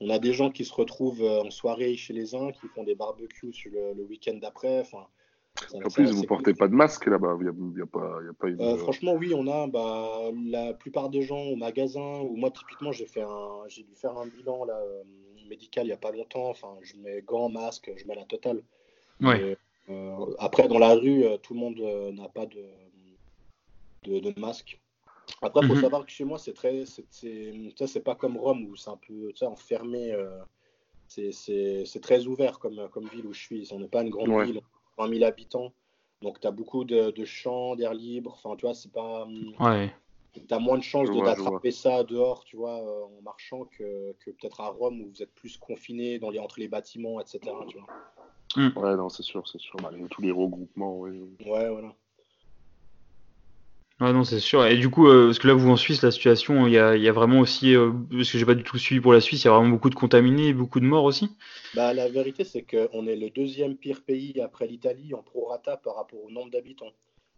on 0.00 0.10
a 0.10 0.18
des 0.18 0.32
gens 0.32 0.50
qui 0.50 0.64
se 0.64 0.74
retrouvent 0.74 1.22
euh, 1.22 1.42
en 1.42 1.50
soirée 1.50 1.96
chez 1.96 2.12
les 2.12 2.34
uns, 2.34 2.50
qui 2.50 2.66
font 2.68 2.82
des 2.82 2.96
barbecues 2.96 3.52
sur 3.52 3.70
le, 3.72 4.02
week-end 4.02 4.34
d'après. 4.34 4.80
Enfin, 4.80 5.06
en 5.72 5.88
plus, 5.88 6.10
vous 6.10 6.22
ne 6.22 6.26
portez 6.26 6.52
pas 6.52 6.66
de 6.66 6.74
masque 6.74 7.06
là-bas. 7.06 7.38
Il 7.40 7.46
y 7.46 7.82
a, 7.82 7.86
pas, 7.86 8.18
y 8.24 8.28
a 8.28 8.32
pas 8.32 8.48
une... 8.48 8.78
franchement, 8.78 9.14
oui, 9.14 9.32
on 9.32 9.46
a 9.46 9.68
bah, 9.68 10.32
la 10.44 10.74
plupart 10.74 11.08
des 11.08 11.22
gens 11.22 11.40
au 11.40 11.56
magasin, 11.56 12.20
ou 12.20 12.34
moi, 12.34 12.50
typiquement, 12.50 12.90
j'ai 12.90 13.06
fait 13.06 13.22
un, 13.22 13.62
j'ai 13.68 13.84
dû 13.84 13.94
faire 13.94 14.18
un 14.18 14.26
bilan 14.26 14.64
là, 14.64 14.78
médical 15.48 15.84
il 15.84 15.88
n'y 15.88 15.92
a 15.92 15.98
pas 15.98 16.12
longtemps. 16.12 16.48
Enfin, 16.48 16.76
je 16.82 16.96
mets 16.96 17.22
gants, 17.22 17.48
masque, 17.48 17.90
je 17.96 18.06
mets 18.06 18.14
la 18.14 18.24
totale. 18.24 18.62
Ouais. 19.20 19.56
Euh, 19.88 20.34
après, 20.38 20.68
dans 20.68 20.78
la 20.78 20.94
rue, 20.94 21.24
euh, 21.24 21.36
tout 21.38 21.54
le 21.54 21.60
monde 21.60 21.80
euh, 21.80 22.12
n'a 22.12 22.28
pas 22.28 22.46
de, 22.46 24.20
de, 24.20 24.40
masque. 24.40 24.80
Après, 25.42 25.60
il 25.62 25.68
faut 25.68 25.74
mhm. 25.74 25.80
savoir 25.80 26.04
que 26.04 26.10
chez 26.10 26.24
moi, 26.24 26.38
c'est 26.38 26.54
très. 26.54 26.84
C'est 26.86 28.04
pas 28.04 28.14
comme 28.14 28.36
Rome 28.36 28.64
où 28.64 28.76
c'est 28.76 28.90
un 28.90 28.98
peu 29.06 29.32
enfermé. 29.42 30.14
c'est 31.08 32.00
très 32.02 32.26
ouvert 32.26 32.58
comme, 32.58 32.88
comme 32.90 33.08
ville 33.08 33.26
où 33.26 33.32
je 33.32 33.40
suis. 33.40 33.68
On 33.72 33.80
n'est 33.80 33.88
pas 33.88 34.02
une 34.02 34.10
grande 34.10 34.44
ville, 34.44 34.60
20 34.98 35.08
000 35.08 35.24
habitants. 35.24 35.72
Donc, 36.22 36.40
tu 36.40 36.46
as 36.46 36.50
beaucoup 36.50 36.84
de, 36.84 37.10
de 37.10 37.24
champs, 37.24 37.76
d'air 37.76 37.92
libre. 37.92 38.32
Enfin, 38.34 38.56
tu 38.56 38.66
vois, 38.66 38.74
c'est 38.74 38.92
pas. 38.92 39.26
Ouais 39.60 39.92
tu 40.40 40.54
as 40.54 40.58
moins 40.58 40.78
de 40.78 40.82
chances 40.82 41.10
d'attraper 41.10 41.70
ça 41.70 42.04
dehors, 42.04 42.44
tu 42.44 42.56
vois, 42.56 42.80
euh, 42.80 43.04
en 43.04 43.22
marchant 43.22 43.64
que, 43.64 44.12
que 44.24 44.30
peut-être 44.30 44.60
à 44.60 44.68
Rome 44.68 45.00
où 45.00 45.08
vous 45.08 45.22
êtes 45.22 45.34
plus 45.34 45.56
confiné 45.56 46.18
dans 46.18 46.30
les, 46.30 46.38
entre 46.38 46.60
les 46.60 46.68
bâtiments, 46.68 47.20
etc. 47.20 47.40
Tu 47.68 47.78
vois. 47.78 47.86
Mm. 48.56 48.78
Ouais, 48.78 48.96
non, 48.96 49.08
c'est 49.08 49.22
sûr, 49.22 49.46
c'est 49.48 49.60
sûr. 49.60 49.76
Malgré 49.82 50.06
tous 50.08 50.22
les 50.22 50.30
regroupements, 50.30 50.98
oui. 50.98 51.20
Ouais, 51.44 51.68
voilà. 51.68 51.94
Ouais, 53.98 54.12
non, 54.12 54.24
c'est 54.24 54.40
sûr. 54.40 54.66
Et 54.66 54.76
du 54.76 54.90
coup, 54.90 55.08
euh, 55.08 55.28
parce 55.28 55.38
que 55.38 55.48
là, 55.48 55.54
vous 55.54 55.70
en 55.70 55.76
Suisse, 55.76 56.02
la 56.02 56.10
situation, 56.10 56.66
il 56.66 56.74
y 56.74 56.78
a, 56.78 56.96
y 56.96 57.08
a, 57.08 57.12
vraiment 57.12 57.40
aussi, 57.40 57.74
euh, 57.74 57.92
parce 58.10 58.30
que 58.30 58.36
j'ai 58.36 58.44
pas 58.44 58.54
du 58.54 58.62
tout 58.62 58.76
suivi 58.76 59.00
pour 59.00 59.14
la 59.14 59.22
Suisse, 59.22 59.44
il 59.44 59.46
y 59.46 59.48
a 59.48 59.54
vraiment 59.54 59.70
beaucoup 59.70 59.88
de 59.88 59.94
contaminés, 59.94 60.52
beaucoup 60.52 60.80
de 60.80 60.84
morts 60.84 61.04
aussi. 61.04 61.30
Bah, 61.74 61.94
la 61.94 62.06
vérité, 62.10 62.44
c'est 62.44 62.62
qu'on 62.62 63.06
est 63.06 63.16
le 63.16 63.30
deuxième 63.30 63.74
pire 63.74 64.02
pays 64.04 64.38
après 64.42 64.66
l'Italie 64.66 65.14
en 65.14 65.22
prorata 65.22 65.78
par 65.78 65.96
rapport 65.96 66.22
au 66.22 66.30
nombre 66.30 66.50
d'habitants. 66.50 66.92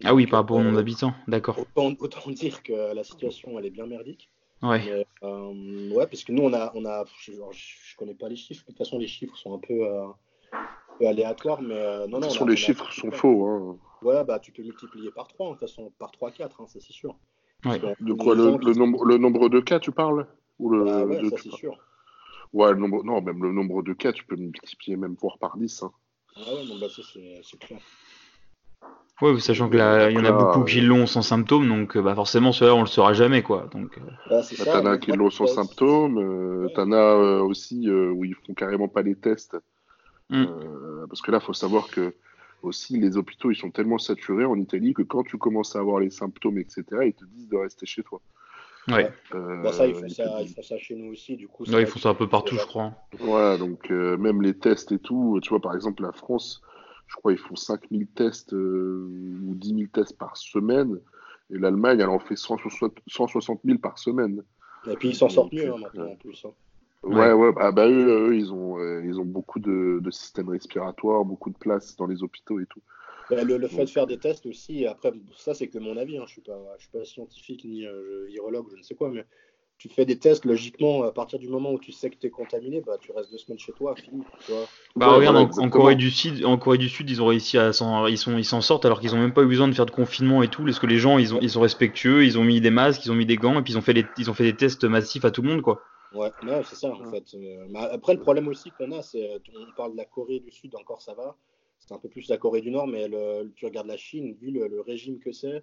Ah 0.04 0.14
oui, 0.14 0.26
par 0.26 0.40
rapport 0.40 0.56
au 0.56 0.62
nombre 0.62 0.74
euh, 0.74 0.78
d'habitants, 0.78 1.12
d'accord. 1.26 1.58
Autant, 1.74 1.90
dire 2.30 2.62
que 2.62 2.94
la 2.94 3.04
situation, 3.04 3.58
elle 3.58 3.66
est 3.66 3.70
bien 3.70 3.86
merdique. 3.86 4.30
Ouais. 4.62 5.06
Euh, 5.22 5.90
ouais, 5.92 6.06
parce 6.06 6.24
que 6.24 6.32
nous, 6.32 6.42
on 6.42 6.52
a, 6.52 6.72
on 6.74 6.84
a 6.84 7.04
je, 7.20 7.32
je, 7.32 7.96
connais 7.96 8.14
pas 8.14 8.28
les 8.28 8.36
chiffres. 8.36 8.62
De 8.62 8.72
toute 8.72 8.78
façon, 8.78 8.98
les 8.98 9.06
chiffres 9.06 9.36
sont 9.36 9.54
un 9.54 9.58
peu, 9.58 9.86
euh, 9.86 11.06
aléatoires, 11.08 11.62
mais 11.62 11.74
non, 11.74 12.08
non. 12.08 12.18
De 12.18 12.22
toute 12.22 12.32
façon, 12.32 12.46
les 12.46 12.56
chiffres 12.56 12.92
sont 12.92 13.10
faux. 13.10 13.46
Hein. 13.46 13.78
Ouais, 14.02 14.24
bah, 14.24 14.38
tu 14.38 14.52
peux 14.52 14.62
multiplier 14.62 15.10
par 15.10 15.28
3, 15.28 15.46
de 15.46 15.52
toute 15.52 15.60
façon, 15.60 15.92
par 15.98 16.10
3, 16.10 16.30
4, 16.30 16.60
hein, 16.60 16.66
ça 16.66 16.78
c'est 16.80 16.92
sûr. 16.92 17.16
Ouais. 17.64 17.80
De 18.00 18.12
quoi 18.12 18.34
le, 18.36 18.56
le, 18.56 18.72
nombre, 18.74 19.04
le 19.04 19.18
nombre 19.18 19.48
de 19.48 19.60
cas, 19.60 19.80
tu 19.80 19.90
parles? 19.90 20.26
Ou 20.60 20.70
le, 20.70 20.84
bah, 20.84 21.04
ouais, 21.04 21.28
ça 21.30 21.36
c'est 21.42 21.50
sûr. 21.50 21.76
Ouais, 22.52 22.72
le 22.72 22.78
nombre, 22.78 23.04
non, 23.04 23.20
même 23.20 23.42
le 23.42 23.52
nombre 23.52 23.82
de 23.82 23.92
cas, 23.92 24.12
tu 24.12 24.24
peux 24.24 24.36
multiplier 24.36 24.96
même 24.96 25.16
voire 25.20 25.38
par 25.38 25.56
10. 25.56 25.82
Hein. 25.82 25.92
Ah 26.36 26.54
ouais, 26.54 26.64
non, 26.66 26.78
bah, 26.78 26.88
ça 26.88 27.02
c'est 27.02 27.58
clair. 27.58 27.80
Oui, 29.20 29.40
sachant 29.40 29.68
qu'il 29.68 29.80
y 29.80 29.82
en 29.82 30.24
a 30.24 30.32
beaucoup 30.32 30.64
qui 30.64 30.80
l'ont 30.80 31.06
sans 31.06 31.22
symptômes, 31.22 31.68
donc 31.68 31.96
euh, 31.96 32.02
bah, 32.02 32.14
forcément, 32.14 32.52
cela 32.52 32.74
on 32.74 32.82
le 32.82 32.86
saura 32.86 33.14
jamais. 33.14 33.42
quoi. 33.42 33.68
Donc, 33.72 33.98
euh. 33.98 34.02
bah, 34.30 34.42
bah, 34.58 34.64
t'en 34.64 34.86
as 34.86 34.98
qui 34.98 35.10
l'ont 35.10 35.30
sans 35.30 35.48
symptômes, 35.48 36.18
euh, 36.18 36.68
t'en 36.74 36.92
as 36.92 37.14
aussi 37.42 37.90
où 37.90 38.24
ils 38.24 38.34
font 38.34 38.54
carrément 38.54 38.88
pas 38.88 39.02
les 39.02 39.16
tests. 39.16 39.56
Mm. 40.30 40.44
parce 41.08 41.22
que 41.22 41.30
là, 41.30 41.38
il 41.42 41.44
faut 41.44 41.54
savoir 41.54 41.88
que 41.88 42.14
aussi 42.62 42.98
les 42.98 43.16
hôpitaux 43.16 43.50
ils 43.50 43.56
sont 43.56 43.70
tellement 43.70 43.96
saturés 43.96 44.44
en 44.44 44.56
Italie 44.56 44.92
que 44.92 45.00
quand 45.00 45.22
tu 45.22 45.38
commences 45.38 45.74
à 45.74 45.78
avoir 45.78 46.00
les 46.00 46.10
symptômes, 46.10 46.58
etc., 46.58 46.84
ils 47.06 47.14
te 47.14 47.24
disent 47.24 47.48
de 47.48 47.56
rester 47.56 47.86
chez 47.86 48.02
toi. 48.02 48.20
Ouais. 48.88 49.10
ça, 49.72 49.86
ils 49.86 49.94
font 49.94 50.08
ça, 50.08 50.42
ils 50.42 50.48
font 50.48 50.62
ça, 50.62 50.78
chez 50.78 50.94
nous 50.94 51.12
aussi, 51.12 51.36
du 51.36 51.48
coup. 51.48 51.64
Ouais, 51.64 51.82
ils 51.82 51.86
font 51.86 51.98
ça 51.98 52.10
un 52.10 52.14
peu 52.14 52.28
partout, 52.28 52.56
je 52.56 52.66
crois. 52.66 52.92
Ouais, 53.20 53.58
donc 53.58 53.90
même 53.90 54.42
les 54.42 54.54
tests 54.54 54.92
et 54.92 54.98
tout, 54.98 55.40
tu 55.42 55.48
vois, 55.48 55.60
par 55.60 55.74
exemple, 55.74 56.02
la 56.02 56.12
France, 56.12 56.62
je 57.08 57.16
crois 57.16 57.32
qu'ils 57.32 57.42
font 57.42 57.56
5000 57.56 58.06
tests 58.08 58.52
euh, 58.52 59.08
ou 59.44 59.54
10 59.54 59.68
000 59.68 59.80
tests 59.92 60.16
par 60.16 60.36
semaine. 60.36 61.00
Et 61.50 61.58
l'Allemagne, 61.58 62.00
elle 62.00 62.08
en 62.08 62.18
fait 62.18 62.36
160 62.36 63.00
000 63.64 63.78
par 63.78 63.98
semaine. 63.98 64.42
Et 64.86 64.94
puis 64.94 65.08
ils 65.08 65.14
s'en 65.14 65.28
sortent 65.28 65.52
mieux 65.52 65.72
hein, 65.72 65.78
maintenant 65.78 66.10
en 66.10 66.16
plus. 66.16 66.44
Hein. 66.44 66.52
Ouais, 67.02 67.32
ouais, 67.32 67.52
bah, 67.52 67.72
bah 67.72 67.88
eux, 67.88 68.36
ils, 68.36 68.52
ont, 68.52 68.78
euh, 68.78 69.02
ils 69.04 69.18
ont 69.20 69.24
beaucoup 69.24 69.60
de, 69.60 70.00
systèmes 70.10 70.48
respiratoires, 70.48 71.24
beaucoup 71.24 71.50
de 71.50 71.56
places 71.56 71.96
dans 71.96 72.06
les 72.06 72.22
hôpitaux 72.22 72.60
et 72.60 72.66
tout. 72.66 72.82
Bah, 73.30 73.44
le, 73.44 73.68
fait 73.68 73.84
de 73.84 73.90
faire 73.90 74.06
des 74.06 74.18
tests 74.18 74.46
aussi, 74.46 74.86
après, 74.86 75.12
ça 75.36 75.54
c'est 75.54 75.68
que 75.68 75.78
mon 75.78 75.96
avis, 75.96 76.16
hein, 76.16 76.24
je 76.26 76.40
ne 76.40 76.44
suis, 76.44 76.52
suis, 76.78 76.90
pas 76.90 77.04
scientifique 77.04 77.64
ni 77.64 77.86
euh, 77.86 78.26
virologue, 78.28 78.68
je 78.72 78.78
ne 78.78 78.82
sais 78.82 78.94
quoi, 78.94 79.10
mais 79.10 79.24
tu 79.78 79.88
fais 79.88 80.04
des 80.04 80.18
tests, 80.18 80.44
logiquement, 80.44 81.04
à 81.04 81.12
partir 81.12 81.38
du 81.38 81.48
moment 81.48 81.72
où 81.72 81.78
tu 81.78 81.92
sais 81.92 82.10
que 82.10 82.16
tu 82.16 82.26
es 82.26 82.30
contaminé, 82.30 82.80
bah, 82.80 82.96
tu 83.00 83.12
restes 83.12 83.30
deux 83.30 83.38
semaines 83.38 83.60
chez 83.60 83.72
toi, 83.72 83.94
fini. 83.94 84.24
Tu 84.44 84.50
vois. 84.50 84.66
Bah, 84.96 85.12
regarde, 85.12 85.36
en, 85.36 85.70
Corée 85.70 85.94
du 85.94 86.10
Sud, 86.10 86.44
en 86.44 86.58
Corée 86.58 86.78
du 86.78 86.88
Sud, 86.88 87.08
ils 87.08 87.22
ont 87.22 87.26
réussi 87.26 87.58
à 87.58 87.72
s'en, 87.72 88.08
ils 88.08 88.18
sont, 88.18 88.36
ils 88.36 88.44
s'en 88.44 88.60
sortent 88.60 88.84
alors 88.84 89.00
qu'ils 89.00 89.14
ont 89.14 89.18
même 89.18 89.32
pas 89.32 89.42
eu 89.42 89.46
besoin 89.46 89.68
de 89.68 89.74
faire 89.74 89.86
de 89.86 89.92
confinement 89.92 90.42
et 90.42 90.48
tout, 90.48 90.64
parce 90.64 90.80
que 90.80 90.86
les 90.86 90.98
gens, 90.98 91.18
ils, 91.18 91.32
ont, 91.32 91.38
ils 91.40 91.50
sont 91.50 91.60
respectueux, 91.60 92.24
ils 92.24 92.36
ont 92.38 92.44
mis 92.44 92.60
des 92.60 92.70
masques, 92.70 93.04
ils 93.06 93.12
ont 93.12 93.14
mis 93.14 93.26
des 93.26 93.36
gants, 93.36 93.60
et 93.60 93.62
puis 93.62 93.74
ils 93.74 93.78
ont 93.78 93.82
fait, 93.82 94.04
ils 94.18 94.28
ont 94.28 94.34
fait 94.34 94.44
des 94.44 94.56
tests 94.56 94.82
massifs 94.82 95.24
à 95.24 95.30
tout 95.30 95.42
le 95.42 95.48
monde, 95.48 95.62
quoi. 95.62 95.80
Ouais, 96.12 96.30
c'est 96.64 96.74
ça, 96.74 96.88
en 96.88 97.10
fait. 97.12 97.34
Euh, 97.34 97.66
après, 97.92 98.14
le 98.14 98.20
problème 98.20 98.48
aussi 98.48 98.72
qu'on 98.72 98.90
a, 98.92 99.02
c'est, 99.02 99.30
euh, 99.30 99.38
on 99.60 99.72
parle 99.76 99.92
de 99.92 99.98
la 99.98 100.06
Corée 100.06 100.40
du 100.40 100.50
Sud, 100.50 100.74
encore 100.74 101.02
ça 101.02 101.14
va. 101.14 101.36
C'est 101.78 101.94
un 101.94 101.98
peu 101.98 102.08
plus 102.08 102.28
la 102.28 102.36
Corée 102.36 102.62
du 102.62 102.72
Nord, 102.72 102.88
mais 102.88 103.06
le, 103.06 103.52
tu 103.54 103.64
regardes 103.64 103.86
la 103.86 103.96
Chine, 103.96 104.34
vu 104.40 104.50
le 104.50 104.80
régime 104.80 105.20
que 105.20 105.30
c'est, 105.30 105.62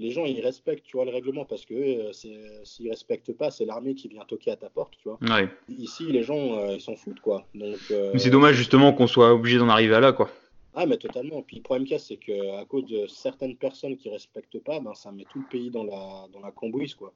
les 0.00 0.10
gens 0.10 0.24
ils 0.24 0.40
respectent 0.40 0.84
tu 0.84 0.96
vois 0.96 1.04
le 1.04 1.12
règlement 1.12 1.44
parce 1.44 1.64
que 1.66 1.74
euh, 1.74 2.12
s'ils 2.12 2.88
respectent 2.88 3.32
pas 3.32 3.50
c'est 3.50 3.64
l'armée 3.64 3.94
qui 3.94 4.08
vient 4.08 4.24
toquer 4.24 4.50
à 4.50 4.56
ta 4.56 4.70
porte 4.70 4.94
tu 4.98 5.08
vois. 5.08 5.18
Ici 5.68 6.04
les 6.10 6.22
gens 6.22 6.58
euh, 6.58 6.74
ils 6.74 6.80
s'en 6.80 6.96
foutent 6.96 7.20
quoi. 7.20 7.46
Donc 7.54 7.78
euh, 7.90 8.10
mais 8.12 8.18
c'est 8.18 8.30
dommage 8.30 8.56
justement 8.56 8.92
qu'on 8.92 9.06
soit 9.06 9.32
obligé 9.32 9.58
d'en 9.58 9.68
arriver 9.68 9.94
à 9.94 10.00
là 10.00 10.12
quoi. 10.12 10.30
Ah 10.74 10.86
mais 10.86 10.96
totalement. 10.96 11.42
Puis 11.42 11.56
le 11.56 11.62
problème 11.62 11.84
qu'il 11.84 11.92
y 11.92 11.96
a 11.96 11.98
c'est 11.98 12.16
que 12.16 12.60
à 12.60 12.64
cause 12.64 12.86
de 12.86 13.06
certaines 13.06 13.56
personnes 13.56 13.96
qui 13.96 14.08
respectent 14.08 14.62
pas 14.64 14.80
ben 14.80 14.94
ça 14.94 15.12
met 15.12 15.26
tout 15.30 15.40
le 15.40 15.48
pays 15.48 15.70
dans 15.70 15.84
la 15.84 16.26
dans 16.32 16.40
la 16.40 16.50
cambouise 16.50 16.94
quoi. 16.94 17.12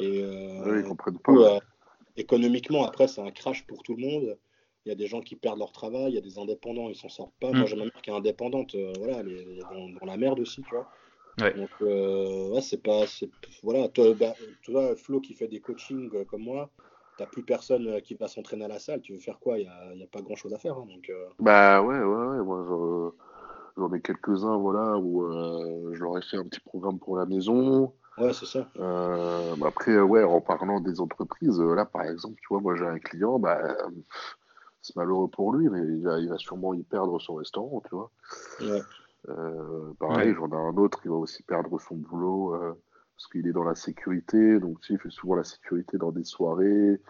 Et 0.00 0.24
oui, 0.64 0.82
comprennent 0.84 1.18
pas. 1.18 1.58
économiquement 2.16 2.84
après 2.86 3.08
c'est 3.08 3.20
un 3.20 3.30
crash 3.30 3.66
pour 3.66 3.82
tout 3.82 3.94
le 3.94 4.02
monde. 4.02 4.38
Il 4.84 4.88
y 4.88 4.92
a 4.92 4.96
des 4.96 5.06
gens 5.06 5.20
qui 5.20 5.36
perdent 5.36 5.60
leur 5.60 5.70
travail, 5.70 6.10
il 6.10 6.14
y 6.16 6.18
a 6.18 6.22
des 6.22 6.40
indépendants, 6.40 6.88
ils 6.88 6.96
s'en 6.96 7.08
sortent 7.08 7.38
pas. 7.38 7.52
Moi, 7.52 7.66
j'ai 7.66 7.76
ma 7.76 7.84
mère 7.84 8.02
qui 8.02 8.10
est 8.10 8.12
indépendante, 8.12 8.74
voilà, 8.98 9.20
elle 9.20 9.28
est 9.28 9.60
dans, 9.60 9.88
dans, 9.90 10.06
la 10.06 10.16
merde 10.16 10.40
aussi, 10.40 10.60
tu 10.60 10.70
vois. 10.74 10.90
Donc, 11.38 11.70
euh, 11.80 12.50
ouais, 12.50 12.60
c'est 12.60 12.82
pas. 12.82 13.04
Voilà, 13.62 13.88
toi, 13.88 14.14
bah, 14.14 14.34
Flo 14.96 15.20
qui 15.20 15.34
fait 15.34 15.48
des 15.48 15.60
coachings 15.60 16.14
euh, 16.14 16.24
comme 16.24 16.42
moi, 16.42 16.70
t'as 17.16 17.26
plus 17.26 17.42
personne 17.42 17.86
euh, 17.88 18.00
qui 18.00 18.14
va 18.14 18.28
s'entraîner 18.28 18.66
à 18.66 18.68
la 18.68 18.78
salle. 18.78 19.00
Tu 19.00 19.14
veux 19.14 19.18
faire 19.18 19.38
quoi? 19.38 19.58
Il 19.58 19.62
n'y 19.96 20.02
a, 20.02 20.04
a, 20.04 20.06
pas 20.10 20.20
grand 20.20 20.36
chose 20.36 20.52
à 20.52 20.58
faire. 20.58 20.76
Hein, 20.76 20.86
donc, 20.86 21.10
Bah 21.38 21.82
ouais, 21.82 21.98
ouais, 21.98 22.26
ouais. 22.26 22.44
Moi, 22.44 23.12
j'en 23.76 23.92
ai 23.94 24.00
quelques-uns, 24.00 24.56
voilà, 24.58 24.98
où 24.98 25.92
je 25.94 26.02
leur 26.02 26.18
ai 26.18 26.22
fait 26.22 26.36
un 26.36 26.44
petit 26.44 26.60
programme 26.60 26.98
pour 26.98 27.16
la 27.16 27.26
maison. 27.26 27.94
Ouais, 28.18 28.34
c'est 28.34 28.46
ça. 28.46 28.68
après, 29.66 29.98
ouais, 29.98 30.22
en 30.22 30.40
parlant 30.42 30.80
des 30.80 31.00
entreprises, 31.00 31.60
là, 31.60 31.86
par 31.86 32.02
exemple, 32.02 32.36
tu 32.40 32.48
vois, 32.50 32.60
moi, 32.60 32.76
j'ai 32.76 32.86
un 32.86 32.98
client, 32.98 33.38
bah, 33.38 33.58
c'est 34.82 34.96
malheureux 34.96 35.28
pour 35.28 35.54
lui, 35.54 35.68
mais 35.68 35.80
il 35.80 36.02
va, 36.02 36.18
il 36.18 36.28
va 36.28 36.36
sûrement 36.36 36.74
y 36.74 36.82
perdre 36.82 37.18
son 37.20 37.36
restaurant, 37.36 37.80
tu 37.88 37.94
vois. 37.94 38.10
Ouais. 38.60 38.82
Pareil, 39.98 40.34
j'en 40.34 40.48
ai 40.50 40.56
un 40.56 40.76
autre, 40.76 41.00
il 41.04 41.10
va 41.10 41.16
aussi 41.16 41.42
perdre 41.42 41.78
son 41.80 41.96
boulot 41.96 42.54
parce 43.22 43.30
qu'il 43.30 43.46
est 43.46 43.52
dans 43.52 43.64
la 43.64 43.74
sécurité, 43.74 44.58
donc 44.58 44.80
tu 44.80 44.88
sais, 44.88 44.94
il 44.94 44.98
fait 44.98 45.10
souvent 45.10 45.36
la 45.36 45.44
sécurité 45.44 45.96
dans 45.96 46.10
des 46.10 46.24
soirées, 46.24 47.00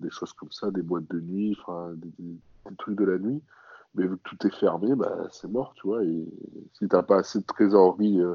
des 0.00 0.10
choses 0.10 0.32
comme 0.32 0.50
ça, 0.50 0.70
des 0.70 0.82
boîtes 0.82 1.08
de 1.08 1.20
nuit, 1.20 1.56
des, 1.94 2.12
des, 2.18 2.76
trucs 2.78 2.96
de 2.96 3.04
la 3.04 3.18
nuit. 3.18 3.40
Mais 3.94 4.04
vu 4.04 4.16
que 4.16 4.22
tout 4.24 4.46
est 4.46 4.54
fermé, 4.58 4.94
bah, 4.94 5.28
c'est 5.30 5.48
mort, 5.48 5.74
tu 5.76 5.86
vois. 5.86 6.02
Et 6.02 6.26
si 6.72 6.88
t'as 6.88 7.02
pas 7.02 7.18
assez 7.18 7.40
de 7.40 7.44
trésorerie 7.44 8.20
euh, 8.20 8.34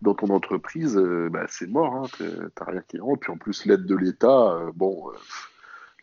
dans 0.00 0.14
ton 0.14 0.28
entreprise, 0.28 0.96
euh, 0.96 1.28
bah, 1.30 1.44
c'est 1.48 1.68
mort, 1.68 1.94
hein, 1.94 2.24
t'as 2.54 2.64
rien 2.64 2.82
qui 2.88 2.98
rentre. 2.98 3.20
Puis 3.20 3.32
en 3.32 3.36
plus, 3.36 3.66
l'aide 3.66 3.84
de 3.84 3.96
l'État, 3.96 4.52
euh, 4.52 4.70
bon, 4.74 5.10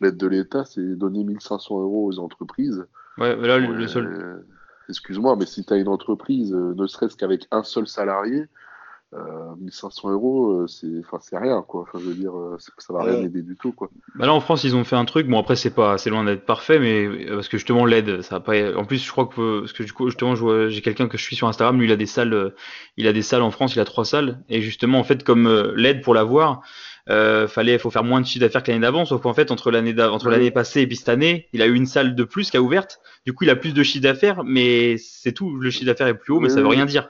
l'aide 0.02 0.18
de 0.18 0.28
l'État, 0.28 0.66
c'est 0.66 0.84
donner 0.96 1.24
1500 1.24 1.82
euros 1.82 2.08
aux 2.08 2.20
entreprises. 2.20 2.86
Ouais, 3.18 3.36
là, 3.36 3.58
le 3.58 3.88
seul. 3.88 4.46
Excuse-moi, 4.90 5.36
mais 5.36 5.46
si 5.46 5.66
tu 5.66 5.74
as 5.74 5.78
une 5.78 5.88
entreprise, 5.88 6.54
ne 6.54 6.88
serait-ce 6.88 7.16
qu'avec 7.16 7.48
un 7.52 7.64
seul 7.64 7.88
salarié, 7.88 8.48
1500 9.14 10.10
euh, 10.10 10.12
euros, 10.12 10.52
euh, 10.52 10.68
c'est, 10.68 10.88
enfin, 11.00 11.18
c'est 11.22 11.38
rien, 11.38 11.64
quoi. 11.66 11.82
Enfin, 11.82 11.98
je 12.00 12.10
veux 12.10 12.14
dire, 12.14 12.38
euh, 12.38 12.58
ça 12.78 12.94
va 12.94 13.04
rien 13.04 13.22
aider 13.22 13.42
du 13.42 13.56
tout, 13.56 13.72
quoi. 13.72 13.90
Bah 14.16 14.26
là, 14.26 14.34
en 14.34 14.42
France, 14.42 14.66
ils 14.66 14.76
ont 14.76 14.84
fait 14.84 14.98
un 14.98 15.06
truc. 15.06 15.28
Bon, 15.28 15.40
après, 15.40 15.56
c'est 15.56 15.74
pas, 15.74 15.98
c'est 15.98 16.10
loin 16.10 16.26
d'être 16.26 16.46
parfait, 16.46 16.78
mais 16.78 17.26
parce 17.28 17.48
que 17.48 17.58
justement, 17.58 17.86
l'aide, 17.86 18.22
ça 18.22 18.36
va 18.36 18.40
pas. 18.42 18.76
En 18.76 18.84
plus, 18.84 19.04
je 19.04 19.10
crois 19.10 19.28
que, 19.28 19.62
parce 19.62 19.72
que 19.72 19.84
du 19.84 19.94
coup, 19.94 20.08
justement, 20.08 20.36
j'ai 20.68 20.82
quelqu'un 20.82 21.08
que 21.08 21.18
je 21.18 21.24
suis 21.24 21.38
sur 21.38 21.48
Instagram, 21.48 21.78
lui, 21.80 21.88
il 21.88 21.92
a 21.92 21.96
des 21.96 22.06
salles, 22.06 22.54
il 22.98 23.08
a 23.08 23.14
des 23.14 23.22
salles 23.22 23.44
en 23.44 23.52
France, 23.52 23.76
il 23.76 23.80
a 23.80 23.86
trois 23.86 24.06
salles, 24.06 24.44
et 24.50 24.62
justement, 24.62 25.00
en 25.00 25.04
fait, 25.06 25.24
comme 25.24 25.48
l'aide 25.76 26.02
pour 26.02 26.14
l'avoir, 26.14 26.62
euh, 27.10 27.48
fallait, 27.48 27.78
faut 27.78 27.90
faire 27.90 28.04
moins 28.04 28.22
de 28.22 28.26
chiffre 28.26 28.46
d'affaires 28.46 28.64
que 28.64 28.72
l'année 28.72 28.82
d'avant, 28.82 29.06
sauf 29.06 29.22
qu'en 29.22 29.34
fait, 29.34 29.52
entre 29.52 29.72
l'année 29.72 30.00
entre 30.02 30.30
l'année 30.30 30.52
passée 30.52 30.82
et 30.82 30.88
puis 30.88 30.98
cette 30.98 31.10
année, 31.10 31.48
il 31.54 31.62
a 31.62 31.66
eu 31.66 31.74
une 31.74 31.86
salle 31.86 32.16
de 32.16 32.24
plus 32.24 32.50
qui 32.50 32.58
a 32.58 32.62
ouverte. 32.62 33.00
Du 33.26 33.34
coup, 33.34 33.44
il 33.46 33.50
a 33.50 33.56
plus 33.56 33.74
de 33.74 33.84
chiffre 33.84 34.04
d'affaires, 34.04 34.44
mais 34.44 34.98
c'est 34.98 35.32
tout. 35.32 35.56
Le 35.58 35.70
chiffre 35.70 35.86
d'affaires 35.86 36.08
est 36.08 36.18
plus 36.18 36.34
haut, 36.34 36.40
mais 36.40 36.50
ça 36.50 36.62
veut 36.62 36.68
rien 36.68 36.86
dire. 36.86 37.10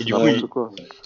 Et 0.00 0.04
du 0.04 0.12
coup, 0.12 0.26
il, 0.26 0.42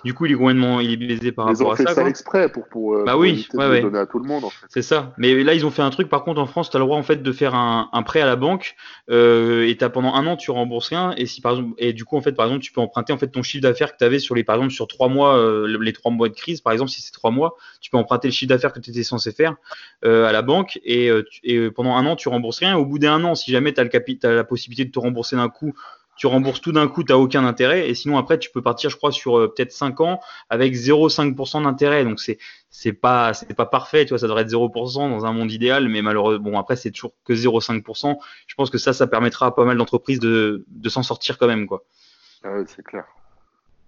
du 0.04 0.14
coup, 0.14 0.26
il 0.26 0.32
est 0.32 0.34
complètement 0.34 0.80
il 0.80 0.90
est 0.92 0.96
biaisé 0.96 1.32
par 1.32 1.46
rapport 1.46 1.72
à 1.72 1.76
ça. 1.76 1.82
Ils 1.82 1.86
ont 1.86 1.88
fait 1.88 1.94
ça 1.94 2.08
exprès 2.08 2.48
pour, 2.50 2.66
pour, 2.68 2.94
euh, 2.94 3.04
bah 3.04 3.16
oui, 3.16 3.46
ouais, 3.54 3.80
donner 3.80 3.98
à 3.98 4.06
tout 4.06 4.18
le 4.18 4.26
monde. 4.26 4.44
En 4.44 4.50
fait. 4.50 4.66
C'est 4.68 4.82
ça. 4.82 5.12
Mais 5.18 5.42
là, 5.44 5.54
ils 5.54 5.64
ont 5.64 5.70
fait 5.70 5.82
un 5.82 5.90
truc. 5.90 6.08
Par 6.08 6.24
contre, 6.24 6.40
en 6.40 6.46
France, 6.46 6.70
tu 6.70 6.76
as 6.76 6.80
le 6.80 6.84
droit 6.84 6.98
en 6.98 7.02
fait 7.02 7.22
de 7.22 7.32
faire 7.32 7.54
un, 7.54 7.88
un 7.92 8.02
prêt 8.02 8.20
à 8.20 8.26
la 8.26 8.36
banque 8.36 8.74
euh, 9.10 9.66
et 9.66 9.82
as, 9.82 9.90
pendant 9.90 10.14
un 10.14 10.26
an, 10.26 10.36
tu 10.36 10.50
rembourses 10.50 10.88
rien. 10.88 11.14
Et 11.16 11.26
si 11.26 11.40
par 11.40 11.52
exemple, 11.52 11.74
et 11.78 11.92
du 11.92 12.04
coup, 12.04 12.16
en 12.16 12.20
fait, 12.22 12.32
par 12.32 12.46
exemple, 12.46 12.64
tu 12.64 12.72
peux 12.72 12.80
emprunter 12.80 13.12
en 13.12 13.18
fait 13.18 13.28
ton 13.28 13.42
chiffre 13.42 13.62
d'affaires 13.62 13.92
que 13.92 13.98
tu 13.98 14.04
avais 14.04 14.18
sur 14.18 14.34
les, 14.34 14.44
par 14.44 14.56
exemple, 14.56 14.72
sur 14.72 14.88
trois 14.88 15.08
mois, 15.08 15.36
euh, 15.36 15.78
les 15.80 15.92
trois 15.92 16.10
mois 16.10 16.28
de 16.28 16.34
crise. 16.34 16.60
Par 16.60 16.72
exemple, 16.72 16.90
si 16.90 17.00
c'est 17.02 17.12
trois 17.12 17.30
mois, 17.30 17.56
tu 17.80 17.90
peux 17.90 17.98
emprunter 17.98 18.28
le 18.28 18.32
chiffre 18.32 18.48
d'affaires 18.48 18.72
que 18.72 18.80
tu 18.80 18.90
étais 18.90 19.04
censé 19.04 19.32
faire 19.32 19.54
euh, 20.04 20.26
à 20.26 20.32
la 20.32 20.42
banque 20.42 20.80
et, 20.84 21.10
et, 21.44 21.70
pendant 21.70 21.94
un 21.94 22.06
an, 22.06 22.16
tu 22.16 22.28
rembourses 22.28 22.58
rien. 22.58 22.76
Au 22.76 22.84
bout 22.84 22.98
d'un 22.98 23.22
an, 23.24 23.34
si 23.34 23.52
jamais 23.52 23.72
tu 23.72 23.80
as, 23.80 23.84
as 23.84 24.34
la 24.34 24.44
possibilité 24.44 24.84
de 24.84 24.90
te 24.90 24.98
rembourser 24.98 25.36
d'un 25.36 25.48
coup 25.48 25.72
tu 26.16 26.26
rembourses 26.26 26.60
tout 26.60 26.72
d'un 26.72 26.88
coup, 26.88 27.02
tu 27.02 27.12
n'as 27.12 27.18
aucun 27.18 27.44
intérêt. 27.44 27.88
Et 27.88 27.94
sinon, 27.94 28.18
après, 28.18 28.38
tu 28.38 28.50
peux 28.50 28.62
partir, 28.62 28.90
je 28.90 28.96
crois, 28.96 29.12
sur 29.12 29.38
euh, 29.38 29.48
peut-être 29.48 29.72
5 29.72 30.00
ans 30.00 30.20
avec 30.50 30.74
0,5% 30.74 31.64
d'intérêt. 31.64 32.04
Donc, 32.04 32.20
c'est 32.20 32.38
c'est 32.70 32.92
pas 32.92 33.34
c'est 33.34 33.54
pas 33.54 33.66
parfait, 33.66 34.04
tu 34.04 34.10
vois, 34.10 34.18
ça 34.18 34.26
devrait 34.26 34.42
être 34.42 34.50
0% 34.50 35.10
dans 35.10 35.26
un 35.26 35.32
monde 35.32 35.52
idéal, 35.52 35.88
mais 35.88 36.02
malheureusement, 36.02 36.50
bon, 36.50 36.58
après, 36.58 36.76
c'est 36.76 36.90
toujours 36.90 37.12
que 37.24 37.32
0,5%. 37.32 38.16
Je 38.46 38.54
pense 38.54 38.70
que 38.70 38.78
ça, 38.78 38.92
ça 38.92 39.06
permettra 39.06 39.46
à 39.46 39.50
pas 39.50 39.64
mal 39.64 39.76
d'entreprises 39.76 40.20
de, 40.20 40.64
de 40.68 40.88
s'en 40.88 41.02
sortir 41.02 41.38
quand 41.38 41.46
même, 41.46 41.66
quoi. 41.66 41.84
Ah 42.44 42.50
oui, 42.56 42.64
c'est 42.66 42.84
clair. 42.84 43.04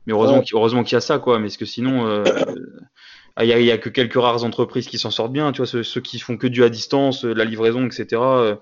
Mais 0.07 0.13
heureusement, 0.13 0.43
heureusement 0.53 0.85
qu'il 0.85 0.95
y 0.95 0.97
a 0.97 1.01
ça, 1.01 1.19
quoi. 1.19 1.39
Mais 1.39 1.47
parce 1.47 1.57
que 1.57 1.65
sinon, 1.65 2.07
euh, 2.07 2.25
il 3.41 3.47
y, 3.47 3.71
a, 3.71 3.79
que 3.79 3.89
quelques 3.89 4.15
rares 4.15 4.45
entreprises 4.45 4.87
qui 4.87 4.99
s'en 4.99 5.11
sortent 5.11 5.33
bien, 5.33 5.53
tu 5.53 5.59
vois, 5.59 5.67
ceux, 5.67 5.83
ceux, 5.83 6.01
qui 6.01 6.19
font 6.19 6.37
que 6.37 6.47
du 6.47 6.63
à 6.63 6.69
distance, 6.69 7.25
la 7.25 7.45
livraison, 7.45 7.87
etc. 7.87 8.07
Euh, 8.13 8.57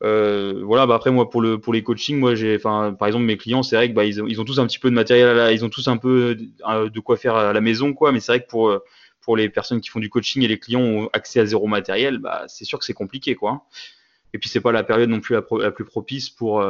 voilà, 0.00 0.86
bah 0.86 0.94
après 0.94 1.10
moi 1.10 1.28
pour 1.28 1.40
le 1.40 1.58
pour 1.58 1.72
les 1.72 1.82
coachings, 1.82 2.18
moi 2.18 2.34
j'ai, 2.34 2.56
enfin 2.56 2.94
par 2.98 3.08
exemple 3.08 3.24
mes 3.24 3.36
clients, 3.36 3.62
c'est 3.62 3.76
vrai 3.76 3.88
que 3.88 3.94
bah, 3.94 4.04
ils, 4.04 4.22
ont, 4.22 4.26
ils 4.26 4.40
ont 4.40 4.44
tous 4.44 4.60
un 4.60 4.66
petit 4.66 4.78
peu 4.78 4.90
de 4.90 4.94
matériel, 4.94 5.52
ils 5.52 5.64
ont 5.64 5.68
tous 5.70 5.88
un 5.88 5.96
peu 5.96 6.36
euh, 6.68 6.88
de 6.88 7.00
quoi 7.00 7.16
faire 7.16 7.34
à 7.34 7.52
la 7.52 7.60
maison, 7.60 7.92
quoi. 7.94 8.12
Mais 8.12 8.20
c'est 8.20 8.32
vrai 8.32 8.42
que 8.42 8.48
pour 8.48 8.68
euh, 8.68 8.84
pour 9.20 9.36
les 9.36 9.48
personnes 9.48 9.80
qui 9.80 9.90
font 9.90 10.00
du 10.00 10.08
coaching 10.08 10.42
et 10.42 10.48
les 10.48 10.58
clients 10.58 10.80
ont 10.80 11.10
accès 11.12 11.40
à 11.40 11.46
zéro 11.46 11.66
matériel, 11.66 12.18
bah 12.18 12.44
c'est 12.48 12.64
sûr 12.64 12.78
que 12.78 12.84
c'est 12.84 12.94
compliqué, 12.94 13.34
quoi. 13.34 13.66
Et 14.34 14.38
puis 14.38 14.48
c'est 14.48 14.60
pas 14.60 14.72
la 14.72 14.84
période 14.84 15.08
non 15.08 15.20
plus 15.20 15.34
la, 15.34 15.42
la 15.58 15.70
plus 15.70 15.84
propice 15.84 16.30
pour 16.30 16.60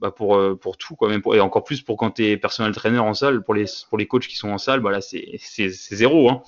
bah 0.00 0.10
pour 0.10 0.40
pour 0.58 0.76
tout, 0.76 0.96
quoi. 0.96 1.08
Même 1.08 1.22
et 1.32 1.40
encore 1.40 1.64
plus 1.64 1.82
pour 1.82 1.96
quand 1.96 2.10
t'es 2.10 2.36
personnel 2.36 2.74
trainer 2.74 2.98
en 2.98 3.14
salle, 3.14 3.42
pour 3.44 3.54
les 3.54 3.66
pour 3.88 3.98
les 3.98 4.06
coachs 4.06 4.26
qui 4.26 4.36
sont 4.36 4.50
en 4.50 4.58
salle, 4.58 4.80
bah 4.80 4.90
là 4.90 5.00
c'est 5.00 5.36
c'est 5.38 5.68
zéro, 5.70 6.28
hein. 6.30 6.42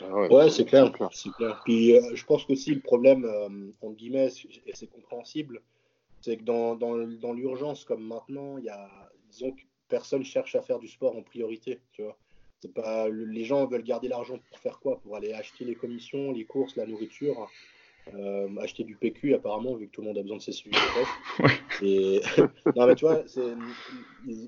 Ah 0.00 0.28
ouais, 0.28 0.50
c'est 0.50 0.64
clair. 0.64 0.92
Puis 1.64 1.96
euh, 1.96 2.14
je 2.14 2.24
pense 2.24 2.44
qu'aussi 2.44 2.74
le 2.74 2.80
problème, 2.80 3.24
euh, 3.24 3.70
entre 3.82 3.96
guillemets, 3.96 4.28
et 4.66 4.72
c'est 4.74 4.86
compréhensible, 4.86 5.62
c'est 6.20 6.36
que 6.36 6.42
dans, 6.42 6.74
dans, 6.74 6.96
dans 6.96 7.32
l'urgence 7.32 7.84
comme 7.84 8.04
maintenant, 8.04 8.58
il 8.58 8.64
y 8.64 8.68
a, 8.70 8.88
disons 9.30 9.52
que 9.52 9.60
personne 9.88 10.24
cherche 10.24 10.54
à 10.54 10.62
faire 10.62 10.78
du 10.78 10.88
sport 10.88 11.16
en 11.16 11.22
priorité, 11.22 11.80
tu 11.92 12.02
vois. 12.02 12.16
C'est 12.60 12.72
pas, 12.72 13.08
les 13.10 13.44
gens 13.44 13.66
veulent 13.66 13.84
garder 13.84 14.08
l'argent 14.08 14.38
pour 14.48 14.58
faire 14.58 14.80
quoi? 14.80 14.98
Pour 15.00 15.16
aller 15.16 15.34
acheter 15.34 15.66
les 15.66 15.74
commissions, 15.74 16.32
les 16.32 16.46
courses, 16.46 16.76
la 16.76 16.86
nourriture, 16.86 17.50
euh, 18.14 18.48
acheter 18.58 18.84
du 18.84 18.96
PQ 18.96 19.34
apparemment, 19.34 19.74
vu 19.74 19.86
que 19.86 19.92
tout 19.92 20.00
le 20.00 20.06
monde 20.06 20.18
a 20.18 20.22
besoin 20.22 20.38
de 20.38 20.42
ses 20.42 20.52
sujets 20.52 20.78
Et 21.82 22.22
non 22.76 22.86
mais 22.86 22.94
tu 22.94 23.04
vois, 23.04 23.22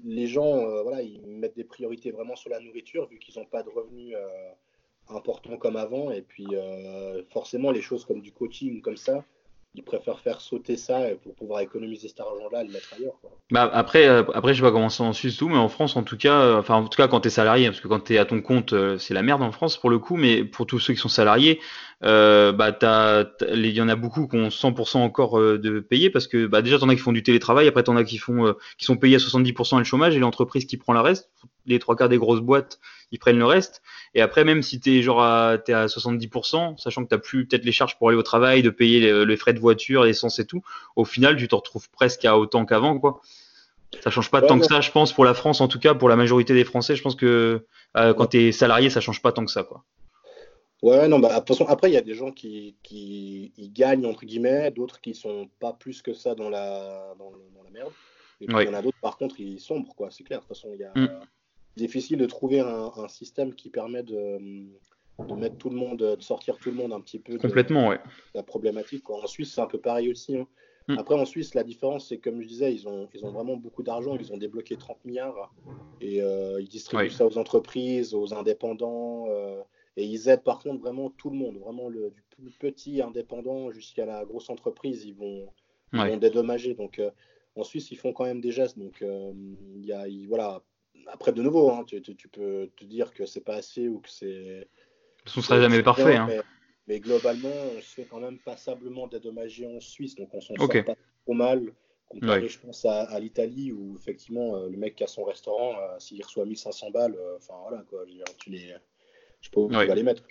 les 0.04 0.26
gens, 0.28 0.82
voilà, 0.82 1.02
ils 1.02 1.20
mettent 1.26 1.56
des 1.56 1.64
priorités 1.64 2.10
vraiment 2.10 2.36
sur 2.36 2.48
la 2.48 2.60
nourriture, 2.60 3.06
vu 3.08 3.18
qu'ils 3.18 3.38
n'ont 3.38 3.46
pas 3.46 3.62
de 3.62 3.68
revenus 3.68 4.14
important 5.08 5.56
comme 5.56 5.76
avant. 5.76 6.10
Et 6.10 6.22
puis, 6.22 6.46
euh, 6.52 7.22
forcément, 7.30 7.70
les 7.70 7.82
choses 7.82 8.04
comme 8.04 8.20
du 8.20 8.32
coaching, 8.32 8.80
comme 8.80 8.96
ça, 8.96 9.24
ils 9.74 9.82
préfèrent 9.82 10.20
faire 10.20 10.40
sauter 10.40 10.78
ça 10.78 11.00
pour 11.22 11.34
pouvoir 11.34 11.60
économiser 11.60 12.08
cet 12.08 12.20
argent-là 12.20 12.62
et 12.62 12.66
le 12.66 12.72
mettre 12.72 12.94
ailleurs. 12.96 13.14
Bah 13.50 13.70
après, 13.74 14.08
euh, 14.08 14.22
après, 14.32 14.54
je 14.54 14.62
vais 14.62 14.68
pas 14.68 14.72
comment 14.72 14.86
en 14.86 15.12
Suisse 15.12 15.36
tout, 15.36 15.48
mais 15.48 15.58
en 15.58 15.68
France, 15.68 15.96
en 15.96 16.02
tout 16.02 16.16
cas, 16.16 16.40
euh, 16.40 16.58
enfin, 16.58 16.76
en 16.76 16.88
tout 16.88 16.96
cas, 16.96 17.08
quand 17.08 17.20
tu 17.20 17.28
es 17.28 17.30
salarié, 17.30 17.66
parce 17.66 17.80
que 17.80 17.88
quand 17.88 18.00
tu 18.00 18.14
es 18.14 18.18
à 18.18 18.24
ton 18.24 18.40
compte, 18.40 18.74
c'est 18.98 19.12
la 19.12 19.22
merde 19.22 19.42
en 19.42 19.52
France 19.52 19.76
pour 19.76 19.90
le 19.90 19.98
coup, 19.98 20.16
mais 20.16 20.44
pour 20.44 20.66
tous 20.66 20.78
ceux 20.78 20.94
qui 20.94 21.00
sont 21.00 21.10
salariés, 21.10 21.60
euh, 22.04 22.52
bah 22.52 22.76
il 23.54 23.66
y 23.70 23.80
en 23.80 23.88
a 23.88 23.96
beaucoup 23.96 24.28
qui 24.28 24.36
ont 24.36 24.48
100% 24.48 24.98
encore 24.98 25.40
euh, 25.40 25.58
de 25.58 25.80
payer 25.80 26.10
parce 26.10 26.26
que 26.26 26.46
bah, 26.46 26.60
déjà 26.60 26.78
t'en 26.78 26.90
as 26.90 26.94
qui 26.94 27.00
font 27.00 27.12
du 27.12 27.22
télétravail, 27.22 27.68
après 27.68 27.84
t'en 27.84 27.96
as 27.96 28.04
qui 28.04 28.18
font 28.18 28.46
euh, 28.46 28.52
qui 28.76 28.84
sont 28.84 28.98
payés 28.98 29.16
à 29.16 29.18
70% 29.18 29.78
le 29.78 29.84
chômage 29.84 30.14
et 30.14 30.18
l'entreprise 30.18 30.66
qui 30.66 30.76
prend 30.76 30.92
le 30.92 31.00
reste, 31.00 31.30
les 31.64 31.78
trois 31.78 31.96
quarts 31.96 32.10
des 32.10 32.18
grosses 32.18 32.40
boîtes 32.40 32.80
ils 33.12 33.18
prennent 33.18 33.38
le 33.38 33.46
reste 33.46 33.82
et 34.16 34.22
après 34.22 34.44
même 34.44 34.62
si 34.62 34.80
t'es 34.80 35.02
genre 35.02 35.22
à, 35.22 35.58
t'es 35.58 35.74
à 35.74 35.86
70%, 35.86 36.78
sachant 36.78 37.04
que 37.04 37.08
t'as 37.08 37.18
plus 37.18 37.46
peut-être 37.46 37.64
les 37.64 37.70
charges 37.70 37.96
pour 37.98 38.08
aller 38.08 38.18
au 38.18 38.22
travail, 38.22 38.62
de 38.62 38.70
payer 38.70 39.24
les, 39.24 39.36
frais 39.36 39.52
de 39.52 39.60
voiture, 39.60 40.04
l'essence 40.04 40.38
et 40.38 40.46
tout, 40.46 40.62
au 40.96 41.04
final 41.04 41.36
tu 41.36 41.46
te 41.46 41.54
retrouves 41.54 41.88
presque 41.90 42.24
à 42.24 42.38
autant 42.38 42.64
qu'avant 42.64 42.98
quoi. 42.98 43.20
Ça 44.02 44.10
change 44.10 44.30
pas 44.30 44.42
tant 44.42 44.58
que 44.58 44.66
ça, 44.66 44.80
je 44.80 44.90
pense, 44.90 45.12
pour 45.12 45.24
la 45.24 45.34
France 45.34 45.60
en 45.60 45.68
tout 45.68 45.78
cas, 45.78 45.94
pour 45.94 46.08
la 46.08 46.16
majorité 46.16 46.54
des 46.54 46.64
Français, 46.64 46.96
je 46.96 47.02
pense 47.02 47.14
que 47.14 47.66
quand 47.94 48.26
tu 48.26 48.38
es 48.38 48.52
salarié, 48.52 48.90
ça 48.90 49.00
change 49.00 49.22
pas 49.22 49.32
tant 49.32 49.44
que 49.44 49.52
ça 49.52 49.62
quoi. 49.62 49.84
Ouais, 50.82 51.08
non, 51.08 51.18
bah, 51.18 51.42
après, 51.68 51.90
il 51.90 51.94
y 51.94 51.96
a 51.96 52.02
des 52.02 52.14
gens 52.14 52.32
qui, 52.32 52.76
qui 52.82 53.52
gagnent, 53.74 54.06
entre 54.06 54.26
guillemets, 54.26 54.70
d'autres 54.70 55.00
qui 55.00 55.14
sont 55.14 55.48
pas 55.58 55.72
plus 55.72 56.02
que 56.02 56.12
ça 56.12 56.34
dans 56.34 56.50
la, 56.50 57.14
dans, 57.18 57.32
la 57.64 57.70
merde. 57.70 57.92
Et 58.40 58.46
puis, 58.46 58.56
il 58.60 58.66
y 58.66 58.68
en 58.68 58.74
a 58.74 58.82
d'autres, 58.82 59.00
par 59.00 59.16
contre, 59.16 59.40
ils 59.40 59.58
sombrent, 59.58 59.94
quoi, 59.94 60.10
c'est 60.10 60.22
clair. 60.22 60.40
De 60.40 60.44
toute 60.44 60.54
façon, 60.56 60.68
il 60.74 60.80
y 60.80 60.84
a 60.84 60.92
mm. 60.94 61.20
Difficile 61.76 62.18
de 62.18 62.26
trouver 62.26 62.60
un, 62.60 63.08
système 63.08 63.54
qui 63.54 63.70
permet 63.70 64.02
de, 64.02 64.38
de, 65.18 65.34
mettre 65.34 65.56
tout 65.56 65.70
le 65.70 65.76
monde, 65.76 65.98
de 65.98 66.22
sortir 66.22 66.58
tout 66.58 66.70
le 66.70 66.76
monde 66.76 66.92
un 66.92 67.00
petit 67.00 67.18
peu 67.18 67.38
Complètement, 67.38 67.88
ouais. 67.88 68.00
la 68.34 68.42
problématique. 68.42 69.02
Quoi. 69.04 69.22
En 69.22 69.26
Suisse, 69.26 69.52
c'est 69.54 69.60
un 69.60 69.66
peu 69.66 69.78
pareil 69.78 70.10
aussi. 70.10 70.36
Hein. 70.36 70.46
Mm. 70.88 70.98
Après, 70.98 71.14
en 71.16 71.24
Suisse, 71.24 71.54
la 71.54 71.64
différence, 71.64 72.08
c'est 72.08 72.18
comme 72.18 72.40
je 72.40 72.46
disais, 72.46 72.72
ils 72.72 72.86
ont, 72.86 73.08
ils 73.12 73.24
ont 73.24 73.30
vraiment 73.30 73.56
beaucoup 73.56 73.82
d'argent. 73.82 74.16
Ils 74.18 74.32
ont 74.32 74.36
débloqué 74.36 74.76
30 74.76 75.04
milliards 75.04 75.52
et 76.00 76.22
euh, 76.22 76.60
ils 76.60 76.68
distribuent 76.68 77.10
ça 77.10 77.26
aux 77.26 77.38
entreprises, 77.38 78.14
aux 78.14 78.34
indépendants. 78.34 79.26
Euh, 79.28 79.60
et 79.96 80.04
ils 80.04 80.28
aident 80.28 80.44
par 80.44 80.58
contre 80.58 80.80
vraiment 80.80 81.10
tout 81.10 81.30
le 81.30 81.36
monde, 81.36 81.56
vraiment 81.56 81.88
le, 81.88 82.10
du 82.10 82.22
plus 82.28 82.50
petit 82.50 83.00
indépendant 83.00 83.70
jusqu'à 83.70 84.04
la 84.04 84.24
grosse 84.24 84.50
entreprise, 84.50 85.04
ils 85.04 85.14
vont, 85.14 85.48
dédommager. 86.18 86.74
Donc 86.74 86.98
euh, 86.98 87.10
en 87.56 87.64
Suisse, 87.64 87.90
ils 87.90 87.96
font 87.96 88.12
quand 88.12 88.24
même 88.24 88.40
des 88.40 88.52
gestes. 88.52 88.78
Donc 88.78 89.02
y 89.02 90.26
voilà. 90.26 90.62
Après, 91.08 91.32
de 91.32 91.42
nouveau, 91.42 91.70
hein, 91.70 91.84
tu, 91.86 92.00
peux 92.28 92.70
te 92.76 92.84
dire 92.84 93.12
que 93.12 93.26
c'est 93.26 93.40
pas 93.40 93.56
assez 93.56 93.88
ou 93.88 94.00
que 94.00 94.10
c'est. 94.10 94.68
Ce 95.24 95.38
ne 95.38 95.44
sera 95.44 95.60
jamais 95.60 95.82
parfait. 95.82 96.16
Hein. 96.16 96.28
Mais, 96.88 97.00
globalement, 97.00 97.52
on 97.76 97.80
se 97.80 97.94
fait 97.94 98.04
quand 98.04 98.20
même 98.20 98.38
passablement 98.38 99.08
dédommager 99.08 99.66
en 99.66 99.80
Suisse, 99.80 100.14
donc 100.14 100.32
on 100.32 100.40
s'en 100.40 100.54
sort 100.54 100.68
pas 100.68 100.96
trop 101.24 101.34
mal. 101.34 101.72
Comparé, 102.08 102.46
je 102.48 102.60
pense, 102.60 102.84
à, 102.84 103.18
l'Italie 103.18 103.72
où 103.72 103.96
effectivement 103.96 104.54
euh, 104.54 104.68
le 104.68 104.76
mec 104.76 104.94
qui 104.94 105.02
a 105.02 105.08
son 105.08 105.24
restaurant, 105.24 105.74
s'il 105.98 106.22
reçoit 106.22 106.44
1500 106.44 106.92
balles, 106.92 107.18
enfin 107.36 107.54
voilà 107.68 107.82
quoi, 107.90 108.04
tu 108.38 108.50
les 108.50 108.72
je 109.40 109.50
peux 109.50 109.68
pas 109.68 109.94
les 109.94 110.02
mettre. 110.02 110.22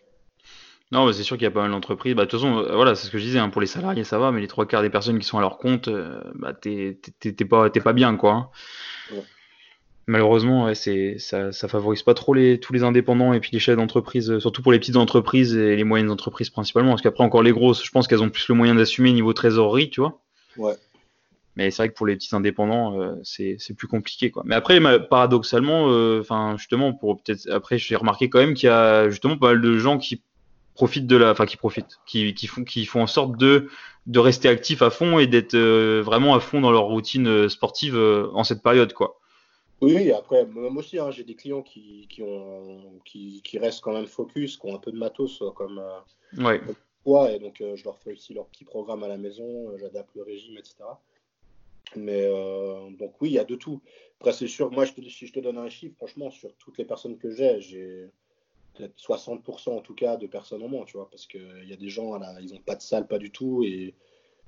Non, 0.91 1.11
c'est 1.11 1.23
sûr 1.23 1.37
qu'il 1.37 1.45
y 1.45 1.47
a 1.47 1.51
pas 1.51 1.61
mal 1.61 1.71
d'entreprises. 1.71 2.13
Bah, 2.13 2.25
de 2.25 2.29
toute 2.29 2.39
façon, 2.39 2.59
euh, 2.59 2.75
voilà, 2.75 2.95
c'est 2.95 3.07
ce 3.07 3.11
que 3.11 3.17
je 3.17 3.23
disais. 3.23 3.39
Hein, 3.39 3.49
pour 3.49 3.61
les 3.61 3.67
salariés, 3.67 4.03
ça 4.03 4.19
va, 4.19 4.31
mais 4.31 4.39
les 4.39 4.47
trois 4.47 4.67
quarts 4.67 4.83
des 4.83 4.89
personnes 4.89 5.17
qui 5.17 5.25
sont 5.25 5.37
à 5.37 5.41
leur 5.41 5.57
compte, 5.57 5.87
euh, 5.87 6.21
bah, 6.35 6.53
t'es 6.53 6.99
pas, 7.49 7.69
pas 7.69 7.93
bien, 7.93 8.15
quoi. 8.17 8.33
Hein. 8.33 8.49
Malheureusement, 10.07 10.71
c'est 10.75 11.17
ça, 11.17 11.51
ça 11.51 11.67
favorise 11.67 12.03
pas 12.03 12.13
trop 12.13 12.35
les, 12.35 12.59
tous 12.59 12.73
les 12.73 12.83
indépendants 12.83 13.33
et 13.33 13.39
puis 13.39 13.49
les 13.53 13.59
chefs 13.59 13.75
d'entreprise, 13.75 14.29
euh, 14.29 14.39
surtout 14.39 14.61
pour 14.61 14.71
les 14.71 14.77
petites 14.77 14.97
entreprises 14.97 15.57
et 15.57 15.75
les 15.75 15.83
moyennes 15.83 16.11
entreprises 16.11 16.51
principalement. 16.51 16.91
Parce 16.91 17.01
qu'après, 17.01 17.23
encore 17.23 17.41
les 17.41 17.51
grosses, 17.51 17.83
je 17.83 17.89
pense 17.89 18.07
qu'elles 18.07 18.21
ont 18.21 18.29
plus 18.29 18.47
le 18.47 18.53
moyen 18.53 18.75
d'assumer 18.75 19.11
niveau 19.13 19.33
trésorerie, 19.33 19.89
tu 19.89 20.01
vois. 20.01 20.21
Ouais. 20.57 20.75
Mais 21.55 21.71
c'est 21.71 21.81
vrai 21.81 21.89
que 21.89 21.95
pour 21.95 22.05
les 22.05 22.15
petits 22.15 22.35
indépendants, 22.35 23.01
euh, 23.01 23.15
c'est 23.23 23.57
plus 23.75 23.87
compliqué, 23.87 24.29
quoi. 24.29 24.43
Mais 24.45 24.53
après, 24.53 24.79
paradoxalement, 25.07 25.85
enfin, 26.19 26.55
justement, 26.57 26.93
pour 26.93 27.19
peut-être 27.23 27.49
après, 27.49 27.79
j'ai 27.79 27.95
remarqué 27.95 28.29
quand 28.29 28.39
même 28.39 28.53
qu'il 28.53 28.67
y 28.67 28.71
a 28.71 29.09
justement 29.09 29.37
pas 29.37 29.47
mal 29.47 29.61
de 29.61 29.77
gens 29.79 29.97
qui 29.97 30.21
profitent 30.75 31.07
de 31.07 31.15
la, 31.15 31.31
enfin, 31.31 31.45
qui 31.45 31.57
profitent, 31.57 31.97
qui, 32.05 32.33
qui 32.35 32.45
font, 32.45 32.63
qui 32.63 32.85
font 32.85 33.01
en 33.01 33.07
sorte 33.07 33.37
de 33.37 33.69
de 34.05 34.19
rester 34.19 34.49
actifs 34.49 34.83
à 34.83 34.91
fond 34.91 35.17
et 35.17 35.25
d'être 35.25 35.57
vraiment 35.57 36.35
à 36.35 36.39
fond 36.39 36.61
dans 36.61 36.71
leur 36.71 36.83
routine 36.83 37.49
sportive 37.49 37.97
en 37.97 38.43
cette 38.43 38.61
période, 38.61 38.93
quoi. 38.93 39.17
Oui, 39.81 40.11
après, 40.11 40.45
moi 40.45 40.71
aussi, 40.71 40.97
hein, 40.97 41.11
j'ai 41.11 41.23
des 41.23 41.35
clients 41.35 41.61
qui, 41.61 42.07
qui, 42.09 42.23
ont, 42.23 42.99
qui, 43.03 43.41
qui, 43.43 43.59
restent 43.59 43.81
quand 43.81 43.93
même 43.93 44.07
focus, 44.07 44.57
qui 44.57 44.65
ont 44.67 44.75
un 44.75 44.79
peu 44.79 44.91
de 44.91 44.97
matos 44.97 45.43
comme, 45.55 45.83
ouais. 46.37 46.61
et 47.35 47.39
donc 47.39 47.57
je 47.59 47.83
leur 47.83 47.97
fais 47.99 48.13
aussi 48.13 48.33
leur 48.33 48.47
petit 48.47 48.63
programme 48.63 49.03
à 49.03 49.07
la 49.07 49.17
maison, 49.17 49.77
j'adapte 49.77 50.15
le 50.15 50.23
régime, 50.23 50.57
etc. 50.57 50.85
Mais 51.95 52.25
euh, 52.25 52.89
donc 52.91 53.21
oui, 53.21 53.29
il 53.29 53.33
y 53.33 53.39
a 53.39 53.43
de 53.43 53.55
tout. 53.55 53.81
Après, 54.19 54.33
c'est 54.33 54.47
sûr, 54.47 54.71
moi, 54.71 54.85
je 54.85 54.93
te, 54.93 55.01
si 55.01 55.27
je 55.27 55.33
te 55.33 55.39
donne 55.39 55.57
un 55.57 55.69
chiffre, 55.69 55.95
franchement, 55.97 56.31
sur 56.31 56.53
toutes 56.55 56.77
les 56.77 56.85
personnes 56.85 57.17
que 57.17 57.29
j'ai, 57.31 57.61
j'ai 57.61 58.09
peut-être 58.73 58.95
60% 58.97 59.69
en 59.69 59.81
tout 59.81 59.93
cas 59.93 60.17
de 60.17 60.27
personnes 60.27 60.63
en 60.63 60.67
moins, 60.67 60.85
tu 60.85 60.97
vois, 60.97 61.09
parce 61.09 61.25
qu'il 61.25 61.65
y 61.65 61.73
a 61.73 61.77
des 61.77 61.89
gens, 61.89 62.17
là, 62.17 62.35
ils 62.41 62.53
n'ont 62.53 62.61
pas 62.61 62.75
de 62.75 62.81
salle, 62.81 63.07
pas 63.07 63.19
du 63.19 63.31
tout, 63.31 63.63
et 63.63 63.93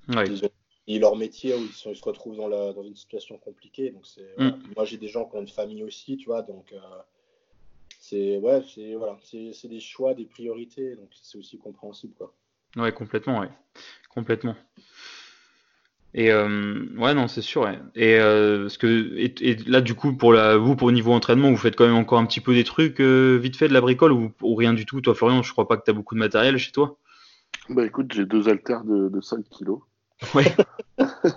ils 0.08 0.46
ont 0.46 0.50
leur 0.88 1.16
métier 1.16 1.54
où 1.54 1.60
ils, 1.60 1.74
sont, 1.74 1.92
ils 1.92 1.98
se 1.98 2.04
retrouvent 2.04 2.38
dans, 2.38 2.48
la, 2.48 2.74
dans, 2.74 2.84
une 2.84 2.96
situation 2.96 3.38
compliquée. 3.38 3.92
Donc 3.92 4.06
c'est, 4.06 4.34
mm. 4.38 4.74
Moi, 4.76 4.86
j'ai 4.86 4.98
des 4.98 5.10
gens 5.10 5.26
qui 5.26 5.36
ont 5.36 5.42
une 5.42 5.48
famille 5.48 5.84
aussi, 5.84 6.18
tu 6.18 6.28
vois, 6.28 6.42
donc 6.42 6.72
euh, 6.72 6.80
c'est 8.00 8.38
ouais, 8.38 8.64
c'est 8.74 8.96
voilà, 8.96 9.18
c'est 9.24 9.68
des 9.68 9.80
choix, 9.80 10.14
des 10.14 10.26
priorités, 10.26 10.96
donc 10.96 11.10
c'est 11.22 11.38
aussi 11.38 11.58
compréhensible, 11.58 12.14
quoi. 12.14 12.34
Ouais, 12.76 12.92
complètement, 12.92 13.40
ouais, 13.40 13.50
complètement. 14.10 14.56
Et 16.14 16.32
euh, 16.32 16.86
ouais, 16.98 17.14
non, 17.14 17.28
c'est 17.28 17.42
sûr. 17.42 17.70
Et, 17.96 18.18
euh, 18.20 18.68
que, 18.80 19.16
et, 19.18 19.56
là, 19.68 19.82
du 19.82 19.94
coup, 19.94 20.14
pour 20.14 20.34
la, 20.34 20.58
vous, 20.58 20.76
pour 20.76 20.92
niveau 20.92 21.14
entraînement, 21.14 21.52
vous 21.52 21.58
faites 21.58 21.76
quand 21.76 21.86
même 21.86 21.96
encore 21.96 22.20
un 22.20 22.26
petit 22.26 22.40
peu 22.40 22.54
des 22.54 22.64
trucs 22.64 23.00
euh, 23.02 23.38
vite 23.38 23.56
fait 23.56 23.68
de 23.68 23.74
la 23.74 23.82
bricole 23.82 24.12
ou, 24.12 24.56
rien 24.56 24.74
du 24.74 24.86
tout? 24.86 25.02
Toi, 25.02 25.14
Florian, 25.14 25.44
je 25.44 25.52
crois 25.52 25.68
pas 25.68 25.78
que 25.78 25.84
tu 25.84 25.92
as 25.92 25.94
beaucoup 25.94 26.16
de 26.16 26.20
matériel 26.20 26.58
chez 26.58 26.72
toi. 26.72 26.98
Bah 27.70 27.86
écoute, 27.86 28.14
j'ai 28.14 28.26
deux 28.26 28.50
haltères 28.50 28.84
de, 28.84 29.10
de 29.10 29.22
5 29.22 29.48
kilos. 29.50 29.82
Ouais. 30.34 30.46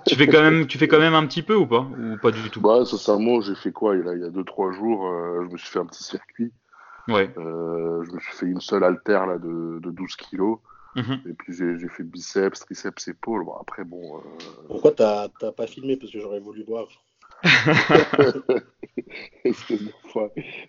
tu, 0.07 0.15
fais 0.15 0.27
quand 0.27 0.43
même, 0.43 0.66
tu 0.66 0.78
fais 0.78 0.89
quand 0.89 0.98
même 0.98 1.15
un 1.15 1.27
petit 1.27 1.43
peu 1.43 1.55
ou 1.55 1.66
pas? 1.66 1.81
Ou 1.81 2.16
pas 2.16 2.31
du 2.31 2.51
tout? 2.51 2.61
Bah, 2.61 2.85
sincèrement, 2.85 3.40
j'ai 3.40 3.55
fait 3.55 3.73
quoi 3.73 3.94
il 3.97 4.02
y 4.02 4.24
a 4.24 4.31
2-3 4.31 4.73
jours, 4.73 5.02
je 5.44 5.52
me 5.52 5.59
suis 5.59 5.69
fait 5.69 5.78
un 5.78 5.86
petit 5.86 6.02
circuit. 6.02 6.52
Ouais. 7.09 7.31
je 7.36 8.12
me 8.12 8.20
suis 8.20 8.32
fait 8.32 8.47
une 8.47 8.61
seule 8.61 8.85
haltère 8.85 9.27
là, 9.27 9.39
de, 9.39 9.81
de 9.81 9.90
12 9.90 10.16
kilos. 10.16 10.59
Mhm. 10.97 11.23
Et 11.28 11.32
puis 11.35 11.52
j'ai 11.52 11.89
fait 11.89 12.02
biceps, 12.02 12.61
triceps, 12.61 13.09
épaules. 13.09 13.44
Bon, 13.44 13.55
après, 13.55 13.85
bon. 13.85 14.16
Euh... 14.16 14.20
Pourquoi 14.66 14.93
t'as 14.93 15.28
pas 15.28 15.66
filmé? 15.66 15.97
Parce 15.97 16.12
que 16.12 16.20
j'aurais 16.20 16.40
voulu 16.40 16.65
voir. 16.65 16.89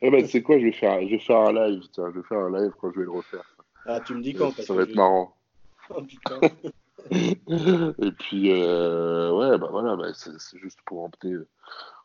Eh 0.03 0.09
ben, 0.09 0.25
c'est 0.25 0.41
quoi? 0.41 0.57
Je 0.57 0.65
vais, 0.65 0.71
faire, 0.71 0.99
je 1.01 1.09
vais 1.09 1.19
faire 1.19 1.37
un 1.37 1.53
live. 1.53 1.83
Tiens, 1.91 2.05
je 2.13 2.19
vais 2.19 2.27
faire 2.27 2.39
un 2.39 2.59
live 2.59 2.71
quand 2.79 2.91
je 2.91 2.99
vais 2.99 3.05
le 3.05 3.11
refaire. 3.11 3.43
Ah, 3.85 3.99
tu 3.99 4.15
me 4.15 4.21
dis 4.21 4.33
quand? 4.33 4.51
Ça 4.53 4.73
va 4.73 4.83
être 4.83 4.95
marrant. 4.95 5.35
Oh, 5.93 6.01
putain. 6.03 6.39
Et 7.11 8.11
puis, 8.19 8.51
euh, 8.51 9.31
ouais, 9.31 9.57
bah 9.57 9.67
voilà, 9.71 9.95
bah, 9.95 10.07
c'est 10.13 10.57
juste 10.59 10.79
pour 10.85 11.03
emmener, 11.03 11.39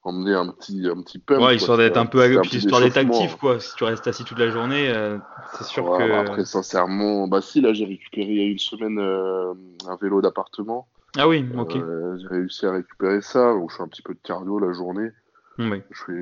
emmener 0.03 0.35
un 0.35 0.49
petit, 0.49 0.87
un 0.89 1.01
petit 1.03 1.19
peu. 1.19 1.39
Ouais, 1.39 1.57
histoire 1.57 1.79
d'être 1.79 1.97
un 1.97 2.07
peu, 2.07 2.23
un 2.23 2.43
histoire 2.43 2.81
d'être 2.81 2.97
actif, 2.97 3.37
quoi. 3.37 3.61
Si 3.61 3.75
tu 3.77 3.85
restes 3.85 4.07
assis 4.07 4.25
toute 4.25 4.39
la 4.39 4.49
journée, 4.49 4.89
euh, 4.89 5.19
c'est 5.55 5.65
sûr 5.65 5.85
que. 5.85 6.09
Bah, 6.09 6.21
après, 6.21 6.45
sincèrement, 6.45 7.29
bah 7.29 7.41
si, 7.41 7.61
là, 7.61 7.73
j'ai 7.73 7.85
récupéré 7.85 8.29
il 8.31 8.37
y 8.37 8.41
a 8.41 8.51
une 8.51 8.59
semaine 8.59 8.99
euh, 8.99 9.55
un 9.87 9.97
vélo 9.97 10.21
d'appartement. 10.21 10.89
Ah 11.17 11.29
oui, 11.29 11.47
ok. 11.57 11.77
j'ai 12.19 12.29
réussi 12.29 12.67
à 12.67 12.73
récupérer 12.73 13.23
ça, 13.23 13.53
donc 13.53 13.71
je 13.71 13.77
fais 13.77 13.83
un 13.83 13.89
petit 13.89 14.03
peu 14.03 14.15
de 14.15 14.21
cardio 14.23 14.59
la 14.59 14.73
journée. 14.73 15.11
Oui. 15.59 15.83
Je 15.91 16.03
fais 16.05 16.13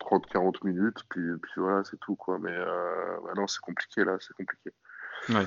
30-40 0.00 0.64
minutes, 0.64 0.98
puis, 1.08 1.22
puis 1.40 1.52
voilà, 1.58 1.84
c'est 1.84 2.00
tout, 2.00 2.16
quoi. 2.16 2.38
Mais 2.40 2.56
bah 3.24 3.32
non, 3.36 3.46
c'est 3.46 3.60
compliqué, 3.60 4.04
là, 4.04 4.16
c'est 4.20 4.34
compliqué. 4.34 4.70
Ouais. 5.28 5.46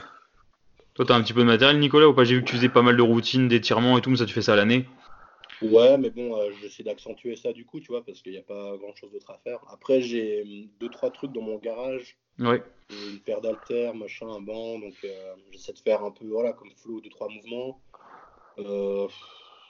Toi, 1.00 1.06
t'as 1.06 1.16
un 1.16 1.24
petit 1.24 1.32
peu 1.32 1.40
de 1.40 1.46
matériel, 1.46 1.80
Nicolas, 1.80 2.10
ou 2.10 2.14
pas? 2.14 2.26
J'ai 2.26 2.36
vu 2.36 2.42
que 2.44 2.50
tu 2.50 2.58
faisais 2.58 2.68
pas 2.68 2.82
mal 2.82 2.98
de 2.98 3.02
routines, 3.02 3.48
d'étirements 3.48 3.98
et 3.98 4.02
tout, 4.02 4.10
mais 4.10 4.18
ça, 4.18 4.26
tu 4.26 4.34
fais 4.34 4.42
ça 4.42 4.52
à 4.52 4.58
l'année 4.58 4.86
Ouais, 5.62 5.98
mais 5.98 6.10
bon, 6.10 6.36
euh, 6.36 6.52
j'essaie 6.62 6.84
d'accentuer 6.84 7.38
ça 7.38 7.54
du 7.54 7.66
coup, 7.66 7.80
tu 7.80 7.88
vois, 7.88 8.04
parce 8.04 8.22
qu'il 8.22 8.34
n'y 8.34 8.38
a 8.38 8.42
pas 8.42 8.76
grand 8.76 8.94
chose 8.98 9.10
d'autre 9.10 9.32
à 9.32 9.38
faire. 9.38 9.62
Après, 9.72 10.02
j'ai 10.02 10.42
hum, 10.42 10.68
deux, 10.82 10.90
trois 10.90 11.10
trucs 11.10 11.32
dans 11.32 11.42
mon 11.42 11.58
garage. 11.58 12.18
Ouais. 12.38 12.62
Une 12.90 13.20
paire 13.20 13.40
d'haltères, 13.40 13.96
machin, 13.96 14.28
un 14.28 14.42
banc, 14.42 14.78
donc 14.78 14.96
euh, 15.06 15.36
j'essaie 15.52 15.72
de 15.72 15.80
faire 15.80 16.04
un 16.04 16.12
peu, 16.12 16.28
voilà, 16.28 16.52
comme 16.52 16.72
flou, 16.76 17.00
deux, 17.00 17.10
trois 17.10 17.30
mouvements. 17.30 17.80
Euh, 18.58 19.08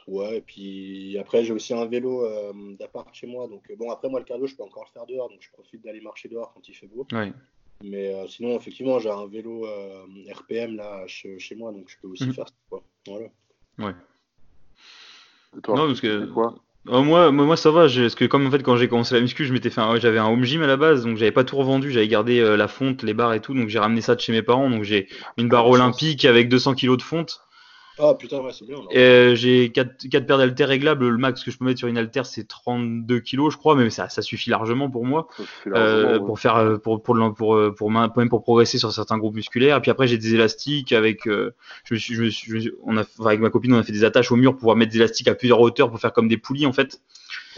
ouais, 0.07 0.37
et 0.37 0.41
puis 0.41 1.15
après, 1.19 1.43
j'ai 1.43 1.53
aussi 1.53 1.75
un 1.75 1.85
vélo 1.85 2.25
d'appart 2.79 3.13
chez 3.13 3.27
moi, 3.27 3.47
donc 3.47 3.71
bon, 3.77 3.91
après, 3.91 4.09
moi, 4.09 4.19
le 4.19 4.25
cardio, 4.25 4.47
je 4.47 4.55
peux 4.55 4.63
encore 4.63 4.85
le 4.85 4.91
faire 4.91 5.05
dehors, 5.05 5.29
donc 5.29 5.41
je 5.41 5.51
profite 5.51 5.83
d'aller 5.83 6.01
marcher 6.01 6.27
dehors 6.27 6.51
quand 6.55 6.67
il 6.67 6.73
fait 6.73 6.87
beau. 6.87 7.05
Ouais. 7.11 7.31
Mais 7.83 8.13
euh, 8.13 8.27
sinon, 8.27 8.57
effectivement, 8.57 8.99
j'ai 8.99 9.09
un 9.09 9.25
vélo 9.27 9.65
euh, 9.65 10.03
RPM 10.33 10.75
là 10.75 11.03
chez, 11.07 11.37
moi, 11.55 11.71
donc 11.71 11.85
je 11.87 11.95
peux 12.01 12.07
aussi 12.07 12.25
mhm. 12.25 12.33
faire 12.33 12.47
ça. 12.47 12.53
Quoi. 12.69 12.83
Voilà. 13.07 13.27
Ouais. 13.77 13.95
Et 15.57 15.61
toi, 15.61 15.75
non, 15.75 15.87
parce 15.87 16.01
que 16.01 16.25
quoi? 16.25 16.55
Euh, 16.87 17.01
moi, 17.01 17.31
moi, 17.31 17.57
ça 17.57 17.71
va, 17.71 17.81
parce 17.83 18.15
que 18.15 18.25
comme 18.25 18.47
en 18.47 18.51
fait 18.51 18.63
quand 18.63 18.77
j'ai 18.77 18.87
commencé 18.87 19.15
la 19.15 19.21
muscu, 19.21 19.45
je 19.45 19.53
m'étais 19.53 19.69
fait, 19.69 19.81
j'avais 19.99 20.17
un 20.17 20.27
home 20.27 20.43
gym 20.43 20.61
à 20.61 20.67
la 20.67 20.77
base, 20.77 21.05
donc 21.05 21.17
j'avais 21.17 21.31
pas 21.31 21.43
tout 21.43 21.57
revendu, 21.57 21.91
j'avais 21.91 22.07
gardé 22.07 22.41
la 22.55 22.67
fonte, 22.67 23.03
les 23.03 23.13
barres 23.13 23.33
et 23.33 23.41
tout, 23.41 23.53
donc 23.53 23.67
j'ai 23.67 23.79
ramené 23.79 24.01
ça 24.01 24.15
de 24.15 24.21
chez 24.21 24.31
mes 24.31 24.41
parents, 24.41 24.69
donc 24.69 24.83
j'ai 24.83 25.07
une 25.37 25.49
barre 25.49 25.67
olympique 25.67 26.25
avec 26.25 26.47
200 26.47 26.75
kg 26.75 26.95
de 26.95 27.01
fonte, 27.01 27.41
ah 27.99 28.13
putain, 28.13 28.39
ouais, 28.39 28.51
c'est 28.51 28.65
bien. 28.65 28.77
Euh, 28.95 29.35
j'ai 29.35 29.71
4, 29.71 30.07
4 30.09 30.25
paires 30.25 30.37
d'haltères 30.37 30.67
réglables. 30.69 31.07
Le 31.07 31.17
max 31.17 31.43
que 31.43 31.51
je 31.51 31.57
peux 31.57 31.65
mettre 31.65 31.79
sur 31.79 31.87
une 31.87 31.97
haltère, 31.97 32.25
c'est 32.25 32.47
32 32.47 33.19
kg, 33.19 33.49
je 33.49 33.57
crois, 33.57 33.75
mais 33.75 33.89
ça, 33.89 34.09
ça 34.09 34.21
suffit 34.21 34.49
largement 34.49 34.89
pour 34.89 35.05
moi. 35.05 35.27
euh, 35.67 36.19
Pour 36.19 36.39
faire, 36.39 36.79
pour, 36.83 37.01
pour, 37.03 37.15
pour, 37.35 37.73
pour, 37.75 37.91
même 37.91 38.29
pour 38.29 38.41
progresser 38.43 38.77
sur 38.77 38.91
certains 38.91 39.17
groupes 39.17 39.35
musculaires. 39.35 39.77
Et 39.77 39.81
puis 39.81 39.91
après, 39.91 40.07
j'ai 40.07 40.17
des 40.17 40.33
élastiques 40.35 40.91
avec, 40.93 41.25
je 41.25 41.51
me 41.93 41.97
suis, 41.97 42.15
je 42.15 42.23
me 42.23 42.29
suis, 42.29 42.71
on 42.83 42.97
a, 42.97 43.03
avec 43.25 43.39
ma 43.39 43.49
copine, 43.49 43.73
on 43.73 43.79
a 43.79 43.83
fait 43.83 43.91
des 43.91 44.03
attaches 44.03 44.31
au 44.31 44.35
mur 44.35 44.51
pour 44.51 44.59
pouvoir 44.59 44.75
mettre 44.75 44.91
des 44.91 44.97
élastiques 44.97 45.27
à 45.27 45.35
plusieurs 45.35 45.59
hauteurs 45.59 45.89
pour 45.89 45.99
faire 45.99 46.13
comme 46.13 46.27
des 46.27 46.37
poulies, 46.37 46.65
en 46.65 46.73
fait. 46.73 47.01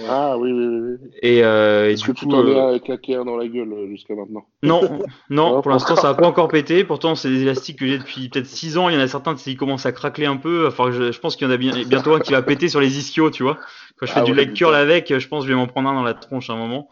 Ah 0.07 0.37
oui, 0.37 0.51
oui, 0.51 0.65
oui. 0.65 1.09
Et, 1.21 1.43
euh, 1.43 1.89
Est-ce 1.89 2.03
que 2.03 2.11
tu 2.11 2.27
t'en 2.27 2.45
euh... 2.45 2.79
claqué 2.79 3.15
un 3.15 3.25
dans 3.25 3.35
la 3.35 3.47
gueule 3.47 3.73
euh, 3.73 3.87
jusqu'à 3.87 4.15
maintenant 4.15 4.45
Non, 4.63 4.81
non, 5.29 5.61
pour 5.61 5.71
l'instant 5.71 5.95
ça 5.95 6.09
n'a 6.09 6.13
pas 6.15 6.27
encore 6.27 6.47
pété. 6.47 6.83
Pourtant, 6.83 7.15
c'est 7.15 7.29
des 7.29 7.41
élastiques 7.41 7.79
que 7.79 7.87
j'ai 7.87 7.97
depuis 7.97 8.29
peut-être 8.29 8.47
6 8.47 8.77
ans. 8.77 8.89
Il 8.89 8.95
y 8.95 8.97
en 8.97 9.01
a 9.01 9.07
certains 9.07 9.35
qui 9.35 9.55
commencent 9.55 9.85
à 9.85 9.91
craquer 9.91 10.25
un 10.25 10.37
peu. 10.37 10.67
Enfin, 10.67 10.91
je, 10.91 11.11
je 11.11 11.19
pense 11.19 11.35
qu'il 11.35 11.47
y 11.47 11.49
en 11.49 11.53
a 11.53 11.57
bien, 11.57 11.73
bientôt 11.85 12.13
un 12.13 12.19
qui 12.19 12.31
va 12.31 12.41
péter 12.41 12.69
sur 12.69 12.79
les 12.79 12.97
ischios, 12.97 13.31
tu 13.31 13.43
vois. 13.43 13.57
Quand 13.97 14.05
je 14.05 14.13
fais 14.13 14.21
ah 14.21 14.23
du 14.23 14.33
leg 14.33 14.53
curl 14.53 14.73
avec, 14.73 15.17
je 15.17 15.27
pense 15.27 15.43
que 15.43 15.49
je 15.49 15.53
vais 15.53 15.59
m'en 15.59 15.67
prendre 15.67 15.89
un 15.89 15.93
dans 15.93 16.03
la 16.03 16.13
tronche 16.13 16.49
à 16.49 16.53
un 16.53 16.57
moment. 16.57 16.89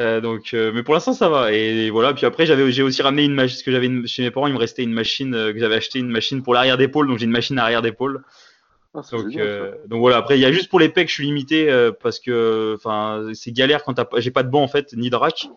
Euh, 0.00 0.20
donc, 0.20 0.54
euh, 0.54 0.70
mais 0.72 0.82
pour 0.82 0.94
l'instant 0.94 1.12
ça 1.12 1.28
va. 1.28 1.52
Et, 1.52 1.90
voilà. 1.90 2.14
Puis 2.14 2.26
après, 2.26 2.46
j'avais, 2.46 2.70
j'ai 2.70 2.82
aussi 2.82 3.02
ramené 3.02 3.24
une 3.24 3.34
machine, 3.34 3.62
que 3.64 3.72
j'avais 3.72 4.06
chez 4.06 4.22
mes 4.22 4.30
parents, 4.30 4.46
il 4.46 4.52
me 4.52 4.58
restait 4.58 4.84
une 4.84 4.92
machine 4.92 5.34
euh, 5.34 5.52
que 5.52 5.58
j'avais 5.58 5.76
acheté, 5.76 5.98
une 5.98 6.10
machine 6.10 6.42
pour 6.42 6.54
l'arrière 6.54 6.76
d'épaule. 6.76 7.08
Donc 7.08 7.18
j'ai 7.18 7.24
une 7.24 7.32
machine 7.32 7.58
arrière 7.58 7.82
d'épaule. 7.82 8.22
Ah, 8.94 9.02
donc, 9.12 9.36
euh, 9.36 9.74
donc, 9.86 10.00
voilà. 10.00 10.16
Après, 10.16 10.38
il 10.38 10.40
y 10.40 10.46
a 10.46 10.52
juste 10.52 10.70
pour 10.70 10.80
les 10.80 10.88
pecs, 10.88 11.08
je 11.08 11.14
suis 11.14 11.24
limité 11.24 11.70
euh, 11.70 11.92
parce 11.92 12.18
que, 12.20 12.74
enfin, 12.76 13.30
c'est 13.34 13.52
galère 13.52 13.84
quand 13.84 13.94
j'ai 14.16 14.30
pas 14.30 14.42
de 14.42 14.50
banc 14.50 14.62
en 14.62 14.68
fait, 14.68 14.94
ni 14.94 15.10
de 15.10 15.16
rack. 15.16 15.48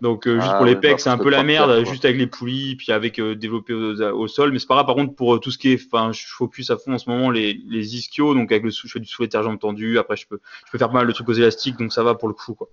Donc 0.00 0.26
euh, 0.26 0.36
juste 0.40 0.52
ah 0.54 0.56
pour 0.56 0.64
les 0.64 0.76
pecs, 0.76 0.98
c'est 0.98 1.10
un 1.10 1.18
peu 1.18 1.28
la 1.28 1.42
merde, 1.42 1.84
juste 1.84 2.06
avec 2.06 2.16
les 2.16 2.26
poulies, 2.26 2.74
puis 2.76 2.90
avec 2.90 3.20
développé 3.20 3.74
au, 3.74 4.28
sol. 4.28 4.50
Mais 4.50 4.58
c'est 4.58 4.66
pas 4.66 4.74
grave. 4.74 4.86
Par 4.86 4.94
contre, 4.94 5.14
pour 5.14 5.38
tout 5.40 5.50
ce 5.50 5.58
qui 5.58 5.72
est, 5.72 5.86
enfin, 5.92 6.12
je 6.12 6.24
focus 6.26 6.70
à 6.70 6.78
fond 6.78 6.94
en 6.94 6.98
ce 6.98 7.10
moment 7.10 7.30
les, 7.30 7.60
les 7.68 7.96
ischios, 7.96 8.32
donc 8.32 8.50
avec 8.50 8.64
le 8.64 8.70
je 8.70 8.88
fais 8.88 8.98
du 8.98 9.58
tendu. 9.58 9.98
Après, 9.98 10.16
je 10.16 10.26
peux, 10.26 10.40
je 10.64 10.72
peux 10.72 10.78
faire 10.78 10.88
pas 10.88 10.94
mal 10.94 11.06
de 11.06 11.12
trucs 11.12 11.28
aux 11.28 11.34
élastiques, 11.34 11.76
donc 11.76 11.92
ça 11.92 12.02
va 12.02 12.14
pour 12.14 12.28
le 12.28 12.34
coup, 12.34 12.54
quoi. 12.54 12.68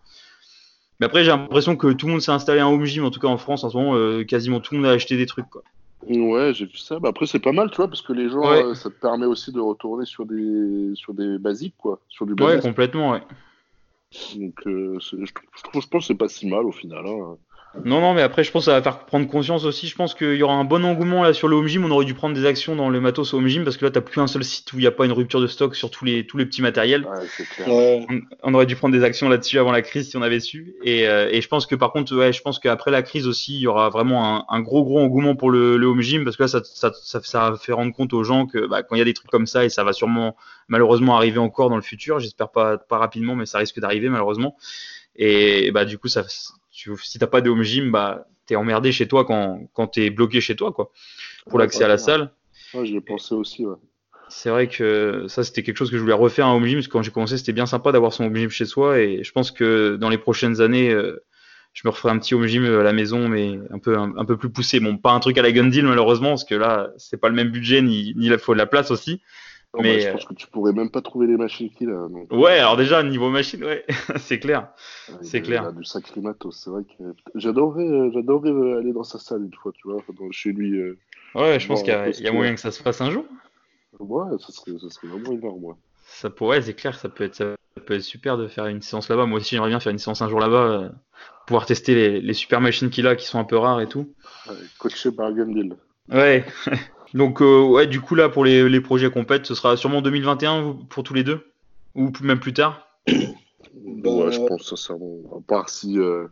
Mais 1.02 1.06
après, 1.06 1.26
j'ai 1.26 1.32
l'impression 1.32 1.76
que 1.76 1.92
tout 1.92 2.06
le 2.06 2.14
monde 2.14 2.22
s'est 2.22 2.32
installé 2.32 2.62
un 2.62 2.68
home 2.68 2.86
gym, 2.86 3.04
en 3.04 3.12
tout 3.12 3.20
cas 3.20 3.28
en 3.28 3.38
France 3.38 3.66
en 3.66 3.70
ce 3.70 3.78
moment, 3.78 4.24
quasiment 4.24 4.62
tout 4.62 4.74
le 4.74 4.80
monde 4.80 4.90
a 4.90 4.94
acheté 4.94 5.18
des 5.18 5.26
trucs, 5.26 5.50
quoi. 5.50 5.64
Ouais, 6.06 6.54
j'ai 6.54 6.66
vu 6.66 6.78
ça. 6.78 7.00
Bah, 7.00 7.10
après, 7.10 7.26
c'est 7.26 7.40
pas 7.40 7.52
mal, 7.52 7.70
tu 7.72 7.78
vois, 7.78 7.88
parce 7.88 8.02
que 8.02 8.14
les 8.14 8.30
gens, 8.30 8.46
euh, 8.46 8.74
ça 8.76 8.90
te 8.90 9.00
permet 9.00 9.26
aussi 9.26 9.52
de 9.52 9.60
retourner 9.60 10.06
sur 10.06 10.26
des, 10.26 10.92
sur 10.96 11.14
des 11.14 11.38
basiques, 11.38 11.76
quoi. 11.78 12.00
Sur 12.08 12.26
du 12.26 12.34
Ouais, 12.42 12.60
complètement, 12.60 13.12
ouais. 13.12 13.22
Donc, 14.36 14.56
euh, 14.68 14.98
je, 15.00 15.64
trouve, 15.64 15.82
je 15.82 15.88
pense 15.88 16.04
que 16.04 16.08
c'est 16.08 16.16
pas 16.16 16.30
si 16.30 16.48
mal 16.48 16.66
au 16.66 16.72
final. 16.72 17.06
Hein. 17.06 17.38
Non, 17.86 18.02
non, 18.02 18.14
mais 18.14 18.22
après, 18.22 18.44
je 18.44 18.52
pense 18.52 18.64
que 18.64 18.72
ça 18.72 18.74
va 18.74 18.82
faire 18.82 19.06
prendre 19.06 19.28
conscience 19.28 19.66
aussi. 19.66 19.88
Je 19.88 19.96
pense 19.96 20.14
qu'il 20.14 20.36
y 20.36 20.44
aura 20.44 20.56
un 20.56 20.64
bon 20.64 20.84
engouement 20.86 21.24
là 21.24 21.34
sur 21.34 21.48
le 21.48 21.56
home 21.56 21.68
gym. 21.68 21.86
On 21.86 21.92
aurait 21.92 22.06
dû 22.06 22.14
prendre 22.14 22.36
des 22.36 22.46
actions 22.46 22.76
dans 22.76 22.90
le 22.90 23.00
matos 23.00 23.34
home 23.34 23.48
gym 23.48 23.64
parce 23.64 23.78
que 23.78 23.86
là, 23.86 23.92
t'as 23.92 24.02
plus 24.02 24.20
un 24.22 24.28
seul 24.28 24.44
site 24.44 24.74
où 24.74 24.78
il 24.78 24.82
n'y 24.82 24.88
a 24.88 24.92
pas 24.92 25.06
une 25.06 25.12
rupture 25.12 25.42
de 25.42 25.48
stock 25.48 25.76
sur 25.76 25.90
tous 25.92 26.06
les, 26.06 26.26
tous 26.26 26.38
les 26.38 26.46
petits 26.46 26.62
matériels. 26.62 27.08
Ouais, 27.68 28.08
on, 28.44 28.54
aurait 28.54 28.66
dû 28.66 28.76
prendre 28.76 28.94
des 28.94 29.04
actions 29.04 29.30
là-dessus 29.30 29.60
avant 29.60 29.72
la 29.72 29.82
crise 29.82 30.10
si 30.10 30.18
on 30.18 30.22
avait 30.22 30.40
su. 30.40 30.76
Et, 30.84 31.08
euh, 31.08 31.30
et 31.32 31.42
je 31.42 31.48
pense 31.48 31.66
que 31.66 31.76
par 31.76 31.92
contre, 31.92 32.16
ouais, 32.16 32.34
je 32.34 32.42
pense 32.42 32.60
qu'après 32.60 32.92
la 32.92 33.04
crise 33.04 33.28
aussi, 33.28 33.56
il 33.56 33.62
y 33.62 33.68
aura 33.68 33.90
vraiment 33.90 34.38
un, 34.38 34.46
un 34.50 34.60
gros, 34.62 34.84
gros 34.84 35.00
engouement 35.00 35.36
pour 35.36 35.50
le, 35.50 35.78
le, 35.78 35.88
home 35.88 36.02
gym 36.02 36.24
parce 36.24 36.38
que 36.38 36.44
là, 36.44 36.48
ça, 36.48 36.62
ça, 36.64 36.92
ça, 36.94 37.22
ça 37.24 37.54
fait 37.62 37.74
rendre 37.74 37.94
compte 37.94 38.14
aux 38.14 38.24
gens 38.24 38.46
que 38.46 38.68
bah, 38.68 38.84
quand 38.84 38.96
il 38.96 39.00
y 39.00 39.02
a 39.02 39.06
des 39.06 39.14
trucs 39.14 39.32
comme 39.32 39.48
ça, 39.48 39.66
et 39.66 39.70
ça 39.70 39.84
va 39.84 39.94
sûrement 39.94 40.36
malheureusement 40.68 41.16
arriver 41.16 41.40
encore 41.40 41.70
dans 41.70 41.76
le 41.76 41.82
futur, 41.82 42.20
j'espère 42.20 42.50
pas, 42.50 42.78
pas 42.78 42.98
rapidement, 42.98 43.36
mais 43.36 43.46
ça 43.46 43.58
risque 43.58 43.80
d'arriver 43.80 44.10
malheureusement. 44.10 44.56
Et 45.18 45.72
bah, 45.72 45.86
du 45.86 45.98
coup, 45.98 46.08
ça, 46.08 46.24
tu, 46.78 46.92
si 47.04 47.18
t'as 47.18 47.28
pas 47.28 47.42
de 47.42 47.50
home 47.50 47.64
gym, 47.64 47.92
bah, 47.92 48.28
t'es 48.46 48.56
emmerdé 48.56 48.92
chez 48.92 49.08
toi 49.08 49.26
quand, 49.26 49.68
quand 49.74 49.88
t'es 49.88 50.12
bloqué 50.12 50.42
chez 50.42 50.56
toi, 50.56 50.72
quoi, 50.72 50.92
pour 51.50 51.58
l'accès 51.58 51.84
à 51.84 51.88
la 51.88 51.98
salle. 51.98 52.32
Ouais, 52.76 52.88
ai 52.88 53.02
pensé 53.02 53.34
aussi, 53.34 53.66
ouais. 53.66 53.76
C'est 54.30 54.50
vrai 54.50 54.68
que 54.68 55.26
ça, 55.28 55.44
c'était 55.44 55.64
quelque 55.64 55.78
chose 55.78 55.90
que 55.90 55.98
je 55.98 56.02
voulais 56.02 56.14
refaire 56.14 56.46
un 56.46 56.54
home 56.54 56.66
gym, 56.66 56.76
parce 56.76 56.88
que 56.88 56.92
quand 56.92 57.02
j'ai 57.02 57.12
commencé, 57.12 57.38
c'était 57.38 57.54
bien 57.54 57.66
sympa 57.66 57.92
d'avoir 57.92 58.14
son 58.14 58.26
home 58.26 58.36
gym 58.36 58.50
chez 58.50 58.66
soi, 58.66 59.00
et 59.00 59.24
je 59.24 59.32
pense 59.32 59.50
que 59.50 59.96
dans 59.96 60.10
les 60.10 60.20
prochaines 60.20 60.62
années, 60.62 60.92
euh, 60.92 61.24
je 61.74 61.82
me 61.84 61.90
referai 61.90 62.12
un 62.12 62.20
petit 62.20 62.36
home 62.36 62.46
gym 62.46 62.64
à 62.66 62.84
la 62.84 62.94
maison, 62.94 63.28
mais 63.28 63.60
un 63.72 63.80
peu, 63.80 63.98
un, 63.98 64.26
peu 64.26 64.38
plus 64.38 64.52
poussé. 64.52 64.80
Bon, 64.80 64.98
pas 64.98 65.14
un 65.14 65.20
truc 65.20 65.38
à 65.40 65.42
la 65.42 65.52
Gundil, 65.52 65.84
malheureusement, 65.84 66.30
parce 66.30 66.46
que 66.46 66.56
là, 66.56 66.92
c'est 66.98 67.18
pas 67.18 67.30
le 67.30 67.36
même 67.36 67.50
budget, 67.50 67.82
ni, 67.82 68.14
ni 68.16 68.28
il 68.28 68.38
faut 68.38 68.54
de 68.54 68.60
la 68.60 68.68
place 68.68 68.92
aussi. 68.92 69.22
Mais 69.82 70.00
je 70.00 70.12
pense 70.12 70.26
que 70.26 70.34
tu 70.34 70.48
pourrais 70.48 70.74
même 70.74 70.90
pas 70.90 71.02
trouver 71.02 71.28
les 71.28 71.38
machines 71.38 71.70
qu'il 71.70 71.90
a. 71.90 72.08
Ouais, 72.32 72.60
alors 72.60 72.78
déjà, 72.78 73.04
niveau 73.04 73.30
machine, 73.30 73.64
ouais, 73.64 73.86
c'est 74.18 74.40
clair. 74.40 74.70
c'est 75.22 75.42
clair. 75.42 75.64
Il 75.64 75.68
a 75.70 75.72
du 75.72 75.84
sacré 75.84 76.22
matos, 76.22 76.62
c'est 76.64 76.70
vrai 76.70 76.84
que 76.84 77.04
j'adorerais, 77.36 78.12
j'adorerais 78.14 78.80
aller 78.80 78.94
dans 78.94 79.04
sa 79.04 79.20
salle 79.20 79.44
une 79.44 79.54
fois, 79.54 79.72
tu 79.74 79.88
vois, 79.88 80.02
chez 80.32 80.52
lui. 80.52 80.80
Ouais, 81.36 81.60
je 81.60 81.68
pense 81.68 81.84
qu'il 81.84 81.94
y 81.94 82.28
a, 82.28 82.32
moyen 82.32 82.54
que 82.54 82.60
ça 82.60 82.72
se 82.72 82.82
fasse 82.82 83.02
un 83.02 83.12
jour. 83.12 83.26
Ouais, 84.00 84.38
ça 84.40 84.52
serait, 84.52 84.78
ça 84.80 84.90
serait 84.90 85.08
vraiment 85.08 85.32
énorme. 85.32 85.64
Ouais. 85.66 85.76
Ça 86.08 86.30
pourrait, 86.30 86.62
c'est 86.62 86.74
clair, 86.74 86.98
ça 86.98 87.10
peut, 87.10 87.24
être, 87.24 87.36
ça 87.36 87.56
peut 87.86 87.96
être 87.96 88.02
super 88.02 88.38
de 88.38 88.48
faire 88.48 88.68
une 88.68 88.82
séance 88.82 89.10
là-bas. 89.10 89.26
Moi 89.26 89.40
aussi, 89.40 89.56
j'aimerais 89.56 89.70
bien 89.70 89.80
faire 89.80 89.92
une 89.92 90.00
séance 90.00 90.22
un 90.22 90.30
jour 90.30 90.40
là-bas, 90.40 90.64
euh, 90.64 90.90
pouvoir 91.46 91.66
tester 91.66 91.96
les, 91.96 92.22
les, 92.22 92.34
super 92.34 92.62
machines 92.62 92.90
qu'il 92.90 93.08
a 93.08 93.16
qui 93.16 93.26
sont 93.26 93.40
un 93.40 93.44
peu 93.44 93.58
rares 93.58 93.82
et 93.82 93.88
tout. 93.88 94.14
Ouais, 94.50 94.56
coaché 94.80 95.12
par 95.12 95.34
Gundil. 95.34 95.76
Ouais. 96.10 96.46
Donc, 97.14 97.42
euh, 97.42 97.62
ouais, 97.62 97.88
du 97.88 98.02
coup, 98.02 98.16
là, 98.16 98.30
pour 98.30 98.44
les, 98.46 98.68
les 98.68 98.82
projets 98.82 99.10
compètes, 99.10 99.46
ce 99.46 99.56
sera 99.56 99.78
sûrement 99.78 100.02
2021 100.02 100.78
pour 100.90 101.04
tous 101.04 101.14
les 101.14 101.24
deux? 101.24 101.46
Ou 101.96 102.12
même 102.22 102.40
plus 102.40 102.54
tard? 102.54 102.88
Bah, 103.74 104.10
Ouais, 104.10 104.32
je 104.32 104.40
pense 104.46 104.70
sincèrement. 104.70 105.18
À 105.36 105.42
part 105.48 105.70
si 105.70 106.00
euh, 106.00 106.28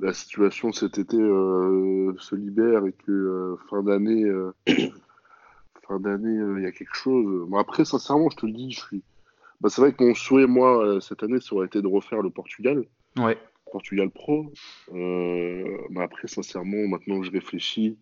la 0.00 0.12
situation 0.12 0.72
cet 0.72 0.98
été 0.98 1.16
se 1.16 2.34
libère 2.34 2.86
et 2.86 2.92
que 2.92 3.56
fin 3.68 3.82
d'année 3.82 4.24
fin 5.86 6.00
d'année, 6.00 6.38
euh, 6.38 6.56
il 6.58 6.64
y 6.64 6.66
a 6.66 6.72
quelque 6.72 6.94
chose. 6.94 7.48
Bon, 7.48 7.58
après, 7.58 7.84
sincèrement, 7.84 8.28
je 8.30 8.36
te 8.36 8.46
le 8.46 8.52
dis, 8.52 8.72
je 8.72 8.80
suis. 8.80 9.02
Bah, 9.60 9.68
c'est 9.68 9.80
vrai 9.80 9.92
que 9.92 10.02
mon 10.02 10.14
souhait, 10.14 10.46
moi, 10.46 10.84
euh, 10.84 11.00
cette 11.00 11.22
année, 11.22 11.40
ça 11.40 11.54
aurait 11.54 11.66
été 11.66 11.80
de 11.80 11.86
refaire 11.86 12.22
le 12.22 12.30
Portugal. 12.30 12.84
Ouais. 13.16 13.38
Portugal 13.70 14.10
Pro. 14.10 14.52
Euh, 14.92 15.78
mais 15.90 16.02
après, 16.02 16.28
sincèrement, 16.28 16.86
maintenant 16.88 17.20
que 17.20 17.26
je 17.26 17.32
réfléchis, 17.32 17.96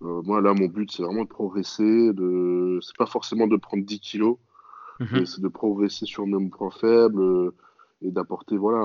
moi, 0.00 0.40
là, 0.40 0.54
mon 0.54 0.66
but, 0.66 0.90
c'est 0.92 1.02
vraiment 1.02 1.24
de 1.24 1.28
progresser. 1.28 2.12
De... 2.12 2.78
C'est 2.82 2.96
pas 2.96 3.06
forcément 3.06 3.46
de 3.46 3.56
prendre 3.56 3.84
10 3.84 4.00
kilos, 4.00 4.36
mhm. 5.00 5.08
mais 5.12 5.26
c'est 5.26 5.40
de 5.40 5.48
progresser 5.48 6.06
sur 6.06 6.26
mes 6.26 6.48
points 6.48 6.70
faibles 6.70 7.52
et 8.02 8.10
d'apporter 8.12 8.56
voilà, 8.56 8.78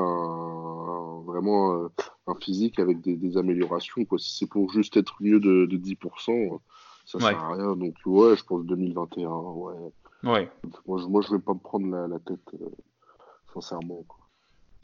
vraiment 1.25 1.87
un 2.25 2.35
physique 2.35 2.79
avec 2.79 3.01
des, 3.01 3.37
améliorations. 3.37 4.05
Quoi. 4.05 4.17
Si 4.17 4.37
c'est 4.37 4.49
pour 4.49 4.71
juste 4.71 4.97
être 4.97 5.15
mieux 5.19 5.39
de, 5.39 5.65
de 5.65 5.77
10%, 5.77 6.59
ça 7.05 7.19
sert 7.19 7.43
à 7.43 7.53
rien. 7.53 7.75
Donc, 7.75 7.95
ouais, 8.05 8.35
je 8.35 8.43
pense 8.43 8.65
2021. 8.65 9.29
Ouais. 9.29 9.73
ouais. 10.23 10.51
Moi, 10.87 10.97
je, 10.99 11.05
moi, 11.05 11.21
je 11.21 11.31
vais 11.31 11.41
pas 11.41 11.53
me 11.53 11.59
prendre 11.59 11.87
la, 11.87 12.07
la 12.07 12.19
tête, 12.19 12.39
euh, 12.55 12.69
sincèrement. 13.53 14.03
Quoi. 14.07 14.22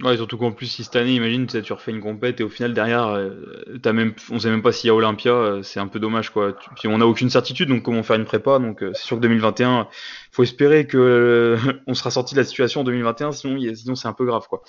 Ouais, 0.01 0.15
surtout 0.15 0.37
qu'en 0.37 0.53
plus, 0.53 0.67
si 0.67 0.85
cette 0.85 0.95
année, 0.95 1.15
imagine, 1.15 1.45
tu 1.45 1.73
refais 1.73 1.91
une 1.91 1.99
compète 1.99 2.39
et 2.39 2.43
au 2.43 2.49
final, 2.49 2.73
derrière, 2.73 3.07
euh, 3.07 3.77
as 3.83 3.91
même, 3.91 4.13
on 4.31 4.39
sait 4.39 4.49
même 4.49 4.61
pas 4.61 4.71
s'il 4.71 4.87
y 4.87 4.91
a 4.91 4.95
Olympia, 4.95 5.31
euh, 5.31 5.61
c'est 5.61 5.81
un 5.81 5.87
peu 5.87 5.99
dommage, 5.99 6.29
quoi. 6.29 6.55
Puis 6.77 6.87
on 6.87 6.99
n'a 6.99 7.05
aucune 7.05 7.29
certitude, 7.29 7.67
donc 7.67 7.83
comment 7.83 8.01
faire 8.01 8.15
une 8.15 8.23
prépa, 8.23 8.59
donc 8.59 8.79
c'est 8.79 9.03
sûr 9.03 9.17
que 9.17 9.21
2021, 9.23 9.89
faut 10.31 10.43
espérer 10.43 10.87
que 10.87 11.57
on 11.87 11.93
sera 11.93 12.11
sorti 12.11 12.33
de 12.33 12.39
la 12.39 12.45
situation 12.45 12.81
en 12.81 12.83
2021, 12.85 13.33
sinon, 13.33 13.59
sinon 13.75 13.95
c'est 13.95 14.07
un 14.07 14.13
peu 14.13 14.25
grave, 14.25 14.47
quoi. 14.47 14.63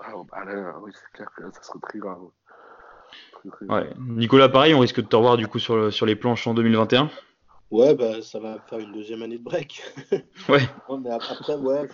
Ah, 0.00 0.14
bah 0.32 0.44
là, 0.44 0.74
oui, 0.82 0.90
c'est 0.94 1.16
clair 1.16 1.28
que 1.36 1.44
ça 1.54 1.62
serait 1.62 1.78
très 1.82 1.98
grave. 2.00 2.18
Ouais. 3.68 3.88
Nicolas, 3.98 4.48
pareil, 4.48 4.74
on 4.74 4.80
risque 4.80 5.00
de 5.00 5.06
te 5.06 5.16
revoir 5.16 5.36
du 5.36 5.46
coup 5.46 5.58
sur, 5.58 5.92
sur 5.92 6.06
les 6.06 6.16
planches 6.16 6.46
en 6.46 6.54
2021 6.54 7.08
Ouais, 7.70 7.94
bah, 7.94 8.20
ça 8.20 8.40
va 8.40 8.58
faire 8.68 8.80
une 8.80 8.92
deuxième 8.92 9.22
année 9.22 9.38
de 9.38 9.44
break. 9.44 9.80
ouais. 10.48 10.68
mais 11.02 11.10
après, 11.10 11.54
ouais, 11.54 11.88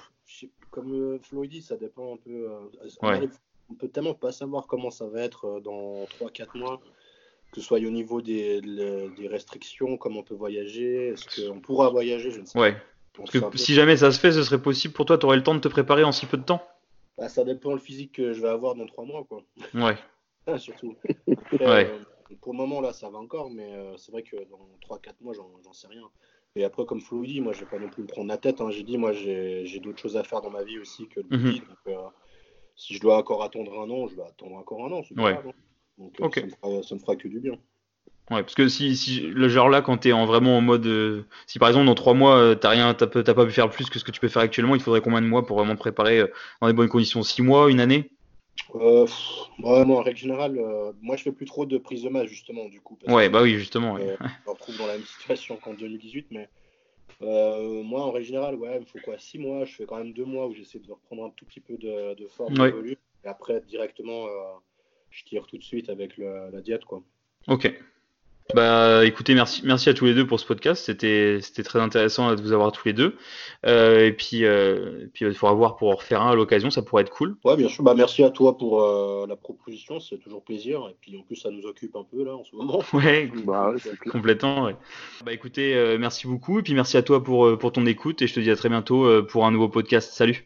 comme 0.77 0.93
euh, 0.93 1.19
Flo 1.23 1.47
dit, 1.47 1.63
ça 1.63 1.77
dépend 1.77 2.15
un 2.15 2.17
peu. 2.19 2.51
Euh, 2.51 3.09
ouais. 3.09 3.29
On 3.71 3.75
peut 3.75 3.89
tellement 3.89 4.13
pas 4.13 4.31
savoir 4.31 4.67
comment 4.67 4.91
ça 4.91 5.07
va 5.07 5.23
être 5.23 5.47
euh, 5.47 5.61
dans 5.61 6.05
3-4 6.21 6.59
mois, 6.59 6.81
que 7.51 7.61
ce 7.61 7.67
soit 7.67 7.79
au 7.79 7.91
niveau 7.91 8.21
des, 8.21 8.61
des 8.61 9.27
restrictions, 9.27 9.97
comment 9.97 10.21
on 10.21 10.23
peut 10.23 10.35
voyager, 10.35 11.09
est-ce 11.09 11.49
qu'on 11.49 11.61
pourra 11.61 11.89
voyager, 11.89 12.31
je 12.31 12.41
ne 12.41 12.45
sais 12.45 12.59
ouais. 12.59 12.75
pas. 12.75 12.79
Parce 13.15 13.31
que 13.31 13.59
si 13.59 13.73
jamais 13.73 13.97
ça 13.97 14.13
se 14.13 14.21
fait, 14.21 14.33
ce 14.33 14.43
serait 14.43 14.61
possible 14.61 14.93
pour 14.93 15.07
toi, 15.07 15.17
tu 15.17 15.25
aurais 15.25 15.39
le 15.39 15.43
temps 15.43 15.55
de 15.55 15.61
te 15.61 15.69
préparer 15.69 16.05
en 16.05 16.13
si 16.13 16.27
peu 16.27 16.37
de 16.37 16.43
temps 16.43 16.63
bah, 17.17 17.31
Ça 17.31 17.45
dépend 17.45 17.73
le 17.73 17.79
physique 17.79 18.13
que 18.13 18.35
je 18.35 18.43
vais 18.43 18.49
avoir 18.49 18.75
dans 18.75 18.85
3 18.85 19.07
mois. 19.07 19.25
Quoi. 19.25 19.43
Ouais. 19.73 19.97
surtout. 20.59 20.95
Euh, 21.63 21.99
pour 22.43 22.53
le 22.53 22.59
moment, 22.59 22.83
là, 22.83 22.93
ça 22.93 23.09
va 23.09 23.17
encore, 23.17 23.49
mais 23.49 23.73
euh, 23.73 23.97
c'est 23.97 24.13
vrai 24.13 24.23
que 24.23 24.37
dans 24.51 24.69
3-4 24.87 25.15
mois, 25.23 25.33
j'en 25.33 25.73
sais 25.73 25.89
rien. 25.89 26.07
Et 26.57 26.65
après, 26.65 26.87
comme 26.87 27.03
Flo 27.03 27.23
dit, 27.25 27.41
moi, 27.41 27.53
je 27.53 27.61
vais 27.61 27.67
pas 27.67 27.79
non 27.79 27.89
plus 27.89 28.03
me 28.03 28.09
prendre 28.09 28.29
la 28.29 28.39
tête. 28.39 28.63
Hein. 28.63 28.71
J'ai 28.71 28.83
dit, 28.83 28.97
moi, 28.97 29.13
j'ai 29.13 29.79
d'autres 29.83 30.01
choses 30.01 30.17
à 30.17 30.25
faire 30.25 30.41
dans 30.41 30.51
ma 30.51 30.65
vie 30.65 30.79
aussi 30.79 31.07
que 31.07 31.21
le 31.21 31.37
mm 31.37 31.53
Donc, 31.53 31.63
euh, 31.89 31.95
si 32.75 32.95
je 32.95 33.01
dois 33.01 33.19
encore 33.19 33.45
attendre 33.45 33.79
un 33.79 33.91
an, 33.91 34.09
je 34.09 34.17
vais 34.17 34.23
attendre 34.23 34.57
encore 34.57 34.87
un 34.87 34.93
an. 34.93 35.03
Ouais. 35.19 35.33
Hein. 35.35 36.09
Donc, 36.19 36.35
ça, 36.35 36.43
me 36.43 36.49
fera, 36.49 36.83
ça, 36.83 36.95
me 36.95 37.01
fera, 37.01 37.17
que 37.17 37.29
du 37.29 37.41
bien. 37.41 37.53
Ouais, 38.31 38.43
parce 38.43 38.55
que 38.55 38.69
si, 38.69 38.97
si 38.97 39.21
le 39.21 39.49
genre 39.49 39.69
là, 39.69 39.83
quand 39.83 39.99
tu 39.99 40.09
es 40.09 40.13
en, 40.13 40.25
vraiment 40.25 40.57
en 40.57 40.61
mode. 40.63 41.27
si 41.47 41.59
par 41.59 41.69
exemple, 41.69 41.87
dans 41.87 41.95
3 41.95 42.15
mois, 42.15 42.57
tu 42.57 42.67
n'as 42.67 42.95
pas 42.95 43.47
pu 43.47 43.53
faire 43.53 43.71
plus 43.71 43.91
que 43.91 43.99
ce 43.99 44.05
que 44.05 44.11
tu 44.11 44.21
peux 44.21 44.29
faire 44.29 44.43
actuellement, 44.43 44.75
il 44.75 44.81
faudrait 44.81 45.03
combien 45.03 45.21
de 45.21 45.27
mois 45.27 45.47
pour 45.47 45.59
vraiment 45.59 45.75
te 45.75 45.81
préparer 45.81 46.25
dans 46.61 46.67
les 46.69 46.73
bonnes 46.73 46.89
conditions? 46.89 47.23
6 47.23 47.43
mois, 47.43 47.71
une 47.71 47.81
année? 47.81 48.11
Euh, 48.75 49.07
en 49.63 50.03
règle 50.03 50.19
générale, 50.19 50.59
euh, 50.59 50.93
moi 51.01 51.17
je 51.17 51.23
fais 51.23 51.33
plus 51.33 51.47
trop 51.47 51.67
de 51.67 51.79
prise 51.79 52.03
de 52.03 52.09
masse 52.09 52.27
justement 52.27 52.67
du 52.67 52.81
coup. 52.81 52.99
ouais, 53.07 53.29
bah 53.29 53.43
oui, 53.43 53.55
justement. 53.55 53.97
Euh, 53.97 54.17
je 54.21 54.47
me 54.47 54.51
retrouve 54.51 54.77
dans 54.79 54.87
la 54.87 54.95
même 54.95 55.07
situation 55.07 55.57
qu'en 55.57 55.75
2018, 55.75 56.27
mais 56.31 56.49
euh, 57.23 57.83
moi 57.83 58.03
en 58.03 58.11
règle 58.11 58.27
générale, 58.27 58.57
ouais, 58.57 58.77
il 58.77 58.81
me 58.81 58.87
faut 58.87 58.99
quoi 59.05 59.19
6 59.19 59.39
mois. 59.39 59.65
Je 59.65 59.75
fais 59.75 59.87
quand 59.87 59.97
même 59.97 60.13
2 60.13 60.25
mois 60.25 60.47
où 60.47 60.55
j'essaie 60.55 60.79
de 60.79 60.91
reprendre 60.91 61.25
un 61.25 61.31
tout 61.31 61.45
petit 61.45 61.61
peu 61.61 61.77
de, 61.77 62.15
de 62.15 62.27
forme, 62.27 62.55
de 62.55 62.69
volume, 62.69 62.97
et 63.25 63.29
après 63.29 63.61
directement 63.63 64.27
je 65.11 65.25
tire 65.25 65.47
tout 65.47 65.57
de 65.57 65.65
suite 65.65 65.89
avec 65.89 66.19
la 66.19 66.61
diète 66.61 66.85
quoi. 66.85 67.03
Ok. 67.49 67.73
Bah 68.55 69.05
écoutez, 69.05 69.35
merci, 69.35 69.63
merci 69.65 69.89
à 69.89 69.95
tous 69.95 70.05
les 70.05 70.15
deux 70.15 70.27
pour 70.27 70.39
ce 70.39 70.47
podcast. 70.47 70.85
C'était, 70.85 71.41
c'était 71.43 71.65
très 71.65 71.81
intéressant 71.81 72.35
de 72.35 72.41
vous 72.41 72.53
avoir 72.53 72.71
tous 72.71 72.87
les 72.87 72.93
deux. 72.93 73.17
Euh, 73.67 74.07
et 74.07 74.13
puis, 74.13 74.45
euh, 74.45 75.09
puis 75.13 75.25
il 75.25 75.35
faudra 75.35 75.55
voir 75.55 75.77
pour 75.77 75.91
en 75.91 75.97
refaire 75.97 76.23
un 76.23 76.31
à 76.31 76.35
l'occasion, 76.35 76.71
ça 76.71 76.83
pourrait 76.83 77.03
être 77.03 77.11
cool. 77.11 77.37
Ouais, 77.45 77.57
bien 77.57 77.69
sûr. 77.69 77.83
Bah 77.83 77.95
merci 77.97 78.23
à 78.23 78.31
toi 78.31 78.57
pour 78.57 78.83
euh, 78.83 79.27
la 79.29 79.37
proposition, 79.37 79.99
c'est 79.99 80.19
toujours 80.19 80.43
plaisir. 80.43 80.89
Et 80.91 80.97
puis 81.01 81.17
en 81.17 81.23
plus, 81.23 81.37
ça 81.37 81.51
nous 81.51 81.67
occupe 81.67 81.97
un 81.97 82.05
peu 82.05 82.25
là 82.25 82.37
en 82.37 82.45
ce 82.45 82.55
moment. 82.55 82.83
Ouais, 82.93 83.31
bah, 83.45 83.75
complètement. 84.11 84.65
Ouais. 84.65 84.77
Bah 85.25 85.33
écoutez, 85.33 85.97
merci 85.99 86.27
beaucoup. 86.27 86.61
Et 86.61 86.63
puis 86.63 86.75
merci 86.75 86.97
à 86.97 87.03
toi 87.03 87.23
pour, 87.23 87.59
pour 87.59 87.73
ton 87.73 87.85
écoute. 87.85 88.23
Et 88.23 88.27
je 88.27 88.35
te 88.35 88.41
dis 88.41 88.51
à 88.51 88.57
très 88.57 88.69
bientôt 88.69 89.23
pour 89.25 89.45
un 89.45 89.51
nouveau 89.51 89.69
podcast. 89.69 90.13
Salut. 90.13 90.45